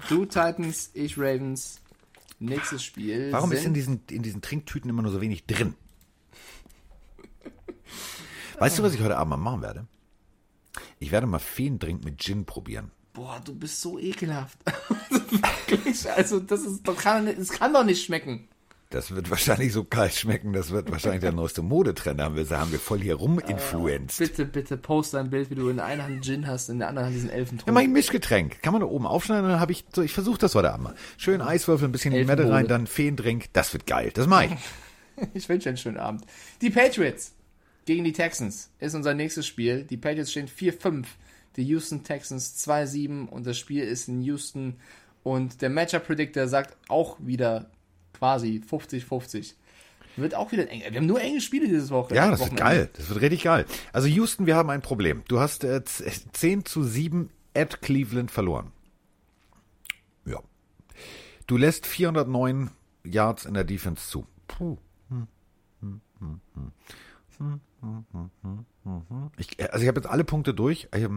Du 0.07 0.25
Titans, 0.25 0.91
ich 0.93 1.17
Ravens. 1.17 1.81
Nächstes 2.39 2.85
Spiel. 2.85 3.33
Warum 3.33 3.51
ist 3.51 3.65
in 3.65 3.73
diesen, 3.73 4.01
in 4.09 4.23
diesen 4.23 4.41
Trinktüten 4.41 4.89
immer 4.89 5.01
nur 5.01 5.11
so 5.11 5.19
wenig 5.19 5.45
drin? 5.45 5.75
Weißt 8.59 8.79
du, 8.79 8.83
was 8.83 8.93
ich 8.93 9.01
heute 9.01 9.17
Abend 9.17 9.31
mal 9.31 9.37
machen 9.37 9.61
werde? 9.61 9.87
Ich 10.99 11.11
werde 11.11 11.27
mal 11.27 11.39
Feendrink 11.39 12.05
mit 12.05 12.17
Gin 12.21 12.45
probieren. 12.45 12.91
Boah, 13.11 13.41
du 13.43 13.53
bist 13.53 13.81
so 13.81 13.99
ekelhaft. 13.99 14.57
Also 16.15 16.39
das 16.39 16.61
ist, 16.61 16.87
das 16.87 16.97
kann, 16.97 17.25
das 17.25 17.49
kann 17.49 17.73
doch 17.73 17.83
nicht 17.83 18.03
schmecken. 18.03 18.47
Das 18.91 19.13
wird 19.13 19.29
wahrscheinlich 19.29 19.71
so 19.71 19.83
kalt 19.83 20.15
schmecken. 20.15 20.51
Das 20.51 20.71
wird 20.71 20.91
wahrscheinlich 20.91 21.21
der 21.21 21.31
neueste 21.31 21.61
Modetrend. 21.61 22.19
Da 22.19 22.23
haben 22.23 22.35
wir, 22.35 22.49
haben 22.49 22.71
wir 22.71 22.79
voll 22.79 22.99
hier 22.99 23.15
ruminfluenced. 23.15 24.17
Bitte, 24.17 24.45
bitte 24.45 24.77
post 24.77 25.13
ein 25.13 25.29
Bild, 25.29 25.51
wie 25.51 25.55
du 25.55 25.69
in 25.69 25.79
einer 25.79 26.05
Hand 26.05 26.25
Gin 26.25 26.47
hast, 26.47 26.69
in 26.69 26.79
der 26.79 26.87
anderen 26.87 27.05
Hand 27.07 27.15
diesen 27.15 27.29
Ja, 27.29 27.35
Elfentrunk. 27.35 27.71
mach 27.71 27.81
ich 27.81 27.87
ein 27.87 27.93
Mischgetränk. 27.93 28.63
Kann 28.63 28.73
man 28.73 28.81
da 28.81 28.87
oben 28.87 29.05
aufschneiden 29.05 29.45
und 29.45 29.51
dann 29.51 29.59
habe 29.59 29.73
ich 29.73 29.85
so, 29.93 30.01
ich 30.01 30.11
versuche 30.11 30.39
das 30.39 30.55
heute 30.55 30.71
Abend 30.73 30.85
mal. 30.85 30.95
Schön 31.17 31.39
Eiswürfel, 31.39 31.87
ein 31.87 31.91
bisschen 31.91 32.15
Limette 32.15 32.49
rein, 32.49 32.67
dann 32.67 32.87
Feendrink. 32.87 33.53
Das 33.53 33.73
wird 33.73 33.85
geil. 33.85 34.11
Das 34.13 34.25
mach 34.27 34.43
ich. 34.43 34.51
Ich 35.33 35.49
wünsche 35.49 35.67
einen 35.67 35.77
schönen 35.77 35.97
Abend. 35.97 36.23
Die 36.61 36.69
Patriots 36.69 37.33
gegen 37.83 38.05
die 38.05 38.13
Texans 38.13 38.71
ist 38.79 38.95
unser 38.95 39.13
nächstes 39.13 39.45
Spiel. 39.45 39.83
Die 39.83 39.97
Patriots 39.97 40.31
stehen 40.31 40.47
4-5, 40.47 41.05
die 41.57 41.63
Houston 41.63 42.05
Texans 42.05 42.55
2-7 42.65 43.27
und 43.27 43.45
das 43.45 43.57
Spiel 43.57 43.83
ist 43.83 44.07
in 44.07 44.21
Houston. 44.21 44.77
Und 45.23 45.61
der 45.61 45.69
Matchup 45.69 46.07
Predictor 46.07 46.47
sagt 46.47 46.77
auch 46.87 47.17
wieder 47.19 47.69
quasi 48.19 48.61
50-50. 48.69 49.53
Wird 50.15 50.35
auch 50.35 50.51
wieder 50.51 50.69
eng. 50.69 50.81
Wir 50.89 50.99
haben 50.99 51.05
nur 51.07 51.21
enge 51.21 51.39
Spiele 51.39 51.65
dieses 51.67 51.89
Woche. 51.91 52.13
Ja, 52.13 52.29
das 52.29 52.39
wird 52.41 52.51
Wochenende. 52.51 52.63
geil. 52.81 52.89
Das 52.93 53.07
wird 53.09 53.21
richtig 53.21 53.43
geil. 53.43 53.65
Also 53.93 54.07
Houston, 54.07 54.45
wir 54.45 54.55
haben 54.55 54.69
ein 54.69 54.81
Problem. 54.81 55.23
Du 55.29 55.39
hast 55.39 55.63
äh, 55.63 55.83
z- 55.85 56.23
10 56.33 56.65
zu 56.65 56.83
7 56.83 57.29
at 57.55 57.81
Cleveland 57.81 58.29
verloren. 58.29 58.71
Ja. 60.25 60.39
Du 61.47 61.55
lässt 61.57 61.85
409 61.87 62.69
Yards 63.05 63.45
in 63.45 63.53
der 63.53 63.63
Defense 63.63 64.09
zu. 64.09 64.25
Puh. 64.47 64.77
Hm, 65.09 65.27
hm, 65.81 66.01
hm, 66.19 66.41
hm. 66.53 66.71
Hm, 67.37 67.61
hm, 67.81 68.05
hm, 68.11 68.29
hm, 68.43 68.65
hm, 68.83 69.01
hm. 69.09 69.31
Ich, 69.37 69.57
also 69.71 69.81
ich 69.81 69.87
habe 69.87 70.01
jetzt 70.01 70.09
alle 70.09 70.25
Punkte 70.25 70.53
durch. 70.53 70.89
Ich 70.93 71.07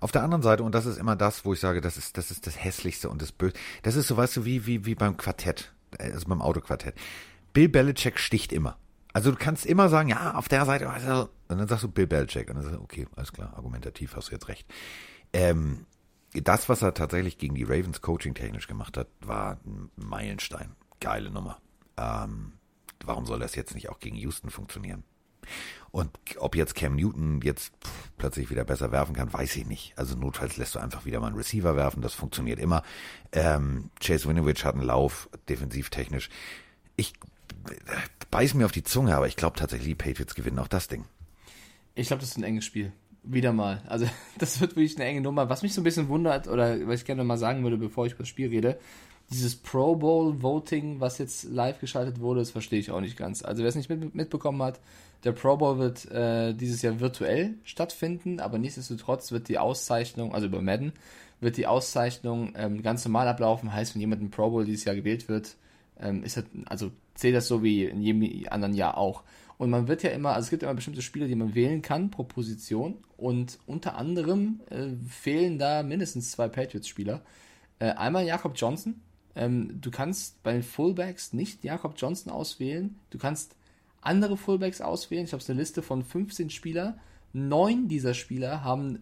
auf 0.00 0.12
der 0.12 0.22
anderen 0.22 0.42
Seite, 0.42 0.62
und 0.62 0.74
das 0.74 0.86
ist 0.86 0.98
immer 0.98 1.16
das, 1.16 1.44
wo 1.44 1.52
ich 1.52 1.60
sage, 1.60 1.80
das 1.80 1.96
ist 1.96 2.16
das, 2.16 2.30
ist 2.30 2.46
das 2.46 2.62
Hässlichste 2.62 3.08
und 3.08 3.22
das 3.22 3.32
Böse. 3.32 3.54
Das 3.82 3.96
ist 3.96 4.08
so, 4.08 4.16
weißt 4.16 4.36
du, 4.38 4.44
wie, 4.44 4.66
wie, 4.66 4.84
wie 4.84 4.94
beim 4.94 5.16
Quartett, 5.16 5.74
also 5.98 6.26
beim 6.28 6.42
Autoquartett. 6.42 6.94
Bill 7.52 7.68
Belichick 7.68 8.18
sticht 8.18 8.52
immer. 8.52 8.76
Also 9.12 9.30
du 9.30 9.38
kannst 9.38 9.64
immer 9.64 9.88
sagen, 9.88 10.10
ja, 10.10 10.34
auf 10.34 10.48
der 10.48 10.66
Seite, 10.66 10.90
also, 10.90 11.30
und 11.48 11.58
dann 11.58 11.68
sagst 11.68 11.84
du 11.84 11.88
Bill 11.88 12.06
Belichick. 12.06 12.48
Und 12.50 12.56
dann 12.56 12.64
sagst 12.64 12.78
du, 12.78 12.82
okay, 12.82 13.06
alles 13.16 13.32
klar, 13.32 13.54
argumentativ 13.56 14.14
hast 14.14 14.28
du 14.28 14.32
jetzt 14.32 14.48
recht. 14.48 14.66
Ähm, 15.32 15.86
das, 16.34 16.68
was 16.68 16.82
er 16.82 16.92
tatsächlich 16.92 17.38
gegen 17.38 17.54
die 17.54 17.64
Ravens 17.64 18.02
coaching-technisch 18.02 18.66
gemacht 18.66 18.96
hat, 18.96 19.08
war 19.20 19.58
ein 19.64 19.90
Meilenstein. 19.96 20.72
Geile 21.00 21.30
Nummer. 21.30 21.58
Ähm, 21.96 22.52
warum 23.04 23.24
soll 23.24 23.38
das 23.38 23.54
jetzt 23.54 23.74
nicht 23.74 23.88
auch 23.88 24.00
gegen 24.00 24.16
Houston 24.16 24.50
funktionieren? 24.50 25.04
Und 25.96 26.10
ob 26.40 26.56
jetzt 26.56 26.74
Cam 26.74 26.94
Newton 26.94 27.40
jetzt 27.42 27.72
plötzlich 28.18 28.50
wieder 28.50 28.64
besser 28.64 28.92
werfen 28.92 29.16
kann, 29.16 29.32
weiß 29.32 29.56
ich 29.56 29.64
nicht. 29.64 29.94
Also 29.96 30.14
notfalls 30.14 30.58
lässt 30.58 30.74
du 30.74 30.78
einfach 30.78 31.06
wieder 31.06 31.20
mal 31.20 31.28
einen 31.28 31.36
Receiver 31.36 31.74
werfen, 31.74 32.02
das 32.02 32.12
funktioniert 32.12 32.58
immer. 32.58 32.82
Ähm, 33.32 33.88
Chase 33.98 34.28
Winovich 34.28 34.62
hat 34.66 34.74
einen 34.74 34.84
Lauf, 34.84 35.30
defensivtechnisch. 35.48 36.28
Ich 36.96 37.14
äh, 37.70 37.72
beiß 38.30 38.52
mir 38.52 38.66
auf 38.66 38.72
die 38.72 38.82
Zunge, 38.82 39.16
aber 39.16 39.26
ich 39.26 39.36
glaube 39.36 39.58
tatsächlich, 39.58 39.88
die 39.88 39.94
Patriots 39.94 40.34
gewinnen 40.34 40.58
auch 40.58 40.68
das 40.68 40.86
Ding. 40.88 41.06
Ich 41.94 42.08
glaube, 42.08 42.20
das 42.20 42.32
ist 42.32 42.36
ein 42.36 42.44
enges 42.44 42.66
Spiel. 42.66 42.92
Wieder 43.22 43.54
mal. 43.54 43.82
Also, 43.86 44.06
das 44.38 44.60
wird 44.60 44.72
wirklich 44.76 44.96
eine 44.96 45.06
enge 45.06 45.22
Nummer. 45.22 45.48
Was 45.48 45.62
mich 45.62 45.72
so 45.72 45.80
ein 45.80 45.84
bisschen 45.84 46.08
wundert, 46.08 46.46
oder 46.46 46.86
was 46.86 47.00
ich 47.00 47.06
gerne 47.06 47.24
mal 47.24 47.38
sagen 47.38 47.62
würde, 47.62 47.78
bevor 47.78 48.04
ich 48.04 48.12
über 48.12 48.24
das 48.24 48.28
Spiel 48.28 48.48
rede, 48.48 48.78
dieses 49.30 49.56
Pro 49.56 49.96
Bowl 49.96 50.42
Voting, 50.42 51.00
was 51.00 51.16
jetzt 51.16 51.44
live 51.44 51.80
geschaltet 51.80 52.20
wurde, 52.20 52.40
das 52.40 52.50
verstehe 52.50 52.80
ich 52.80 52.90
auch 52.90 53.00
nicht 53.00 53.16
ganz. 53.16 53.42
Also, 53.42 53.62
wer 53.62 53.70
es 53.70 53.76
nicht 53.76 53.88
mit, 53.88 54.14
mitbekommen 54.14 54.62
hat, 54.62 54.78
der 55.24 55.32
Pro 55.32 55.56
Bowl 55.56 55.78
wird 55.78 56.10
äh, 56.10 56.54
dieses 56.54 56.82
Jahr 56.82 57.00
virtuell 57.00 57.54
stattfinden, 57.64 58.40
aber 58.40 58.58
nichtsdestotrotz 58.58 59.32
wird 59.32 59.48
die 59.48 59.58
Auszeichnung, 59.58 60.34
also 60.34 60.46
über 60.46 60.62
Madden, 60.62 60.92
wird 61.40 61.56
die 61.56 61.66
Auszeichnung 61.66 62.54
ähm, 62.56 62.82
ganz 62.82 63.04
normal 63.04 63.28
ablaufen. 63.28 63.72
Heißt, 63.72 63.94
wenn 63.94 64.00
jemand 64.00 64.22
im 64.22 64.30
Pro 64.30 64.50
Bowl 64.50 64.64
dieses 64.64 64.84
Jahr 64.84 64.94
gewählt 64.94 65.28
wird, 65.28 65.56
ähm, 66.00 66.22
ist 66.22 66.36
das, 66.36 66.44
also 66.66 66.90
zählt 67.14 67.34
das 67.34 67.48
so 67.48 67.62
wie 67.62 67.84
in 67.84 68.00
jedem 68.00 68.46
anderen 68.50 68.74
Jahr 68.74 68.96
auch. 68.96 69.22
Und 69.58 69.70
man 69.70 69.88
wird 69.88 70.02
ja 70.02 70.10
immer, 70.10 70.34
also 70.34 70.46
es 70.46 70.50
gibt 70.50 70.62
immer 70.62 70.74
bestimmte 70.74 71.02
Spieler, 71.02 71.26
die 71.26 71.34
man 71.34 71.54
wählen 71.54 71.80
kann 71.82 72.10
pro 72.10 72.24
Position. 72.24 72.98
Und 73.16 73.58
unter 73.66 73.96
anderem 73.96 74.60
äh, 74.70 74.88
fehlen 75.08 75.58
da 75.58 75.82
mindestens 75.82 76.30
zwei 76.30 76.48
Patriots-Spieler. 76.48 77.22
Äh, 77.78 77.92
einmal 77.92 78.26
Jakob 78.26 78.52
Johnson. 78.56 79.00
Ähm, 79.34 79.80
du 79.80 79.90
kannst 79.90 80.42
bei 80.42 80.52
den 80.52 80.62
Fullbacks 80.62 81.32
nicht 81.32 81.64
Jakob 81.64 81.94
Johnson 81.96 82.32
auswählen. 82.32 82.96
Du 83.10 83.18
kannst 83.18 83.56
andere 84.06 84.36
Fullbacks 84.36 84.80
auswählen. 84.80 85.24
Ich 85.24 85.32
habe 85.32 85.42
eine 85.46 85.58
Liste 85.58 85.82
von 85.82 86.02
15 86.02 86.50
Spieler. 86.50 86.98
Neun 87.32 87.88
dieser 87.88 88.14
Spieler 88.14 88.64
haben 88.64 89.00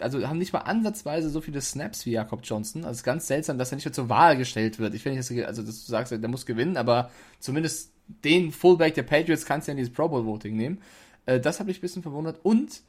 also 0.00 0.26
haben 0.26 0.38
nicht 0.38 0.52
mal 0.52 0.60
ansatzweise 0.60 1.28
so 1.28 1.40
viele 1.40 1.60
Snaps 1.60 2.06
wie 2.06 2.12
Jakob 2.12 2.40
Johnson. 2.44 2.84
Also 2.84 3.02
ganz 3.02 3.26
seltsam, 3.26 3.58
dass 3.58 3.72
er 3.72 3.76
nicht 3.76 3.84
mehr 3.84 3.92
zur 3.92 4.08
Wahl 4.08 4.36
gestellt 4.36 4.78
wird. 4.78 4.94
Ich 4.94 5.02
finde 5.02 5.18
nicht, 5.18 5.46
also 5.46 5.62
dass 5.62 5.84
du 5.84 5.90
sagst, 5.90 6.12
der 6.12 6.28
muss 6.28 6.46
gewinnen, 6.46 6.76
aber 6.76 7.10
zumindest 7.38 7.92
den 8.06 8.52
Fullback 8.52 8.94
der 8.94 9.02
Patriots 9.02 9.44
kannst 9.44 9.66
du 9.66 9.70
ja 9.70 9.72
in 9.72 9.78
dieses 9.78 9.92
Pro 9.92 10.08
Bowl 10.08 10.24
Voting 10.24 10.56
nehmen. 10.56 10.80
Äh, 11.26 11.40
das 11.40 11.60
hat 11.60 11.66
mich 11.66 11.78
ein 11.78 11.82
bisschen 11.82 12.02
verwundert. 12.02 12.40
Und 12.42 12.82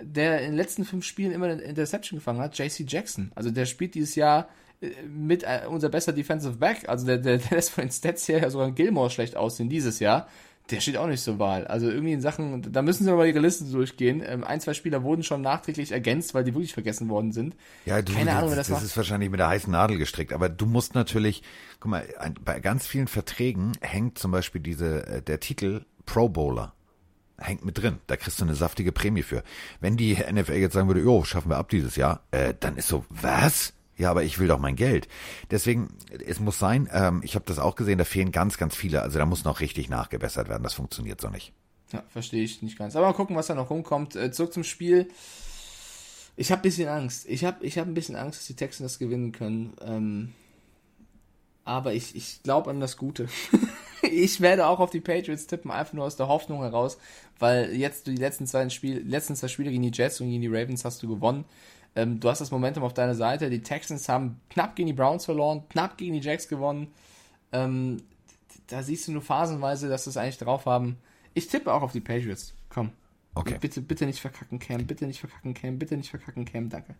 der 0.00 0.40
in 0.40 0.52
den 0.52 0.56
letzten 0.56 0.84
fünf 0.84 1.04
Spielen 1.04 1.32
immer 1.32 1.46
eine 1.46 1.60
Interception 1.62 2.18
gefangen 2.18 2.40
hat, 2.40 2.56
JC 2.56 2.84
Jackson. 2.86 3.32
Also 3.34 3.50
der 3.50 3.66
spielt 3.66 3.94
dieses 3.94 4.14
Jahr 4.14 4.44
äh, 4.44 4.48
mit 5.08 5.42
äh, 5.42 5.62
unser 5.68 5.88
bester 5.88 6.12
Defensive 6.12 6.56
Back. 6.56 6.88
Also 6.88 7.06
der, 7.06 7.18
der, 7.18 7.38
der 7.38 7.56
lässt 7.56 7.70
von 7.70 7.84
den 7.84 7.90
Stats 7.90 8.28
her 8.28 8.40
ja 8.42 8.50
sogar 8.50 8.70
Gilmore 8.70 9.10
schlecht 9.10 9.36
aussehen 9.36 9.68
dieses 9.68 9.98
Jahr. 10.00 10.28
Der 10.70 10.80
steht 10.80 10.98
auch 10.98 11.06
nicht 11.06 11.22
zur 11.22 11.38
Wahl. 11.38 11.66
Also 11.66 11.88
irgendwie 11.88 12.12
in 12.12 12.20
Sachen, 12.20 12.70
da 12.70 12.82
müssen 12.82 13.04
sie 13.04 13.10
mal 13.10 13.26
ihre 13.26 13.38
Liste 13.38 13.64
durchgehen. 13.64 14.22
Ähm, 14.24 14.44
ein, 14.44 14.60
zwei 14.60 14.74
Spieler 14.74 15.02
wurden 15.02 15.22
schon 15.22 15.40
nachträglich 15.40 15.92
ergänzt, 15.92 16.34
weil 16.34 16.44
die 16.44 16.54
wirklich 16.54 16.74
vergessen 16.74 17.08
worden 17.08 17.32
sind. 17.32 17.56
Ja, 17.86 18.02
du, 18.02 18.12
Keine 18.12 18.32
Ahnung, 18.32 18.50
das, 18.50 18.68
das 18.68 18.80
das 18.80 18.84
ist 18.84 18.96
wahrscheinlich 18.96 19.30
mit 19.30 19.40
der 19.40 19.48
heißen 19.48 19.72
Nadel 19.72 19.96
gestrickt. 19.96 20.34
Aber 20.34 20.50
du 20.50 20.66
musst 20.66 20.94
natürlich, 20.94 21.42
guck 21.80 21.90
mal, 21.90 22.04
ein, 22.18 22.34
bei 22.44 22.60
ganz 22.60 22.86
vielen 22.86 23.08
Verträgen 23.08 23.72
hängt 23.80 24.18
zum 24.18 24.30
Beispiel 24.30 24.60
diese, 24.60 25.06
äh, 25.06 25.22
der 25.22 25.40
Titel 25.40 25.86
Pro 26.04 26.28
Bowler 26.28 26.74
hängt 27.38 27.64
mit 27.64 27.78
drin. 27.78 27.98
Da 28.06 28.16
kriegst 28.16 28.40
du 28.40 28.44
eine 28.44 28.54
saftige 28.54 28.92
Prämie 28.92 29.22
für. 29.22 29.42
Wenn 29.80 29.96
die 29.96 30.14
NFL 30.14 30.54
jetzt 30.54 30.74
sagen 30.74 30.88
würde, 30.88 31.00
jo, 31.00 31.24
schaffen 31.24 31.50
wir 31.50 31.56
ab 31.56 31.68
dieses 31.70 31.96
Jahr, 31.96 32.24
äh, 32.30 32.52
dann 32.58 32.76
ist 32.76 32.88
so, 32.88 33.04
was? 33.08 33.72
Ja, 33.98 34.10
aber 34.10 34.22
ich 34.22 34.38
will 34.38 34.46
doch 34.46 34.60
mein 34.60 34.76
Geld. 34.76 35.08
Deswegen, 35.50 35.88
es 36.24 36.38
muss 36.38 36.58
sein, 36.58 36.88
ähm, 36.92 37.20
ich 37.24 37.34
habe 37.34 37.44
das 37.46 37.58
auch 37.58 37.74
gesehen, 37.74 37.98
da 37.98 38.04
fehlen 38.04 38.30
ganz, 38.30 38.56
ganz 38.56 38.76
viele. 38.76 39.02
Also 39.02 39.18
da 39.18 39.26
muss 39.26 39.44
noch 39.44 39.60
richtig 39.60 39.88
nachgebessert 39.88 40.48
werden. 40.48 40.62
Das 40.62 40.74
funktioniert 40.74 41.20
so 41.20 41.28
nicht. 41.28 41.52
Ja, 41.92 42.04
verstehe 42.08 42.44
ich 42.44 42.62
nicht 42.62 42.78
ganz. 42.78 42.94
Aber 42.94 43.06
mal 43.06 43.12
gucken, 43.14 43.34
was 43.34 43.48
da 43.48 43.54
noch 43.54 43.70
rumkommt. 43.70 44.14
Äh, 44.14 44.30
zurück 44.30 44.52
zum 44.52 44.62
Spiel. 44.62 45.08
Ich 46.36 46.52
habe 46.52 46.60
ein 46.60 46.62
bisschen 46.62 46.88
Angst. 46.88 47.26
Ich 47.28 47.44
habe 47.44 47.66
ich 47.66 47.76
hab 47.76 47.88
ein 47.88 47.94
bisschen 47.94 48.14
Angst, 48.14 48.38
dass 48.38 48.46
die 48.46 48.54
Texans 48.54 48.92
das 48.92 48.98
gewinnen 49.00 49.32
können. 49.32 49.74
Ähm, 49.80 50.32
aber 51.64 51.92
ich, 51.92 52.14
ich 52.14 52.42
glaube 52.44 52.70
an 52.70 52.78
das 52.78 52.96
Gute. 52.96 53.28
ich 54.02 54.40
werde 54.40 54.68
auch 54.68 54.78
auf 54.78 54.90
die 54.90 55.00
Patriots 55.00 55.48
tippen, 55.48 55.72
einfach 55.72 55.94
nur 55.94 56.04
aus 56.04 56.16
der 56.16 56.28
Hoffnung 56.28 56.60
heraus, 56.60 56.98
weil 57.38 57.74
jetzt 57.74 58.06
die 58.06 58.14
letzten 58.14 58.46
zwei 58.46 58.68
Spiele, 58.68 59.00
letzten 59.00 59.34
zwei 59.34 59.48
Spiele 59.48 59.70
gegen 59.70 59.82
die 59.82 59.90
Jets 59.92 60.20
und 60.20 60.28
gegen 60.28 60.42
die 60.42 60.48
Ravens 60.48 60.84
hast 60.84 61.02
du 61.02 61.08
gewonnen. 61.08 61.44
Ähm, 61.96 62.20
du 62.20 62.28
hast 62.28 62.40
das 62.40 62.50
Momentum 62.50 62.84
auf 62.84 62.94
deiner 62.94 63.14
Seite. 63.14 63.50
Die 63.50 63.62
Texans 63.62 64.08
haben 64.08 64.40
knapp 64.50 64.76
gegen 64.76 64.86
die 64.86 64.92
Browns 64.92 65.24
verloren, 65.24 65.64
knapp 65.68 65.96
gegen 65.96 66.14
die 66.14 66.20
Jacks 66.20 66.48
gewonnen. 66.48 66.88
Ähm, 67.52 68.02
da 68.68 68.82
siehst 68.82 69.08
du 69.08 69.12
nur 69.12 69.22
phasenweise, 69.22 69.88
dass 69.88 70.04
sie 70.04 70.10
es 70.10 70.16
eigentlich 70.16 70.38
drauf 70.38 70.66
haben. 70.66 70.98
Ich 71.34 71.48
tippe 71.48 71.72
auch 71.72 71.82
auf 71.82 71.92
die 71.92 72.00
Patriots. 72.00 72.54
Komm. 72.68 72.90
Okay. 73.34 73.56
Bitte, 73.60 73.80
bitte 73.80 74.06
nicht 74.06 74.20
verkacken, 74.20 74.58
Cam. 74.58 74.86
Bitte 74.86 75.06
nicht 75.06 75.20
verkacken, 75.20 75.54
Cam. 75.54 75.78
Bitte 75.78 75.96
nicht 75.96 76.10
verkacken, 76.10 76.44
Cam. 76.44 76.68
Danke. 76.68 76.94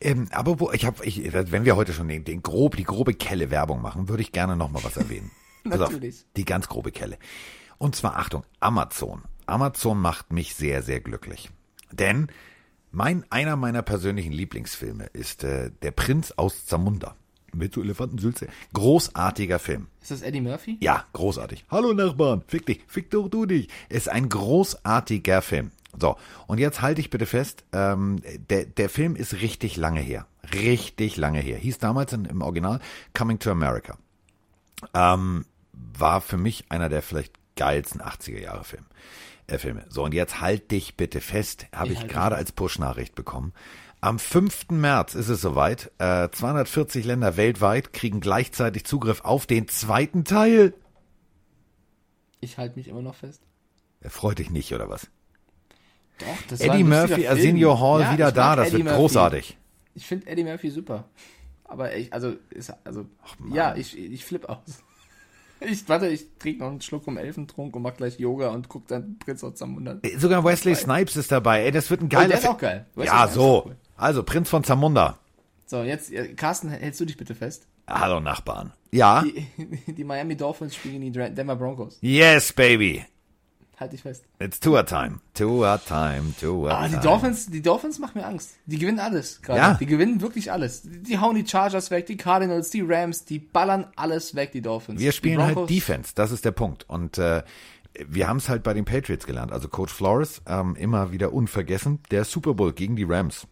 Ähm, 0.00 0.28
aber 0.30 0.60
wo, 0.60 0.72
ich 0.72 0.84
habe, 0.84 1.04
ich, 1.04 1.32
wenn 1.32 1.64
wir 1.64 1.76
heute 1.76 1.92
schon 1.92 2.08
den, 2.08 2.24
den 2.24 2.42
grob, 2.42 2.76
die 2.76 2.84
grobe 2.84 3.14
Kelle 3.14 3.50
Werbung 3.50 3.82
machen, 3.82 4.08
würde 4.08 4.22
ich 4.22 4.32
gerne 4.32 4.56
noch 4.56 4.70
mal 4.70 4.82
was 4.84 4.96
erwähnen. 4.96 5.30
Pass 5.64 5.80
auf, 5.80 5.90
Natürlich. 5.90 6.24
die 6.36 6.44
ganz 6.44 6.68
grobe 6.68 6.92
Kelle. 6.92 7.18
Und 7.76 7.96
zwar 7.96 8.16
Achtung, 8.16 8.44
Amazon. 8.60 9.22
Amazon 9.46 10.00
macht 10.00 10.32
mich 10.32 10.54
sehr, 10.54 10.82
sehr 10.82 11.00
glücklich. 11.00 11.50
Denn 11.90 12.28
mein, 12.90 13.24
einer 13.30 13.56
meiner 13.56 13.82
persönlichen 13.82 14.32
Lieblingsfilme 14.32 15.06
ist 15.12 15.44
äh, 15.44 15.70
Der 15.82 15.90
Prinz 15.90 16.32
aus 16.32 16.66
Zamunda. 16.66 17.16
Mit 17.54 17.72
so 17.74 17.82
Elefantensülze. 17.82 18.46
Großartiger 18.74 19.58
Film. 19.58 19.86
Ist 20.02 20.10
das 20.10 20.22
Eddie 20.22 20.42
Murphy? 20.42 20.76
Ja, 20.80 21.06
großartig. 21.14 21.64
Hallo 21.70 21.94
Nachbarn, 21.94 22.42
fick 22.46 22.66
dich, 22.66 22.82
fick 22.86 23.10
doch 23.10 23.28
du 23.28 23.46
dich. 23.46 23.68
Ist 23.88 24.08
ein 24.08 24.28
großartiger 24.28 25.40
Film. 25.40 25.70
So, 25.98 26.16
und 26.46 26.58
jetzt 26.58 26.82
halte 26.82 27.00
ich 27.00 27.08
bitte 27.08 27.24
fest, 27.24 27.64
ähm, 27.72 28.20
der, 28.50 28.66
der 28.66 28.90
Film 28.90 29.16
ist 29.16 29.40
richtig 29.40 29.76
lange 29.76 30.00
her. 30.00 30.26
Richtig 30.52 31.16
lange 31.16 31.40
her. 31.40 31.56
Hieß 31.56 31.78
damals 31.78 32.12
in, 32.12 32.26
im 32.26 32.42
Original 32.42 32.80
Coming 33.14 33.38
to 33.38 33.50
America. 33.50 33.96
Ähm, 34.94 35.46
war 35.72 36.20
für 36.20 36.36
mich 36.36 36.66
einer 36.68 36.88
der 36.88 37.02
vielleicht 37.02 37.34
geilsten 37.56 38.00
80er 38.00 38.40
Jahre 38.40 38.64
Film, 38.64 38.84
äh, 39.48 39.58
Filme. 39.58 39.84
So, 39.88 40.04
und 40.04 40.14
jetzt 40.14 40.40
halt 40.40 40.70
dich 40.70 40.96
bitte 40.96 41.20
fest, 41.20 41.66
habe 41.74 41.92
Ich 41.92 42.00
ich 42.00 42.08
gerade 42.08 42.36
als 42.36 42.52
Push-Nachricht 42.52 43.14
bekommen. 43.14 43.52
Am 44.00 44.20
5. 44.20 44.70
März 44.70 45.14
ist 45.16 45.28
es 45.28 45.40
soweit. 45.40 45.90
Äh, 45.98 46.28
240 46.30 47.04
Länder 47.04 47.36
weltweit 47.36 47.92
kriegen 47.92 48.20
gleichzeitig 48.20 48.84
Zugriff 48.84 49.22
auf 49.22 49.46
den 49.46 49.66
zweiten 49.66 50.24
Teil. 50.24 50.74
Ich 52.40 52.58
halte 52.58 52.78
mich 52.78 52.86
immer 52.86 53.02
noch 53.02 53.16
fest. 53.16 53.42
Er 54.00 54.10
freut 54.10 54.38
dich 54.38 54.50
nicht, 54.50 54.72
oder 54.72 54.88
was? 54.88 55.08
Doch, 56.18 56.26
das 56.48 56.60
Eddie 56.60 56.84
Murphy, 56.84 57.26
Arsenio 57.26 57.80
Hall 57.80 58.02
Ja, 58.02 58.12
wieder 58.12 58.32
da, 58.32 58.54
das 58.54 58.68
Eddie 58.68 58.76
wird 58.78 58.84
Murphy. 58.84 58.98
großartig. 58.98 59.58
Ich 59.94 60.06
finde 60.06 60.26
Eddie 60.28 60.44
Murphy 60.44 60.70
super. 60.70 61.04
Aber 61.64 61.94
ich, 61.94 62.12
also, 62.12 62.34
ist, 62.50 62.72
also, 62.84 63.06
ja, 63.52 63.74
ich, 63.76 63.98
ich 63.98 64.24
flipp 64.24 64.48
aus. 64.48 64.82
Ich, 65.60 65.88
warte, 65.88 66.08
ich 66.08 66.26
trinke 66.38 66.60
noch 66.60 66.70
einen 66.70 66.80
Schluck 66.80 67.04
vom 67.04 67.16
Elfentrunk 67.16 67.74
und 67.74 67.82
mach 67.82 67.94
gleich 67.96 68.18
Yoga 68.18 68.48
und 68.50 68.68
guck 68.68 68.86
dann 68.88 69.18
Prinz 69.18 69.42
aus 69.42 69.54
Zamunda. 69.56 69.98
Äh, 70.02 70.16
Sogar 70.18 70.44
Wesley 70.44 70.74
Snipes 70.74 71.16
ist 71.16 71.32
dabei. 71.32 71.64
Ey, 71.64 71.72
das 71.72 71.90
wird 71.90 72.00
ein 72.00 72.06
Oh, 72.06 72.08
geiler 72.08 72.28
der 72.28 72.38
ist 72.38 72.46
auch 72.48 72.58
geil. 72.58 72.86
Wesley 72.94 73.06
Ja, 73.06 73.18
Snipes 73.22 73.34
so. 73.34 73.64
cool. 73.66 73.76
Also, 73.96 74.22
Prinz 74.22 74.48
von 74.48 74.62
Zamunda. 74.64 75.18
So, 75.66 75.82
jetzt, 75.82 76.12
äh, 76.12 76.34
Carsten, 76.34 76.68
hältst 76.70 77.00
du 77.00 77.04
dich 77.04 77.16
bitte 77.16 77.34
fest? 77.34 77.66
Hallo, 77.88 78.20
Nachbarn. 78.20 78.72
Ja. 78.92 79.22
Die, 79.22 79.46
die 79.92 80.04
Miami 80.04 80.36
Dolphins 80.36 80.74
spielen 80.74 81.00
die 81.00 81.10
Denver 81.10 81.56
Broncos. 81.56 81.98
Yes, 82.00 82.52
baby. 82.52 83.04
Halt 83.80 83.92
dich 83.92 84.02
fest. 84.02 84.24
It's 84.40 84.58
Tour 84.58 84.84
Time. 84.86 85.20
Tour 85.34 85.80
Time. 85.86 86.34
Tour 86.40 86.70
Ah, 86.70 86.84
die 86.84 86.90
Time. 86.90 87.02
Dolphins, 87.02 87.46
die 87.46 87.62
Dolphins 87.62 88.00
machen 88.00 88.20
mir 88.20 88.26
Angst. 88.26 88.56
Die 88.66 88.76
gewinnen 88.78 88.98
alles 88.98 89.40
gerade. 89.40 89.60
Ja. 89.60 89.74
Die 89.74 89.86
gewinnen 89.86 90.20
wirklich 90.20 90.50
alles. 90.50 90.82
Die, 90.82 91.00
die 91.02 91.18
hauen 91.18 91.36
die 91.36 91.46
Chargers 91.46 91.90
weg, 91.92 92.06
die 92.06 92.16
Cardinals, 92.16 92.70
die 92.70 92.80
Rams, 92.80 93.24
die 93.24 93.38
ballern 93.38 93.86
alles 93.94 94.34
weg, 94.34 94.50
die 94.50 94.62
Dolphins. 94.62 95.00
Wir 95.00 95.12
die 95.12 95.16
spielen 95.16 95.40
halt 95.40 95.70
Defense, 95.70 96.12
das 96.14 96.32
ist 96.32 96.44
der 96.44 96.50
Punkt. 96.50 96.88
Und 96.88 97.18
äh, 97.18 97.44
wir 98.08 98.26
haben 98.26 98.38
es 98.38 98.48
halt 98.48 98.64
bei 98.64 98.74
den 98.74 98.84
Patriots 98.84 99.26
gelernt. 99.26 99.52
Also 99.52 99.68
Coach 99.68 99.92
Flores, 99.92 100.42
ähm, 100.46 100.74
immer 100.76 101.12
wieder 101.12 101.32
unvergessen, 101.32 102.00
der 102.10 102.24
Super 102.24 102.54
Bowl 102.54 102.72
gegen 102.72 102.96
die 102.96 103.04
Rams, 103.04 103.46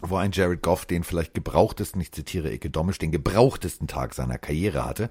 wo 0.00 0.16
ein 0.16 0.32
Jared 0.32 0.62
Goff 0.62 0.86
den 0.86 1.04
vielleicht 1.04 1.34
gebrauchtesten, 1.34 2.00
ich 2.00 2.12
zitiere 2.12 2.52
Ike 2.52 2.70
Domisch, 2.70 2.98
den 2.98 3.10
gebrauchtesten 3.12 3.86
Tag 3.86 4.14
seiner 4.14 4.38
Karriere 4.38 4.84
hatte, 4.84 5.10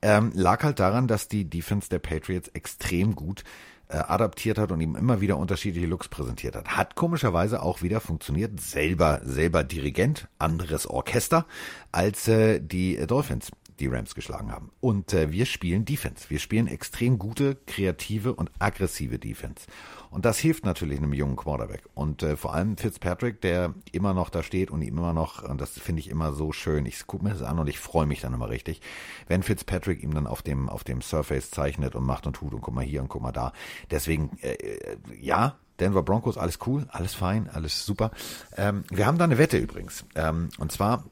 ähm, 0.00 0.32
lag 0.34 0.62
halt 0.62 0.80
daran, 0.80 1.06
dass 1.06 1.28
die 1.28 1.44
Defense 1.44 1.88
der 1.88 1.98
Patriots 1.98 2.48
extrem 2.48 3.14
gut 3.14 3.44
äh, 3.92 3.96
adaptiert 3.96 4.58
hat 4.58 4.72
und 4.72 4.80
ihm 4.80 4.96
immer 4.96 5.20
wieder 5.20 5.36
unterschiedliche 5.36 5.86
Looks 5.86 6.08
präsentiert 6.08 6.56
hat. 6.56 6.76
Hat 6.76 6.94
komischerweise 6.94 7.62
auch 7.62 7.82
wieder 7.82 8.00
funktioniert. 8.00 8.58
Selber, 8.58 9.20
selber 9.22 9.64
Dirigent, 9.64 10.28
anderes 10.38 10.86
Orchester 10.86 11.46
als 11.92 12.26
äh, 12.26 12.60
die 12.60 13.06
Dolphins 13.06 13.50
die 13.82 13.88
Rams 13.88 14.14
geschlagen 14.14 14.52
haben. 14.52 14.70
Und 14.80 15.12
äh, 15.12 15.32
wir 15.32 15.44
spielen 15.44 15.84
Defense. 15.84 16.30
Wir 16.30 16.38
spielen 16.38 16.68
extrem 16.68 17.18
gute, 17.18 17.56
kreative 17.66 18.34
und 18.34 18.50
aggressive 18.60 19.18
Defense. 19.18 19.66
Und 20.10 20.24
das 20.24 20.38
hilft 20.38 20.64
natürlich 20.64 20.98
einem 20.98 21.12
jungen 21.12 21.36
Quarterback. 21.36 21.82
Und 21.94 22.22
äh, 22.22 22.36
vor 22.36 22.54
allem 22.54 22.76
Fitzpatrick, 22.76 23.40
der 23.40 23.74
immer 23.90 24.14
noch 24.14 24.30
da 24.30 24.42
steht 24.42 24.70
und 24.70 24.82
ihm 24.82 24.96
immer 24.96 25.12
noch, 25.12 25.42
und 25.42 25.60
das 25.60 25.70
finde 25.70 26.00
ich 26.00 26.08
immer 26.08 26.32
so 26.32 26.52
schön, 26.52 26.86
ich 26.86 27.06
gucke 27.06 27.24
mir 27.24 27.30
das 27.30 27.42
an 27.42 27.58
und 27.58 27.66
ich 27.66 27.80
freue 27.80 28.06
mich 28.06 28.20
dann 28.20 28.32
immer 28.32 28.48
richtig, 28.48 28.80
wenn 29.26 29.42
Fitzpatrick 29.42 30.02
ihm 30.02 30.14
dann 30.14 30.26
auf 30.26 30.42
dem, 30.42 30.68
auf 30.68 30.84
dem 30.84 31.02
Surface 31.02 31.50
zeichnet 31.50 31.96
und 31.96 32.04
macht 32.04 32.26
und 32.26 32.34
tut 32.34 32.54
und 32.54 32.60
guck 32.60 32.74
mal 32.74 32.84
hier 32.84 33.02
und 33.02 33.08
guck 33.08 33.22
mal 33.22 33.32
da. 33.32 33.52
Deswegen, 33.90 34.38
äh, 34.42 34.52
äh, 34.52 34.96
ja, 35.20 35.56
Denver 35.80 36.02
Broncos, 36.02 36.38
alles 36.38 36.58
cool, 36.66 36.86
alles 36.90 37.14
fein, 37.14 37.50
alles 37.50 37.84
super. 37.84 38.12
Ähm, 38.56 38.84
wir 38.90 39.06
haben 39.06 39.18
da 39.18 39.24
eine 39.24 39.38
Wette 39.38 39.58
übrigens. 39.58 40.04
Ähm, 40.14 40.50
und 40.58 40.70
zwar 40.70 41.04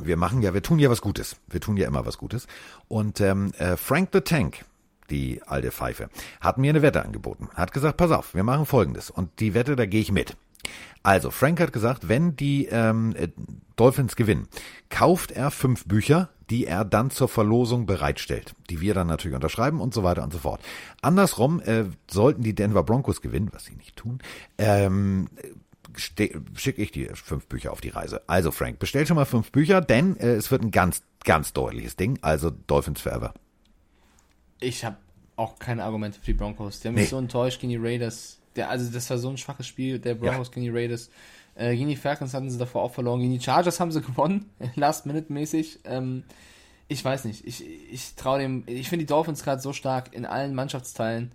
wir 0.00 0.16
machen 0.16 0.42
ja, 0.42 0.54
wir 0.54 0.62
tun 0.62 0.78
ja 0.78 0.90
was 0.90 1.00
Gutes. 1.00 1.36
Wir 1.48 1.60
tun 1.60 1.76
ja 1.76 1.86
immer 1.86 2.06
was 2.06 2.18
Gutes. 2.18 2.46
Und 2.88 3.20
ähm, 3.20 3.52
äh, 3.58 3.76
Frank 3.76 4.10
the 4.12 4.20
Tank, 4.20 4.64
die 5.10 5.42
alte 5.46 5.70
Pfeife, 5.70 6.08
hat 6.40 6.58
mir 6.58 6.70
eine 6.70 6.82
Wette 6.82 7.04
angeboten. 7.04 7.48
Hat 7.54 7.72
gesagt, 7.72 7.96
pass 7.96 8.10
auf, 8.10 8.34
wir 8.34 8.44
machen 8.44 8.66
folgendes. 8.66 9.10
Und 9.10 9.40
die 9.40 9.54
Wette, 9.54 9.76
da 9.76 9.86
gehe 9.86 10.00
ich 10.00 10.12
mit. 10.12 10.36
Also, 11.02 11.30
Frank 11.30 11.60
hat 11.60 11.72
gesagt, 11.72 12.08
wenn 12.08 12.36
die 12.36 12.66
ähm, 12.66 13.14
äh, 13.16 13.28
Dolphins 13.74 14.14
gewinnen, 14.14 14.46
kauft 14.88 15.32
er 15.32 15.50
fünf 15.50 15.84
Bücher, 15.86 16.28
die 16.48 16.66
er 16.66 16.84
dann 16.84 17.10
zur 17.10 17.28
Verlosung 17.28 17.86
bereitstellt, 17.86 18.54
die 18.70 18.80
wir 18.80 18.94
dann 18.94 19.08
natürlich 19.08 19.34
unterschreiben 19.34 19.80
und 19.80 19.92
so 19.94 20.04
weiter 20.04 20.22
und 20.22 20.32
so 20.32 20.38
fort. 20.38 20.60
Andersrum, 21.00 21.60
äh, 21.60 21.86
sollten 22.08 22.42
die 22.42 22.54
Denver 22.54 22.84
Broncos 22.84 23.20
gewinnen, 23.20 23.48
was 23.52 23.64
sie 23.64 23.74
nicht 23.74 23.96
tun, 23.96 24.20
ähm, 24.58 25.28
schicke 25.96 26.82
ich 26.82 26.90
dir 26.92 27.14
fünf 27.16 27.46
Bücher 27.46 27.72
auf 27.72 27.80
die 27.80 27.88
Reise. 27.90 28.22
Also 28.26 28.50
Frank, 28.50 28.78
bestell 28.78 29.06
schon 29.06 29.16
mal 29.16 29.24
fünf 29.24 29.50
Bücher, 29.52 29.80
denn 29.80 30.16
äh, 30.18 30.32
es 30.34 30.50
wird 30.50 30.62
ein 30.62 30.70
ganz, 30.70 31.02
ganz 31.24 31.52
deutliches 31.52 31.96
Ding. 31.96 32.18
Also 32.22 32.50
Dolphins 32.50 33.00
Forever. 33.00 33.34
Ich 34.60 34.84
habe 34.84 34.96
auch 35.36 35.58
keine 35.58 35.84
Argumente 35.84 36.18
für 36.20 36.26
die 36.26 36.34
Broncos. 36.34 36.80
Die 36.80 36.88
haben 36.88 36.94
Nee. 36.94 37.02
mich 37.02 37.10
so 37.10 37.18
enttäuscht 37.18 37.60
gegen 37.60 37.70
die 37.70 37.76
Raiders. 37.78 38.38
Der, 38.56 38.68
also 38.68 38.90
das 38.90 39.08
war 39.10 39.18
so 39.18 39.28
ein 39.30 39.38
schwaches 39.38 39.66
Spiel, 39.66 39.98
der 39.98 40.14
Broncos 40.14 40.50
gegen 40.52 40.64
die 40.64 40.70
Raiders. 40.70 41.10
Äh, 41.54 41.74
gegen 41.76 41.88
die 41.88 41.96
Falcons 41.96 42.34
hatten 42.34 42.50
sie 42.50 42.58
davor 42.58 42.82
auch 42.82 42.92
verloren. 42.94 43.20
Gegen 43.20 43.32
die 43.32 43.40
Chargers 43.40 43.80
haben 43.80 43.90
sie 43.92 44.00
gewonnen, 44.02 44.50
Last-Minute-mäßig. 44.76 45.80
Ähm, 45.84 46.24
ich 46.88 47.04
weiß 47.04 47.24
nicht. 47.24 47.46
Ich, 47.46 47.64
ich 47.90 48.14
traue 48.14 48.38
dem. 48.40 48.64
Ich 48.66 48.88
finde 48.88 49.04
die 49.04 49.08
Dolphins 49.08 49.42
gerade 49.42 49.60
so 49.62 49.72
stark 49.72 50.12
in 50.14 50.26
allen 50.26 50.54
Mannschaftsteilen. 50.54 51.32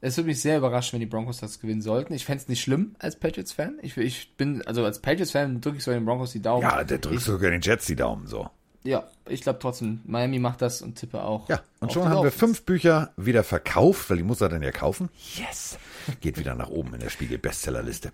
Es 0.00 0.16
würde 0.16 0.28
mich 0.28 0.40
sehr 0.40 0.58
überraschen, 0.58 0.92
wenn 0.92 1.00
die 1.00 1.06
Broncos 1.06 1.38
das 1.38 1.58
gewinnen 1.58 1.80
sollten. 1.82 2.12
Ich 2.12 2.24
fände 2.26 2.42
es 2.42 2.48
nicht 2.48 2.60
schlimm 2.60 2.94
als 2.98 3.16
Patriots-Fan. 3.16 3.78
Ich, 3.82 3.96
ich 3.96 4.36
bin, 4.36 4.62
also 4.66 4.84
als 4.84 5.00
Patriots-Fan 5.00 5.60
drücke 5.60 5.78
ich 5.78 5.84
so 5.84 5.90
den 5.90 6.04
Broncos 6.04 6.32
die 6.32 6.42
Daumen. 6.42 6.62
Ja, 6.62 6.84
der 6.84 6.98
drückt 6.98 7.22
sogar 7.22 7.50
den 7.50 7.62
Jets 7.62 7.86
die 7.86 7.96
Daumen 7.96 8.26
so. 8.26 8.48
Ja, 8.84 9.08
ich 9.28 9.40
glaube 9.40 9.58
trotzdem, 9.58 10.00
Miami 10.04 10.38
macht 10.38 10.62
das 10.62 10.80
und 10.80 10.94
tippe 10.94 11.22
auch. 11.22 11.48
Ja, 11.48 11.60
und 11.80 11.92
schon 11.92 12.04
haben 12.04 12.10
wir 12.18 12.22
Dolphins. 12.22 12.38
fünf 12.40 12.62
Bücher 12.62 13.10
wieder 13.16 13.42
verkauft, 13.42 14.10
weil 14.10 14.18
die 14.18 14.22
muss 14.22 14.40
er 14.40 14.48
dann 14.48 14.62
ja 14.62 14.70
kaufen. 14.70 15.08
Yes. 15.34 15.76
Geht 16.20 16.38
wieder 16.38 16.54
nach 16.54 16.68
oben 16.68 16.94
in 16.94 17.00
der 17.00 17.10
Spiegel-Bestsellerliste. 17.10 18.10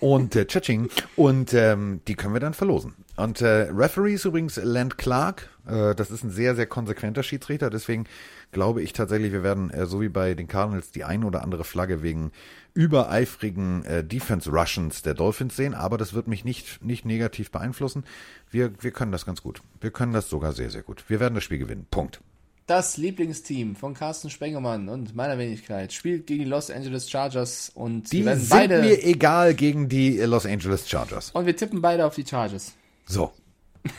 Und 0.00 0.36
äh, 0.36 0.46
tschatsching. 0.46 0.88
Und 1.16 1.54
ähm, 1.54 2.00
die 2.06 2.14
können 2.14 2.34
wir 2.34 2.40
dann 2.40 2.54
verlosen. 2.54 2.94
Und 3.16 3.40
äh, 3.40 3.68
Referee 3.70 4.14
ist 4.14 4.24
übrigens 4.24 4.56
Land 4.56 4.98
Clark. 4.98 5.48
Äh, 5.66 5.94
das 5.94 6.10
ist 6.10 6.24
ein 6.24 6.30
sehr, 6.30 6.54
sehr 6.54 6.66
konsequenter 6.66 7.22
Schiedsrichter. 7.22 7.70
Deswegen 7.70 8.04
glaube 8.52 8.82
ich 8.82 8.92
tatsächlich, 8.92 9.32
wir 9.32 9.42
werden 9.42 9.70
äh, 9.70 9.86
so 9.86 10.00
wie 10.00 10.08
bei 10.08 10.34
den 10.34 10.48
Cardinals 10.48 10.90
die 10.90 11.04
ein 11.04 11.24
oder 11.24 11.42
andere 11.42 11.64
Flagge 11.64 12.02
wegen 12.02 12.32
übereifrigen 12.74 13.84
äh, 13.84 14.04
Defense 14.04 14.50
Russians 14.50 15.02
der 15.02 15.14
Dolphins 15.14 15.56
sehen. 15.56 15.74
Aber 15.74 15.96
das 15.98 16.12
wird 16.12 16.28
mich 16.28 16.44
nicht, 16.44 16.84
nicht 16.84 17.04
negativ 17.04 17.50
beeinflussen. 17.50 18.04
Wir, 18.50 18.72
wir 18.80 18.90
können 18.90 19.12
das 19.12 19.24
ganz 19.24 19.42
gut. 19.42 19.62
Wir 19.80 19.90
können 19.90 20.12
das 20.12 20.28
sogar 20.28 20.52
sehr, 20.52 20.70
sehr 20.70 20.82
gut. 20.82 21.04
Wir 21.08 21.20
werden 21.20 21.34
das 21.34 21.44
Spiel 21.44 21.58
gewinnen. 21.58 21.86
Punkt. 21.90 22.20
Das 22.66 22.96
Lieblingsteam 22.96 23.76
von 23.76 23.94
Carsten 23.94 24.28
Spengemann 24.28 24.88
und 24.88 25.14
meiner 25.14 25.38
Wenigkeit 25.38 25.92
spielt 25.92 26.26
gegen 26.26 26.42
die 26.42 26.50
Los 26.50 26.68
Angeles 26.68 27.08
Chargers 27.08 27.70
und 27.72 28.10
Die 28.10 28.24
werden 28.24 28.40
sind 28.40 28.50
beide 28.50 28.80
mir 28.80 29.04
egal 29.04 29.54
gegen 29.54 29.88
die 29.88 30.18
äh, 30.18 30.26
Los 30.26 30.46
Angeles 30.46 30.88
Chargers. 30.88 31.30
und 31.30 31.46
wir 31.46 31.56
tippen 31.56 31.80
beide 31.80 32.04
auf 32.04 32.16
die 32.16 32.26
Chargers. 32.26 32.74
So. 33.06 33.32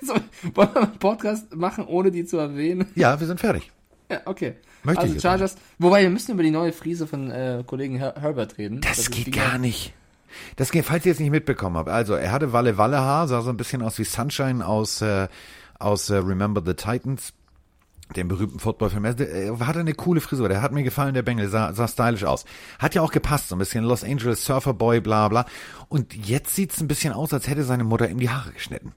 So, 0.00 0.14
wollen 0.54 0.74
wir 0.74 0.82
einen 0.82 0.98
Podcast 1.00 1.56
machen, 1.56 1.84
ohne 1.84 2.12
die 2.12 2.24
zu 2.24 2.38
erwähnen? 2.38 2.86
Ja, 2.94 3.18
wir 3.18 3.26
sind 3.26 3.40
fertig. 3.40 3.72
Ja, 4.08 4.20
okay. 4.26 4.54
Möchte 4.84 5.02
also 5.02 5.16
ich 5.16 5.20
Chargers. 5.20 5.56
Wobei 5.78 6.02
wir 6.02 6.10
müssen 6.10 6.30
über 6.30 6.44
die 6.44 6.52
neue 6.52 6.72
Frise 6.72 7.08
von 7.08 7.32
äh, 7.32 7.64
Kollegen 7.66 7.96
Her 7.96 8.14
Herbert 8.16 8.58
reden. 8.58 8.80
Das, 8.80 8.98
ist 8.98 9.10
geht 9.10 9.34
gar 9.34 9.58
nicht. 9.58 9.92
Das 10.54 10.70
geht, 10.70 10.84
falls 10.84 11.04
ihr 11.04 11.10
es 11.10 11.18
nicht 11.18 11.32
mitbekommen 11.32 11.76
habt. 11.76 11.88
Also, 11.88 12.14
er 12.14 12.30
hatte 12.30 12.52
Walle 12.52 12.78
Walle 12.78 12.98
Haar, 12.98 13.26
sah 13.26 13.42
so 13.42 13.50
ein 13.50 13.56
bisschen 13.56 13.82
aus 13.82 13.98
wie 13.98 14.04
Sunshine 14.04 14.64
aus, 14.64 15.02
äh, 15.02 15.26
aus 15.80 16.10
äh, 16.10 16.16
Remember 16.16 16.62
the 16.64 16.74
Titans, 16.74 17.32
dem 18.16 18.28
berühmten 18.28 18.58
Footballfilm. 18.58 19.04
Er 19.04 19.18
äh, 19.20 19.50
hatte 19.60 19.80
eine 19.80 19.94
coole 19.94 20.20
Frisur, 20.20 20.48
der 20.48 20.62
hat 20.62 20.72
mir 20.72 20.82
gefallen, 20.82 21.14
der 21.14 21.22
Bengel, 21.22 21.48
sah, 21.48 21.72
sah 21.74 21.88
stylisch 21.88 22.24
aus. 22.24 22.44
Hat 22.78 22.94
ja 22.94 23.02
auch 23.02 23.12
gepasst, 23.12 23.48
so 23.48 23.56
ein 23.56 23.58
bisschen 23.58 23.84
Los 23.84 24.04
Angeles 24.04 24.44
Surfer 24.44 24.74
Boy, 24.74 25.00
bla 25.00 25.28
bla. 25.28 25.46
Und 25.88 26.14
jetzt 26.14 26.54
sieht's 26.54 26.80
ein 26.80 26.88
bisschen 26.88 27.12
aus, 27.12 27.32
als 27.32 27.48
hätte 27.48 27.64
seine 27.64 27.84
Mutter 27.84 28.08
ihm 28.08 28.18
die 28.20 28.30
Haare 28.30 28.52
geschnitten. 28.52 28.92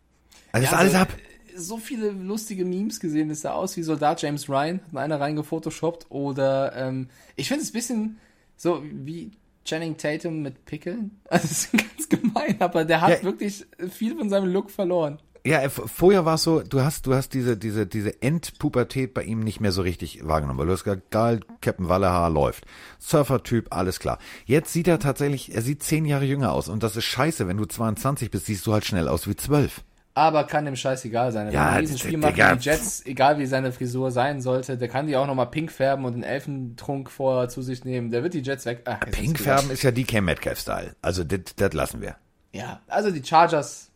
Also 0.51 0.66
ist 0.66 0.72
Ja, 0.72 0.78
alles 0.78 0.93
also, 0.95 1.03
ab. 1.03 1.18
So 1.55 1.78
viele 1.78 2.12
lustige 2.12 2.64
Memes 2.64 2.99
gesehen, 3.01 3.28
das 3.30 3.41
sah 3.41 3.51
aus 3.51 3.76
wie 3.76 3.84
Soldat 3.84 4.22
James 4.22 4.47
Ryan, 4.49 4.80
hat 4.93 4.97
einer 4.97 5.20
reingefotoshoppt. 5.20 6.05
Oder 6.09 6.74
ähm, 6.76 7.09
ich 7.36 7.49
finde 7.49 7.64
es 7.64 7.70
ein 7.72 7.74
bisschen 7.74 8.18
so 8.55 8.82
wie 8.84 9.32
Channing 9.66 9.97
Tatum 9.97 10.41
mit 10.41 10.66
Pickeln. 10.66 11.20
Also 11.30 11.47
das 11.49 11.51
ist 11.66 11.72
ganz 11.74 12.09
gemein, 12.09 12.55
aber 12.59 12.86
der 12.86 13.01
hat 13.01 13.09
Ja. 13.09 13.24
wirklich 13.24 13.66
viel 13.89 14.16
von 14.18 14.30
seinem 14.30 14.51
Look 14.51 14.72
verloren. 14.72 15.20
Ja, 15.44 15.62
äh, 15.62 15.70
vorher 15.70 16.26
war 16.26 16.36
es 16.36 16.44
so, 16.44 16.62
du 16.62 16.82
hast, 16.82 17.08
du 17.08 17.16
hast 17.16 17.34
diese, 17.34 17.58
diese, 17.58 17.88
diese 17.88 18.22
Endpubertät 18.22 19.14
bei 19.14 19.24
ihm 19.24 19.39
nicht 19.39 19.60
mehr 19.60 19.72
so 19.72 19.82
richtig 19.82 20.28
wahrgenommen, 20.28 20.60
weil 20.60 20.68
du 20.68 20.74
hast 20.74 20.84
gesagt, 20.84 21.10
geil, 21.10 21.39
Captain 21.62 21.89
Wallehaar 21.89 22.30
läuft. 22.30 22.66
Surfer-Typ, 23.00 23.68
alles 23.72 24.00
klar. 24.00 24.20
Jetzt 24.46 24.72
sieht 24.72 24.88
er 24.88 25.00
tatsächlich, 25.00 25.56
er 25.56 25.64
sieht 25.64 25.82
zehn 25.82 26.06
Jahre 26.06 26.26
jünger 26.26 26.52
aus 26.54 26.70
und 26.70 26.84
das 26.84 26.96
ist 26.96 27.06
scheiße, 27.06 27.48
wenn 27.48 27.58
du 27.58 27.66
22 27.66 28.30
bist, 28.30 28.46
siehst 28.46 28.68
du 28.68 28.74
halt 28.74 28.86
schnell 28.86 29.08
aus 29.08 29.28
wie 29.28 29.36
zwölf. 29.36 29.84
Aber 30.14 30.44
kann 30.44 30.66
dem 30.66 30.76
Scheiß 30.76 31.06
egal 31.06 31.32
sein. 31.32 31.48
Er 31.48 31.54
Ja, 31.54 31.76
will 31.78 31.88
ein 31.89 32.20
machen 32.20 32.36
gegen 32.36 32.58
die 32.60 32.66
Jets, 32.66 33.06
egal 33.06 33.39
wie 33.39 33.46
seine 33.46 33.72
Frisur 33.72 34.12
sein 34.12 34.42
sollte. 34.42 34.78
Der 34.78 34.89
kann 34.89 35.08
die 35.08 35.16
auch 35.16 35.26
nochmal 35.26 35.48
pink 35.48 35.72
färben 35.72 36.04
und 36.04 36.14
den 36.14 36.24
Elfentrunk 36.24 37.10
vorher 37.10 37.48
zu 37.48 37.62
sich 37.62 37.86
nehmen. 37.86 38.12
Der 38.12 38.22
wird 38.22 38.34
die 38.34 38.42
Jets 38.42 38.66
weg. 38.66 38.82
Ach, 38.86 39.00
Pink 39.00 39.39
ist 39.39 39.44
färben 39.44 39.72
ist 39.72 39.84
ja 39.84 39.92
DK 39.92 40.22
Metcalf-Style. 40.22 40.96
Also, 41.02 41.24
das 41.24 41.74
lassen 41.74 42.02
wir. 42.02 42.18
Ja, 42.52 42.82
also 42.88 43.10
die 43.10 43.24
Chargers 43.24 43.91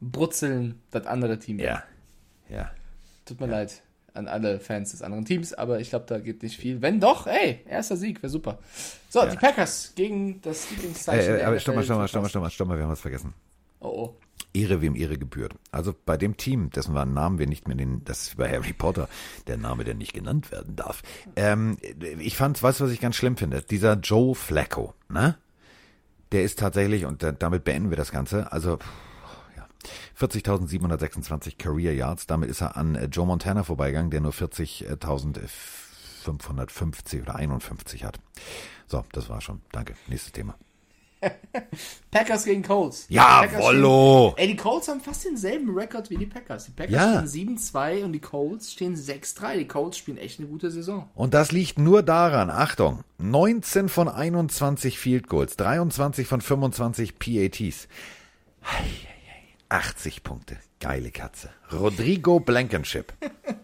brutzeln 0.00 0.80
das 0.90 1.06
andere 1.06 1.38
Team. 1.38 1.58
Ja. 1.58 1.82
Ja. 2.48 2.70
Tut 3.26 3.40
mir 3.40 3.46
leid 3.46 3.82
an 4.12 4.26
alle 4.26 4.58
Fans 4.58 4.90
des 4.90 5.02
anderen 5.02 5.24
Teams, 5.24 5.54
aber 5.54 5.78
ich 5.78 5.90
glaube, 5.90 6.04
da 6.08 6.18
geht 6.18 6.42
nicht 6.42 6.56
viel. 6.56 6.82
Wenn 6.82 6.98
doch, 6.98 7.28
ey, 7.28 7.60
erster 7.68 7.96
Sieg, 7.96 8.20
wäre 8.22 8.30
super. 8.30 8.58
So, 9.08 9.24
die 9.24 9.36
Packers 9.36 9.92
gegen 9.94 10.40
das 10.42 10.68
Lieblingszeichen. 10.70 11.36
Äh, 11.36 11.42
aber 11.42 11.60
stopp 11.60 11.76
mal, 11.76 11.84
stopp 11.84 11.98
mal, 11.98 12.08
stopp 12.08 12.22
mal, 12.22 12.28
stopp 12.28 12.42
mal, 12.42 12.50
stopp 12.50 12.68
mal, 12.68 12.76
wir 12.76 12.84
haben 12.84 12.90
was 12.90 13.00
vergessen. 13.00 13.34
Oh, 13.78 13.86
oh. 13.88 14.16
Ehre, 14.52 14.82
wem 14.82 14.96
Ehre 14.96 15.16
gebührt. 15.16 15.54
Also 15.70 15.94
bei 16.06 16.16
dem 16.16 16.36
Team, 16.36 16.70
dessen 16.70 16.92
Namen 16.92 17.38
wir 17.38 17.46
nicht 17.46 17.68
mehr 17.68 17.76
den, 17.76 18.02
das 18.04 18.22
ist 18.22 18.36
bei 18.36 18.50
Harry 18.50 18.72
Potter, 18.72 19.08
der 19.46 19.58
Name, 19.58 19.84
der 19.84 19.94
nicht 19.94 20.12
genannt 20.12 20.50
werden 20.50 20.74
darf. 20.74 21.02
Ähm, 21.36 21.76
ich 22.18 22.36
fand, 22.36 22.60
weißt 22.60 22.80
du, 22.80 22.84
was 22.84 22.90
ich 22.90 23.00
ganz 23.00 23.14
schlimm 23.14 23.36
finde? 23.36 23.62
Dieser 23.62 23.94
Joe 23.94 24.34
Flacco, 24.34 24.92
ne? 25.08 25.36
Der 26.32 26.42
ist 26.42 26.58
tatsächlich, 26.58 27.04
und 27.04 27.22
da- 27.22 27.30
damit 27.32 27.62
beenden 27.62 27.90
wir 27.90 27.96
das 27.96 28.10
Ganze, 28.10 28.50
also, 28.50 28.78
pff, 28.78 28.86
ja, 28.86 28.90
40.726 30.18 31.56
Career 31.58 31.94
Yards, 31.94 32.26
damit 32.26 32.50
ist 32.50 32.60
er 32.60 32.76
an 32.76 32.94
äh, 32.94 33.06
Joe 33.06 33.26
Montana 33.26 33.62
vorbeigegangen, 33.64 34.10
der 34.10 34.20
nur 34.20 34.32
40.550 34.32 37.22
oder 37.22 37.36
51 37.36 38.04
hat. 38.04 38.18
So, 38.86 39.04
das 39.12 39.28
war 39.28 39.40
schon. 39.40 39.62
Danke. 39.72 39.94
Nächstes 40.08 40.32
Thema. 40.32 40.54
Packers 42.10 42.44
gegen 42.44 42.62
Colts. 42.62 43.04
Ja, 43.10 43.40
Packers 43.42 43.62
Wollo. 43.62 44.30
Stehen, 44.32 44.42
ey, 44.42 44.48
die 44.54 44.56
Colts 44.56 44.88
haben 44.88 45.00
fast 45.02 45.26
denselben 45.26 45.68
Rekord 45.76 46.08
wie 46.08 46.16
die 46.16 46.24
Packers. 46.26 46.64
Die 46.64 46.70
Packers 46.72 46.94
Ja. 46.94 47.26
stehen 47.26 47.58
7-2 47.58 48.04
und 48.04 48.12
die 48.12 48.20
Colts 48.20 48.72
stehen 48.72 48.96
6-3. 48.96 49.58
Die 49.58 49.68
Colts 49.68 49.98
spielen 49.98 50.16
echt 50.16 50.38
eine 50.40 50.48
gute 50.48 50.70
Saison. 50.70 51.10
Und 51.14 51.34
das 51.34 51.52
liegt 51.52 51.78
nur 51.78 52.02
daran, 52.02 52.48
Achtung, 52.48 53.04
19 53.18 53.90
von 53.90 54.08
21 54.08 54.98
Field 54.98 55.28
Goals, 55.28 55.56
23 55.56 56.26
von 56.26 56.40
25 56.40 57.18
PATs. 57.18 57.86
Ei, 58.62 58.86
80 59.70 60.22
Punkte. 60.22 60.58
Geile 60.80 61.10
Katze. 61.10 61.50
Rodrigo 61.72 62.40
Blankenship. 62.40 63.12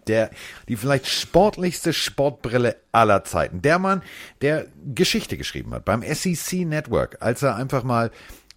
Der, 0.07 0.31
die 0.67 0.77
vielleicht 0.77 1.07
sportlichste 1.07 1.91
Sportbrille 1.91 2.77
aller 2.91 3.23
Zeiten. 3.23 3.61
Der 3.61 3.77
Mann, 3.77 4.01
der 4.41 4.67
Geschichte 4.95 5.37
geschrieben 5.37 5.73
hat 5.73 5.85
beim 5.85 6.01
SEC 6.01 6.65
Network, 6.65 7.17
als 7.19 7.43
er 7.43 7.55
einfach 7.55 7.83
mal 7.83 8.11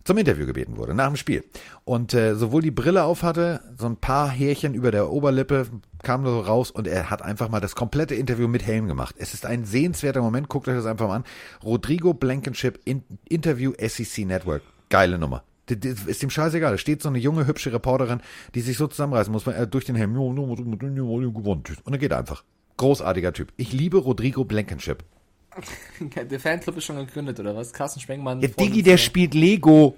zum 0.05 0.16
Interview 0.18 0.47
gebeten 0.47 0.77
wurde, 0.77 0.94
nach 0.94 1.09
dem 1.09 1.16
Spiel. 1.16 1.44
Und 1.85 2.14
äh, 2.14 2.35
sowohl 2.35 2.62
die 2.62 2.70
Brille 2.70 3.05
auf 3.05 3.22
hatte, 3.22 3.60
so 3.77 3.86
ein 3.86 3.97
paar 3.97 4.28
Härchen 4.28 4.74
über 4.74 4.90
der 4.90 5.10
Oberlippe 5.10 5.66
kam 6.02 6.24
so 6.24 6.40
raus 6.40 6.70
und 6.70 6.86
er 6.86 7.10
hat 7.10 7.22
einfach 7.22 7.48
mal 7.48 7.60
das 7.60 7.74
komplette 7.74 8.14
Interview 8.14 8.48
mit 8.48 8.64
Helm 8.64 8.89
gemacht. 8.89 9.16
Es 9.18 9.35
ist 9.35 9.44
ein 9.44 9.64
sehenswerter 9.64 10.22
Moment, 10.22 10.48
guckt 10.48 10.68
euch 10.68 10.77
das 10.77 10.86
einfach 10.86 11.09
mal 11.09 11.16
an. 11.16 11.24
Rodrigo 11.62 12.14
Blankenship 12.14 12.81
in, 12.85 13.02
Interview 13.28 13.72
SEC 13.78 14.24
Network. 14.27 14.62
Geile 14.89 15.18
Nummer. 15.18 15.44
Ist 15.74 16.22
ihm 16.22 16.30
scheißegal. 16.30 16.72
Da 16.72 16.78
steht 16.78 17.02
so 17.02 17.09
eine 17.09 17.18
junge, 17.18 17.47
hübsche 17.47 17.72
Reporterin, 17.72 18.20
die 18.55 18.60
sich 18.60 18.76
so 18.76 18.86
zusammenreißen 18.86 19.32
muss, 19.32 19.47
äh, 19.47 19.66
durch 19.66 19.84
den 19.84 19.97
Helm. 19.97 20.14
Ja. 20.14 20.20
Und 20.20 21.80
dann 21.86 21.98
geht 21.98 22.10
er 22.10 22.18
einfach. 22.18 22.44
Großartiger 22.76 23.32
Typ. 23.32 23.52
Ich 23.56 23.72
liebe 23.72 23.98
Rodrigo 23.98 24.44
Blankenship. 24.44 25.05
Der 26.30 26.40
Fanclub 26.40 26.76
ist 26.76 26.84
schon 26.84 26.97
gegründet, 26.97 27.40
oder 27.40 27.55
was? 27.56 27.72
Carsten 27.72 28.01
Spengmann. 28.01 28.40
Der 28.40 28.51
Vorsitzender. 28.51 28.72
Diggi, 28.74 28.82
der 28.82 28.97
spielt 28.98 29.34
Lego. 29.34 29.97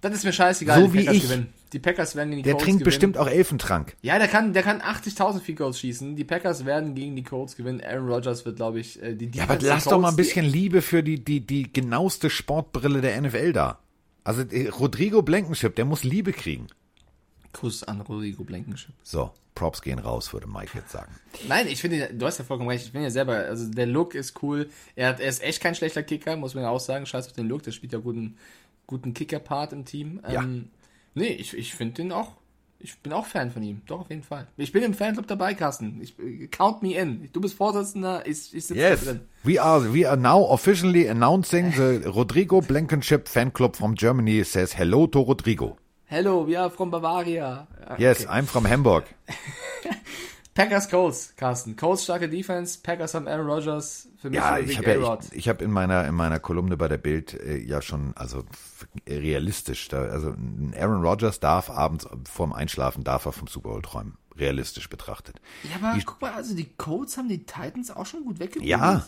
Das 0.00 0.12
ist 0.12 0.24
mir 0.24 0.32
scheißegal. 0.32 0.80
So 0.80 0.86
die 0.88 0.92
wie 0.92 0.98
Packers 0.98 1.16
ich. 1.16 1.22
Gewinnen. 1.22 1.48
Die 1.72 1.78
Packers 1.78 2.16
werden 2.16 2.30
gegen 2.30 2.38
die 2.38 2.44
Der 2.44 2.52
Colts 2.54 2.64
trinkt 2.64 2.78
gewinnen. 2.80 2.84
bestimmt 2.84 3.18
auch 3.18 3.28
Elfentrank. 3.28 3.96
Ja, 4.00 4.18
der 4.18 4.28
kann, 4.28 4.52
der 4.52 4.62
kann 4.62 4.80
80.000 4.80 5.40
Field 5.40 5.58
Goals 5.58 5.78
schießen. 5.80 6.16
Die 6.16 6.24
Packers 6.24 6.64
werden 6.64 6.94
gegen 6.94 7.14
die 7.14 7.24
Colts 7.24 7.56
gewinnen. 7.56 7.82
Aaron 7.84 8.08
Rodgers 8.08 8.46
wird, 8.46 8.56
glaube 8.56 8.80
ich, 8.80 9.02
äh, 9.02 9.14
die 9.14 9.30
Ja, 9.36 9.44
aber 9.44 9.58
lass 9.60 9.84
doch 9.84 10.00
mal 10.00 10.08
ein 10.10 10.16
bisschen 10.16 10.46
Liebe 10.46 10.82
für 10.82 11.02
die, 11.02 11.22
die, 11.22 11.40
die 11.40 11.70
genaueste 11.72 12.30
Sportbrille 12.30 13.00
der 13.00 13.20
NFL 13.20 13.52
da. 13.52 13.78
Also 14.24 14.42
äh, 14.42 14.68
Rodrigo 14.68 15.22
Blankenship, 15.22 15.76
der 15.76 15.84
muss 15.84 16.04
Liebe 16.04 16.32
kriegen. 16.32 16.68
Kuss 17.52 17.82
an 17.82 18.00
Rodrigo 18.00 18.44
Blankenship. 18.44 18.94
So, 19.02 19.32
Props 19.54 19.82
gehen 19.82 19.98
raus, 19.98 20.32
würde 20.32 20.46
Mike 20.46 20.70
jetzt 20.74 20.92
sagen. 20.92 21.12
Nein, 21.48 21.66
ich 21.66 21.80
finde, 21.80 22.12
du 22.12 22.26
hast 22.26 22.38
ja 22.38 22.44
vollkommen 22.44 22.70
recht. 22.70 22.84
Ich 22.84 22.92
finde 22.92 23.06
ja 23.06 23.10
selber, 23.10 23.34
also 23.34 23.68
der 23.70 23.86
Look 23.86 24.14
ist 24.14 24.42
cool. 24.42 24.70
Er, 24.94 25.08
hat, 25.08 25.20
er 25.20 25.28
ist 25.28 25.42
echt 25.42 25.60
kein 25.60 25.74
schlechter 25.74 26.02
Kicker, 26.02 26.36
muss 26.36 26.54
man 26.54 26.64
ja 26.64 26.70
auch 26.70 26.80
sagen. 26.80 27.06
Scheiß 27.06 27.26
auf 27.26 27.32
den 27.32 27.48
Look, 27.48 27.62
der 27.62 27.72
spielt 27.72 27.92
ja 27.92 27.98
guten, 27.98 28.36
guten 28.86 29.14
Kicker-Part 29.14 29.72
im 29.72 29.84
Team. 29.84 30.20
Ja. 30.30 30.42
Ähm, 30.42 30.70
nee, 31.14 31.28
ich, 31.28 31.56
ich 31.56 31.74
finde 31.74 31.94
den 31.94 32.12
auch. 32.12 32.36
Ich 32.80 32.96
bin 33.00 33.12
auch 33.12 33.26
Fan 33.26 33.50
von 33.50 33.62
ihm. 33.62 33.82
Doch, 33.86 34.00
auf 34.02 34.08
jeden 34.10 34.22
Fall. 34.22 34.46
Ich 34.56 34.70
bin 34.70 34.84
im 34.84 34.94
Fanclub 34.94 35.26
dabei, 35.26 35.54
Carsten. 35.54 36.00
Ich, 36.00 36.14
count 36.52 36.80
me 36.82 36.94
in. 36.94 37.28
Du 37.32 37.40
bist 37.40 37.54
Vorsitzender, 37.56 38.24
ich, 38.24 38.54
ich 38.54 38.66
sitze 38.66 38.76
Yes, 38.76 39.04
drin. 39.04 39.20
we 39.42 39.60
are, 39.60 39.92
we 39.92 40.08
are 40.08 40.16
now 40.16 40.44
officially 40.52 41.08
announcing 41.08 41.72
the 41.72 42.08
Rodrigo 42.08 42.60
Blankenship 42.60 43.26
fan 43.28 43.52
club 43.52 43.74
from 43.74 43.96
Germany 43.96 44.44
says 44.44 44.74
hello 44.78 45.08
to 45.08 45.18
Rodrigo. 45.20 45.76
Hello, 46.06 46.46
we 46.46 46.56
are 46.56 46.70
from 46.70 46.90
Bavaria. 46.90 47.66
Yes, 47.98 48.24
okay. 48.24 48.30
I'm 48.38 48.46
from 48.46 48.64
Hamburg. 48.64 49.04
Packers 50.58 50.88
Colts, 50.88 51.34
Carsten. 51.36 51.76
Colts 51.76 52.02
starke 52.02 52.28
Defense, 52.28 52.80
Packers 52.82 53.14
haben 53.14 53.28
Aaron 53.28 53.46
Rodgers. 53.46 54.08
Für 54.20 54.28
mich 54.28 54.40
Ja, 54.40 54.58
ich 54.58 54.76
habe 54.76 54.92
ja, 54.92 55.18
ich, 55.30 55.38
ich 55.38 55.48
habe 55.48 55.62
in 55.62 55.70
meiner 55.70 56.04
in 56.04 56.16
meiner 56.16 56.40
Kolumne 56.40 56.76
bei 56.76 56.88
der 56.88 56.98
Bild 56.98 57.32
äh, 57.34 57.58
ja 57.58 57.80
schon 57.80 58.12
also 58.16 58.42
realistisch, 59.08 59.86
da, 59.86 60.02
also 60.02 60.30
ein 60.30 60.74
Aaron 60.76 61.00
Rodgers 61.04 61.38
darf 61.38 61.70
abends 61.70 62.08
vorm 62.28 62.52
Einschlafen 62.52 63.04
darf 63.04 63.24
er 63.24 63.32
vom 63.32 63.46
Super 63.46 63.68
Bowl 63.68 63.82
träumen, 63.82 64.18
realistisch 64.36 64.90
betrachtet. 64.90 65.40
Ja, 65.62 65.76
aber 65.80 66.00
guck 66.04 66.20
mal, 66.20 66.32
also 66.32 66.56
die 66.56 66.68
Colts 66.76 67.16
haben 67.16 67.28
die 67.28 67.46
Titans 67.46 67.92
auch 67.92 68.06
schon 68.06 68.24
gut 68.24 68.40
weggeholt. 68.40 68.68
Ja. 68.68 69.06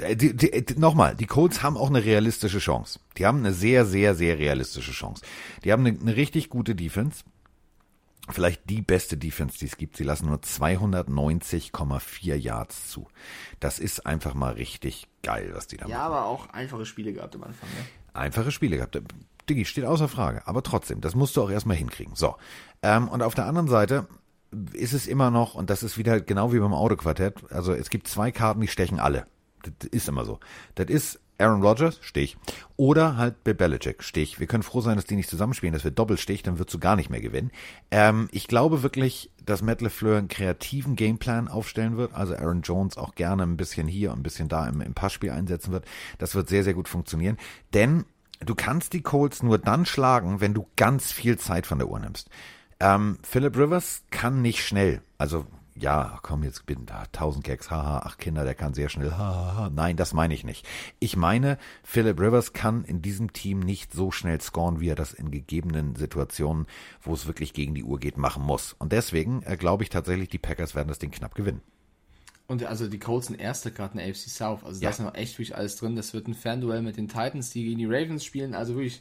Äh, 0.00 0.16
Die, 0.16 0.34
die, 0.34 0.64
die, 0.64 0.74
Nochmal, 0.76 1.14
die 1.14 1.26
Colts 1.26 1.62
haben 1.62 1.76
auch 1.76 1.88
eine 1.88 2.04
realistische 2.04 2.58
Chance. 2.58 2.98
Die 3.16 3.26
haben 3.26 3.38
eine 3.38 3.52
sehr, 3.52 3.86
sehr, 3.86 4.16
sehr 4.16 4.40
realistische 4.40 4.90
Chance. 4.90 5.22
Die 5.62 5.70
haben 5.70 5.86
eine, 5.86 5.96
eine 5.96 6.16
richtig 6.16 6.48
gute 6.48 6.74
Defense. 6.74 7.22
Vielleicht 8.30 8.68
die 8.70 8.80
beste 8.80 9.16
Defense, 9.18 9.58
die 9.58 9.66
es 9.66 9.76
gibt. 9.76 9.96
Sie 9.98 10.04
lassen 10.04 10.26
nur 10.26 10.38
290,4 10.38 12.34
Yards 12.34 12.88
zu. 12.90 13.08
Das 13.60 13.78
ist 13.78 14.06
einfach 14.06 14.34
mal 14.34 14.54
richtig 14.54 15.06
geil, 15.22 15.50
was 15.54 15.66
die 15.66 15.76
da 15.76 15.86
Ja, 15.86 15.98
machen. 15.98 16.06
aber 16.12 16.24
auch 16.26 16.48
einfache 16.50 16.86
Spiele 16.86 17.12
gehabt 17.12 17.34
am 17.34 17.44
Anfang, 17.44 17.68
ne? 17.70 17.84
Einfache 18.14 18.50
Spiele 18.52 18.76
gehabt. 18.76 18.98
Diggi, 19.48 19.64
steht 19.64 19.84
außer 19.84 20.08
Frage. 20.08 20.46
Aber 20.46 20.62
trotzdem, 20.62 21.00
das 21.00 21.14
musst 21.14 21.36
du 21.36 21.42
auch 21.42 21.50
erstmal 21.50 21.76
hinkriegen. 21.76 22.14
So. 22.14 22.36
Ähm, 22.82 23.08
und 23.08 23.22
auf 23.22 23.34
der 23.34 23.46
anderen 23.46 23.68
Seite 23.68 24.06
ist 24.72 24.92
es 24.94 25.06
immer 25.06 25.30
noch, 25.30 25.54
und 25.54 25.68
das 25.68 25.82
ist 25.82 25.98
wieder 25.98 26.20
genau 26.20 26.52
wie 26.52 26.60
beim 26.60 26.72
Autoquartett, 26.72 27.50
also 27.52 27.72
es 27.74 27.90
gibt 27.90 28.06
zwei 28.08 28.30
Karten, 28.30 28.60
die 28.60 28.68
stechen 28.68 29.00
alle. 29.00 29.26
Das 29.80 29.88
ist 29.90 30.08
immer 30.08 30.24
so. 30.24 30.38
Das 30.76 30.86
ist 30.88 31.20
Aaron 31.38 31.62
Rodgers, 31.62 31.98
Stich. 32.00 32.36
Oder 32.76 33.16
halt 33.16 33.42
Bill 33.44 33.54
Belichick, 33.54 34.02
Stich. 34.02 34.40
Wir 34.40 34.46
können 34.46 34.62
froh 34.62 34.80
sein, 34.80 34.96
dass 34.96 35.04
die 35.04 35.16
nicht 35.16 35.28
zusammenspielen, 35.28 35.72
dass 35.72 35.84
wir 35.84 35.90
Doppelstich, 35.90 36.42
dann 36.42 36.58
wirst 36.58 36.72
du 36.72 36.78
gar 36.78 36.96
nicht 36.96 37.10
mehr 37.10 37.20
gewinnen. 37.20 37.50
Ähm, 37.90 38.28
ich 38.32 38.46
glaube 38.46 38.82
wirklich, 38.82 39.30
dass 39.44 39.62
Matt 39.62 39.80
LeFleur 39.80 40.18
einen 40.18 40.28
kreativen 40.28 40.96
Gameplan 40.96 41.48
aufstellen 41.48 41.96
wird, 41.96 42.14
also 42.14 42.34
Aaron 42.34 42.62
Jones 42.62 42.96
auch 42.96 43.14
gerne 43.14 43.42
ein 43.42 43.56
bisschen 43.56 43.88
hier 43.88 44.12
und 44.12 44.20
ein 44.20 44.22
bisschen 44.22 44.48
da 44.48 44.66
im, 44.68 44.80
im 44.80 44.94
Passspiel 44.94 45.30
einsetzen 45.30 45.72
wird. 45.72 45.84
Das 46.18 46.34
wird 46.34 46.48
sehr, 46.48 46.64
sehr 46.64 46.74
gut 46.74 46.88
funktionieren. 46.88 47.36
Denn 47.72 48.04
du 48.40 48.54
kannst 48.54 48.92
die 48.92 49.02
Colts 49.02 49.42
nur 49.42 49.58
dann 49.58 49.86
schlagen, 49.86 50.40
wenn 50.40 50.54
du 50.54 50.66
ganz 50.76 51.12
viel 51.12 51.38
Zeit 51.38 51.66
von 51.66 51.78
der 51.78 51.88
Uhr 51.88 51.98
nimmst. 51.98 52.30
Ähm, 52.80 53.18
Philip 53.22 53.56
Rivers 53.56 54.02
kann 54.10 54.42
nicht 54.42 54.64
schnell. 54.64 55.02
Also, 55.18 55.46
ja, 55.76 56.18
komm, 56.22 56.44
jetzt 56.44 56.66
bin 56.66 56.86
da, 56.86 57.04
tausend 57.12 57.44
Gags, 57.44 57.70
haha, 57.70 58.02
ach 58.04 58.16
Kinder, 58.16 58.44
der 58.44 58.54
kann 58.54 58.74
sehr 58.74 58.88
schnell, 58.88 59.12
haha, 59.12 59.70
nein, 59.70 59.96
das 59.96 60.12
meine 60.12 60.32
ich 60.34 60.44
nicht. 60.44 60.66
Ich 61.00 61.16
meine, 61.16 61.58
Philip 61.82 62.20
Rivers 62.20 62.52
kann 62.52 62.84
in 62.84 63.02
diesem 63.02 63.32
Team 63.32 63.58
nicht 63.60 63.92
so 63.92 64.10
schnell 64.12 64.40
scoren, 64.40 64.80
wie 64.80 64.88
er 64.88 64.94
das 64.94 65.12
in 65.12 65.30
gegebenen 65.30 65.96
Situationen, 65.96 66.66
wo 67.02 67.12
es 67.14 67.26
wirklich 67.26 67.52
gegen 67.54 67.74
die 67.74 67.84
Uhr 67.84 67.98
geht, 67.98 68.16
machen 68.18 68.44
muss. 68.44 68.74
Und 68.78 68.92
deswegen 68.92 69.42
äh, 69.42 69.56
glaube 69.56 69.82
ich 69.82 69.90
tatsächlich, 69.90 70.28
die 70.28 70.38
Packers 70.38 70.74
werden 70.74 70.88
das 70.88 70.98
Ding 71.00 71.10
knapp 71.10 71.34
gewinnen. 71.34 71.60
Und 72.46 72.62
also 72.64 72.88
die 72.88 72.98
Colts 72.98 73.28
sind 73.28 73.40
erste 73.40 73.72
gerade 73.72 73.92
in 73.94 73.98
der 73.98 74.08
AFC 74.08 74.28
South. 74.28 74.64
Also 74.64 74.78
da 74.80 74.84
Ja. 74.84 74.90
ist 74.90 75.00
noch 75.00 75.14
echt 75.14 75.34
wirklich 75.38 75.56
alles 75.56 75.76
drin. 75.76 75.96
Das 75.96 76.12
wird 76.12 76.28
ein 76.28 76.34
Fernduell 76.34 76.82
mit 76.82 76.96
den 76.98 77.08
Titans, 77.08 77.50
die 77.50 77.64
gegen 77.64 77.78
die 77.78 77.86
Ravens 77.86 78.22
spielen. 78.22 78.54
Also 78.54 78.74
wirklich 78.74 79.00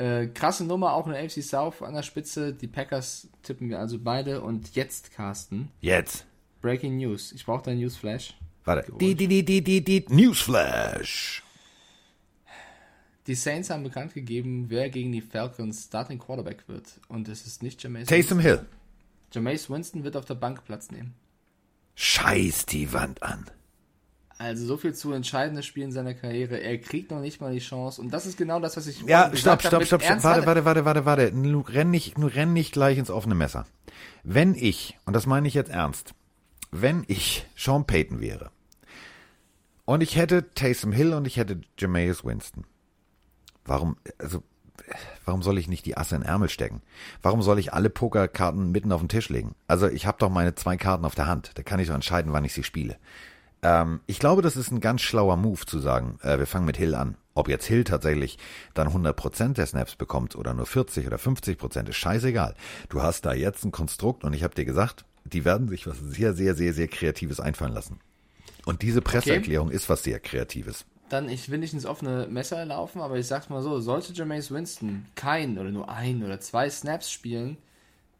äh, 0.00 0.28
krasse 0.28 0.64
Nummer, 0.64 0.94
auch 0.94 1.06
in 1.06 1.12
der 1.12 1.22
AFC 1.22 1.42
South 1.42 1.82
an 1.82 1.94
der 1.94 2.02
Spitze. 2.02 2.54
Die 2.54 2.66
Packers 2.66 3.28
tippen 3.42 3.68
wir 3.68 3.78
also 3.78 3.98
beide. 3.98 4.40
Und 4.40 4.74
jetzt, 4.74 5.12
Carsten, 5.12 5.70
Jetzt. 5.80 6.26
Breaking 6.62 6.96
News. 6.96 7.32
Ich 7.32 7.44
brauche 7.44 7.62
deinen 7.64 7.80
Newsflash. 7.80 8.34
Warte. 8.64 8.92
Die, 8.98 9.14
die, 9.14 9.28
die, 9.28 9.44
die, 9.44 9.62
die, 9.62 9.84
die, 9.84 10.04
Newsflash. 10.08 11.42
Die 13.26 13.34
Saints 13.34 13.70
haben 13.70 13.82
bekannt 13.82 14.14
gegeben, 14.14 14.66
wer 14.68 14.88
gegen 14.88 15.12
die 15.12 15.20
Falcons 15.20 15.84
Starting 15.84 16.18
Quarterback 16.18 16.66
wird. 16.66 17.00
Und 17.08 17.28
es 17.28 17.46
ist 17.46 17.62
nicht 17.62 17.82
Jameis 17.82 18.08
Taysom 18.08 18.38
Winston. 18.38 18.40
Hill. 18.40 18.66
Jameis 19.32 19.70
Winston 19.70 20.04
wird 20.04 20.16
auf 20.16 20.24
der 20.24 20.34
Bank 20.34 20.64
Platz 20.64 20.90
nehmen. 20.90 21.14
Scheiß 21.94 22.66
die 22.66 22.92
Wand 22.92 23.22
an. 23.22 23.46
Also 24.40 24.64
so 24.64 24.78
viel 24.78 24.94
zu 24.94 25.12
entscheidende 25.12 25.62
Spielen 25.62 25.92
seiner 25.92 26.14
Karriere. 26.14 26.56
Er 26.56 26.78
kriegt 26.78 27.10
noch 27.10 27.20
nicht 27.20 27.42
mal 27.42 27.52
die 27.52 27.58
Chance. 27.58 28.00
Und 28.00 28.10
das 28.10 28.24
ist 28.24 28.38
genau 28.38 28.58
das, 28.58 28.74
was 28.74 28.86
ich 28.86 29.02
Ja, 29.02 29.30
stopp, 29.36 29.60
stopp, 29.60 29.84
stopp, 29.84 30.02
stopp. 30.02 30.24
Warte, 30.24 30.46
warte, 30.46 30.64
warte, 30.64 30.84
warte, 30.86 31.04
warte. 31.04 31.32
Nu 31.32 31.60
renn 31.60 31.90
nicht, 31.90 32.16
nu 32.16 32.26
renn 32.26 32.54
nicht 32.54 32.72
gleich 32.72 32.96
ins 32.96 33.10
offene 33.10 33.34
Messer. 33.34 33.66
Wenn 34.24 34.54
ich, 34.54 34.96
und 35.04 35.12
das 35.12 35.26
meine 35.26 35.46
ich 35.46 35.52
jetzt 35.52 35.70
ernst, 35.70 36.14
wenn 36.70 37.04
ich 37.06 37.44
Sean 37.54 37.86
Payton 37.86 38.22
wäre 38.22 38.50
und 39.84 40.02
ich 40.02 40.16
hätte 40.16 40.54
Taysom 40.54 40.92
Hill 40.92 41.12
und 41.12 41.26
ich 41.26 41.36
hätte 41.36 41.60
Jameis 41.78 42.24
Winston, 42.24 42.64
warum, 43.66 43.98
also, 44.16 44.42
warum 45.26 45.42
soll 45.42 45.58
ich 45.58 45.68
nicht 45.68 45.84
die 45.84 45.98
Asse 45.98 46.14
in 46.14 46.22
den 46.22 46.28
Ärmel 46.28 46.48
stecken? 46.48 46.80
Warum 47.20 47.42
soll 47.42 47.58
ich 47.58 47.74
alle 47.74 47.90
Pokerkarten 47.90 48.72
mitten 48.72 48.90
auf 48.90 49.02
den 49.02 49.10
Tisch 49.10 49.28
legen? 49.28 49.54
Also 49.68 49.86
ich 49.86 50.06
habe 50.06 50.16
doch 50.18 50.30
meine 50.30 50.54
zwei 50.54 50.78
Karten 50.78 51.04
auf 51.04 51.14
der 51.14 51.26
Hand. 51.26 51.50
Da 51.56 51.62
kann 51.62 51.78
ich 51.78 51.88
doch 51.88 51.94
entscheiden, 51.94 52.32
wann 52.32 52.46
ich 52.46 52.54
sie 52.54 52.64
spiele. 52.64 52.96
Ähm, 53.62 54.00
ich 54.06 54.18
glaube, 54.18 54.42
das 54.42 54.56
ist 54.56 54.70
ein 54.70 54.80
ganz 54.80 55.02
schlauer 55.02 55.36
Move 55.36 55.66
zu 55.66 55.78
sagen, 55.78 56.18
äh, 56.22 56.38
wir 56.38 56.46
fangen 56.46 56.66
mit 56.66 56.76
Hill 56.76 56.94
an. 56.94 57.16
Ob 57.34 57.48
jetzt 57.48 57.66
Hill 57.66 57.84
tatsächlich 57.84 58.38
dann 58.74 58.88
100% 58.88 59.54
der 59.54 59.66
Snaps 59.66 59.96
bekommt 59.96 60.36
oder 60.36 60.52
nur 60.54 60.66
40 60.66 61.06
oder 61.06 61.16
50% 61.16 61.88
ist 61.88 61.96
scheißegal. 61.96 62.54
Du 62.88 63.02
hast 63.02 63.24
da 63.24 63.32
jetzt 63.32 63.64
ein 63.64 63.70
Konstrukt 63.70 64.24
und 64.24 64.32
ich 64.32 64.42
habe 64.42 64.54
dir 64.54 64.64
gesagt, 64.64 65.04
die 65.24 65.44
werden 65.44 65.68
sich 65.68 65.86
was 65.86 65.98
sehr, 65.98 66.34
sehr, 66.34 66.54
sehr, 66.54 66.72
sehr 66.72 66.88
Kreatives 66.88 67.40
einfallen 67.40 67.72
lassen. 67.72 68.00
Und 68.66 68.82
diese 68.82 69.00
Presseerklärung 69.00 69.70
ist 69.70 69.88
was 69.88 70.02
sehr 70.02 70.20
Kreatives. 70.20 70.84
Dann, 71.08 71.28
ich 71.28 71.50
will 71.50 71.58
nicht 71.58 71.72
ins 71.72 71.86
offene 71.86 72.28
Messer 72.28 72.64
laufen, 72.64 73.00
aber 73.00 73.16
ich 73.16 73.26
sag's 73.26 73.48
mal 73.48 73.62
so, 73.62 73.80
sollte 73.80 74.12
Jameis 74.12 74.50
Winston 74.50 75.06
kein 75.14 75.58
oder 75.58 75.70
nur 75.70 75.88
ein 75.88 76.24
oder 76.24 76.40
zwei 76.40 76.70
Snaps 76.70 77.10
spielen, 77.10 77.56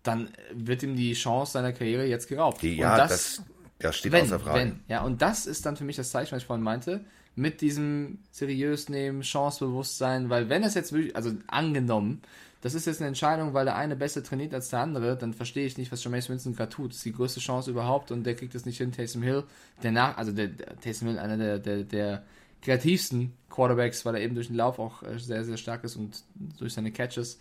dann 0.03 0.31
wird 0.53 0.83
ihm 0.83 0.97
die 0.97 1.13
Chance 1.13 1.53
seiner 1.53 1.73
Karriere 1.73 2.07
jetzt 2.07 2.29
geraubt. 2.29 2.63
Die, 2.63 2.73
Und 2.73 2.79
ja, 2.79 2.97
das, 2.97 3.43
das 3.81 3.97
steht 3.97 4.13
wenn, 4.13 4.25
außer 4.25 4.41
Frage. 4.41 4.61
wenn, 4.61 4.81
ja, 4.89 5.03
und 5.03 5.23
das 5.23 5.47
ist 5.47 5.67
dann 5.67 5.77
für 5.77 5.85
mich 5.85 5.97
das 5.97 6.11
Zeichen, 6.11 6.33
was 6.33 6.43
ich 6.43 6.47
vorhin 6.47 6.65
meinte. 6.65 7.05
mit 7.37 7.61
diesem 7.61 8.19
seriös 8.31 8.89
nehmen, 8.89 9.23
Chancebewusstsein, 9.23 10.31
weil 10.31 10.49
wenn 10.49 10.63
es 10.63 10.75
jetzt 10.75 10.93
wirklich, 10.93 11.15
also 11.17 11.33
angenommen, 11.47 12.23
das 12.61 12.75
ist 12.75 12.87
jetzt 12.87 13.01
eine 13.01 13.09
Entscheidung, 13.09 13.55
weil 13.55 13.65
der 13.65 13.77
eine 13.77 13.97
besser 13.97 14.23
trainiert 14.23 14.53
als 14.53 14.69
der 14.69 14.81
andere, 14.81 15.17
dann 15.17 15.33
verstehe 15.33 15.65
ich 15.65 15.79
nicht, 15.79 15.91
was 15.93 16.05
Jameis 16.05 16.29
Winston 16.29 16.55
gerade 16.55 16.71
tut. 16.71 16.91
Das 16.91 16.99
ist 16.99 17.07
die 17.07 17.13
größte 17.13 17.41
Chance 17.41 17.71
überhaupt 17.71 18.11
und 18.11 18.25
der 18.25 18.35
kriegt 18.35 18.55
das 18.55 18.67
nicht 18.67 18.79
hin. 18.79 18.93
Taysom 18.93 19.23
Hill, 19.23 19.45
der 19.83 19.93
nach, 19.93 20.19
also 20.19 20.33
der, 20.33 20.49
der 20.49 20.79
Taysom 20.79 21.09
Hill, 21.09 21.19
einer 21.19 21.39
der, 21.39 21.59
der, 21.59 21.85
der 21.85 22.23
kreativsten 22.61 23.33
Quarterbacks, 23.49 24.05
weil 24.05 24.17
er 24.17 24.21
eben 24.21 24.35
durch 24.35 24.49
den 24.49 24.57
Lauf 24.57 24.79
auch 24.79 25.03
äh, 25.03 25.19
sehr, 25.19 25.45
sehr 25.45 25.57
stark 25.57 25.85
ist 25.85 25.97
und 25.97 26.23
durch 26.59 26.75
seine 26.75 26.93
Catches 26.93 27.39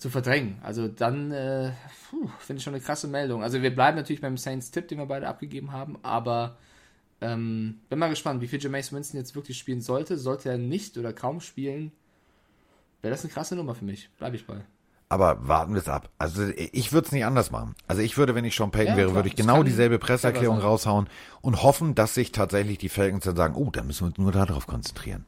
zu 0.00 0.08
verdrängen. 0.08 0.58
Also 0.62 0.88
dann 0.88 1.30
äh, 1.30 1.72
finde 2.40 2.58
ich 2.58 2.64
schon 2.64 2.74
eine 2.74 2.82
krasse 2.82 3.06
Meldung. 3.06 3.42
Also 3.42 3.62
wir 3.62 3.72
bleiben 3.72 3.96
natürlich 3.96 4.22
beim 4.22 4.38
Saints-Tipp, 4.38 4.88
den 4.88 4.98
wir 4.98 5.06
beide 5.06 5.28
abgegeben 5.28 5.72
haben, 5.72 5.98
aber 6.02 6.56
ähm, 7.20 7.80
bin 7.90 7.98
mal 7.98 8.08
gespannt, 8.08 8.40
wie 8.40 8.48
viel 8.48 8.60
Jameis 8.60 8.92
Winston 8.92 9.20
jetzt 9.20 9.36
wirklich 9.36 9.58
spielen 9.58 9.82
sollte. 9.82 10.16
Sollte 10.16 10.48
er 10.48 10.58
nicht 10.58 10.96
oder 10.96 11.12
kaum 11.12 11.40
spielen, 11.40 11.92
wäre 13.02 13.12
das 13.12 13.22
eine 13.24 13.32
krasse 13.32 13.54
Nummer 13.54 13.74
für 13.74 13.84
mich. 13.84 14.08
Bleibe 14.18 14.36
ich 14.36 14.46
bei. 14.46 14.62
Aber 15.10 15.46
warten 15.46 15.74
wir 15.74 15.80
es 15.80 15.88
ab. 15.88 16.08
Also 16.18 16.48
ich 16.56 16.92
würde 16.92 17.06
es 17.06 17.12
nicht 17.12 17.26
anders 17.26 17.50
machen. 17.50 17.74
Also 17.86 18.00
ich 18.00 18.16
würde, 18.16 18.34
wenn 18.34 18.44
ich 18.46 18.54
Sean 18.54 18.70
Payton 18.70 18.92
Ja, 18.92 18.96
wäre, 18.96 19.08
klar. 19.08 19.16
würde 19.16 19.28
ich 19.28 19.34
Das 19.34 19.44
genau 19.44 19.62
dieselbe 19.62 19.98
Presseerklärung 19.98 20.60
raushauen 20.60 21.08
und 21.42 21.62
hoffen, 21.62 21.94
dass 21.94 22.14
sich 22.14 22.32
tatsächlich 22.32 22.78
die 22.78 22.88
Falcons 22.88 23.24
dann 23.24 23.36
sagen, 23.36 23.54
oh, 23.54 23.70
da 23.70 23.82
müssen 23.82 24.02
wir 24.02 24.06
uns 24.06 24.18
nur 24.18 24.32
darauf 24.32 24.66
konzentrieren. 24.66 25.26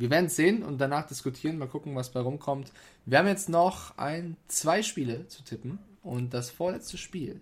Wir 0.00 0.10
werden 0.10 0.26
es 0.26 0.36
sehen 0.36 0.62
und 0.62 0.78
danach 0.78 1.06
diskutieren, 1.06 1.58
mal 1.58 1.66
gucken, 1.66 1.96
was 1.96 2.10
bei 2.10 2.20
rumkommt. 2.20 2.72
Wir 3.04 3.18
haben 3.18 3.26
jetzt 3.26 3.48
noch 3.48 3.98
ein, 3.98 4.36
zwei 4.46 4.82
Spiele 4.82 5.26
zu 5.26 5.42
tippen 5.42 5.80
und 6.02 6.32
das 6.34 6.50
vorletzte 6.50 6.98
Spiel 6.98 7.40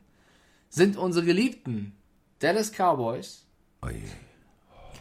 sind 0.70 0.96
unsere 0.96 1.26
geliebten 1.26 1.94
Dallas 2.38 2.72
Cowboys 2.72 3.44
Ui. 3.84 4.02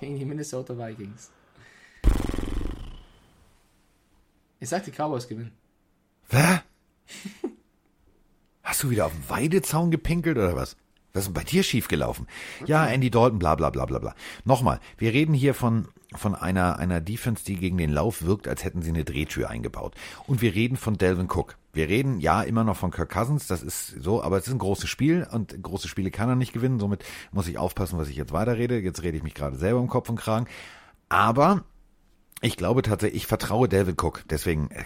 gegen 0.01 0.19
die 0.19 0.25
Minnesota 0.25 0.77
Vikings. 0.77 1.31
Ich 4.59 4.69
sag, 4.69 4.83
die 4.83 4.91
Cowboys 4.91 5.27
gewinnen. 5.27 5.53
Hä? 6.29 6.59
Hast 8.63 8.83
du 8.83 8.89
wieder 8.89 9.05
auf 9.05 9.13
den 9.13 9.29
Weidezaun 9.29 9.91
gepinkelt 9.91 10.37
oder 10.37 10.55
was? 10.55 10.75
Was 11.13 11.21
ist 11.21 11.27
denn 11.27 11.33
bei 11.33 11.45
dir 11.45 11.63
schiefgelaufen? 11.63 12.27
Ja, 12.65 12.85
Andy 12.85 13.09
Dalton, 13.09 13.39
bla 13.39 13.55
bla 13.55 13.69
bla 13.69 13.85
bla 13.85 13.99
bla. 13.99 14.15
Nochmal, 14.43 14.81
wir 14.97 15.13
reden 15.13 15.33
hier 15.33 15.53
von, 15.53 15.87
von 16.17 16.35
einer, 16.35 16.77
einer 16.79 17.01
Defense, 17.01 17.43
die 17.45 17.55
gegen 17.55 17.77
den 17.77 17.91
Lauf 17.91 18.23
wirkt, 18.23 18.47
als 18.47 18.63
hätten 18.63 18.81
sie 18.81 18.89
eine 18.89 19.03
Drehtür 19.05 19.49
eingebaut. 19.49 19.93
Und 20.27 20.41
wir 20.41 20.53
reden 20.55 20.77
von 20.77 20.97
Delvin 20.97 21.27
Cook. 21.29 21.55
Wir 21.73 21.89
reden 21.89 22.19
ja 22.21 22.41
immer 22.41 22.63
noch 22.63 22.77
von 22.77 22.91
Kirk 22.91 23.09
Cousins, 23.11 23.47
das 23.47 23.61
ist 23.61 24.01
so, 24.01 24.23
aber 24.23 24.37
es 24.37 24.47
ist 24.47 24.53
ein 24.53 24.59
großes 24.59 24.89
Spiel 24.89 25.27
und 25.31 25.61
große 25.61 25.87
Spiele 25.89 26.09
kann 26.11 26.29
er 26.29 26.35
nicht 26.35 26.53
gewinnen. 26.53 26.79
Somit 26.79 27.03
muss 27.31 27.47
ich 27.47 27.57
aufpassen, 27.57 27.99
was 27.99 28.07
ich 28.07 28.15
jetzt 28.15 28.31
weiterrede. 28.31 28.79
Jetzt 28.79 29.03
rede 29.03 29.17
ich 29.17 29.23
mich 29.23 29.33
gerade 29.33 29.57
selber 29.57 29.79
im 29.79 29.87
Kopf 29.89 30.07
und 30.09 30.15
Kragen. 30.15 30.47
Aber 31.09 31.63
ich 32.41 32.57
glaube 32.57 32.81
tatsächlich, 32.81 33.23
ich 33.23 33.27
vertraue 33.27 33.67
Delvin 33.67 33.95
Cook. 33.99 34.23
Deswegen, 34.29 34.69
äh, 34.71 34.83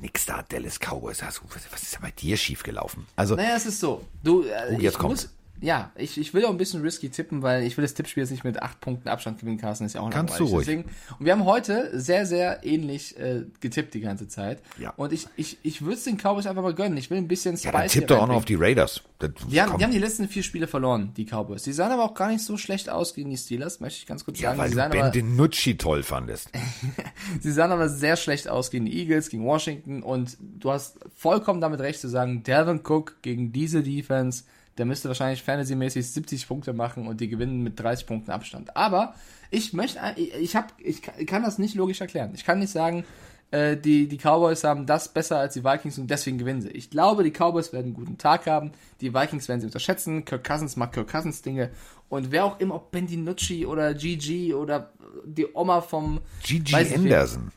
nix 0.00 0.26
da, 0.26 0.42
Dallas 0.42 0.78
Cowboys. 0.80 1.22
Was 1.22 1.82
ist 1.82 1.94
da 1.94 2.00
bei 2.00 2.10
dir 2.10 2.36
schiefgelaufen? 2.36 3.06
Also, 3.16 3.36
Naja, 3.36 3.54
es 3.56 3.66
ist 3.66 3.80
so. 3.80 4.04
Du, 4.22 4.42
äh, 4.42 4.48
Oh, 4.70 4.78
jetzt 4.80 4.94
ich 4.94 4.98
kommt's. 4.98 5.24
muss, 5.24 5.34
ja, 5.62 5.92
ich, 5.94 6.18
ich 6.18 6.34
will 6.34 6.44
auch 6.44 6.50
ein 6.50 6.58
bisschen 6.58 6.82
risky 6.82 7.08
tippen, 7.08 7.40
weil 7.42 7.62
ich 7.62 7.76
will 7.76 7.82
das 7.82 7.94
Tippspiel 7.94 8.24
jetzt 8.24 8.32
nicht 8.32 8.42
mit 8.42 8.60
acht 8.60 8.80
Punkten 8.80 9.08
Abstand 9.08 9.38
gewinnen, 9.38 9.58
Carsten, 9.58 9.84
ist 9.84 9.94
ja 9.94 10.00
auch 10.00 10.10
Kannst 10.10 10.38
du 10.40 10.44
ruhig. 10.44 10.66
Deswegen, 10.66 10.84
und 11.18 11.24
wir 11.24 11.32
haben 11.32 11.44
heute 11.44 11.90
sehr, 11.98 12.26
sehr 12.26 12.64
ähnlich 12.64 13.16
äh, 13.16 13.44
getippt 13.60 13.94
die 13.94 14.00
ganze 14.00 14.26
Zeit. 14.26 14.60
Ja. 14.76 14.92
Und 14.96 15.12
ich, 15.12 15.28
ich, 15.36 15.58
ich 15.62 15.82
würde 15.82 15.94
es 15.94 16.04
den 16.04 16.16
Cowboys 16.16 16.46
einfach 16.46 16.62
mal 16.62 16.74
gönnen. 16.74 16.98
Ich 16.98 17.10
will 17.10 17.18
ein 17.18 17.28
bisschen 17.28 17.54
ja, 17.56 17.70
dann 17.70 17.82
Spice 17.82 17.92
tipp 17.92 18.08
doch 18.08 18.22
auch 18.22 18.26
noch 18.26 18.34
auf 18.34 18.44
die 18.44 18.56
Raiders. 18.56 19.02
Das, 19.20 19.30
Die 19.48 19.62
haben, 19.62 19.78
die 19.78 19.84
haben 19.84 19.92
die 19.92 20.00
letzten 20.00 20.26
vier 20.26 20.42
Spiele 20.42 20.66
verloren, 20.66 21.12
die 21.16 21.26
Cowboys. 21.26 21.62
Die 21.62 21.72
sahen 21.72 21.92
aber 21.92 22.04
auch 22.04 22.14
gar 22.14 22.28
nicht 22.28 22.44
so 22.44 22.56
schlecht 22.56 22.90
aus 22.90 23.14
gegen 23.14 23.30
die 23.30 23.36
Steelers, 23.36 23.78
möchte 23.78 24.00
ich 24.00 24.06
ganz 24.06 24.24
kurz 24.24 24.40
ja, 24.40 24.50
sagen. 24.50 24.58
weil 24.58 24.68
Sie 24.68 24.74
du 24.74 24.80
sahen, 24.80 24.90
Ben 24.90 25.02
aber, 25.02 25.10
DiNucci 25.10 25.76
toll 25.78 26.02
fandest. 26.02 26.50
sie 27.40 27.52
sahen 27.52 27.70
aber 27.70 27.88
sehr 27.88 28.16
schlecht 28.16 28.48
aus 28.48 28.72
gegen 28.72 28.86
die 28.86 28.98
Eagles, 28.98 29.28
gegen 29.28 29.44
Washington 29.44 30.02
und 30.02 30.36
du 30.40 30.72
hast 30.72 30.98
vollkommen 31.14 31.60
damit 31.60 31.78
recht 31.80 32.00
zu 32.00 32.08
sagen, 32.08 32.42
Dalvin 32.42 32.80
Cook 32.84 33.22
gegen 33.22 33.52
diese 33.52 33.84
Defense, 33.84 34.42
der 34.78 34.86
müsste 34.86 35.08
wahrscheinlich 35.08 35.42
fantasymäßig 35.42 36.06
70 36.10 36.48
Punkte 36.48 36.72
machen 36.72 37.06
und 37.06 37.20
die 37.20 37.28
gewinnen 37.28 37.62
mit 37.62 37.78
30 37.78 38.06
Punkten 38.06 38.30
Abstand. 38.30 38.76
Aber 38.76 39.14
ich 39.50 39.72
möchte, 39.72 39.98
ich, 40.16 40.56
hab, 40.56 40.72
ich 40.78 41.02
kann- 41.02 41.42
das 41.42 41.58
nicht 41.58 41.74
logisch 41.74 42.00
erklären. 42.00 42.32
Ich 42.34 42.44
kann 42.44 42.58
nicht 42.58 42.70
sagen, 42.72 43.04
äh, 43.50 43.76
die, 43.76 44.08
die 44.08 44.16
Cowboys 44.16 44.64
haben 44.64 44.86
das 44.86 45.08
besser 45.12 45.38
als 45.38 45.52
die 45.54 45.62
Vikings 45.62 45.98
und 45.98 46.10
deswegen 46.10 46.38
gewinnen 46.38 46.62
sie. 46.62 46.70
Ich 46.70 46.88
glaube, 46.88 47.22
die 47.22 47.30
Cowboys 47.32 47.72
werden 47.74 47.86
einen 47.86 47.94
guten 47.94 48.16
Tag 48.16 48.46
haben. 48.46 48.72
Die 49.02 49.12
Vikings 49.12 49.46
werden 49.48 49.60
sie 49.60 49.66
unterschätzen. 49.66 50.24
Kirk 50.24 50.42
Cousins 50.44 50.76
macht 50.76 50.92
Kirk 50.92 51.10
Cousins 51.10 51.42
Dinge. 51.42 51.70
Und 52.08 52.30
wer 52.32 52.46
auch 52.46 52.58
immer, 52.60 52.76
ob 52.76 52.90
Ben 52.92 53.06
DiNucci 53.06 53.66
oder 53.66 53.92
GG 53.92 54.54
oder 54.54 54.92
die 55.26 55.46
Oma 55.52 55.82
vom 55.82 56.20
Gigi. 56.42 56.74
Anderson. 56.74 57.52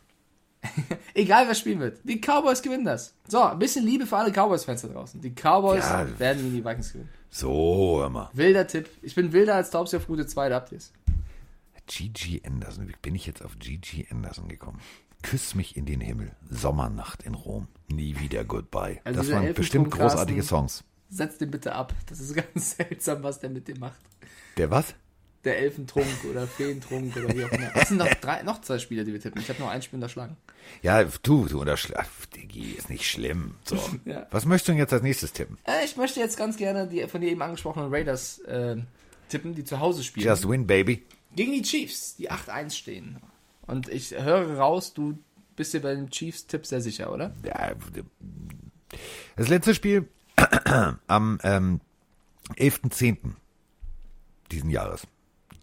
Egal 1.13 1.47
wer 1.47 1.55
spielen 1.55 1.79
wird. 1.79 1.99
Die 2.03 2.19
Cowboys 2.19 2.61
gewinnen 2.61 2.85
das. 2.85 3.13
So, 3.27 3.41
ein 3.43 3.59
bisschen 3.59 3.85
Liebe 3.85 4.05
für 4.05 4.17
alle 4.17 4.31
Cowboys-Fans 4.31 4.81
da 4.83 4.87
draußen. 4.89 5.21
Die 5.21 5.31
Cowboys 5.33 5.83
Ja. 5.85 6.07
werden 6.19 6.43
gegen 6.43 6.55
die 6.55 6.65
Vikings 6.65 6.93
gewinnen. 6.93 7.09
So, 7.29 7.97
hör 7.99 8.09
mal. 8.09 8.29
Wilder 8.33 8.65
Tipp. 8.67 8.89
Ich 9.01 9.15
bin 9.15 9.31
wilder 9.33 9.55
als 9.55 9.69
Taubsi 9.71 9.97
auf 9.97 10.07
Route 10.09 10.25
2, 10.25 10.49
da 10.49 10.55
habt 10.55 10.71
ihr's. 10.71 10.91
Gigi 11.87 12.41
Anderson. 12.45 12.87
Wie 12.87 12.95
bin 13.01 13.15
ich 13.15 13.25
jetzt 13.27 13.43
auf 13.43 13.59
Gigi 13.59 14.07
Anderson 14.09 14.47
gekommen? 14.47 14.79
Küss 15.21 15.55
mich 15.55 15.75
in 15.77 15.85
den 15.85 16.01
Himmel. 16.01 16.31
Sommernacht 16.49 17.23
in 17.23 17.33
Rom. 17.33 17.67
Nie 17.89 18.19
wieder 18.19 18.43
Goodbye. 18.43 19.01
Also 19.03 19.19
das 19.21 19.31
waren 19.31 19.53
bestimmt 19.53 19.91
großartige. 19.91 20.43
Songs. 20.43 20.83
Setz 21.09 21.37
den 21.37 21.51
bitte 21.51 21.73
ab. 21.73 21.93
Das 22.07 22.19
ist 22.19 22.33
ganz 22.35 22.71
seltsam, 22.77 23.23
was 23.23 23.39
der 23.39 23.49
mit 23.49 23.67
dem 23.67 23.79
macht. 23.79 23.99
Der 24.57 24.71
was? 24.71 24.95
Der 25.45 25.59
Elfentrunk 25.59 26.25
oder 26.29 26.47
Feentrunk 26.47 27.15
oder 27.15 27.33
wie 27.35 27.45
auch 27.45 27.51
immer. 27.51 27.69
Es 27.75 27.89
sind 27.89 27.97
noch, 27.97 28.13
drei, 28.15 28.41
noch 28.43 28.61
zwei 28.61 28.79
Spiele, 28.79 29.05
die 29.05 29.13
wir 29.13 29.21
tippen. 29.21 29.39
Ich 29.41 29.47
habe 29.49 29.59
noch 29.59 29.69
ein 29.69 29.81
Spiel 29.81 29.97
unterschlagen. 29.97 30.35
Ja, 30.81 31.03
du, 31.03 31.45
du 31.45 31.61
unterschlagst. 31.61 32.35
Diggi, 32.35 32.71
ist 32.71 32.89
nicht 32.89 33.09
schlimm. 33.09 33.55
So. 33.63 33.77
Ja. 34.05 34.27
Was 34.31 34.45
möchtest 34.45 34.67
du 34.67 34.71
denn 34.73 34.79
jetzt 34.79 34.93
als 34.93 35.03
nächstes 35.03 35.33
tippen? 35.33 35.57
Äh, 35.65 35.85
ich 35.85 35.95
möchte 35.97 36.19
jetzt 36.19 36.37
ganz 36.37 36.57
gerne 36.57 36.87
die 36.87 37.07
von 37.07 37.21
dir 37.21 37.29
eben 37.29 37.41
angesprochenen 37.41 37.93
Raiders 37.93 38.39
äh, 38.39 38.77
tippen, 39.29 39.55
die 39.55 39.63
zu 39.63 39.79
Hause 39.79 40.03
spielen. 40.03 40.27
Just 40.27 40.47
win, 40.47 40.67
baby. 40.67 41.03
Gegen 41.35 41.51
die 41.51 41.61
Chiefs, 41.61 42.15
die 42.15 42.31
8-1 42.31 42.71
stehen. 42.71 43.17
Und 43.67 43.89
ich 43.89 44.11
höre 44.11 44.57
raus, 44.57 44.93
du 44.93 45.17
bist 45.55 45.73
dir 45.73 45.81
bei 45.81 45.93
dem 45.93 46.09
Chiefs-Tipp 46.09 46.65
sehr 46.65 46.81
sicher, 46.81 47.11
oder? 47.11 47.33
Ja, 47.43 47.73
das 49.35 49.47
letzte 49.47 49.73
Spiel 49.73 50.07
am 51.07 51.39
ähm, 51.43 51.81
11.10. 52.57 53.17
diesen 54.51 54.69
Jahres. 54.69 55.07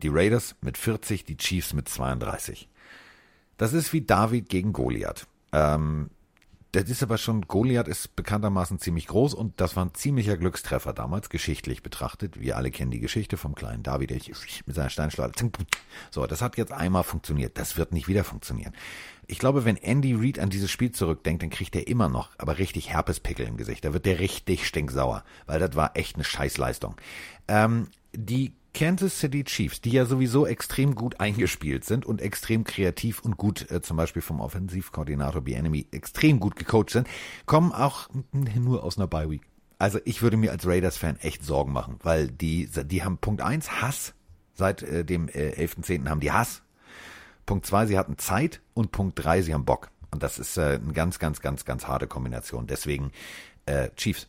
Die 0.03 0.09
Raiders 0.09 0.57
mit 0.61 0.77
40, 0.77 1.25
die 1.25 1.37
Chiefs 1.37 1.73
mit 1.73 1.89
32. 1.89 2.69
Das 3.57 3.73
ist 3.73 3.93
wie 3.93 4.03
David 4.03 4.49
gegen 4.49 4.73
Goliath. 4.73 5.27
Ähm, 5.53 6.11
das 6.73 6.89
ist 6.89 7.03
aber 7.03 7.19
schon, 7.19 7.43
Goliath 7.43 7.87
ist 7.87 8.17
bekanntermaßen 8.17 8.79
ziemlich 8.79 9.07
groß 9.07 9.35
und 9.35 9.61
das 9.61 9.77
war 9.77 9.85
ein 9.85 9.93
ziemlicher 9.93 10.39
Glückstreffer 10.39 10.95
damals, 10.95 11.29
geschichtlich 11.29 11.83
betrachtet. 11.83 12.41
Wir 12.41 12.57
alle 12.57 12.71
kennen 12.71 12.91
die 12.91 12.99
Geschichte 12.99 13.37
vom 13.37 13.55
kleinen 13.55 13.83
David, 13.83 14.11
mit 14.67 14.75
seiner 14.75 14.89
Steinschleuder. 14.89 15.35
So, 16.11 16.27
das 16.27 16.41
hat 16.41 16.57
jetzt 16.57 16.73
einmal 16.73 17.03
funktioniert. 17.03 17.59
Das 17.59 17.77
wird 17.77 17.93
nicht 17.93 18.09
wieder 18.09 18.25
funktionieren. 18.25 18.73
Ich 19.27 19.39
glaube, 19.39 19.67
wenn 19.67 19.77
Andy 19.77 20.15
Reid 20.15 20.39
an 20.39 20.49
dieses 20.49 20.71
Spiel 20.71 20.93
zurückdenkt, 20.93 21.43
dann 21.43 21.51
kriegt 21.51 21.77
er 21.77 21.89
immer 21.89 22.09
noch, 22.09 22.31
aber 22.39 22.57
richtig 22.57 22.89
Herpespickel 22.89 23.47
im 23.47 23.59
Gesicht. 23.59 23.85
Da 23.85 23.93
wird 23.93 24.07
der 24.07 24.19
richtig 24.19 24.67
stinksauer, 24.67 25.25
weil 25.47 25.61
das 25.61 25.77
war 25.77 25.95
echt 25.95 26.15
eine 26.17 26.25
Scheißleistung. 26.25 26.97
Ähm, 27.49 27.89
die 28.15 28.55
Kansas 28.75 29.19
City 29.19 29.45
Chiefs, 29.45 29.81
die 29.81 29.91
ja 29.91 30.07
sowieso 30.07 30.47
extrem 30.47 30.95
gut 30.95 31.21
eingespielt 31.21 31.85
sind 31.85 32.07
und 32.07 32.21
extrem 32.21 32.65
kreativ 32.65 33.21
und 33.21 33.37
gut, 33.37 33.71
äh, 33.71 33.83
zum 33.83 33.97
Beispiel 33.97 34.23
vom 34.23 34.41
Offensivkoordinator 34.41 35.47
Enemy 35.47 35.87
extrem 35.91 36.41
gut 36.41 36.57
gecoacht 36.57 36.91
sind, 36.91 37.09
kommen 37.47 37.73
auch 37.73 38.09
nur 38.33 38.83
aus 38.83 38.97
einer 38.97 39.07
Bye 39.07 39.31
Week. 39.31 39.43
Also 39.79 39.99
ich 40.05 40.23
würde 40.23 40.37
mir 40.37 40.53
als 40.53 40.67
Raiders-Fan 40.67 41.17
echt 41.17 41.45
Sorgen 41.45 41.73
machen, 41.73 41.97
weil 42.03 42.29
die, 42.29 42.69
die 42.69 43.03
haben 43.03 43.19
Punkt 43.19 43.43
eins 43.43 43.83
Hass. 43.83 44.15
Seit 44.55 44.83
äh, 44.83 45.05
dem 45.05 45.29
äh, 45.29 45.55
11.10. 45.65 46.09
haben 46.09 46.21
die 46.21 46.31
Hass. 46.31 46.63
Punkt 47.47 47.67
zwei, 47.67 47.87
sie 47.87 47.99
hatten 47.99 48.17
Zeit 48.19 48.61
und 48.75 48.93
Punkt 48.93 49.23
drei, 49.23 49.43
sie 49.43 49.53
haben 49.53 49.65
Bock. 49.65 49.91
Und 50.13 50.23
das 50.23 50.39
ist 50.39 50.57
äh, 50.57 50.79
eine 50.83 50.93
ganz, 50.93 51.19
ganz, 51.19 51.41
ganz, 51.41 51.65
ganz 51.65 51.89
harte 51.89 52.07
Kombination. 52.07 52.67
Deswegen 52.67 53.11
äh, 53.67 53.89
Chiefs. 53.97 54.29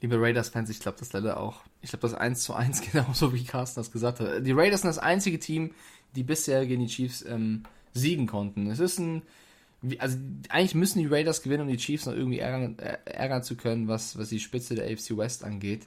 Liebe 0.00 0.20
Raiders-Fans, 0.20 0.70
ich 0.70 0.80
glaube 0.80 0.98
das 0.98 1.12
leider 1.12 1.38
auch. 1.38 1.62
Ich 1.80 1.90
glaube 1.90 2.02
das 2.02 2.14
1 2.14 2.42
zu 2.42 2.54
1 2.54 2.82
genauso 2.92 3.32
wie 3.32 3.44
Carsten 3.44 3.80
das 3.80 3.92
gesagt 3.92 4.20
hat. 4.20 4.46
Die 4.46 4.52
Raiders 4.52 4.82
sind 4.82 4.88
das 4.88 4.98
einzige 4.98 5.38
Team, 5.38 5.72
die 6.16 6.22
bisher 6.22 6.66
gegen 6.66 6.82
die 6.82 6.88
Chiefs 6.88 7.22
ähm, 7.22 7.64
siegen 7.92 8.26
konnten. 8.26 8.70
Es 8.70 8.80
ist 8.80 8.98
ein, 8.98 9.22
also 9.98 10.16
eigentlich 10.48 10.74
müssen 10.74 10.98
die 10.98 11.06
Raiders 11.06 11.42
gewinnen, 11.42 11.62
um 11.62 11.68
die 11.68 11.76
Chiefs 11.76 12.06
noch 12.06 12.14
irgendwie 12.14 12.38
ärgern, 12.38 12.78
äh, 12.78 12.98
ärgern 13.04 13.42
zu 13.42 13.56
können, 13.56 13.88
was, 13.88 14.18
was 14.18 14.28
die 14.28 14.40
Spitze 14.40 14.74
der 14.74 14.86
AFC 14.90 15.16
West 15.16 15.44
angeht. 15.44 15.86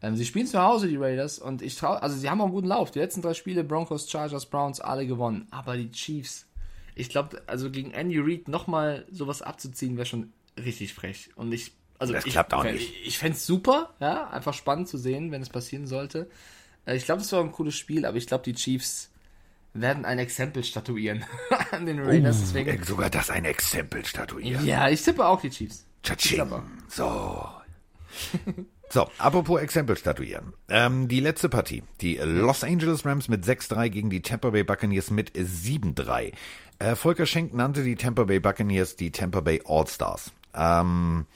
Ähm, 0.00 0.16
sie 0.16 0.24
spielen 0.24 0.46
zu 0.46 0.60
Hause, 0.60 0.88
die 0.88 0.96
Raiders, 0.96 1.38
und 1.38 1.62
ich 1.62 1.76
traue, 1.76 2.02
also 2.02 2.16
sie 2.16 2.30
haben 2.30 2.40
auch 2.40 2.46
einen 2.46 2.54
guten 2.54 2.68
Lauf. 2.68 2.90
Die 2.90 3.00
letzten 3.00 3.22
drei 3.22 3.34
Spiele, 3.34 3.64
Broncos, 3.64 4.10
Chargers, 4.10 4.46
Browns, 4.46 4.80
alle 4.80 5.06
gewonnen. 5.06 5.46
Aber 5.50 5.76
die 5.76 5.90
Chiefs, 5.90 6.46
ich 6.94 7.08
glaube, 7.08 7.42
also 7.46 7.70
gegen 7.70 7.90
Andy 7.92 8.18
Reid 8.18 8.48
nochmal 8.48 9.06
sowas 9.10 9.42
abzuziehen, 9.42 9.96
wäre 9.96 10.06
schon 10.06 10.32
richtig 10.56 10.94
frech. 10.94 11.30
Und 11.36 11.52
ich, 11.52 11.72
also 11.98 12.12
Das 12.12 12.24
ich, 12.26 12.32
klappt 12.32 12.54
auch 12.54 12.64
fänd- 12.64 12.72
nicht. 12.74 12.94
Ich, 13.02 13.06
ich 13.08 13.18
fände 13.18 13.36
es 13.36 13.46
super, 13.46 13.94
ja, 14.00 14.28
einfach 14.30 14.54
spannend 14.54 14.88
zu 14.88 14.98
sehen, 14.98 15.30
wenn 15.32 15.42
es 15.42 15.48
passieren 15.50 15.86
sollte. 15.86 16.30
Äh, 16.86 16.96
Ich 16.96 17.04
glaube, 17.04 17.20
das 17.22 17.32
war 17.32 17.40
ein 17.40 17.52
cooles 17.52 17.74
Spiel, 17.76 18.04
aber 18.06 18.16
ich 18.16 18.26
glaube, 18.26 18.44
die 18.44 18.54
Chiefs 18.54 19.10
werden 19.74 20.04
ein 20.04 20.18
Exempel 20.18 20.64
statuieren 20.64 21.24
an 21.70 21.86
den 21.86 22.00
Raiders. 22.00 22.40
Deswegen, 22.40 22.70
Äh, 22.70 22.84
Sogar 22.84 23.10
das 23.10 23.30
ein 23.30 23.44
Exempel 23.44 24.04
statuieren. 24.04 24.64
ja, 24.66 24.88
ich 24.88 25.02
tippe 25.02 25.26
auch 25.26 25.40
die 25.40 25.50
Chiefs. 25.50 25.84
Tschatsching. 26.02 26.40
Ich. 26.88 26.94
So. 26.94 27.48
So, 28.90 29.06
apropos 29.18 29.60
Exempel 29.60 29.98
statuieren. 29.98 30.54
Ähm, 30.70 31.08
die 31.08 31.20
letzte 31.20 31.50
Partie. 31.50 31.82
Die 32.00 32.16
Los 32.16 32.64
Angeles 32.64 33.04
Rams 33.04 33.28
mit 33.28 33.44
6-3 33.44 33.90
gegen 33.90 34.08
die 34.08 34.22
Tampa 34.22 34.48
Bay 34.48 34.64
Buccaneers 34.64 35.10
mit 35.10 35.32
7-3. 35.36 36.32
Äh, 36.78 36.96
Volker 36.96 37.26
Schenk 37.26 37.52
nannte 37.52 37.84
die 37.84 37.96
Tampa 37.96 38.24
Bay 38.24 38.40
Buccaneers 38.40 38.96
die 38.96 39.10
Tampa 39.10 39.40
Bay 39.40 39.60
All-Stars. 39.66 40.32
Ähm, 40.54 41.26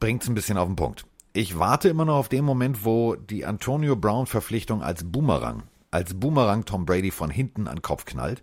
bringt's 0.00 0.28
ein 0.28 0.34
bisschen 0.34 0.58
auf 0.58 0.66
den 0.66 0.76
Punkt. 0.76 1.04
Ich 1.32 1.58
warte 1.58 1.88
immer 1.88 2.04
noch 2.04 2.16
auf 2.16 2.28
den 2.28 2.44
Moment, 2.44 2.84
wo 2.84 3.14
die 3.14 3.44
Antonio 3.44 3.94
Brown 3.96 4.26
Verpflichtung 4.26 4.82
als 4.82 5.04
Boomerang, 5.04 5.64
als 5.90 6.14
Boomerang 6.14 6.64
Tom 6.64 6.86
Brady 6.86 7.10
von 7.10 7.30
hinten 7.30 7.68
an 7.68 7.76
den 7.76 7.82
Kopf 7.82 8.04
knallt, 8.06 8.42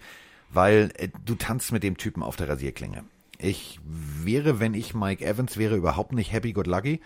weil 0.51 0.91
äh, 0.97 1.09
du 1.25 1.35
tanzt 1.35 1.71
mit 1.71 1.83
dem 1.83 1.97
Typen 1.97 2.21
auf 2.21 2.35
der 2.35 2.49
Rasierklinge. 2.49 3.03
Ich 3.39 3.79
wäre, 3.83 4.59
wenn 4.59 4.73
ich 4.73 4.93
Mike 4.93 5.25
Evans 5.25 5.57
wäre, 5.57 5.75
überhaupt 5.75 6.13
nicht 6.13 6.31
happy 6.31 6.53
good 6.53 6.67
lucky. 6.67 7.01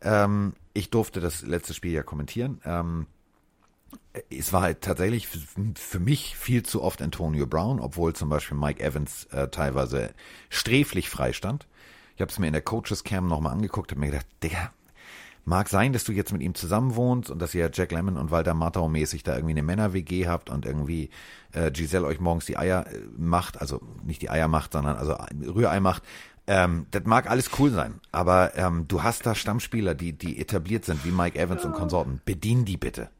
Ähm, 0.00 0.54
ich 0.74 0.90
durfte 0.90 1.20
das 1.20 1.42
letzte 1.42 1.74
Spiel 1.74 1.92
ja 1.92 2.02
kommentieren. 2.02 2.60
Ähm, 2.64 3.06
es 4.30 4.52
war 4.52 4.62
halt 4.62 4.80
tatsächlich 4.80 5.28
für 5.74 6.00
mich 6.00 6.36
viel 6.36 6.62
zu 6.62 6.82
oft 6.82 7.02
Antonio 7.02 7.46
Brown, 7.46 7.80
obwohl 7.80 8.14
zum 8.14 8.28
Beispiel 8.28 8.56
Mike 8.56 8.82
Evans 8.82 9.24
äh, 9.26 9.48
teilweise 9.48 10.14
sträflich 10.50 11.10
freistand. 11.10 11.66
Ich 12.14 12.20
habe 12.20 12.30
es 12.30 12.38
mir 12.38 12.46
in 12.46 12.52
der 12.52 12.62
Coaches 12.62 13.04
Cam 13.04 13.26
nochmal 13.26 13.52
angeguckt 13.52 13.92
und 13.92 13.98
mir 13.98 14.10
gedacht, 14.10 14.26
Digga, 14.42 14.72
mag 15.44 15.68
sein, 15.68 15.92
dass 15.92 16.04
du 16.04 16.12
jetzt 16.12 16.32
mit 16.32 16.42
ihm 16.42 16.54
zusammen 16.54 16.94
wohnst 16.94 17.30
und 17.30 17.40
dass 17.40 17.54
ihr 17.54 17.70
Jack 17.72 17.92
Lemmon 17.92 18.16
und 18.16 18.30
Walter 18.30 18.54
Matthau 18.54 18.88
mäßig 18.88 19.22
da 19.22 19.34
irgendwie 19.34 19.54
eine 19.54 19.62
Männer-WG 19.62 20.26
habt 20.28 20.50
und 20.50 20.66
irgendwie 20.66 21.10
äh, 21.52 21.70
Giselle 21.70 22.06
euch 22.06 22.20
morgens 22.20 22.46
die 22.46 22.56
Eier 22.56 22.86
äh, 22.86 22.98
macht, 23.16 23.60
also 23.60 23.80
nicht 24.04 24.22
die 24.22 24.30
Eier 24.30 24.48
macht, 24.48 24.72
sondern 24.72 24.96
also 24.96 25.16
Rührei 25.42 25.80
macht. 25.80 26.02
Ähm, 26.46 26.86
das 26.90 27.04
mag 27.04 27.30
alles 27.30 27.50
cool 27.58 27.70
sein, 27.70 28.00
aber 28.10 28.56
ähm, 28.56 28.86
du 28.88 29.02
hast 29.02 29.26
da 29.26 29.34
Stammspieler, 29.34 29.94
die, 29.94 30.12
die 30.12 30.40
etabliert 30.40 30.84
sind, 30.84 31.04
wie 31.04 31.12
Mike 31.12 31.38
Evans 31.38 31.64
und 31.64 31.72
Konsorten. 31.72 32.20
Bedien 32.24 32.64
die 32.64 32.76
bitte. 32.76 33.10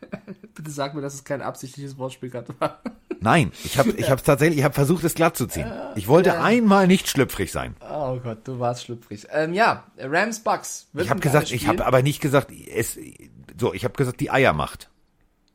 Bitte 0.54 0.70
sag 0.70 0.94
mir, 0.94 1.00
dass 1.00 1.14
es 1.14 1.24
kein 1.24 1.42
absichtliches 1.42 1.98
Wortspiel 1.98 2.30
gerade 2.30 2.54
war. 2.58 2.82
Nein, 3.20 3.52
ich 3.64 3.78
habe 3.78 3.90
ich 3.90 4.10
hab's 4.10 4.22
tatsächlich, 4.22 4.58
ich 4.58 4.64
habe 4.64 4.74
versucht, 4.74 5.02
es 5.02 5.14
glatt 5.14 5.36
zu 5.36 5.46
ziehen. 5.46 5.70
Ich 5.96 6.06
wollte 6.06 6.40
einmal 6.40 6.86
nicht 6.86 7.08
schlüpfrig 7.08 7.50
sein. 7.50 7.74
Oh 7.80 8.18
Gott, 8.20 8.46
du 8.46 8.60
warst 8.60 8.84
schlüpfrig. 8.84 9.26
Ähm, 9.32 9.54
ja, 9.54 9.84
Rams 9.98 10.40
Bucks. 10.40 10.88
Ich 10.94 11.10
habe 11.10 11.20
gesagt, 11.20 11.50
ich 11.50 11.66
habe 11.66 11.84
aber 11.84 12.02
nicht 12.02 12.20
gesagt, 12.20 12.52
es 12.52 12.96
so, 13.58 13.74
ich 13.74 13.84
habe 13.84 13.94
gesagt, 13.94 14.20
die 14.20 14.30
Eier 14.30 14.52
macht. 14.52 14.88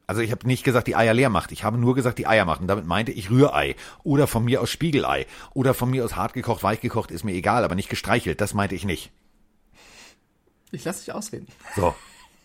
Also 0.05 0.21
ich 0.21 0.31
habe 0.31 0.45
nicht 0.45 0.63
gesagt, 0.63 0.87
die 0.87 0.95
Eier 0.95 1.13
leer 1.13 1.29
macht. 1.29 1.51
Ich 1.51 1.63
habe 1.63 1.77
nur 1.77 1.95
gesagt, 1.95 2.19
die 2.19 2.27
Eier 2.27 2.45
macht. 2.45 2.61
Und 2.61 2.67
damit 2.67 2.85
meinte 2.85 3.11
ich 3.11 3.29
Rührei. 3.29 3.75
Oder 4.03 4.27
von 4.27 4.43
mir 4.43 4.61
aus 4.61 4.69
Spiegelei. 4.69 5.25
Oder 5.53 5.73
von 5.73 5.89
mir 5.89 6.03
aus 6.03 6.15
hart 6.15 6.33
gekocht, 6.33 6.63
weich 6.63 6.81
gekocht, 6.81 7.11
ist 7.11 7.23
mir 7.23 7.33
egal, 7.33 7.63
aber 7.63 7.75
nicht 7.75 7.89
gestreichelt. 7.89 8.41
Das 8.41 8.53
meinte 8.53 8.75
ich 8.75 8.83
nicht. 8.83 9.11
Ich 10.71 10.83
lasse 10.83 11.05
dich 11.05 11.13
ausreden. 11.13 11.47
So. 11.75 11.95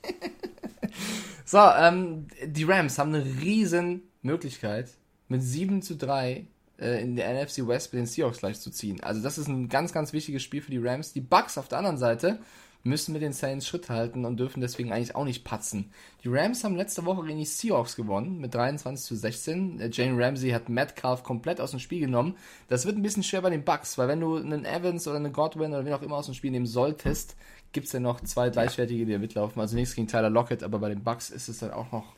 So, 1.51 1.57
ähm, 1.57 2.27
die 2.45 2.65
Rams 2.65 2.99
haben 2.99 3.15
eine 3.15 3.25
riesen 3.25 4.03
Möglichkeit, 4.21 4.91
mit 5.29 5.43
7 5.43 5.81
zu 5.81 5.97
3 5.97 6.47
äh, 6.79 7.03
in 7.03 7.17
der 7.17 7.43
NFC 7.43 7.67
West 7.67 7.91
mit 7.95 8.01
den 8.01 8.07
Seahawks 8.07 8.41
gleich 8.41 8.61
zu 8.61 8.71
ziehen. 8.71 9.03
Also 9.03 9.23
das 9.23 9.39
ist 9.39 9.49
ein 9.49 9.71
ganz, 9.71 9.95
ganz 9.95 10.13
wichtiges 10.13 10.43
Spiel 10.43 10.61
für 10.61 10.71
die 10.71 10.77
Rams. 10.77 11.15
Die 11.15 11.23
Bucks 11.23 11.57
auf 11.57 11.67
der 11.67 11.79
anderen 11.79 11.97
Seite 11.97 12.39
müssen 12.83 13.15
mit 13.15 13.23
den 13.23 13.33
Saints 13.33 13.67
Schritt 13.67 13.89
halten 13.89 14.27
und 14.27 14.39
dürfen 14.39 14.61
deswegen 14.61 14.93
eigentlich 14.93 15.17
auch 15.17 15.25
nicht 15.25 15.43
patzen. 15.43 15.91
Die 16.23 16.29
Rams 16.29 16.65
haben 16.65 16.77
letzte 16.77 17.07
Woche 17.07 17.25
gegen 17.25 17.39
die 17.39 17.47
Seahawks 17.47 17.97
gewonnen 17.97 18.39
mit 18.41 18.55
23 18.55 19.07
zu 19.07 19.17
16. 19.17 19.81
Äh, 19.81 19.89
Jane 19.91 20.23
Ramsey 20.23 20.51
hat 20.51 20.69
Metcalf 20.69 21.23
komplett 21.23 21.63
aus 21.63 21.71
dem 21.71 21.81
Spiel 21.81 22.01
genommen. 22.01 22.37
Das 22.69 22.85
wird 22.85 22.99
ein 22.99 23.03
bisschen 23.03 23.23
schwer 23.23 23.41
bei 23.41 23.49
den 23.49 23.65
Bucks, 23.65 23.97
weil 23.97 24.09
wenn 24.09 24.21
du 24.21 24.37
einen 24.37 24.67
Evans 24.67 25.09
oder 25.09 25.17
einen 25.17 25.33
Godwin 25.33 25.73
oder 25.73 25.87
wen 25.87 25.95
auch 25.95 26.03
immer 26.03 26.17
aus 26.17 26.27
dem 26.27 26.35
Spiel 26.35 26.51
nehmen 26.51 26.67
solltest, 26.67 27.37
gibt's 27.73 27.93
ja 27.93 28.01
noch 28.01 28.21
zwei 28.23 28.51
gleichwertige, 28.51 29.07
die 29.07 29.13
da 29.13 29.19
mitlaufen. 29.19 29.61
Also 29.61 29.77
nichts 29.77 29.95
gegen 29.95 30.09
Tyler 30.09 30.31
Lockett, 30.31 30.63
aber 30.63 30.79
bei 30.79 30.89
den 30.89 31.03
Bucks 31.03 31.31
ist 31.31 31.49
es 31.49 31.59
dann 31.59 31.71
auch 31.71 31.93
noch 31.93 32.15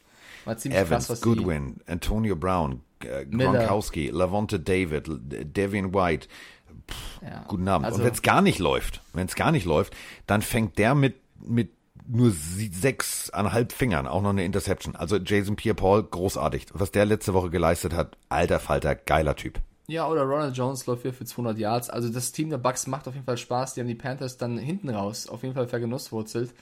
mal 0.46 0.56
ziemlich 0.58 0.80
Evans, 0.80 1.06
krass, 1.06 1.10
was 1.10 1.20
Goodwin, 1.20 1.76
Antonio 1.86 2.36
Brown, 2.36 2.80
äh. 3.04 3.26
Gronkowski, 3.26 4.08
Lavonte 4.08 4.60
David, 4.60 5.06
Devin 5.08 5.92
White. 5.94 6.28
die... 6.28 7.26
Ja. 7.26 7.44
Guten 7.48 7.68
Abend. 7.68 7.86
Also- 7.86 7.98
Und 7.98 8.04
wenn 8.04 8.12
es 8.12 8.22
gar 8.22 8.42
nicht 8.42 8.58
läuft, 8.58 9.02
wenn 9.12 9.26
es 9.26 9.34
gar 9.34 9.52
nicht 9.52 9.64
läuft, 9.64 9.94
dann 10.26 10.42
fängt 10.42 10.78
der 10.78 10.94
mit, 10.94 11.16
mit 11.40 11.70
nur 12.08 12.32
sechseinhalb 12.32 13.72
Fingern 13.72 14.06
auch 14.08 14.22
noch 14.22 14.30
eine 14.30 14.44
Interception. 14.44 14.96
Also 14.96 15.16
Jason 15.18 15.54
Pierre-Paul, 15.56 16.04
großartig. 16.04 16.66
Was 16.72 16.90
der 16.90 17.04
letzte 17.04 17.34
Woche 17.34 17.50
geleistet 17.50 17.94
hat, 17.94 18.16
alter 18.28 18.58
Falter, 18.58 18.94
geiler 18.96 19.36
Typ. 19.36 19.60
Ja, 19.90 20.06
oder 20.06 20.22
Ronald 20.22 20.56
Jones 20.56 20.86
läuft 20.86 21.02
hier 21.02 21.12
für 21.12 21.24
200 21.24 21.58
Yards. 21.58 21.90
Also 21.90 22.08
das 22.10 22.30
Team 22.30 22.48
der 22.48 22.58
Bucks 22.58 22.86
macht 22.86 23.08
auf 23.08 23.14
jeden 23.14 23.26
Fall 23.26 23.36
Spaß. 23.36 23.74
Die 23.74 23.80
haben 23.80 23.88
die 23.88 23.96
Panthers 23.96 24.36
dann 24.36 24.56
hinten 24.56 24.88
raus 24.88 25.26
auf 25.26 25.42
jeden 25.42 25.54
Fall 25.54 25.66
vergenusswurzelt. 25.66 26.54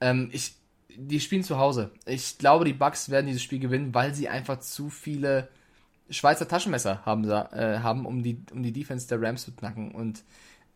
Ähm, 0.00 0.28
ich, 0.32 0.54
die 0.94 1.18
spielen 1.18 1.42
zu 1.42 1.58
Hause. 1.58 1.90
Ich 2.06 2.38
glaube, 2.38 2.64
die 2.64 2.72
Bucks 2.72 3.10
werden 3.10 3.26
dieses 3.26 3.42
Spiel 3.42 3.58
gewinnen, 3.58 3.92
weil 3.92 4.14
sie 4.14 4.28
einfach 4.28 4.60
zu 4.60 4.88
viele 4.88 5.48
Schweizer 6.10 6.46
Taschenmesser 6.46 7.04
haben, 7.04 7.28
äh, 7.28 7.80
haben 7.82 8.06
um 8.06 8.22
die 8.22 8.40
um 8.52 8.62
die 8.62 8.72
Defense 8.72 9.08
der 9.08 9.20
Rams 9.20 9.44
zu 9.44 9.50
knacken. 9.50 9.92
Und 9.92 10.22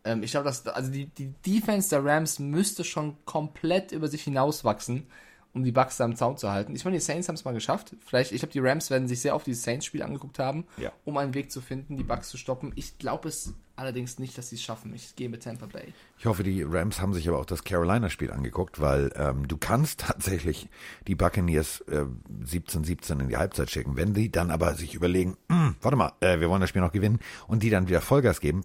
ähm, 0.03 0.25
ich 0.25 0.33
glaube, 0.33 0.47
dass 0.47 0.67
also 0.67 0.91
die, 0.91 1.07
die 1.07 1.33
Defense 1.47 1.91
der 1.91 2.05
Rams 2.05 2.41
müsste 2.41 2.83
schon 2.83 3.25
komplett 3.25 3.93
über 3.93 4.09
sich 4.09 4.25
hinauswachsen, 4.25 5.07
um 5.53 5.65
die 5.65 5.73
Bucks 5.73 5.97
da 5.97 6.05
am 6.05 6.15
Zaun 6.15 6.37
zu 6.37 6.51
halten. 6.51 6.75
Ich 6.77 6.85
meine, 6.85 6.97
die 6.97 7.03
Saints 7.03 7.29
haben 7.29 7.35
es 7.35 7.45
mal 7.45 7.53
geschafft. 7.53 7.97
Vielleicht, 8.07 8.31
ich 8.33 8.39
glaube, 8.41 8.53
die 8.53 8.61
Rams 8.61 8.89
werden 8.91 9.09
sich 9.09 9.21
sehr 9.21 9.35
auf 9.35 9.43
dieses 9.43 9.63
Saints-Spiel 9.65 10.03
angeguckt 10.03 10.39
haben, 10.39 10.65
Ja. 10.77 10.93
um 11.05 11.17
einen 11.17 11.35
Weg 11.35 11.51
zu 11.51 11.61
finden, 11.61 11.97
die 11.97 12.05
Bucks 12.05 12.29
zu 12.29 12.37
stoppen. 12.37 12.73
Ich 12.77 12.99
glaube 12.99 13.29
es 13.29 13.53
allerdings 13.75 14.19
nicht, 14.19 14.37
dass 14.39 14.51
sie 14.51 14.57
es 14.57 14.63
schaffen. 14.63 14.95
Ich 14.95 15.17
gehe 15.17 15.29
mit 15.29 15.43
Tampa 15.43 15.67
Bay. 15.67 15.93
Ich 16.19 16.27
hoffe, 16.27 16.43
die 16.45 16.63
Rams 16.63 17.01
haben 17.01 17.15
sich 17.15 17.27
aber 17.29 17.39
auch 17.41 17.47
das 17.47 17.65
Carolina-Spiel 17.65 18.31
angeguckt, 18.31 18.79
weil 18.81 19.11
ähm, 19.17 19.49
du 19.49 19.57
kannst 19.57 20.01
tatsächlich 20.07 20.69
die 21.09 21.15
Buccaneers 21.15 21.81
äh, 21.89 22.05
17-17 22.45 23.21
in 23.21 23.29
die 23.29 23.37
Halbzeit 23.37 23.71
schicken. 23.71 23.97
Wenn 23.97 24.15
die 24.15 24.31
dann 24.31 24.51
aber 24.51 24.75
sich 24.75 24.95
überlegen, 24.95 25.37
"Hm, 25.49 25.77
warte 25.81 25.97
mal, 25.97 26.13
äh, 26.21 26.39
wir 26.41 26.49
wollen 26.51 26.61
das 26.61 26.69
Spiel 26.71 26.83
noch 26.83 26.93
gewinnen 26.93 27.19
und 27.49 27.63
die 27.63 27.71
dann 27.71 27.89
wieder 27.89 28.01
Vollgas 28.03 28.41
geben, 28.41 28.65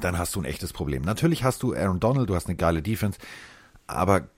dann 0.00 0.18
hast 0.18 0.34
du 0.34 0.40
ein 0.40 0.44
echtes 0.46 0.72
Problem. 0.72 1.02
Natürlich 1.02 1.44
hast 1.44 1.62
du 1.62 1.74
Aaron 1.74 2.00
Donald, 2.00 2.28
du 2.30 2.34
hast 2.34 2.46
eine 2.46 2.56
geile 2.56 2.80
Defense, 2.80 3.18
aber 3.86 4.28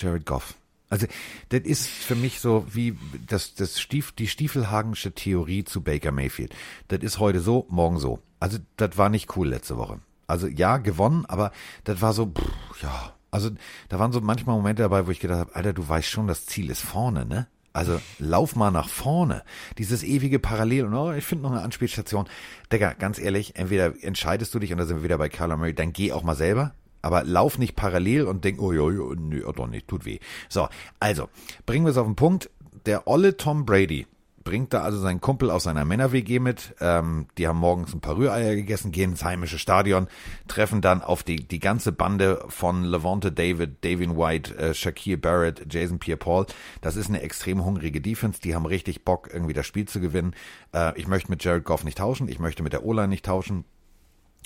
Jared 0.00 0.26
Goff. 0.26 0.54
Also, 0.88 1.06
das 1.50 1.60
ist 1.60 1.86
für 1.86 2.16
mich 2.16 2.40
so 2.40 2.66
wie 2.72 2.98
das, 3.28 3.54
das 3.54 3.80
Stief, 3.80 4.10
die 4.10 4.26
Stiefelhagensche 4.26 5.12
Theorie 5.12 5.64
zu 5.64 5.82
Baker 5.82 6.10
Mayfield. 6.10 6.52
Das 6.88 7.00
ist 7.00 7.20
heute 7.20 7.40
so, 7.40 7.66
morgen 7.68 7.98
so. 7.98 8.18
Also, 8.40 8.58
das 8.76 8.98
war 8.98 9.08
nicht 9.08 9.36
cool 9.36 9.48
letzte 9.48 9.76
Woche. 9.76 10.00
Also, 10.26 10.48
ja, 10.48 10.78
gewonnen, 10.78 11.26
aber 11.26 11.52
das 11.84 12.02
war 12.02 12.12
so, 12.12 12.26
pff, 12.26 12.82
ja. 12.82 13.14
Also, 13.30 13.50
da 13.88 14.00
waren 14.00 14.10
so 14.10 14.20
manchmal 14.20 14.56
Momente 14.56 14.82
dabei, 14.82 15.06
wo 15.06 15.12
ich 15.12 15.20
gedacht 15.20 15.38
habe, 15.38 15.54
Alter, 15.54 15.72
du 15.72 15.88
weißt 15.88 16.08
schon, 16.08 16.26
das 16.26 16.46
Ziel 16.46 16.70
ist 16.70 16.80
vorne, 16.80 17.24
ne? 17.24 17.46
Also, 17.72 18.00
lauf 18.18 18.56
mal 18.56 18.72
nach 18.72 18.88
vorne. 18.88 19.44
Dieses 19.78 20.02
ewige 20.02 20.40
Parallel 20.40 20.86
und 20.86 20.94
oh, 20.94 21.12
ich 21.12 21.24
finde 21.24 21.44
noch 21.44 21.52
eine 21.52 21.62
Anspielstation. 21.62 22.28
Digga, 22.72 22.94
ganz 22.94 23.20
ehrlich, 23.20 23.54
entweder 23.54 23.94
entscheidest 24.02 24.52
du 24.52 24.58
dich, 24.58 24.72
und 24.72 24.78
da 24.78 24.86
sind 24.86 24.96
wir 24.96 25.04
wieder 25.04 25.18
bei 25.18 25.28
Kyler 25.28 25.56
Murray, 25.56 25.74
dann 25.74 25.92
geh 25.92 26.10
auch 26.10 26.24
mal 26.24 26.34
selber. 26.34 26.74
Aber 27.02 27.24
lauf 27.24 27.58
nicht 27.58 27.76
parallel 27.76 28.24
und 28.24 28.44
denk, 28.44 28.60
oh 28.60 28.72
ja, 28.72 28.90
ja, 28.90 29.14
nee, 29.16 29.42
oh, 29.42 29.52
doch 29.52 29.66
nicht, 29.66 29.88
tut 29.88 30.04
weh. 30.04 30.18
So, 30.48 30.68
also, 30.98 31.28
bringen 31.66 31.84
wir 31.84 31.90
es 31.90 31.98
auf 31.98 32.06
den 32.06 32.16
Punkt. 32.16 32.50
Der 32.86 33.06
olle 33.06 33.36
Tom 33.36 33.66
Brady 33.66 34.06
bringt 34.42 34.72
da 34.72 34.82
also 34.82 34.98
seinen 34.98 35.20
Kumpel 35.20 35.50
aus 35.50 35.64
seiner 35.64 35.84
Männer-WG 35.84 36.38
mit. 36.38 36.74
Ähm, 36.80 37.26
die 37.36 37.46
haben 37.46 37.58
morgens 37.58 37.94
ein 37.94 38.00
paar 38.00 38.16
Rühreier 38.16 38.54
gegessen, 38.54 38.90
gehen 38.90 39.12
ins 39.12 39.24
heimische 39.24 39.58
Stadion, 39.58 40.08
treffen 40.48 40.80
dann 40.80 41.02
auf 41.02 41.22
die, 41.22 41.36
die 41.46 41.58
ganze 41.58 41.92
Bande 41.92 42.44
von 42.48 42.84
Levante 42.84 43.32
David, 43.32 43.84
David 43.84 44.16
White, 44.16 44.56
äh, 44.56 44.74
Shaquille 44.74 45.18
Barrett, 45.18 45.66
Jason 45.72 45.98
Pierre-Paul. 45.98 46.46
Das 46.80 46.96
ist 46.96 47.08
eine 47.08 47.20
extrem 47.22 47.64
hungrige 47.64 48.00
Defense. 48.00 48.40
Die 48.40 48.54
haben 48.54 48.66
richtig 48.66 49.04
Bock, 49.04 49.28
irgendwie 49.32 49.52
das 49.52 49.66
Spiel 49.66 49.86
zu 49.86 50.00
gewinnen. 50.00 50.34
Äh, 50.74 50.98
ich 50.98 51.06
möchte 51.06 51.30
mit 51.30 51.44
Jared 51.44 51.64
Goff 51.64 51.84
nicht 51.84 51.98
tauschen. 51.98 52.28
Ich 52.28 52.38
möchte 52.38 52.62
mit 52.62 52.72
der 52.72 52.84
O-Line 52.84 53.08
nicht 53.08 53.26
tauschen 53.26 53.64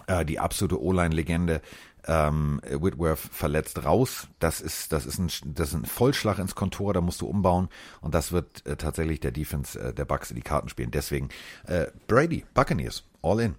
äh, 0.07 0.25
die 0.25 0.41
absolute 0.41 0.83
O-Line-Legende 0.83 1.61
ähm, 2.07 2.61
Whitworth 2.65 3.19
verletzt 3.19 3.85
raus. 3.85 4.29
Das 4.39 4.61
ist, 4.61 4.93
das 4.93 5.07
ist 5.07 5.19
ein, 5.19 5.29
das 5.55 5.69
ist 5.69 5.75
ein 5.75 5.85
Vollschlag 5.85 6.39
ins 6.39 6.55
Kontor, 6.55 6.93
da 6.95 7.01
musst 7.01 7.21
du 7.21 7.27
umbauen 7.27 7.69
und 8.01 8.15
das 8.15 8.33
wird 8.33 8.65
äh, 8.67 8.77
tatsächlich 8.77 9.21
der 9.21 9.33
Defense 9.33 9.79
äh, 9.81 9.93
der 9.95 10.05
Bucks 10.05 10.31
in 10.31 10.37
die 10.37 10.43
Karten 10.43 10.69
spielen. 10.69 10.91
Deswegen 10.91 11.29
äh, 11.67 11.87
Brady, 12.07 12.45
Buccaneers, 12.55 13.05
all 13.23 13.41
in. 13.41 13.55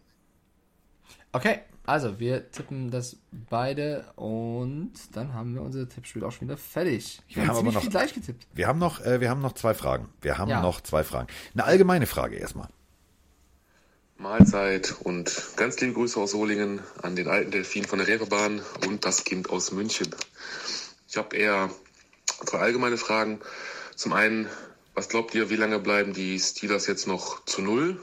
Okay, 1.31 1.59
also 1.85 2.19
wir 2.19 2.49
tippen 2.51 2.89
das 2.91 3.17
beide 3.49 4.05
und 4.15 4.93
dann 5.13 5.33
haben 5.33 5.53
wir 5.53 5.61
unser 5.61 5.87
Tippspiel 5.87 6.23
auch 6.23 6.31
schon 6.31 6.47
wieder 6.47 6.57
fertig. 6.57 7.21
Wir, 7.27 7.45
haben 7.47 7.55
ziemlich 7.57 7.75
noch- 7.75 7.81
viel 7.81 7.91
gleich 7.91 8.13
getippt. 8.13 8.47
Wir 8.53 8.67
haben 8.67 8.79
noch, 8.79 9.01
äh, 9.01 9.19
wir 9.19 9.29
haben 9.29 9.41
noch 9.41 9.53
zwei 9.53 9.73
Fragen. 9.73 10.07
Wir 10.21 10.37
haben 10.37 10.49
Ja. 10.49 10.61
noch 10.61 10.81
zwei 10.81 11.03
Fragen. 11.03 11.27
Eine 11.53 11.65
allgemeine 11.65 12.05
Frage 12.05 12.37
erstmal. 12.37 12.69
Mahlzeit 14.17 14.95
und 15.01 15.31
ganz 15.57 15.79
liebe 15.81 15.93
Grüße 15.93 16.19
aus 16.19 16.31
Solingen 16.31 16.81
an 17.01 17.15
den 17.15 17.27
alten 17.27 17.51
Delfin 17.51 17.85
von 17.85 17.99
der 17.99 18.07
Reeperbahn 18.07 18.61
und 18.87 19.05
das 19.05 19.23
Kind 19.25 19.49
aus 19.49 19.71
München. 19.71 20.15
Ich 21.07 21.17
habe 21.17 21.35
eher 21.35 21.69
zwei 22.45 22.59
allgemeine 22.59 22.97
Fragen. 22.97 23.41
Zum 23.95 24.13
einen, 24.13 24.49
was 24.93 25.09
glaubt 25.09 25.35
ihr, 25.35 25.49
wie 25.49 25.57
lange 25.57 25.79
bleiben 25.79 26.13
die 26.13 26.39
Steelers 26.39 26.87
jetzt 26.87 27.07
noch 27.07 27.43
zu 27.45 27.61
null? 27.61 28.01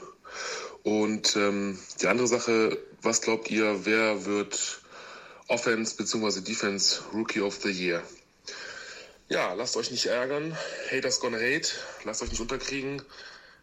Und 0.83 1.35
ähm, 1.35 1.79
die 2.01 2.07
andere 2.07 2.27
Sache, 2.27 2.77
was 3.01 3.21
glaubt 3.21 3.49
ihr, 3.49 3.85
wer 3.85 4.25
wird 4.25 4.81
Offense 5.47 5.95
bzw. 5.95 6.41
Defense 6.41 7.01
Rookie 7.13 7.41
of 7.41 7.55
the 7.63 7.71
Year? 7.71 8.03
Ja, 9.29 9.53
lasst 9.53 9.77
euch 9.77 9.89
nicht 9.89 10.05
ärgern. 10.05 10.55
Haters 10.91 11.19
gonna 11.19 11.37
hate. 11.37 11.69
Lasst 12.03 12.21
euch 12.21 12.29
nicht 12.29 12.41
unterkriegen. 12.41 13.01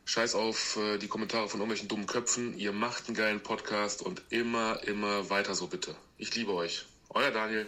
Scheiß 0.05 0.35
auf 0.35 0.77
äh, 0.77 0.99
die 0.99 1.07
Kommentare 1.09 1.49
von 1.49 1.61
irgendwelchen 1.61 1.89
dummen 1.89 2.07
Köpfen. 2.07 2.59
Ihr 2.59 2.73
macht 2.73 3.07
einen 3.09 3.17
geilen 3.17 3.41
Podcast 3.43 4.03
und 4.03 4.23
immer, 4.31 4.83
immer 4.87 5.31
weiter 5.31 5.55
so 5.55 5.67
bitte. 5.69 5.95
Ich 6.19 6.35
liebe 6.35 6.53
euch. 6.53 6.85
Euer 7.11 7.31
Daniel. 7.31 7.67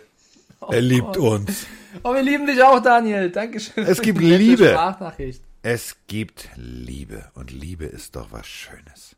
er 0.61 0.81
liebt 0.81 1.17
uns. 1.17 1.67
Oh, 2.03 2.15
wir 2.15 2.23
lieben 2.23 2.47
dich 2.47 2.63
auch, 2.63 2.81
Daniel. 2.81 3.31
Dankeschön. 3.31 3.85
Es 3.85 4.01
gibt 4.03 4.21
Liebe. 4.21 4.69
Sprachnachricht. 4.71 5.43
Es 5.63 5.97
gibt 6.09 6.49
Liebe. 6.57 7.31
Und 7.35 7.51
Liebe 7.53 7.85
ist 7.85 8.17
doch 8.17 8.33
was 8.33 8.47
Schönes. 8.47 9.17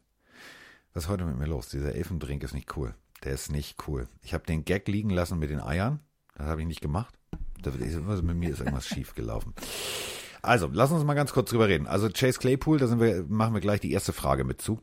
Was 0.92 1.04
ist 1.04 1.08
heute 1.08 1.24
mit 1.24 1.38
mir 1.38 1.46
los? 1.46 1.68
Dieser 1.70 1.94
Elfendrink 1.94 2.42
ist 2.42 2.54
nicht 2.54 2.76
cool. 2.76 2.94
Der 3.24 3.32
ist 3.32 3.50
nicht 3.50 3.88
cool. 3.88 4.06
Ich 4.22 4.34
habe 4.34 4.44
den 4.44 4.64
Gag 4.66 4.86
liegen 4.88 5.10
lassen 5.10 5.38
mit 5.38 5.48
den 5.50 5.60
Eiern. 5.60 6.00
Das 6.36 6.46
habe 6.46 6.60
ich 6.60 6.66
nicht 6.66 6.82
gemacht. 6.82 7.14
Da 7.62 7.70
ist 7.70 7.80
irgendwas- 7.80 8.22
Mit 8.22 8.36
mir 8.36 8.50
ist 8.50 8.58
irgendwas 8.60 8.86
schief 8.86 9.14
gelaufen. 9.14 9.54
Also, 10.44 10.68
lass 10.72 10.90
uns 10.92 11.04
mal 11.04 11.14
ganz 11.14 11.32
kurz 11.32 11.50
drüber 11.50 11.68
reden. 11.68 11.86
Also 11.86 12.08
Chase 12.08 12.38
Claypool, 12.38 12.78
da 12.78 12.86
sind 12.86 13.00
wir, 13.00 13.24
machen 13.28 13.54
wir 13.54 13.60
gleich 13.60 13.80
die 13.80 13.92
erste 13.92 14.12
Frage 14.12 14.44
mit 14.44 14.60
zu. 14.62 14.80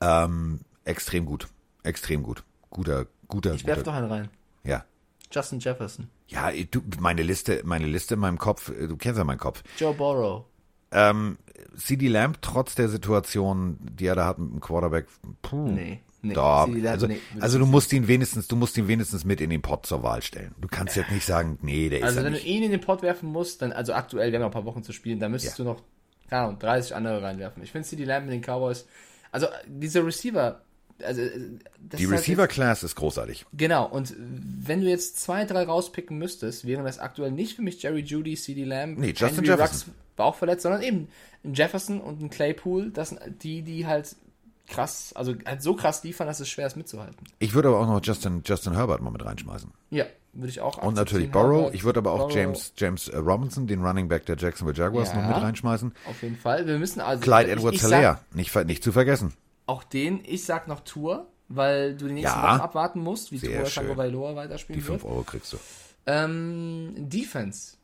Ähm, 0.00 0.60
extrem 0.84 1.24
gut. 1.26 1.48
Extrem 1.82 2.22
gut. 2.22 2.44
Guter, 2.70 3.06
guter, 3.28 3.54
Ich 3.54 3.66
werf 3.66 3.78
guter. 3.78 3.90
doch 3.90 3.98
einen 3.98 4.10
rein. 4.10 4.28
Ja. 4.64 4.84
Justin 5.30 5.58
Jefferson. 5.60 6.08
Ja, 6.28 6.50
du, 6.70 6.80
meine 7.00 7.22
Liste, 7.22 7.62
meine 7.64 7.86
Liste 7.86 8.14
in 8.14 8.20
meinem 8.20 8.38
Kopf, 8.38 8.70
du 8.70 8.96
kennst 8.96 9.18
ja 9.18 9.24
meinen 9.24 9.38
Kopf. 9.38 9.62
Joe 9.78 9.94
Burrow. 9.94 10.44
Ähm, 10.90 11.38
CD 11.76 12.08
Lamb, 12.08 12.38
trotz 12.42 12.74
der 12.74 12.88
Situation, 12.88 13.78
die 13.80 14.06
er 14.06 14.14
da 14.14 14.26
hat 14.26 14.38
mit 14.38 14.52
dem 14.52 14.60
Quarterback, 14.60 15.06
puh, 15.40 15.68
Nee, 15.68 16.00
nee. 16.22 16.34
Lamb, 16.34 16.84
also, 16.86 17.06
nee, 17.06 17.18
also 17.40 17.58
du 17.58 17.66
musst 17.66 17.92
ihn 17.92 18.08
wenigstens, 18.08 18.48
du 18.48 18.56
musst 18.56 18.76
ihn 18.78 18.88
wenigstens 18.88 19.24
mit 19.24 19.40
in 19.40 19.50
den 19.50 19.62
Pot 19.62 19.86
zur 19.86 20.02
Wahl 20.02 20.22
stellen. 20.22 20.54
Du 20.60 20.68
kannst 20.68 20.96
jetzt 20.96 21.10
nicht 21.10 21.26
sagen, 21.26 21.58
nee, 21.62 21.88
der 21.88 21.98
ist 22.00 22.04
Also 22.04 22.22
wenn 22.24 22.32
nicht. 22.32 22.44
du 22.44 22.48
ihn 22.48 22.62
in 22.62 22.70
den 22.70 22.80
Pot 22.80 23.02
werfen 23.02 23.28
musst, 23.30 23.62
dann, 23.62 23.72
also 23.72 23.92
aktuell, 23.92 24.30
wir 24.32 24.38
haben 24.38 24.42
noch 24.42 24.48
ein 24.50 24.52
paar 24.52 24.64
Wochen 24.64 24.82
zu 24.82 24.92
spielen, 24.92 25.18
dann 25.20 25.32
müsstest 25.32 25.58
Ja. 25.58 25.64
du 25.64 25.70
noch, 25.70 25.82
keine 26.28 26.42
Ahnung, 26.46 26.58
30 26.58 26.94
andere 26.94 27.22
reinwerfen. 27.22 27.62
Ich 27.62 27.72
finde 27.72 27.86
CD 27.88 28.04
Lamb 28.04 28.26
mit 28.26 28.34
den 28.34 28.40
Cowboys, 28.42 28.86
also 29.30 29.46
diese 29.66 30.04
Receiver, 30.04 30.62
also 31.02 31.22
das 31.22 31.98
Die 31.98 32.04
ist 32.04 32.10
halt 32.10 32.20
Receiver 32.20 32.46
Class 32.46 32.82
ist 32.84 32.94
großartig. 32.94 33.44
Genau, 33.54 33.86
und 33.88 34.14
wenn 34.18 34.80
du 34.82 34.88
jetzt 34.88 35.18
zwei, 35.20 35.44
drei 35.44 35.64
rauspicken 35.64 36.16
müsstest, 36.18 36.66
wären 36.66 36.84
das 36.84 36.98
aktuell 36.98 37.32
nicht 37.32 37.56
für 37.56 37.62
mich 37.62 37.82
Jerry 37.82 38.00
Judy, 38.02 38.36
CD 38.36 38.64
Lamb, 38.64 38.98
Nee, 38.98 39.08
Justin 39.08 39.28
Henry 39.44 39.46
Jefferson. 39.48 39.88
Ruggs 39.88 39.90
war 40.16 40.26
auch 40.26 40.36
verletzt, 40.36 40.62
sondern 40.62 40.82
eben 40.82 41.08
ein 41.44 41.54
Jefferson 41.54 42.00
und 42.00 42.20
ein 42.22 42.30
Claypool, 42.30 42.90
das 42.90 43.08
sind 43.08 43.20
die, 43.42 43.62
die 43.62 43.86
halt 43.86 44.14
krass, 44.72 45.12
also 45.14 45.34
halt 45.46 45.62
so 45.62 45.74
krass 45.74 46.02
liefern, 46.04 46.26
dass 46.26 46.40
es 46.40 46.48
schwer 46.48 46.66
ist 46.66 46.76
mitzuhalten. 46.76 47.16
Ich 47.38 47.54
würde 47.54 47.68
aber 47.68 47.80
auch 47.80 47.86
noch 47.86 48.00
Justin, 48.02 48.42
Justin 48.44 48.74
Herbert 48.74 49.00
mal 49.02 49.10
mit 49.10 49.24
reinschmeißen. 49.24 49.70
Ja, 49.90 50.04
würde 50.32 50.48
ich 50.48 50.60
auch 50.60 50.78
Und 50.78 50.94
natürlich 50.94 51.30
Burrow. 51.30 51.56
Herbert, 51.56 51.74
Ich 51.74 51.84
würde 51.84 51.98
aber 52.00 52.12
auch 52.12 52.18
Burrow, 52.28 52.34
James, 52.34 52.72
James 52.76 53.08
äh, 53.08 53.16
Robinson, 53.18 53.66
den 53.66 53.84
Running 53.84 54.08
Back 54.08 54.26
der 54.26 54.36
Jacksonville 54.36 54.76
Jaguars, 54.76 55.10
Ja. 55.10 55.20
noch 55.20 55.28
mit 55.28 55.36
reinschmeißen. 55.42 55.92
Auf 56.08 56.22
jeden 56.22 56.36
Fall. 56.36 56.66
Wir 56.66 56.78
müssen 56.78 57.00
also. 57.00 57.22
Clyde 57.22 57.50
Edwards 57.50 57.80
Hilaire, 57.82 58.18
nicht, 58.32 58.54
nicht 58.64 58.82
zu 58.82 58.92
vergessen. 58.92 59.34
Auch 59.66 59.84
den, 59.84 60.20
ich 60.24 60.44
sag 60.44 60.68
noch 60.68 60.80
Tour, 60.80 61.26
weil 61.48 61.94
du 61.96 62.06
die 62.08 62.14
nächsten 62.14 62.38
Ja. 62.38 62.52
Wochen 62.54 62.60
abwarten 62.60 63.00
musst, 63.00 63.30
wie 63.32 63.38
Tour 63.38 63.94
Bailoa 63.94 64.34
weiterspielen 64.34 64.80
Die 64.80 64.88
wird. 64.88 65.00
5 65.02 65.10
Euro 65.12 65.22
kriegst 65.22 65.52
du. 65.52 65.58
Ähm, 66.06 66.94
Defense. 66.96 67.76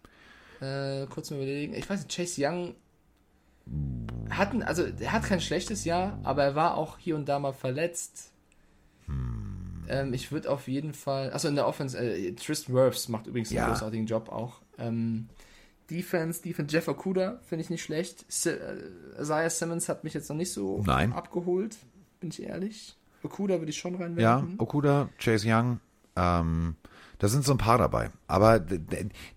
Äh, 0.60 1.06
kurz 1.06 1.30
mal 1.30 1.36
überlegen. 1.36 1.74
Ich 1.74 1.88
weiß 1.88 2.00
nicht, 2.04 2.14
Chase 2.16 2.40
Young 2.44 2.74
hat 4.30 4.52
ein, 4.52 4.62
also 4.62 4.84
er 4.84 5.12
hat 5.12 5.24
kein 5.24 5.40
schlechtes 5.40 5.84
Jahr, 5.84 6.18
aber 6.22 6.44
er 6.44 6.54
war 6.54 6.76
auch 6.76 6.98
hier 6.98 7.16
und 7.16 7.28
da 7.28 7.38
mal 7.38 7.52
verletzt. 7.52 8.32
Hm. 9.06 9.84
Ähm, 9.88 10.12
ich 10.12 10.30
würde 10.32 10.50
auf 10.50 10.68
jeden 10.68 10.92
Fall, 10.92 11.30
also 11.30 11.48
in 11.48 11.54
der 11.54 11.66
Offense, 11.66 11.98
äh, 11.98 12.32
Tristan 12.32 12.74
Wirfs 12.74 13.08
macht 13.08 13.26
übrigens 13.26 13.50
Ja. 13.50 13.64
einen 13.64 13.72
großartigen 13.72 14.06
Job 14.06 14.28
auch. 14.28 14.60
Ähm, 14.78 15.28
Defense, 15.90 16.42
Defense, 16.42 16.74
Jeff 16.74 16.88
Okuda 16.88 17.40
finde 17.46 17.64
ich 17.64 17.70
nicht 17.70 17.82
schlecht. 17.82 18.24
Si 18.28 18.50
äh, 18.50 18.76
Isaiah 19.18 19.48
Simmons 19.48 19.88
hat 19.88 20.04
mich 20.04 20.12
jetzt 20.12 20.28
noch 20.28 20.36
nicht 20.36 20.52
so 20.52 20.82
Nein. 20.86 21.12
abgeholt, 21.12 21.78
bin 22.20 22.28
ich 22.30 22.42
ehrlich. 22.42 22.96
Okuda 23.22 23.58
würde 23.58 23.70
ich 23.70 23.78
schon 23.78 23.94
Ja, 23.94 24.00
reinwerfen. 24.00 24.54
Okuda, 24.58 25.08
Chase 25.18 25.48
Young, 25.50 25.80
ähm, 26.16 26.76
da 27.18 27.28
sind 27.28 27.44
so 27.44 27.52
ein 27.52 27.58
paar 27.58 27.78
dabei. 27.78 28.10
Aber 28.26 28.60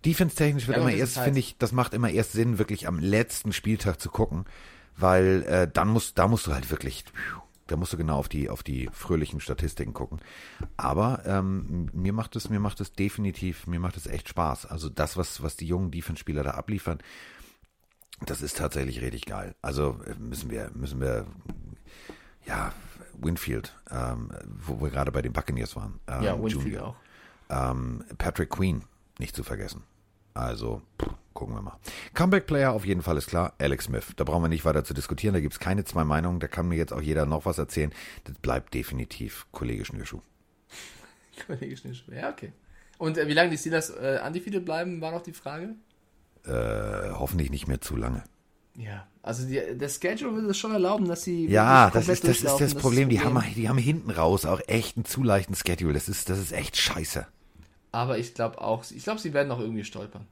defense-technisch 0.05 0.67
wird 0.67 0.77
Ja, 0.77 0.83
immer 0.83 0.93
erst, 0.93 1.17
finde 1.17 1.39
ich, 1.39 1.57
das 1.57 1.71
macht 1.71 1.93
immer 1.93 2.09
erst 2.09 2.33
Sinn, 2.33 2.57
wirklich 2.59 2.87
am 2.87 2.99
letzten 2.99 3.53
Spieltag 3.53 3.99
zu 3.99 4.09
gucken, 4.09 4.45
weil 4.97 5.43
äh, 5.43 5.67
dann 5.71 5.87
musst, 5.87 6.17
da 6.17 6.27
musst 6.27 6.47
du 6.47 6.53
halt 6.53 6.69
wirklich, 6.69 7.05
da 7.67 7.77
musst 7.77 7.93
du 7.93 7.97
genau 7.97 8.17
auf 8.17 8.29
die, 8.29 8.49
auf 8.49 8.61
die 8.61 8.89
fröhlichen 8.93 9.39
Statistiken 9.39 9.93
gucken. 9.93 10.19
Aber 10.77 11.23
ähm, 11.25 11.89
mir 11.93 12.13
macht 12.13 12.35
es, 12.35 12.49
mir 12.49 12.59
macht 12.59 12.81
es 12.81 12.93
definitiv, 12.93 13.65
mir 13.65 13.79
macht 13.79 13.97
es 13.97 14.05
echt 14.05 14.29
Spaß. 14.29 14.67
Also 14.67 14.89
das, 14.89 15.17
was, 15.17 15.41
was 15.41 15.55
die 15.55 15.65
jungen 15.65 15.89
Defense-Spieler 15.89 16.43
da 16.43 16.51
abliefern, 16.51 16.99
das 18.25 18.43
ist 18.43 18.57
tatsächlich 18.57 19.01
richtig 19.01 19.25
geil. 19.25 19.55
Also 19.63 19.99
äh, 20.05 20.13
müssen 20.19 20.51
wir, 20.51 20.69
müssen 20.75 21.01
wir, 21.01 21.25
ja, 22.45 22.73
Winfield, 23.19 23.75
ähm, 23.89 24.31
wo 24.65 24.81
wir 24.81 24.89
gerade 24.89 25.11
bei 25.11 25.21
den 25.21 25.33
Buccaneers 25.33 25.75
waren. 25.75 25.99
Ähm, 26.07 26.23
ja, 26.23 26.33
Winfield 26.33 26.63
Junior. 26.65 26.87
auch. 26.89 26.95
Ähm, 27.51 28.03
Patrick 28.17 28.49
Queen, 28.49 28.83
nicht 29.19 29.35
zu 29.35 29.43
vergessen. 29.43 29.83
Also, 30.33 30.81
pff, 31.01 31.09
gucken 31.33 31.55
wir 31.55 31.61
mal. 31.61 31.77
Comeback-Player 32.13 32.71
auf 32.71 32.85
jeden 32.85 33.01
Fall 33.01 33.17
ist 33.17 33.27
klar, 33.27 33.53
Alex 33.59 33.85
Smith. 33.85 34.05
Da 34.15 34.23
brauchen 34.23 34.43
wir 34.43 34.47
nicht 34.47 34.63
weiter 34.63 34.83
zu 34.85 34.93
diskutieren, 34.93 35.33
da 35.33 35.41
gibt 35.41 35.53
es 35.53 35.59
keine 35.59 35.83
zwei 35.83 36.05
Meinungen, 36.05 36.39
da 36.39 36.47
kann 36.47 36.69
mir 36.69 36.77
jetzt 36.77 36.93
auch 36.93 37.01
jeder 37.01 37.25
noch 37.25 37.45
was 37.45 37.57
erzählen. 37.57 37.91
Das 38.23 38.37
bleibt 38.37 38.73
definitiv 38.73 39.45
Kollege 39.51 39.83
Schnürschuh. 39.83 40.21
Kollege 41.47 41.75
Schneeschuh. 41.75 42.11
Ja, 42.13 42.29
okay. 42.29 42.53
Und 42.97 43.17
äh, 43.17 43.27
wie 43.27 43.33
lange 43.33 43.49
die 43.49 43.57
Steelers 43.57 43.89
äh, 43.89 44.19
undefeated 44.25 44.63
bleiben, 44.63 45.01
war 45.01 45.11
noch 45.11 45.23
die 45.23 45.33
Frage? 45.33 45.75
Äh, 46.45 47.11
hoffentlich 47.11 47.49
nicht 47.49 47.67
mehr 47.67 47.81
zu 47.81 47.97
lange. 47.97 48.23
Ja. 48.77 49.07
Also 49.23 49.45
die, 49.45 49.59
der 49.77 49.89
Schedule 49.89 50.33
würde 50.33 50.47
es 50.49 50.57
schon 50.57 50.71
erlauben, 50.71 51.07
dass 51.07 51.23
sie 51.23 51.47
Ja, 51.47 51.89
das 51.89 52.07
ist, 52.07 52.23
das 52.23 52.29
ist 52.31 52.43
durchlaufen. 52.43 52.65
das 52.65 52.75
Problem. 52.75 53.09
Die 53.09 53.19
haben, 53.19 53.43
die 53.55 53.67
haben 53.69 53.77
hinten 53.77 54.09
raus 54.11 54.45
auch 54.45 54.61
echt 54.67 54.97
einen 54.97 55.05
zu 55.05 55.23
leichten 55.23 55.55
Schedule. 55.55 55.93
Das 55.93 56.07
ist, 56.09 56.29
das 56.29 56.39
ist 56.39 56.53
echt 56.53 56.77
scheiße. 56.77 57.27
Aber 57.91 58.17
ich 58.17 58.33
glaube 58.33 58.61
auch, 58.61 58.83
ich 58.89 59.03
glaube, 59.03 59.19
sie 59.19 59.33
werden 59.33 59.47
noch 59.47 59.59
irgendwie 59.59 59.83
stolpern. 59.83 60.25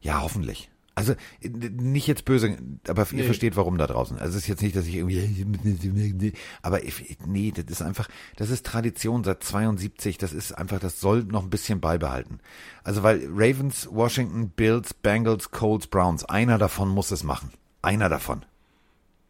Ja, 0.00 0.22
hoffentlich. 0.22 0.70
Also 0.94 1.14
nicht 1.40 2.06
jetzt 2.06 2.26
böse, 2.26 2.58
aber 2.86 3.06
ihr 3.12 3.18
Nee. 3.18 3.22
versteht 3.22 3.56
warum 3.56 3.78
da 3.78 3.86
draußen. 3.86 4.18
Also 4.18 4.36
es 4.36 4.42
ist 4.44 4.48
jetzt 4.48 4.60
nicht, 4.60 4.76
dass 4.76 4.86
ich 4.86 4.96
irgendwie, 4.96 6.34
aber 6.60 6.84
ich, 6.84 7.16
nee, 7.24 7.50
das 7.50 7.64
ist 7.66 7.80
einfach, 7.80 8.08
das 8.36 8.50
ist 8.50 8.66
Tradition 8.66 9.24
seit 9.24 9.42
72. 9.42 10.18
Das 10.18 10.34
ist 10.34 10.52
einfach, 10.52 10.80
das 10.80 11.00
soll 11.00 11.24
noch 11.24 11.44
ein 11.44 11.50
bisschen 11.50 11.80
beibehalten. 11.80 12.40
Also 12.84 13.02
weil 13.02 13.26
Ravens, 13.30 13.88
Washington, 13.90 14.50
Bills, 14.50 14.92
Bengals, 14.92 15.50
Colts, 15.50 15.86
Browns, 15.86 16.26
einer 16.26 16.58
davon 16.58 16.90
muss 16.90 17.10
es 17.10 17.22
machen. 17.22 17.50
Einer 17.80 18.10
davon. 18.10 18.44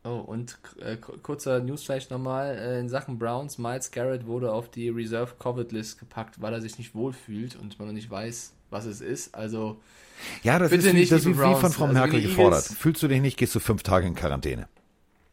Oh, 0.05 0.17
und 0.19 0.59
äh, 0.81 0.97
ku- 0.97 1.17
kurzer 1.23 1.61
Newsflash 1.61 2.11
nochmal. 2.11 2.57
Äh, 2.59 2.81
in 2.81 2.89
Sachen 2.89 3.19
Browns, 3.19 3.57
Miles 3.59 3.91
Garrett 3.93 4.27
wurde 4.27 4.53
auf 4.53 4.69
die 4.69 4.89
Reserve 4.89 5.35
Covid-List 5.39 5.99
gepackt, 6.01 6.41
weil 6.43 6.53
er 6.53 6.61
sich 6.61 6.77
nicht 6.79 6.95
wohlfühlt 6.95 7.55
und 7.57 7.79
man 7.79 7.87
noch 7.89 7.95
nicht 7.95 8.11
weiß, 8.11 8.53
was 8.71 8.85
es 8.87 9.01
ist. 9.01 9.35
Also, 9.35 9.81
Ja, 10.43 10.59
das 10.59 10.71
Bitte 10.71 10.89
ist, 10.89 10.95
nicht, 10.95 11.13
das 11.13 11.21
ist 11.21 11.27
liebe 11.27 11.39
wie 11.39 11.43
von 11.43 11.61
Browns. 11.61 11.75
Frau 11.77 11.85
Also 11.85 11.95
Merkel 11.95 12.21
gefordert. 12.23 12.65
Eagles- 12.65 12.79
Fühlst 12.79 13.03
du 13.03 13.09
dich 13.09 13.21
nicht, 13.21 13.37
gehst 13.37 13.55
du 13.55 13.61
fünf 13.61 13.85
Tage 13.85 14.07
in 14.09 14.15
Quarantäne. 14.17 14.67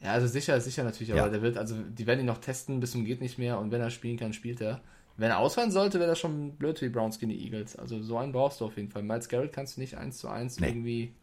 ja, 0.01 0.11
also 0.13 0.27
sicher 0.27 0.55
ist 0.55 0.65
sicher 0.65 0.83
natürlich, 0.83 1.11
aber 1.13 1.21
Ja. 1.23 1.29
der 1.29 1.41
wird, 1.41 1.57
also 1.57 1.75
die 1.75 2.05
werden 2.05 2.19
ihn 2.19 2.25
noch 2.27 2.37
testen 2.37 2.79
bis 2.79 2.91
zum 2.91 3.05
geht 3.05 3.21
nicht 3.21 3.39
mehr 3.39 3.57
und 3.59 3.71
wenn 3.71 3.81
er 3.81 3.89
spielen 3.89 4.17
kann, 4.17 4.33
spielt 4.33 4.61
er. 4.61 4.81
Wenn 5.17 5.31
er 5.31 5.39
ausfallen 5.39 5.71
sollte, 5.71 5.99
wäre 5.99 6.09
das 6.11 6.19
schon 6.19 6.51
blöd 6.57 6.79
für 6.79 6.85
die 6.85 6.91
Browns 6.91 7.19
gegen 7.19 7.31
die 7.31 7.43
Eagles. 7.43 7.75
Also 7.75 8.01
so 8.01 8.17
einen 8.17 8.31
brauchst 8.31 8.61
du 8.61 8.65
auf 8.65 8.77
jeden 8.77 8.89
Fall. 8.89 9.01
Miles 9.03 9.27
Garrett 9.27 9.51
kannst 9.51 9.75
du 9.75 9.81
nicht 9.81 9.97
eins 9.97 10.19
zu 10.19 10.29
eins 10.29 10.59
Nee. 10.59 10.67
irgendwie 10.67 11.13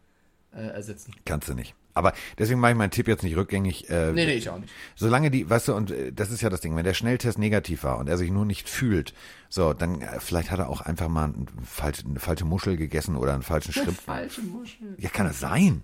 äh, 0.56 0.68
ersetzen. 0.68 1.12
Kannst 1.24 1.48
du 1.48 1.54
nicht. 1.54 1.74
Aber 1.94 2.12
deswegen 2.38 2.60
mache 2.60 2.72
ich 2.72 2.76
meinen 2.78 2.90
Tipp 2.90 3.08
jetzt 3.08 3.22
nicht 3.22 3.36
rückgängig. 3.36 3.88
Äh, 3.88 4.12
Nee, 4.12 4.26
nee, 4.26 4.34
ich 4.34 4.50
auch 4.50 4.58
nicht. 4.58 4.72
Solange 4.96 5.30
die, 5.30 5.48
weißt 5.48 5.68
du, 5.68 5.74
und 5.74 5.90
äh, 5.90 6.12
das 6.12 6.30
ist 6.30 6.40
ja 6.42 6.50
das 6.50 6.60
Ding, 6.60 6.76
wenn 6.76 6.84
der 6.84 6.94
Schnelltest 6.94 7.38
negativ 7.38 7.84
war 7.84 7.98
und 7.98 8.08
er 8.08 8.18
sich 8.18 8.30
nur 8.30 8.44
nicht 8.44 8.68
fühlt, 8.68 9.14
so, 9.48 9.72
dann 9.72 10.02
äh, 10.02 10.20
vielleicht 10.20 10.50
hat 10.50 10.58
er 10.58 10.68
auch 10.68 10.80
einfach 10.82 11.08
mal 11.08 11.28
ein 11.28 11.46
falsch, 11.64 12.04
eine 12.04 12.20
falsche 12.20 12.44
Muschel 12.44 12.76
gegessen 12.76 13.16
oder 13.16 13.32
einen 13.34 13.42
falschen 13.42 13.72
Schritt. 13.72 13.94
Falsche 13.94 14.42
Muschel. 14.42 14.94
Ja, 14.98 15.08
kann 15.08 15.26
das 15.26 15.40
sein. 15.40 15.82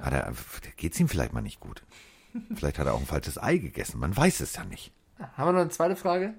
Hat 0.00 0.12
er, 0.12 0.32
geht's 0.76 0.98
ihm 1.00 1.08
vielleicht 1.08 1.32
mal 1.32 1.40
nicht 1.40 1.58
gut. 1.60 1.82
Vielleicht 2.54 2.78
hat 2.78 2.86
er 2.86 2.94
auch 2.94 3.00
ein 3.00 3.06
falsches 3.06 3.40
Ei 3.42 3.56
gegessen. 3.58 3.98
Man 3.98 4.16
weiß 4.16 4.40
es 4.40 4.54
ja 4.54 4.64
nicht. 4.64 4.92
Haben 5.18 5.48
wir 5.48 5.52
noch 5.52 5.60
eine 5.62 5.70
zweite 5.70 5.96
Frage? 5.96 6.34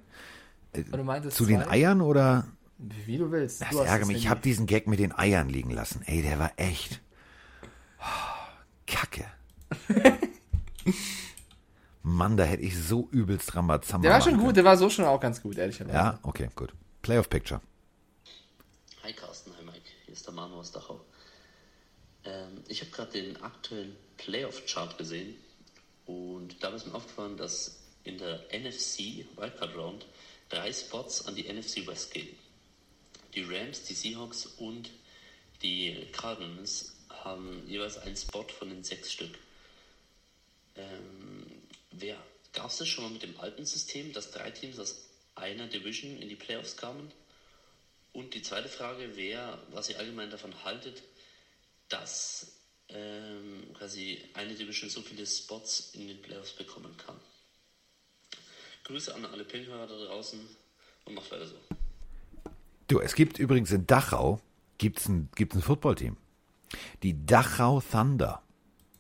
Äh, 0.71 0.83
Zu 1.29 1.45
den 1.45 1.61
zwei? 1.63 1.69
Eiern 1.71 1.99
oder? 2.01 2.47
Wie 2.77 3.17
du 3.17 3.31
willst. 3.31 3.61
Das 3.61 3.69
du 3.71 3.79
hast 3.79 3.87
ärgert 3.87 4.07
mich. 4.07 4.17
Ich 4.17 4.29
habe 4.29 4.39
diesen 4.39 4.65
Gag 4.65 4.87
mit 4.87 4.99
den 4.99 5.11
Eiern 5.17 5.49
liegen 5.49 5.71
lassen. 5.71 6.01
Ey, 6.05 6.21
der 6.21 6.39
war 6.39 6.51
echt. 6.55 7.01
Kacke. 8.85 9.26
Mann, 12.03 12.38
da 12.38 12.43
hätte 12.43 12.63
ich 12.63 12.77
so 12.77 13.07
übelst 13.11 13.55
Rambazamba 13.55 14.03
Der 14.07 14.13
war 14.13 14.21
schon 14.21 14.38
gut, 14.39 14.55
der 14.55 14.63
war 14.63 14.77
so 14.77 14.89
schon 14.89 15.05
auch 15.05 15.19
ganz 15.19 15.41
gut, 15.41 15.57
ehrlicherweise. 15.57 15.95
Ja, 15.95 16.19
okay, 16.23 16.49
gut. 16.55 16.73
Playoff 17.01 17.30
Picture. 17.30 17.61
Hi 19.03 19.13
Carsten, 19.13 19.51
hi 19.57 19.63
Mike, 19.65 19.81
hier 20.05 20.13
ist 20.13 20.26
der 20.26 20.34
Manu 20.34 20.55
aus 20.55 20.71
Dachau. 20.71 21.01
Ähm, 22.26 22.63
ich 22.67 22.81
habe 22.81 22.91
gerade 22.91 23.11
den 23.11 23.41
aktuellen 23.41 23.95
Playoff-Chart 24.17 24.97
gesehen 24.97 25.35
und 26.05 26.63
da 26.63 26.69
ist 26.69 26.88
mir 26.88 26.95
aufgefallen, 26.95 27.38
dass 27.38 27.80
in 28.03 28.17
der 28.17 28.45
NFC 28.51 29.26
Wildcard 29.38 29.76
Round 29.76 30.05
drei 30.49 30.73
Spots 30.73 31.27
an 31.27 31.35
die 31.35 31.51
NFC 31.51 31.85
West 31.88 32.11
gehen. 32.11 32.35
Die 33.35 33.43
Rams, 33.43 33.84
die 33.84 33.93
Seahawks 33.93 34.45
und 34.45 34.89
die 35.61 36.07
Cardinals 36.11 36.95
haben 37.23 37.67
jeweils 37.67 37.97
einen 37.97 38.15
Spot 38.15 38.47
von 38.47 38.69
den 38.69 38.83
sechs 38.83 39.11
Stück. 39.11 39.37
Ähm, 40.75 41.45
wer 41.91 42.17
gab 42.53 42.67
es 42.67 42.77
das 42.77 42.87
schon 42.87 43.03
mal 43.03 43.11
mit 43.11 43.23
dem 43.23 43.39
alten 43.39 43.65
System, 43.65 44.13
dass 44.13 44.31
drei 44.31 44.51
Teams 44.51 44.79
aus 44.79 45.05
einer 45.35 45.67
Division 45.67 46.17
in 46.17 46.29
die 46.29 46.35
Playoffs 46.35 46.77
kamen? 46.77 47.11
Und 48.13 48.33
die 48.33 48.41
zweite 48.41 48.69
Frage 48.69 49.15
wäre, 49.15 49.59
was 49.71 49.89
ihr 49.89 49.99
allgemein 49.99 50.31
davon 50.31 50.63
haltet, 50.63 51.03
dass 51.89 52.53
ähm, 52.89 53.67
quasi 53.73 54.19
eine 54.33 54.55
Division 54.55 54.89
so 54.89 55.01
viele 55.01 55.25
Spots 55.25 55.91
in 55.93 56.07
den 56.07 56.21
Playoffs 56.21 56.53
bekommen 56.53 56.95
kann. 56.97 57.15
Grüße 58.83 59.13
an 59.13 59.25
alle 59.25 59.43
Pinkhörer 59.43 59.85
da 59.85 60.05
draußen 60.05 60.39
und 61.05 61.13
macht 61.13 61.31
weiter 61.31 61.47
so. 61.47 61.55
Du, 62.87 62.99
es 62.99 63.13
gibt 63.13 63.37
übrigens 63.37 63.71
in 63.71 63.85
Dachau 63.85 64.41
gibt's 64.79 65.07
ein, 65.07 65.29
gibt's 65.35 65.55
ein 65.55 65.61
Footballteam. 65.61 66.17
Die 67.03 67.25
Dachau 67.25 67.81
Thunder. 67.81 68.41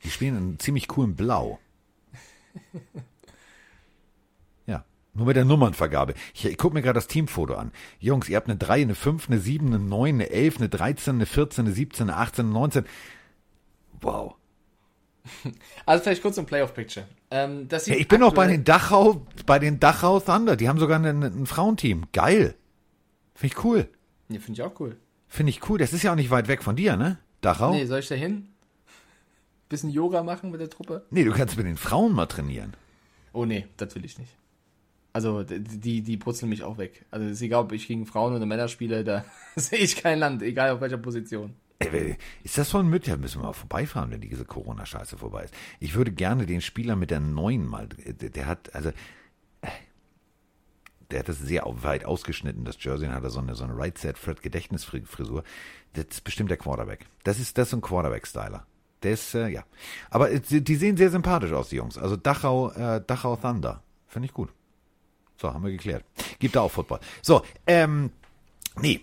Die 0.03 0.09
spielen 0.09 0.37
in 0.37 0.59
ziemlich 0.59 0.87
coolen 0.87 1.15
Blau. 1.15 1.59
Ja, 4.65 4.85
nur 5.13 5.25
mit 5.27 5.35
der 5.35 5.45
Nummernvergabe. 5.45 6.13
Ich, 6.33 6.45
ich 6.45 6.57
gucke 6.57 6.73
mir 6.73 6.81
gerade 6.81 6.95
das 6.95 7.07
Teamfoto 7.07 7.55
an. 7.55 7.71
Jungs, 7.99 8.29
ihr 8.29 8.37
habt 8.37 8.47
eine 8.47 8.57
3, 8.57 8.81
eine 8.83 8.95
5, 8.95 9.29
eine 9.29 9.39
7, 9.39 9.67
eine 9.67 9.79
9, 9.79 10.15
eine 10.15 10.29
11, 10.29 10.57
eine 10.57 10.69
13, 10.69 11.15
eine 11.15 11.25
14, 11.25 11.65
eine 11.65 11.73
17, 11.73 12.09
eine 12.09 12.17
18, 12.17 12.45
eine 12.45 12.53
19. 12.53 12.85
Wow. 14.01 14.35
Also 15.85 16.03
vielleicht 16.03 16.21
kurz 16.21 16.39
ein 16.39 16.45
Playoff-Picture. 16.45 17.05
Ähm, 17.29 17.67
das 17.67 17.85
Ja, 17.87 17.95
ich 17.95 18.07
bin 18.07 18.23
auch 18.23 18.33
bei 18.33 18.47
den 18.47 18.63
Dachau, 18.63 19.25
bei 19.45 19.59
den 19.59 19.79
Dachau 19.79 20.19
Thunder. 20.19 20.55
Die 20.55 20.69
haben 20.69 20.79
sogar 20.79 20.99
ein, 20.99 21.23
ein 21.23 21.45
Frauenteam. 21.45 22.05
Geil. 22.13 22.55
Finde 23.35 23.55
ich 23.55 23.63
cool. 23.63 23.89
Ja, 24.29 24.39
finde 24.39 24.61
ich 24.61 24.67
auch 24.67 24.79
cool. 24.79 24.97
Finde 25.27 25.49
ich 25.51 25.69
cool. 25.69 25.77
Das 25.77 25.93
ist 25.93 26.03
ja 26.03 26.11
auch 26.11 26.15
nicht 26.15 26.31
weit 26.31 26.47
weg 26.47 26.63
von 26.63 26.75
dir, 26.75 26.95
ne? 26.95 27.19
Dachau? 27.41 27.71
Nee, 27.71 27.79
Nee, 27.81 27.85
soll 27.85 27.99
ich 27.99 28.07
da 28.07 28.15
hin? 28.15 28.47
Bisschen 29.69 29.91
Yoga 29.91 30.23
machen 30.23 30.51
mit 30.51 30.59
der 30.59 30.69
Truppe? 30.69 31.05
du 31.11 31.31
kannst 31.31 31.55
mit 31.57 31.65
den 31.65 31.77
Frauen 31.77 32.13
mal 32.13 32.25
trainieren. 32.25 32.73
Oh 33.33 33.45
nee, 33.45 33.67
das 33.77 33.93
will 33.95 34.03
ich 34.03 34.17
nicht. 34.17 34.35
Also 35.13 35.43
die, 35.43 36.01
die 36.01 36.17
putzeln 36.17 36.49
mich 36.49 36.63
auch 36.63 36.77
weg. 36.77 37.05
Also 37.11 37.27
ist 37.27 37.41
egal, 37.41 37.63
ob 37.63 37.71
ich 37.71 37.87
gegen 37.87 38.05
Frauen 38.05 38.33
oder 38.35 38.45
Männer 38.45 38.67
spiele, 38.67 39.03
da 39.03 39.25
sehe 39.55 39.79
ich 39.79 39.95
kein 39.95 40.19
Land, 40.19 40.41
egal 40.41 40.71
auf 40.71 40.81
welcher 40.81 40.97
Position. 40.97 41.53
Ey, 41.79 42.17
Ist 42.43 42.57
das 42.57 42.69
von 42.71 42.87
Mütter? 42.89 43.15
Müssen 43.17 43.41
wir 43.41 43.47
mal 43.47 43.53
vorbeifahren, 43.53 44.11
wenn 44.11 44.21
diese 44.21 44.43
Corona-Scheiße 44.43 45.17
vorbei 45.17 45.45
ist. 45.45 45.53
Ich 45.79 45.95
würde 45.95 46.11
gerne 46.11 46.45
den 46.45 46.61
Spieler 46.61 46.95
mit 46.95 47.09
der 47.09 47.21
neuen 47.21 47.65
mal, 47.65 47.87
der, 47.87 48.47
hat, 48.47 48.75
also, 48.75 48.91
der 51.11 51.19
hat 51.19 51.29
das 51.29 51.39
sehr 51.39 51.63
weit 51.65 52.05
ausgeschnitten, 52.05 52.65
das 52.65 52.83
Jersey, 52.83 53.07
und 53.07 53.15
hat 53.15 53.23
er 53.23 53.29
so 53.29 53.39
eine, 53.39 53.55
so 53.55 53.63
eine 53.63 53.77
Right-Set-Fred-Gedächtnisfrisur. 53.77 55.43
Das 55.93 56.05
ist 56.11 56.23
bestimmt 56.23 56.49
der 56.49 56.57
Quarterback. 56.57 57.05
Das 57.23 57.39
ist, 57.39 57.57
das 57.57 57.69
ist 57.69 57.73
ein 57.73 57.81
Quarterback-Styler. 57.81 58.65
Ist, 59.01 59.33
äh, 59.33 59.47
ja. 59.47 59.63
Aber 60.09 60.29
äh, 60.29 60.39
die 60.39 60.75
sehen 60.75 60.97
sehr 60.97 61.09
sympathisch 61.09 61.53
aus, 61.53 61.69
die 61.69 61.77
Jungs. 61.77 61.97
Also 61.97 62.15
Dachau, 62.15 62.71
äh, 62.71 63.01
Dachau 63.05 63.37
Thunder. 63.37 63.81
Finde 64.07 64.27
ich 64.27 64.33
gut. 64.33 64.49
So, 65.37 65.53
haben 65.53 65.63
wir 65.63 65.71
geklärt. 65.71 66.03
Gibt 66.39 66.55
da 66.55 66.61
auch 66.61 66.71
Football. 66.71 66.99
So, 67.21 67.43
ähm, 67.65 68.11
Nee, 68.81 69.01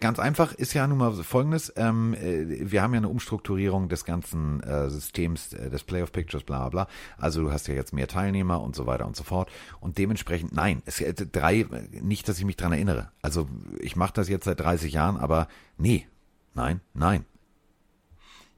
ganz 0.00 0.18
einfach 0.18 0.52
ist 0.52 0.72
ja 0.74 0.86
nun 0.86 0.98
mal 0.98 1.12
folgendes. 1.12 1.72
Ähm, 1.76 2.14
äh, 2.14 2.70
wir 2.70 2.82
haben 2.82 2.94
ja 2.94 2.98
eine 2.98 3.08
Umstrukturierung 3.08 3.88
des 3.88 4.04
ganzen 4.04 4.60
äh, 4.62 4.90
Systems, 4.90 5.52
äh, 5.52 5.70
des 5.70 5.84
Playoff 5.84 6.12
Pictures, 6.12 6.42
bla 6.42 6.68
bla. 6.68 6.88
Also 7.16 7.42
du 7.42 7.52
hast 7.52 7.68
ja 7.68 7.74
jetzt 7.74 7.92
mehr 7.92 8.08
Teilnehmer 8.08 8.60
und 8.60 8.74
so 8.74 8.86
weiter 8.86 9.06
und 9.06 9.16
so 9.16 9.24
fort. 9.24 9.50
Und 9.80 9.98
dementsprechend, 9.98 10.52
nein, 10.52 10.82
es 10.84 11.00
äh, 11.00 11.14
drei, 11.14 11.60
äh, 11.60 11.66
nicht, 12.00 12.28
dass 12.28 12.38
ich 12.38 12.44
mich 12.44 12.56
dran 12.56 12.72
erinnere. 12.72 13.10
Also 13.22 13.48
ich 13.78 13.96
mache 13.96 14.14
das 14.14 14.28
jetzt 14.28 14.44
seit 14.44 14.60
30 14.60 14.92
Jahren, 14.92 15.16
aber 15.16 15.48
nee, 15.78 16.06
nein, 16.54 16.80
nein. 16.94 17.24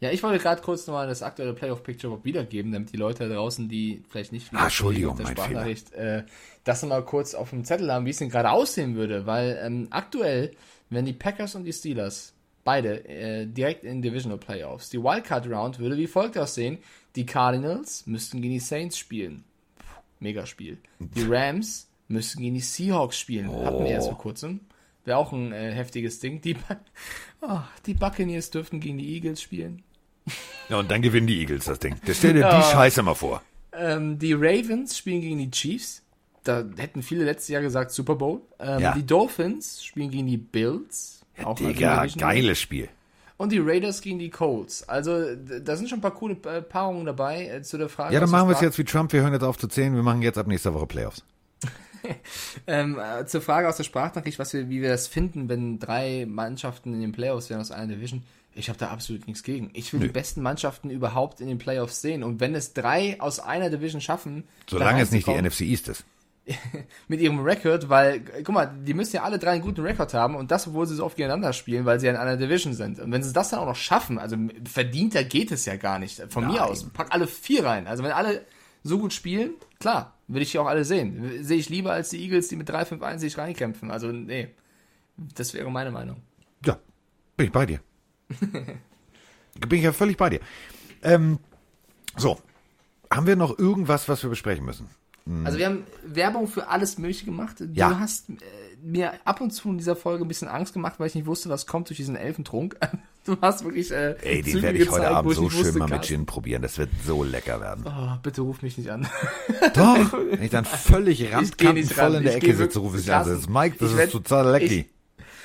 Ja, 0.04 0.10
ich 0.10 0.22
wollte 0.22 0.38
gerade 0.38 0.60
kurz 0.60 0.86
nochmal 0.86 1.06
das 1.06 1.22
aktuelle 1.22 1.54
Playoff-Picture 1.54 2.22
wiedergeben, 2.24 2.72
damit 2.72 2.92
die 2.92 2.98
Leute 2.98 3.26
da 3.26 3.36
draußen, 3.36 3.70
die 3.70 4.02
vielleicht 4.10 4.32
nicht 4.32 4.48
Ah, 4.52 4.64
Entschuldigung, 4.64 5.12
auf 5.12 5.16
der 5.16 5.28
Sprachnachricht, 5.28 5.94
äh, 5.94 6.24
das 6.62 6.82
nochmal 6.82 7.06
kurz 7.06 7.34
auf 7.34 7.48
dem 7.48 7.64
Zettel 7.64 7.90
haben, 7.90 8.04
wie 8.04 8.10
es 8.10 8.18
denn 8.18 8.28
gerade 8.28 8.50
aussehen 8.50 8.96
würde. 8.96 9.24
Weil 9.24 9.58
ähm, 9.62 9.86
aktuell, 9.88 10.50
wenn 10.90 11.06
die 11.06 11.14
Packers 11.14 11.54
und 11.54 11.64
die 11.64 11.72
Steelers 11.72 12.34
beide 12.64 13.08
äh, 13.08 13.46
direkt 13.46 13.82
in 13.84 14.02
Divisional 14.02 14.36
Playoffs, 14.36 14.90
die 14.90 15.02
Wildcard 15.02 15.46
Round 15.46 15.78
würde 15.78 15.96
wie 15.96 16.06
folgt 16.06 16.36
aussehen. 16.36 16.76
Die 17.16 17.24
Cardinals 17.24 18.06
müssten 18.06 18.42
gegen 18.42 18.52
die 18.52 18.60
Saints 18.60 18.98
spielen. 18.98 19.42
Puh, 19.78 19.84
Megaspiel. 20.20 20.76
Die 20.98 21.22
Rams 21.22 21.88
müssten 22.08 22.42
gegen 22.42 22.56
die 22.56 22.60
Seahawks 22.60 23.18
spielen. 23.18 23.50
Hatten 23.50 23.84
wir 23.84 23.92
erst 23.92 24.08
vor 24.08 24.18
kurzem. 24.18 24.60
Wäre 25.06 25.16
auch 25.16 25.32
ein 25.32 25.52
äh, 25.52 25.72
heftiges 25.72 26.20
Ding. 26.20 26.42
Die, 26.42 26.56
oh, 27.40 27.60
die 27.86 27.94
Buccaneers 27.94 28.50
dürften 28.50 28.80
gegen 28.80 28.98
die 28.98 29.14
Eagles 29.14 29.40
spielen. 29.40 29.82
Ja, 30.68 30.78
und 30.78 30.90
dann 30.90 31.02
gewinnen 31.02 31.26
die 31.26 31.38
Eagles 31.40 31.66
das 31.66 31.78
Ding. 31.78 31.96
Das 32.06 32.18
stell 32.18 32.32
dir 32.34 32.48
die 32.48 32.62
Scheiße 32.62 33.02
mal 33.02 33.14
vor. 33.14 33.42
Ähm, 33.72 34.18
die 34.18 34.32
Ravens 34.32 34.96
spielen 34.96 35.20
gegen 35.20 35.38
die 35.38 35.50
Chiefs. 35.50 36.02
Da 36.44 36.64
hätten 36.76 37.02
viele 37.02 37.24
letztes 37.24 37.48
Jahr 37.48 37.62
gesagt 37.62 37.90
Super 37.90 38.14
Bowl. 38.14 38.40
Ähm, 38.58 38.80
Ja. 38.80 38.92
Die 38.94 39.04
Dolphins 39.04 39.84
spielen 39.84 40.10
gegen 40.10 40.26
die 40.26 40.36
Bills. 40.36 41.22
auch 41.42 41.48
als 41.50 41.58
Digga, 41.58 42.06
geiles 42.18 42.60
Spiel. 42.60 42.88
Und 43.36 43.50
die 43.50 43.58
Raiders 43.58 44.00
gegen 44.00 44.18
die 44.20 44.30
Colts. 44.30 44.88
Also 44.88 45.34
da 45.34 45.76
sind 45.76 45.88
schon 45.90 45.98
ein 45.98 46.02
paar 46.02 46.14
coole 46.14 46.36
äh, 46.44 46.62
Paarungen 46.62 47.04
dabei. 47.04 47.48
Äh, 47.48 47.62
zu 47.62 47.76
der 47.78 47.88
Frage. 47.88 48.14
Ja, 48.14 48.20
dann 48.20 48.30
machen 48.30 48.48
wir 48.48 48.54
es 48.54 48.60
jetzt 48.60 48.78
wie 48.78 48.84
Trump. 48.84 49.12
Wir 49.12 49.22
hören 49.22 49.32
jetzt 49.32 49.42
auf 49.42 49.58
zu 49.58 49.66
zählen. 49.68 49.94
Wir 49.94 50.02
machen 50.04 50.22
jetzt 50.22 50.38
ab 50.38 50.46
nächster 50.46 50.72
Woche 50.72 50.86
Playoffs. 50.86 51.22
Ähm, 52.66 52.98
äh, 52.98 53.24
zur 53.24 53.40
Frage 53.40 53.66
aus 53.66 53.78
der 53.78 53.84
Sprachnachricht, 53.84 54.38
was 54.38 54.52
wir, 54.52 54.68
wie 54.68 54.82
wir 54.82 54.90
das 54.90 55.06
finden, 55.08 55.48
wenn 55.48 55.78
drei 55.78 56.26
Mannschaften 56.28 56.92
in 56.92 57.00
den 57.00 57.12
Playoffs 57.12 57.48
wären 57.48 57.60
aus 57.62 57.70
einer 57.70 57.94
Division. 57.94 58.22
Ich 58.54 58.68
habe 58.68 58.78
da 58.78 58.88
absolut 58.88 59.26
nichts 59.26 59.42
gegen. 59.42 59.70
Ich 59.74 59.92
will 59.92 60.00
die 60.00 60.08
besten 60.08 60.42
Mannschaften 60.42 60.90
überhaupt 60.90 61.40
in 61.40 61.48
den 61.48 61.58
Playoffs 61.58 62.00
sehen. 62.00 62.22
Und 62.22 62.40
wenn 62.40 62.54
es 62.54 62.72
drei 62.72 63.20
aus 63.20 63.40
einer 63.40 63.70
Division 63.70 64.00
schaffen, 64.00 64.44
Solange 64.68 65.02
es 65.02 65.10
nicht 65.10 65.26
die 65.26 65.40
NFC 65.40 65.62
East 65.62 65.88
ist. 65.88 66.04
mit 67.08 67.20
ihrem 67.20 67.40
Rekord, 67.40 67.88
weil, 67.88 68.20
guck 68.20 68.50
mal, 68.50 68.66
die 68.66 68.92
müssen 68.92 69.16
ja 69.16 69.22
alle 69.22 69.38
drei 69.38 69.52
einen 69.52 69.62
guten 69.62 69.80
Rekord 69.80 70.12
haben 70.12 70.34
und 70.34 70.50
das, 70.50 70.66
obwohl 70.66 70.86
sie 70.86 70.94
so 70.94 71.04
oft 71.04 71.16
gegeneinander 71.16 71.54
spielen, 71.54 71.86
weil 71.86 71.98
sie 71.98 72.06
ja 72.06 72.12
in 72.12 72.18
einer 72.18 72.36
Division 72.36 72.74
sind. 72.74 73.00
Und 73.00 73.10
wenn 73.12 73.22
sie 73.22 73.32
das 73.32 73.48
dann 73.48 73.60
auch 73.60 73.66
noch 73.66 73.76
schaffen, 73.76 74.18
also 74.18 74.36
verdienter 74.64 75.24
geht 75.24 75.50
es 75.52 75.64
ja 75.64 75.76
gar 75.76 75.98
nicht. 75.98 76.22
Von 76.28 76.46
mir 76.46 76.60
Nein. 76.60 76.70
aus, 76.70 76.84
pack 76.84 77.12
alle 77.12 77.26
vier 77.26 77.64
rein. 77.64 77.86
Also 77.86 78.04
wenn 78.04 78.12
alle 78.12 78.44
so 78.82 78.98
gut 78.98 79.14
spielen, 79.14 79.54
klar, 79.80 80.14
will 80.28 80.42
ich 80.42 80.52
die 80.52 80.58
auch 80.58 80.66
alle 80.66 80.84
sehen. 80.84 81.42
Sehe 81.42 81.56
ich 81.56 81.70
lieber 81.70 81.92
als 81.92 82.10
die 82.10 82.22
Eagles, 82.22 82.48
die 82.48 82.56
mit 82.56 82.68
3-5-1 82.70 83.18
sich 83.18 83.38
reinkämpfen. 83.38 83.90
Also, 83.90 84.12
nee. 84.12 84.48
Das 85.16 85.54
wäre 85.54 85.70
meine 85.70 85.90
Meinung. 85.90 86.22
Ja, 86.64 86.78
bin 87.36 87.46
ich 87.46 87.52
bei 87.52 87.66
dir. 87.66 87.80
bin 89.68 89.78
ich 89.78 89.84
ja 89.84 89.92
völlig 89.92 90.16
bei 90.16 90.30
dir. 90.30 90.40
Ähm, 91.02 91.38
so, 92.16 92.38
haben 93.10 93.26
wir 93.26 93.36
noch 93.36 93.58
irgendwas, 93.58 94.08
was 94.08 94.22
wir 94.22 94.30
besprechen 94.30 94.64
müssen? 94.64 94.88
Also 95.44 95.56
wir 95.56 95.64
haben 95.66 95.84
Werbung 96.04 96.46
für 96.46 96.68
alles 96.68 96.98
Mögliche 96.98 97.24
gemacht. 97.24 97.58
Du. 97.58 97.64
Ja. 97.72 97.98
hast 97.98 98.28
äh, 98.28 98.34
mir 98.82 99.14
ab 99.24 99.40
und 99.40 99.52
zu 99.52 99.70
in 99.70 99.78
dieser 99.78 99.96
Folge 99.96 100.22
ein 100.22 100.28
bisschen 100.28 100.48
Angst 100.48 100.74
gemacht, 100.74 100.96
weil 100.98 101.06
ich 101.06 101.14
nicht 101.14 101.24
wusste, 101.24 101.48
was 101.48 101.66
kommt 101.66 101.88
durch 101.88 101.96
diesen 101.96 102.16
Elfentrunk. 102.16 102.76
Du 103.26 103.38
hast 103.40 103.64
wirklich 103.64 103.90
äh, 103.90 104.16
Ey, 104.20 104.42
den 104.42 104.60
werde 104.60 104.76
ich 104.76 104.90
heute 104.90 105.08
Abend 105.08 105.34
so 105.34 105.48
schön 105.48 105.78
mal 105.78 105.88
mit. 105.88 106.02
Gin 106.02 106.26
probieren. 106.26 106.60
Das 106.60 106.76
wird 106.76 106.90
so 107.06 107.24
lecker 107.24 107.58
werden. 107.58 107.82
Oh, 107.88 108.18
bitte 108.22 108.42
ruf 108.42 108.60
mich 108.60 108.76
nicht 108.76 108.90
an. 108.90 109.08
Doch, 109.74 110.12
wenn 110.12 110.42
ich 110.42 110.50
dann 110.50 110.66
völlig 110.66 111.32
randkantenvoll 111.32 112.16
in 112.16 112.22
der 112.24 112.36
Ich 112.36 112.42
Ecke 112.44 112.54
sitze, 112.54 112.80
rufe 112.80 112.98
ich 112.98 113.10
an. 113.10 113.26
Das 113.26 113.38
ist 113.38 113.48
Mike, 113.48 113.76
das 113.80 113.92
ist 113.92 113.96
werd- 113.96 114.12
total 114.12 114.50
lecky. 114.52 114.80
Ich 114.80 114.93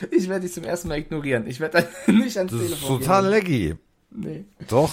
werde 0.02 0.42
dich 0.42 0.54
zum 0.54 0.64
ersten 0.64 0.88
Mal 0.88 0.98
ignorieren. 1.00 1.48
Ich 1.48 1.60
werde 1.60 1.88
nicht 2.08 2.38
ans 2.38 2.52
Das 2.52 2.62
ist 2.62 2.68
Telefon 2.70 3.00
total 3.00 3.24
gehen. 3.24 3.32
lecky. 3.32 3.76
Nee. 4.12 4.46
Doch. 4.68 4.92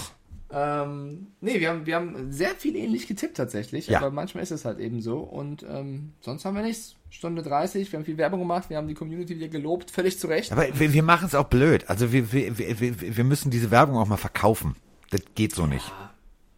Ähm, 0.53 1.27
nee, 1.41 1.59
wir 1.59 1.71
haben, 1.71 1.87
wir 1.87 1.97
haben 1.97 2.31
sehr 2.33 2.51
viel 2.51 2.77
ähnlich 2.77 3.09
getippt 3.09 3.37
tatsächlich, 3.37 3.89
Ja. 3.89 3.99
aber 3.99 4.11
manchmal 4.11 4.43
ist 4.45 4.53
es 4.53 4.65
halt 4.65 4.79
eben 4.79 5.01
so. 5.01 5.19
Und 5.19 5.65
ähm, 5.69 6.13
sonst 6.21 6.45
haben 6.45 6.55
wir 6.55 6.63
nichts. 6.63 6.95
Stunde 7.11 7.43
30, 7.43 7.91
wir 7.91 7.99
haben 7.99 8.05
viel 8.05 8.19
Werbung 8.19 8.41
gemacht, 8.41 8.69
wir 8.69 8.77
haben 8.77 8.89
die 8.89 8.95
Community 8.95 9.37
wieder 9.37 9.49
gelobt, 9.49 9.91
völlig 9.91 10.19
zu 10.21 10.27
Recht. 10.27 10.53
Aber 10.53 10.67
wir, 10.79 10.93
wir 10.93 11.03
machen 11.03 11.27
es 11.27 11.35
auch 11.35 11.47
blöd. 11.47 11.89
Also 11.89 12.13
wir, 12.13 12.31
wir, 12.33 12.59
wir, 12.59 13.17
wir 13.17 13.25
müssen 13.25 13.51
diese 13.51 13.71
Werbung 13.71 13.97
auch 13.97 14.07
mal 14.07 14.17
verkaufen. 14.17 14.77
Das 15.11 15.21
geht 15.35 15.55
so 15.55 15.67
nicht. 15.67 15.91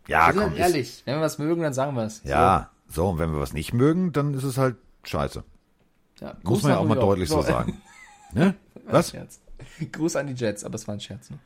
Ja, 0.08 0.26
wir 0.28 0.32
sind 0.32 0.42
komm. 0.42 0.50
halt 0.50 0.52
ist- 0.54 0.60
ehrlich, 0.74 1.02
wenn 1.04 1.14
wir 1.16 1.20
was 1.20 1.38
mögen, 1.38 1.62
dann 1.62 1.74
sagen 1.74 1.94
wir 1.94 2.04
es. 2.04 2.22
Ja, 2.24 2.70
so, 2.88 3.08
und 3.10 3.18
wenn 3.18 3.30
wir 3.32 3.40
was 3.40 3.52
nicht 3.52 3.72
mögen, 3.72 4.12
dann 4.12 4.34
ist 4.34 4.42
es 4.44 4.58
halt 4.58 4.76
scheiße. 5.04 5.44
So, 6.18 6.24
ja. 6.24 6.36
Muss 6.42 6.62
man 6.62 6.72
ja 6.72 6.78
auch 6.78 6.86
mal 6.86 6.94
deutlich 6.96 7.28
so 7.28 7.40
sagen. 7.42 7.80
Ne? 8.32 8.54
Was? 8.84 9.10
Scherz. 9.10 9.40
Gruß 9.92 10.16
an 10.16 10.26
die 10.26 10.34
Jets, 10.34 10.64
aber 10.64 10.76
es 10.76 10.86
war 10.86 10.94
ein 10.94 11.00
Scherz. 11.00 11.30
Ne? 11.30 11.38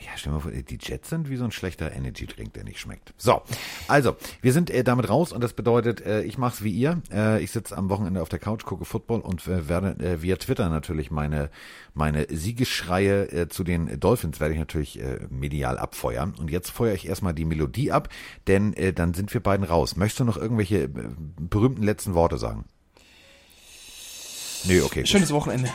Ja, 0.00 0.10
stell 0.16 0.32
mal 0.32 0.40
vor, 0.40 0.50
die 0.50 0.78
Jets 0.80 1.08
sind 1.08 1.30
wie 1.30 1.36
so 1.36 1.44
ein 1.44 1.52
schlechter 1.52 1.90
Energy-Drink, 1.92 2.52
der 2.52 2.64
nicht 2.64 2.78
schmeckt. 2.78 3.14
So, 3.16 3.40
also, 3.88 4.16
wir 4.42 4.52
sind 4.52 4.68
äh, 4.70 4.84
damit 4.84 5.08
raus 5.08 5.32
und 5.32 5.42
das 5.42 5.54
bedeutet, 5.54 6.04
äh, 6.04 6.22
ich 6.22 6.36
mach's 6.36 6.62
wie 6.62 6.70
ihr. 6.70 7.00
Äh, 7.10 7.42
ich 7.42 7.50
sitze 7.50 7.76
am 7.76 7.88
Wochenende 7.88 8.20
auf 8.20 8.28
der 8.28 8.38
Couch, 8.38 8.64
gucke 8.64 8.84
Football 8.84 9.20
und 9.20 9.46
äh, 9.46 9.68
werde 9.68 9.96
äh, 10.04 10.22
via 10.22 10.36
Twitter 10.36 10.68
natürlich 10.68 11.10
meine, 11.10 11.50
meine 11.94 12.26
Siegesschreie 12.28 13.30
äh, 13.32 13.48
zu 13.48 13.64
den 13.64 13.98
Dolphins 13.98 14.38
werde 14.38 14.52
ich 14.52 14.60
natürlich 14.60 15.00
äh, 15.00 15.20
medial 15.30 15.78
abfeuern. 15.78 16.34
Und 16.38 16.50
jetzt 16.50 16.70
feuere 16.70 16.94
ich 16.94 17.08
erstmal 17.08 17.32
die 17.32 17.46
Melodie 17.46 17.90
ab, 17.90 18.10
denn 18.48 18.74
äh, 18.74 18.92
dann 18.92 19.14
sind 19.14 19.32
wir 19.32 19.40
beiden 19.42 19.64
raus. 19.64 19.96
Möchtest 19.96 20.20
du 20.20 20.24
noch 20.24 20.36
irgendwelche 20.36 20.84
äh, 20.84 20.90
berühmten 21.40 21.82
letzten 21.82 22.14
Worte 22.14 22.36
sagen? 22.36 22.66
Nee, 24.64 24.80
okay. 24.80 25.00
gut. 25.00 25.08
Schönes 25.08 25.32
Wochenende. 25.32 25.70